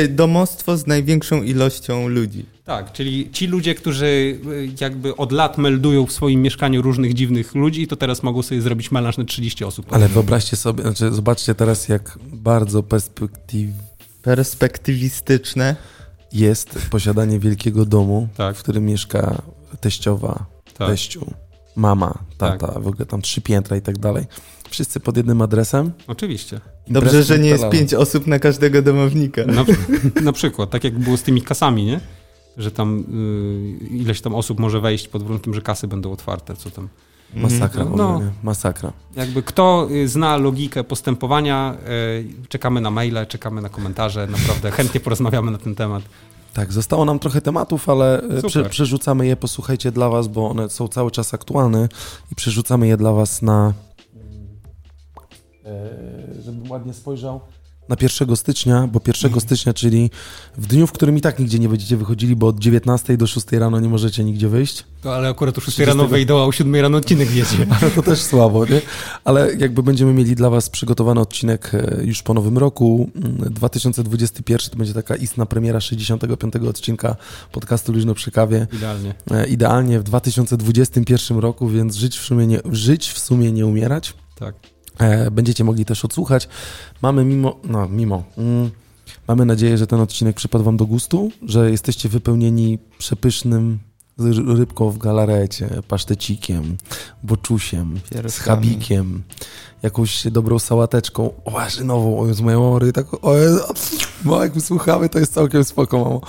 y, 0.04 0.08
domostwo 0.08 0.76
z 0.76 0.86
największą 0.86 1.42
ilością 1.42 2.08
ludzi. 2.08 2.53
Tak, 2.64 2.92
czyli 2.92 3.30
ci 3.30 3.46
ludzie, 3.46 3.74
którzy 3.74 4.06
y, 4.06 4.38
jakby 4.80 5.16
od 5.16 5.32
lat 5.32 5.58
meldują 5.58 6.06
w 6.06 6.12
swoim 6.12 6.42
mieszkaniu 6.42 6.82
różnych 6.82 7.14
dziwnych 7.14 7.54
ludzi, 7.54 7.86
to 7.86 7.96
teraz 7.96 8.22
mogą 8.22 8.42
sobie 8.42 8.62
zrobić 8.62 8.90
melanż 8.90 9.16
na 9.18 9.24
30 9.24 9.64
osób. 9.64 9.86
Ale 9.92 10.08
wyobraźcie 10.08 10.56
sobie, 10.56 10.82
znaczy 10.82 11.12
zobaczcie 11.12 11.54
teraz, 11.54 11.88
jak 11.88 12.18
bardzo 12.32 12.82
perspektyw 12.82 13.70
Perspektywistyczne. 14.22 15.76
jest 16.32 16.78
posiadanie 16.90 17.38
wielkiego 17.38 17.84
domu, 17.84 18.28
Tak. 18.36 18.56
w 18.56 18.62
którym 18.62 18.84
mieszka 18.86 19.42
teściowa, 19.80 20.46
Tak. 20.78 20.88
teściu, 20.88 21.26
mama, 21.76 22.18
tata, 22.38 22.80
w 22.80 22.86
ogóle 22.86 23.06
tam 23.06 23.22
trzy 23.22 23.40
piętra 23.40 23.76
i 23.76 23.82
tak 23.82 23.98
dalej. 23.98 24.24
Wszyscy 24.70 25.00
pod 25.00 25.16
jednym 25.16 25.42
adresem. 25.42 25.92
Oczywiście. 26.06 26.60
Dobrze, 26.88 27.08
Impreza 27.10 27.22
że 27.34 27.38
nie 27.38 27.48
jest 27.48 27.68
pięć 27.68 27.94
osób 27.94 28.26
na 28.26 28.38
każdego 28.38 28.82
domownika. 28.82 29.44
Na, 29.46 29.64
na 30.22 30.32
przykład, 30.32 30.70
tak 30.70 30.84
jak 30.84 30.98
było 30.98 31.16
z 31.16 31.22
tymi 31.22 31.42
kasami, 31.42 31.84
nie? 31.84 32.00
Że 32.56 32.70
tam 32.70 33.04
y, 33.82 33.86
ileś 33.86 34.20
tam 34.20 34.34
osób 34.34 34.60
może 34.60 34.80
wejść 34.80 35.08
pod 35.08 35.22
warunkiem, 35.22 35.54
że 35.54 35.62
kasy 35.62 35.88
będą 35.88 36.12
otwarte, 36.12 36.56
co 36.56 36.70
tam. 36.70 36.88
Masakra, 37.34 37.84
w 37.84 37.96
No. 37.96 38.20
masakra. 38.42 38.92
Jakby 39.16 39.42
kto 39.42 39.88
y, 39.90 40.08
zna 40.08 40.36
logikę 40.36 40.84
postępowania, 40.84 41.76
y, 42.44 42.48
czekamy 42.48 42.80
na 42.80 42.90
maile, 42.90 43.26
czekamy 43.28 43.62
na 43.62 43.68
komentarze, 43.68 44.26
naprawdę 44.26 44.70
chętnie 44.76 45.00
porozmawiamy 45.00 45.50
na 45.50 45.58
ten 45.58 45.74
temat. 45.74 46.02
Tak, 46.52 46.72
zostało 46.72 47.04
nam 47.04 47.18
trochę 47.18 47.40
tematów, 47.40 47.88
ale 47.88 48.22
Super. 48.36 48.44
prze, 48.46 48.64
przerzucamy 48.64 49.26
je, 49.26 49.36
posłuchajcie, 49.36 49.92
dla 49.92 50.08
was, 50.08 50.28
bo 50.28 50.50
one 50.50 50.68
są 50.68 50.88
cały 50.88 51.10
czas 51.10 51.34
aktualne 51.34 51.88
i 52.32 52.34
przerzucamy 52.34 52.86
je 52.86 52.96
dla 52.96 53.12
was 53.12 53.42
na... 53.42 53.72
e, 55.64 56.42
żebym 56.42 56.70
ładnie 56.70 56.92
spojrzał. 56.92 57.40
Na 57.88 57.96
1 58.00 58.36
stycznia, 58.36 58.88
bo 58.92 59.00
1 59.06 59.40
stycznia, 59.40 59.74
czyli 59.74 60.10
w 60.56 60.66
dniu, 60.66 60.86
w 60.86 60.92
którym 60.92 61.18
i 61.18 61.20
tak 61.20 61.38
nigdzie 61.38 61.58
nie 61.58 61.68
będziecie 61.68 61.96
wychodzili, 61.96 62.36
bo 62.36 62.46
od 62.46 62.58
19 62.58 63.16
do 63.16 63.26
6 63.26 63.52
rano 63.52 63.80
nie 63.80 63.88
możecie 63.88 64.24
nigdzie 64.24 64.48
wyjść. 64.48 64.84
To, 65.02 65.14
ale 65.14 65.28
akurat 65.28 65.58
o 65.58 65.60
6 65.60 65.74
30 65.74 65.88
rano 65.88 66.08
wejdą, 66.08 66.38
a 66.38 66.44
o 66.44 66.52
7 66.52 66.74
rano 66.74 66.98
odcinek 66.98 67.28
wiecie. 67.28 67.66
Ale 67.80 67.90
to 67.90 68.02
też 68.02 68.22
słabo, 68.22 68.66
nie? 68.66 68.80
Ale 69.24 69.54
jakby 69.58 69.82
będziemy 69.82 70.12
mieli 70.12 70.34
dla 70.34 70.50
Was 70.50 70.70
przygotowany 70.70 71.20
odcinek 71.20 71.70
e, 71.74 72.04
już 72.04 72.22
po 72.22 72.34
nowym 72.34 72.58
roku. 72.58 73.10
Mm, 73.16 73.52
2021 73.54 74.70
to 74.70 74.76
będzie 74.76 74.94
taka 74.94 75.16
istna 75.16 75.46
premiera 75.46 75.80
65 75.80 76.56
odcinka 76.56 77.16
podcastu 77.52 77.92
Luźno 77.92 78.14
przy 78.14 78.30
kawie. 78.30 78.66
Idealnie. 78.72 79.14
E, 79.30 79.46
Idealnie 79.46 80.00
w 80.00 80.02
2021 80.02 81.38
roku, 81.38 81.68
więc 81.68 81.96
żyć 81.96 82.18
w 82.18 82.24
sumie 82.24 82.46
nie, 82.46 82.60
żyć 82.70 83.08
w 83.10 83.18
sumie 83.18 83.52
nie 83.52 83.66
umierać. 83.66 84.14
Tak. 84.34 84.73
E, 84.98 85.30
Będziecie 85.30 85.64
mogli 85.64 85.84
też 85.84 86.04
odsłuchać. 86.04 86.48
Mamy 87.02 87.24
mimo, 87.24 87.56
no 87.64 87.88
mimo, 87.88 88.22
mm, 88.38 88.70
mamy 89.28 89.44
nadzieję, 89.44 89.78
że 89.78 89.86
ten 89.86 90.00
odcinek 90.00 90.36
przypadł 90.36 90.64
Wam 90.64 90.76
do 90.76 90.86
gustu, 90.86 91.30
że 91.42 91.70
jesteście 91.70 92.08
wypełnieni 92.08 92.78
przepysznym 92.98 93.78
rybką 94.56 94.90
w 94.90 94.98
galarecie, 94.98 95.68
pasztecikiem, 95.88 96.76
boczusiem, 97.22 98.00
z 98.06 98.10
Pieroskami. 98.10 98.66
chabikiem, 98.66 99.22
jakąś 99.82 100.26
dobrą 100.30 100.58
sałateczką 100.58 101.30
łażynową, 101.52 102.18
o, 102.18 102.34
z 102.34 102.40
moją 102.40 102.60
mory, 102.60 102.92
tak, 102.92 103.14
o, 103.14 103.32
bo 104.24 104.44
jak 104.44 104.60
słuchamy, 104.60 105.08
to 105.08 105.18
jest 105.18 105.34
całkiem 105.34 105.64
spoko, 105.64 105.98
mamo. 106.04 106.20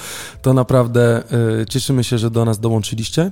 To 0.42 0.54
naprawdę 0.54 1.24
y, 1.62 1.66
cieszymy 1.66 2.04
się, 2.04 2.18
że 2.18 2.32
do 2.32 2.46
nas 2.46 2.60
dołączyliście 2.60 3.32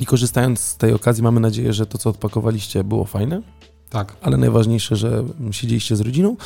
i 0.00 0.06
korzystając 0.06 0.60
z 0.60 0.76
tej 0.76 0.92
okazji 0.92 1.22
mamy 1.22 1.40
nadzieję, 1.40 1.72
że 1.72 1.86
to, 1.86 1.98
co 1.98 2.10
odpakowaliście 2.10 2.84
było 2.84 3.04
fajne, 3.04 3.42
Tak. 3.90 4.16
ale 4.22 4.36
najważniejsze, 4.36 4.96
że 4.96 5.24
siedzieliście 5.50 5.96
z 5.96 6.00
rodziną. 6.00 6.36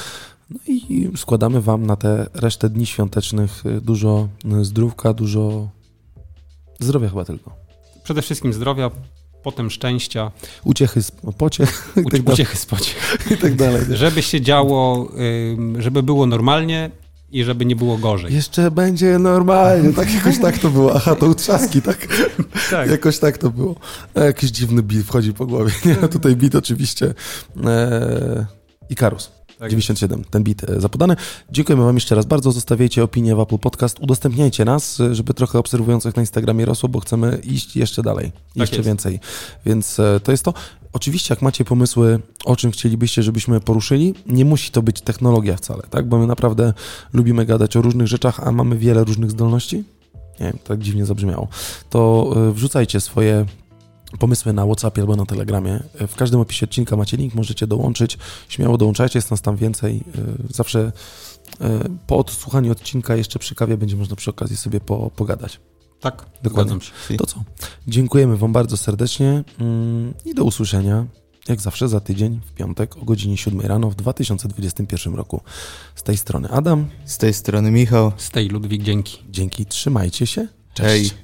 No 0.51 0.59
i 0.66 1.11
składamy 1.16 1.61
Wam 1.61 1.86
na 1.86 1.97
te 1.97 2.26
resztę 2.34 2.70
dni 2.70 2.86
świątecznych 2.86 3.66
y, 3.66 3.80
dużo 3.80 4.28
y, 4.61 4.64
zdrówka, 4.64 5.12
dużo 5.12 5.68
zdrowia 6.80 7.09
chyba 7.09 7.24
tylko. 7.24 7.57
Przede 8.05 8.22
wszystkim 8.22 8.53
zdrowia, 8.53 8.90
potem 9.42 9.70
szczęścia, 9.70 10.32
Uciechy, 10.64 11.03
z 11.03 11.11
pociech 11.38 11.92
uci- 11.97 12.11
tak 12.11 12.22
dalej, 12.22 12.34
uciechy 12.34 12.57
z 12.57 12.66
pociech. 12.66 13.16
i 13.34 13.36
tak 13.36 13.57
dalej. 13.57 13.82
Żeby 13.90 14.22
się 14.22 14.40
działo, 14.40 15.09
żeby 15.78 16.03
było 16.03 16.26
normalnie 16.26 16.90
i 17.30 17.44
żeby 17.44 17.64
nie 17.64 17.76
było 17.76 17.98
gorzej. 17.98 18.34
Jeszcze 18.34 18.70
będzie 18.70 19.18
normalnie, 19.18 19.92
tak 19.92 20.14
jakoś 20.14 20.38
tak 20.38 20.58
to 20.58 20.70
było. 20.70 20.94
Aha, 20.96 21.14
to 21.14 21.26
utrzaski, 21.26 21.82
tak? 21.82 22.06
Tak. 22.70 22.90
Jakoś 22.90 23.18
tak 23.18 23.38
to 23.38 23.50
było. 23.50 23.74
E, 24.14 24.24
Jakiś 24.26 24.50
dziwny 24.50 24.82
beat 24.82 25.04
wchodzi 25.04 25.32
po 25.34 25.46
głowie. 25.46 25.72
Nie, 25.84 25.94
tutaj 26.08 26.36
beat 26.36 26.54
oczywiście. 26.54 27.14
E, 27.64 28.46
Ikarus. 28.90 29.30
Tak 29.59 29.70
97, 29.70 30.24
ten 30.30 30.42
bit 30.42 30.64
e, 30.64 30.80
zapodany. 30.80 31.16
Dziękujemy 31.50 31.84
Wam 31.84 31.94
jeszcze 31.94 32.14
raz 32.14 32.26
bardzo. 32.26 32.52
Zostawiajcie 32.52 33.05
opinię 33.05 33.36
w 33.36 33.40
Apple 33.40 33.59
Podcast. 33.59 34.00
Udostępniajcie 34.00 34.64
nas, 34.64 35.00
e, 35.00 35.14
żeby 35.14 35.34
trochę 35.34 35.59
obserwujących 35.59 36.16
na 36.16 36.22
Instagramie 36.22 36.64
rosło, 36.64 36.88
bo 36.88 37.00
chcemy 37.00 37.40
iść 37.44 37.76
jeszcze 37.76 38.02
dalej. 38.02 38.32
jeszcze 38.57 38.76
jest. 38.76 38.86
więcej. 38.86 39.20
Więc 39.66 40.00
e, 40.00 40.20
to 40.20 40.32
jest 40.32 40.44
to. 40.44 40.55
Oczywiście, 40.92 41.34
jak 41.34 41.42
macie 41.42 41.64
pomysły, 41.64 42.20
o 42.44 42.57
czym 42.57 42.70
chcielibyście, 42.70 43.22
żebyśmy 43.22 43.61
poruszyli, 43.61 44.14
nie 44.26 44.44
musi 44.44 44.70
to 44.70 44.82
być 44.82 45.00
technologia 45.00 45.57
wcale, 45.57 45.82
tak? 45.90 46.09
Bo 46.09 46.18
my 46.18 46.26
naprawdę 46.26 46.72
lubimy 47.12 47.46
gadać 47.46 47.76
o 47.76 47.82
różnych 47.82 48.07
rzeczach, 48.07 48.40
a 48.40 48.52
mamy 48.52 48.78
wiele 48.78 49.05
różnych 49.05 49.30
zdolności. 49.30 49.76
Nie 50.40 50.46
wiem, 50.46 50.59
tak 50.64 50.78
dziwnie 50.78 51.07
zabrzmiało. 51.07 51.48
To 51.90 52.30
wrzucajcie 52.52 53.00
swoje 53.00 53.46
pomysły 54.18 54.52
na 54.52 54.66
WhatsAppie 54.66 55.00
albo 55.00 55.16
na 55.16 55.26
Telegramie. 55.26 55.82
Y, 56.00 56.06
W 56.06 56.16
każdym 56.16 56.40
opisie 56.40 56.66
odcinka 56.66 56.97
macie 56.97 57.16
link, 57.16 57.34
możecie 57.34 57.66
dołączyć. 57.66 58.18
Śmiało 58.48 58.78
dołączajcie, 58.78 59.18
jest 59.18 59.30
nas 59.30 59.43
tam 59.43 59.56
więcej. 59.56 59.97
Y, 60.51 60.55
Zawsze 60.55 60.93
y, 61.60 61.64
po 62.06 62.16
odsłuchaniu 62.16 62.72
odcinka 62.72 63.16
jeszcze 63.16 63.39
przy 63.39 63.55
kawie 63.55 63.76
będzie 63.76 63.97
można 63.97 64.16
przy 64.16 64.30
okazji 64.30 64.56
sobie 64.56 64.80
po, 64.80 65.10
pogadać. 65.10 65.60
Tak, 66.01 66.26
Dokładnie. 66.43 66.76
To 67.18 67.26
co? 67.26 67.44
Dziękujemy 67.89 68.36
Wam 68.36 68.52
bardzo 68.52 68.76
serdecznie 68.76 69.44
mm, 69.60 70.14
i 70.24 70.34
do 70.34 70.44
usłyszenia, 70.44 71.06
jak 71.48 71.60
zawsze, 71.60 71.89
za 71.89 72.01
tydzień, 72.01 72.40
w 72.47 72.52
piątek 72.52 72.97
o 72.97 73.05
godzinie 73.05 73.36
7 73.36 73.60
rano 73.60 73.90
w 73.90 73.94
2021 73.94 75.14
roku. 75.14 75.40
Z 75.94 76.02
tej 76.02 76.16
strony 76.16 76.48
Adam. 76.48 76.86
Z 77.05 77.18
tej 77.18 77.34
strony 77.34 77.70
Michał. 77.70 78.12
Stay 78.16 78.48
Ludwik, 78.48 78.82
dzięki. 78.82 79.18
Dzięki, 79.30 79.66
trzymajcie 79.66 80.26
się. 80.26 80.48
Cześć. 80.74 81.10
Hej. 81.14 81.23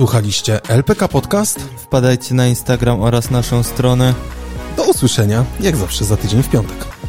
Słuchaliście 0.00 0.60
LPK 0.68 1.08
Podcast? 1.08 1.60
Wpadajcie 1.60 2.34
na 2.34 2.46
Instagram 2.46 3.02
oraz 3.02 3.30
naszą 3.30 3.62
stronę. 3.62 4.14
Do 4.76 4.84
usłyszenia, 4.84 5.44
jak 5.60 5.76
zawsze, 5.76 6.04
za 6.04 6.16
tydzień 6.16 6.42
w 6.42 6.48
piątek. 6.48 6.99